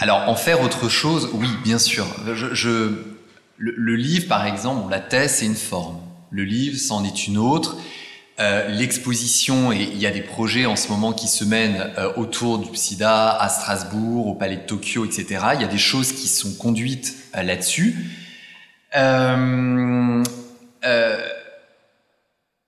Alors, 0.00 0.28
en 0.28 0.36
faire 0.36 0.60
autre 0.60 0.88
chose, 0.88 1.28
oui, 1.32 1.48
bien 1.64 1.78
sûr. 1.78 2.06
Je, 2.52 2.92
le, 3.58 3.96
livre, 3.96 4.28
par 4.28 4.46
exemple, 4.46 4.90
la 4.90 5.00
thèse, 5.00 5.36
c'est 5.36 5.46
une 5.46 5.56
forme. 5.56 5.98
Le 6.30 6.44
livre, 6.44 6.78
c'en 6.78 7.04
est 7.04 7.26
une 7.26 7.38
autre. 7.38 7.76
Euh, 8.38 8.68
l'exposition, 8.68 9.72
et 9.72 9.82
il 9.82 9.98
y 9.98 10.06
a 10.06 10.12
des 10.12 10.20
projets 10.20 10.64
en 10.64 10.76
ce 10.76 10.88
moment 10.88 11.12
qui 11.12 11.26
se 11.26 11.44
mènent 11.44 11.90
euh, 11.98 12.12
autour 12.14 12.60
du 12.60 12.76
sida 12.76 13.30
à 13.30 13.48
Strasbourg, 13.48 14.28
au 14.28 14.34
Palais 14.34 14.58
de 14.58 14.62
Tokyo, 14.62 15.04
etc. 15.04 15.40
Il 15.54 15.60
y 15.60 15.64
a 15.64 15.68
des 15.68 15.76
choses 15.76 16.12
qui 16.12 16.28
sont 16.28 16.54
conduites 16.54 17.16
euh, 17.36 17.42
là-dessus. 17.42 17.96
Euh, 18.96 20.22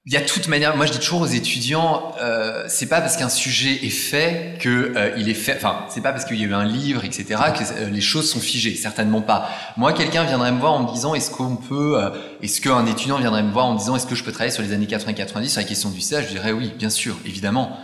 il 0.06 0.14
y 0.14 0.16
a 0.16 0.22
toute 0.22 0.48
manière, 0.48 0.76
moi 0.78 0.86
je 0.86 0.92
dis 0.92 0.98
toujours 0.98 1.20
aux 1.20 1.26
étudiants, 1.26 2.14
euh, 2.22 2.64
c'est 2.68 2.86
pas 2.88 3.02
parce 3.02 3.18
qu'un 3.18 3.28
sujet 3.28 3.84
est 3.84 3.90
fait 3.90 4.56
que 4.58 4.94
euh, 4.96 5.10
il 5.18 5.28
est 5.28 5.34
fait, 5.34 5.54
enfin 5.54 5.84
c'est 5.90 6.00
pas 6.02 6.12
parce 6.12 6.24
qu'il 6.24 6.40
y 6.40 6.42
a 6.42 6.46
eu 6.46 6.54
un 6.54 6.64
livre, 6.64 7.04
etc. 7.04 7.26
que 7.54 7.62
euh, 7.62 7.90
les 7.90 8.00
choses 8.00 8.30
sont 8.30 8.40
figées, 8.40 8.74
certainement 8.76 9.20
pas. 9.20 9.50
Moi, 9.76 9.92
quelqu'un 9.92 10.24
viendrait 10.24 10.52
me 10.52 10.58
voir 10.58 10.72
en 10.72 10.84
me 10.84 10.90
disant, 10.90 11.14
est-ce 11.14 11.30
qu'on 11.30 11.56
peut, 11.56 12.02
euh, 12.02 12.08
est-ce 12.42 12.62
qu'un 12.62 12.86
étudiant 12.86 13.18
viendrait 13.18 13.42
me 13.42 13.52
voir 13.52 13.66
en 13.66 13.74
me 13.74 13.78
disant, 13.78 13.94
est-ce 13.94 14.06
que 14.06 14.14
je 14.14 14.24
peux 14.24 14.32
travailler 14.32 14.52
sur 14.52 14.62
les 14.62 14.72
années 14.72 14.86
80-90 14.86 15.48
sur 15.48 15.60
la 15.60 15.66
question 15.66 15.90
du 15.90 16.00
sida 16.00 16.22
Je 16.22 16.28
dirais 16.28 16.52
oui, 16.52 16.72
bien 16.78 16.90
sûr, 16.90 17.16
évidemment. 17.26 17.78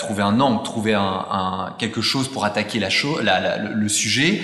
trouver 0.00 0.24
un 0.24 0.40
angle, 0.40 0.64
trouver 0.64 0.94
un, 0.94 1.00
un, 1.30 1.76
quelque 1.78 2.00
chose 2.00 2.26
pour 2.28 2.44
attaquer 2.44 2.80
la, 2.80 2.88
la, 3.22 3.40
la 3.40 3.56
le, 3.58 3.72
le, 3.72 3.88
sujet. 3.88 4.40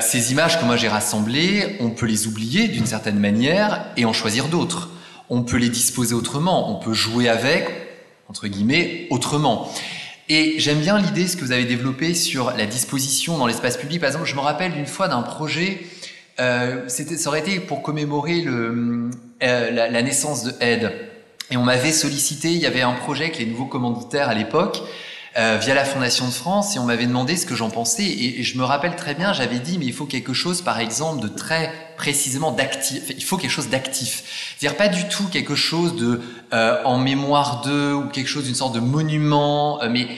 ces 0.00 0.32
images 0.32 0.58
que 0.58 0.64
moi 0.64 0.76
j'ai 0.76 0.88
rassemblées, 0.88 1.76
on 1.80 1.90
peut 1.90 2.06
les 2.06 2.26
oublier 2.26 2.66
d'une 2.68 2.86
certaine 2.86 3.18
manière 3.18 3.84
et 3.98 4.06
en 4.06 4.14
choisir 4.14 4.48
d'autres 4.48 4.88
on 5.30 5.42
peut 5.42 5.56
les 5.56 5.68
disposer 5.68 6.14
autrement, 6.14 6.70
on 6.70 6.82
peut 6.82 6.94
jouer 6.94 7.28
avec, 7.28 7.68
entre 8.28 8.46
guillemets, 8.46 9.06
autrement. 9.10 9.70
Et 10.28 10.54
j'aime 10.58 10.80
bien 10.80 10.98
l'idée, 10.98 11.26
ce 11.26 11.36
que 11.36 11.44
vous 11.44 11.52
avez 11.52 11.64
développé 11.64 12.14
sur 12.14 12.52
la 12.52 12.66
disposition 12.66 13.38
dans 13.38 13.46
l'espace 13.46 13.76
public. 13.76 14.00
Par 14.00 14.08
exemple, 14.08 14.26
je 14.26 14.34
me 14.34 14.40
rappelle 14.40 14.72
d'une 14.72 14.86
fois 14.86 15.08
d'un 15.08 15.22
projet, 15.22 15.80
euh, 16.38 16.86
ça 16.88 17.28
aurait 17.28 17.40
été 17.40 17.60
pour 17.60 17.82
commémorer 17.82 18.44
euh, 18.46 19.10
la, 19.40 19.88
la, 19.88 20.02
naissance 20.02 20.44
de 20.44 20.52
Ed. 20.60 20.92
Et 21.50 21.56
on 21.56 21.64
m'avait 21.64 21.92
sollicité, 21.92 22.50
il 22.50 22.58
y 22.58 22.66
avait 22.66 22.82
un 22.82 22.92
projet 22.92 23.24
avec 23.24 23.38
les 23.38 23.46
nouveaux 23.46 23.66
commanditaires 23.66 24.28
à 24.28 24.34
l'époque, 24.34 24.82
euh, 25.38 25.58
via 25.60 25.74
la 25.74 25.84
Fondation 25.84 26.26
de 26.26 26.32
France 26.32 26.76
et 26.76 26.78
on 26.78 26.84
m'avait 26.84 27.06
demandé 27.06 27.36
ce 27.36 27.46
que 27.46 27.54
j'en 27.54 27.70
pensais 27.70 28.04
et, 28.04 28.42
je 28.42 28.58
me 28.58 28.64
rappelle 28.64 28.96
très 28.96 29.14
bien, 29.14 29.32
j'avais 29.32 29.58
dit 29.58 29.78
mais 29.78 29.86
il 29.86 29.92
faut 29.92 30.06
quelque 30.06 30.32
chose 30.32 30.62
par 30.62 30.80
exemple 30.80 31.22
de 31.22 31.28
très 31.28 31.72
précisément 31.96 32.52
d'actif, 32.52 33.04
il 33.16 33.24
faut 33.24 33.36
quelque 33.36 33.50
chose 33.50 33.68
d'actif. 33.68 34.54
C'est-à-dire 34.58 34.76
pas 34.76 34.88
du 34.88 35.06
tout 35.08 35.28
quelque 35.28 35.54
chose 35.54 35.96
de 35.96 36.20
euh, 36.52 36.82
en 36.84 36.98
mémoire 36.98 37.62
d'eux 37.62 37.94
ou 37.94 38.08
quelque 38.08 38.28
chose 38.28 38.44
d'une 38.44 38.54
sorte 38.54 38.74
de 38.74 38.80
monument, 38.80 39.82
euh, 39.82 39.88
mais 39.90 40.08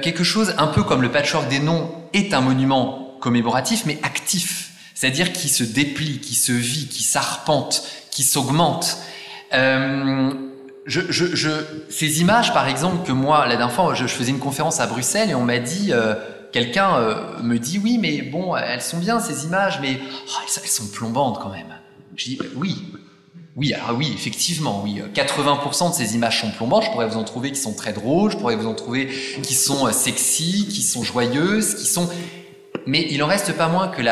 quelque 0.00 0.22
chose 0.22 0.54
un 0.58 0.68
peu 0.68 0.84
comme 0.84 1.02
le 1.02 1.10
patchwork 1.10 1.48
des 1.48 1.58
noms 1.58 1.90
est 2.12 2.34
un 2.34 2.40
monument 2.40 3.16
commémoratif 3.20 3.82
mais 3.84 3.98
actif, 4.04 4.70
c'est-à-dire 4.94 5.32
qui 5.32 5.48
se 5.48 5.64
déplie, 5.64 6.20
qui 6.20 6.36
se 6.36 6.52
vit, 6.52 6.86
qui 6.86 7.02
s'arpente, 7.02 7.82
qui 8.12 8.22
s'augmente. 8.22 8.98
Euh, 9.54 10.32
je, 10.86 11.64
ces 11.90 12.20
images, 12.20 12.52
par 12.52 12.68
exemple, 12.68 13.06
que 13.06 13.12
moi, 13.12 13.46
la 13.46 13.56
dernière 13.56 13.74
fois, 13.74 13.94
je, 13.94 14.06
faisais 14.06 14.30
une 14.30 14.38
conférence 14.38 14.80
à 14.80 14.86
Bruxelles 14.86 15.30
et 15.30 15.34
on 15.34 15.44
m'a 15.44 15.58
dit, 15.58 15.92
euh, 15.92 16.14
quelqu'un 16.52 16.96
euh, 16.96 17.42
me 17.42 17.58
dit, 17.58 17.80
oui, 17.82 17.98
mais 17.98 18.22
bon, 18.22 18.56
elles 18.56 18.82
sont 18.82 18.98
bien 18.98 19.20
ces 19.20 19.44
images, 19.44 19.78
mais 19.80 19.98
oh, 20.02 20.40
elles, 20.42 20.68
sont 20.68 20.88
plombantes 20.88 21.40
quand 21.40 21.50
même. 21.50 21.74
Je 22.16 22.24
dis, 22.24 22.38
oui, 22.56 22.84
oui, 23.54 23.72
alors 23.74 23.96
oui, 23.96 24.10
effectivement, 24.14 24.82
oui. 24.82 25.02
80% 25.14 25.90
de 25.90 25.94
ces 25.94 26.14
images 26.14 26.40
sont 26.40 26.50
plombantes. 26.50 26.84
Je 26.84 26.90
pourrais 26.90 27.08
vous 27.08 27.18
en 27.18 27.24
trouver 27.24 27.52
qui 27.52 27.60
sont 27.60 27.74
très 27.74 27.92
drôles, 27.92 28.32
je 28.32 28.36
pourrais 28.36 28.56
vous 28.56 28.66
en 28.66 28.74
trouver 28.74 29.08
qui 29.42 29.54
sont 29.54 29.86
euh, 29.86 29.92
sexy, 29.92 30.66
qui 30.68 30.82
sont 30.82 31.02
joyeuses, 31.02 31.76
qui 31.76 31.86
sont. 31.86 32.08
Mais 32.86 33.06
il 33.10 33.22
en 33.22 33.28
reste 33.28 33.52
pas 33.56 33.68
moins 33.68 33.86
que 33.88 34.02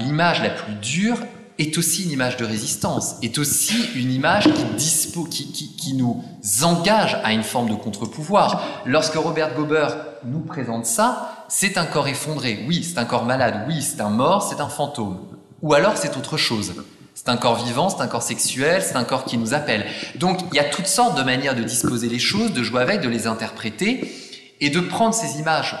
l'image 0.00 0.42
la 0.42 0.50
plus 0.50 0.74
dure 0.74 1.18
est 1.60 1.76
aussi 1.76 2.04
une 2.04 2.10
image 2.10 2.38
de 2.38 2.44
résistance, 2.44 3.16
est 3.22 3.36
aussi 3.36 3.74
une 3.94 4.10
image 4.10 4.48
qui, 4.48 5.92
nous 5.94 6.24
engage 6.62 7.18
à 7.22 7.32
une 7.32 7.42
forme 7.42 7.68
de 7.68 7.74
contre-pouvoir. 7.74 8.82
Lorsque 8.86 9.14
Robert 9.14 9.54
Gober 9.54 9.88
nous 10.24 10.40
présente 10.40 10.86
ça, 10.86 11.44
c'est 11.48 11.76
un 11.76 11.84
corps 11.84 12.08
effondré, 12.08 12.64
oui, 12.66 12.82
c'est 12.82 12.98
un 12.98 13.04
corps 13.04 13.26
malade, 13.26 13.64
oui, 13.68 13.82
c'est 13.82 14.00
un 14.00 14.08
mort, 14.08 14.42
c'est 14.42 14.60
un 14.60 14.68
fantôme. 14.68 15.18
Ou 15.60 15.74
alors 15.74 15.98
c'est 15.98 16.16
autre 16.16 16.38
chose. 16.38 16.72
C'est 17.14 17.28
un 17.28 17.36
corps 17.36 17.62
vivant, 17.62 17.90
c'est 17.90 18.00
un 18.00 18.06
corps 18.06 18.22
sexuel, 18.22 18.82
c'est 18.82 18.96
un 18.96 19.04
corps 19.04 19.26
qui 19.26 19.36
nous 19.36 19.52
appelle. 19.52 19.84
Donc 20.14 20.40
il 20.52 20.56
y 20.56 20.60
a 20.60 20.64
toutes 20.64 20.86
sortes 20.86 21.18
de 21.18 21.22
manières 21.22 21.54
de 21.54 21.62
disposer 21.62 22.08
les 22.08 22.18
choses, 22.18 22.54
de 22.54 22.62
jouer 22.62 22.80
avec, 22.80 23.02
de 23.02 23.08
les 23.08 23.26
interpréter. 23.26 24.14
et 24.62 24.68
de 24.68 24.80
prendre 24.80 25.14
ces 25.14 25.38
images 25.38 25.76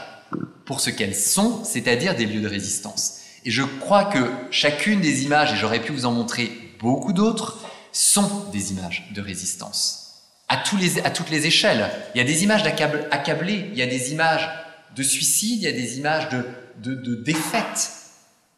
pour 0.64 0.80
ce 0.80 0.88
qu'elles 0.88 1.14
sont, 1.14 1.64
c'est-à-dire 1.64 2.16
des 2.16 2.24
lieux 2.24 2.40
de 2.40 2.48
résistance. 2.48 3.19
Et 3.44 3.50
je 3.50 3.62
crois 3.62 4.04
que 4.04 4.30
chacune 4.50 5.00
des 5.00 5.24
images, 5.24 5.52
et 5.52 5.56
j'aurais 5.56 5.80
pu 5.80 5.92
vous 5.92 6.06
en 6.06 6.12
montrer 6.12 6.50
beaucoup 6.78 7.12
d'autres, 7.12 7.58
sont 7.92 8.46
des 8.52 8.72
images 8.72 9.08
de 9.14 9.20
résistance. 9.20 10.22
À, 10.48 10.56
tous 10.56 10.76
les, 10.76 11.00
à 11.00 11.10
toutes 11.10 11.30
les 11.30 11.46
échelles. 11.46 11.88
Il 12.14 12.18
y 12.18 12.20
a 12.20 12.24
des 12.24 12.44
images 12.44 12.64
accablées, 12.66 13.70
il 13.72 13.78
y 13.78 13.82
a 13.82 13.86
des 13.86 14.12
images 14.12 14.48
de 14.96 15.02
suicide, 15.02 15.62
il 15.62 15.64
y 15.64 15.68
a 15.68 15.72
des 15.72 15.98
images 15.98 16.28
de, 16.28 16.44
de, 16.76 17.14
défaite, 17.14 17.92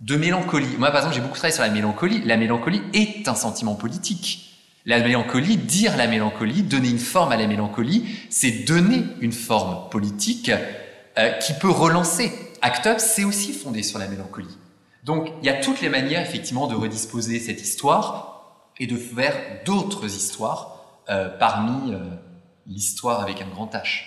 de 0.00 0.16
mélancolie. 0.16 0.76
Moi, 0.78 0.88
par 0.88 0.98
exemple, 0.98 1.14
j'ai 1.14 1.20
beaucoup 1.20 1.34
travaillé 1.34 1.54
sur 1.54 1.62
la 1.62 1.70
mélancolie. 1.70 2.22
La 2.24 2.36
mélancolie 2.36 2.82
est 2.94 3.28
un 3.28 3.34
sentiment 3.34 3.74
politique. 3.74 4.48
La 4.84 4.98
mélancolie, 4.98 5.56
dire 5.56 5.96
la 5.96 6.08
mélancolie, 6.08 6.62
donner 6.62 6.88
une 6.88 6.98
forme 6.98 7.30
à 7.30 7.36
la 7.36 7.46
mélancolie, 7.46 8.04
c'est 8.30 8.50
donner 8.50 9.04
une 9.20 9.32
forme 9.32 9.88
politique 9.90 10.50
euh, 11.18 11.30
qui 11.34 11.52
peut 11.52 11.70
relancer. 11.70 12.32
Act 12.62 12.86
Up, 12.86 12.98
c'est 12.98 13.24
aussi 13.24 13.52
fondé 13.52 13.82
sur 13.82 13.98
la 13.98 14.08
mélancolie. 14.08 14.56
Donc, 15.02 15.32
il 15.42 15.46
y 15.46 15.48
a 15.48 15.60
toutes 15.60 15.80
les 15.80 15.88
manières, 15.88 16.22
effectivement, 16.22 16.66
de 16.66 16.74
redisposer 16.74 17.40
cette 17.40 17.60
histoire 17.60 18.68
et 18.78 18.86
de 18.86 18.96
faire 18.96 19.34
d'autres 19.64 20.06
histoires 20.06 20.82
euh, 21.10 21.28
parmi 21.28 21.92
euh, 21.92 21.98
l'histoire 22.66 23.20
avec 23.20 23.42
un 23.42 23.48
grand 23.48 23.72
H. 23.74 24.04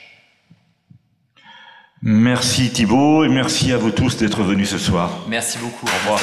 Merci 2.02 2.72
Thibault 2.72 3.24
et 3.24 3.30
merci 3.30 3.72
à 3.72 3.78
vous 3.78 3.92
tous 3.92 4.18
d'être 4.18 4.44
venus 4.44 4.70
ce 4.70 4.78
soir. 4.78 5.10
Merci 5.28 5.58
beaucoup. 5.58 5.88
Au 5.88 6.12
revoir. 6.12 6.20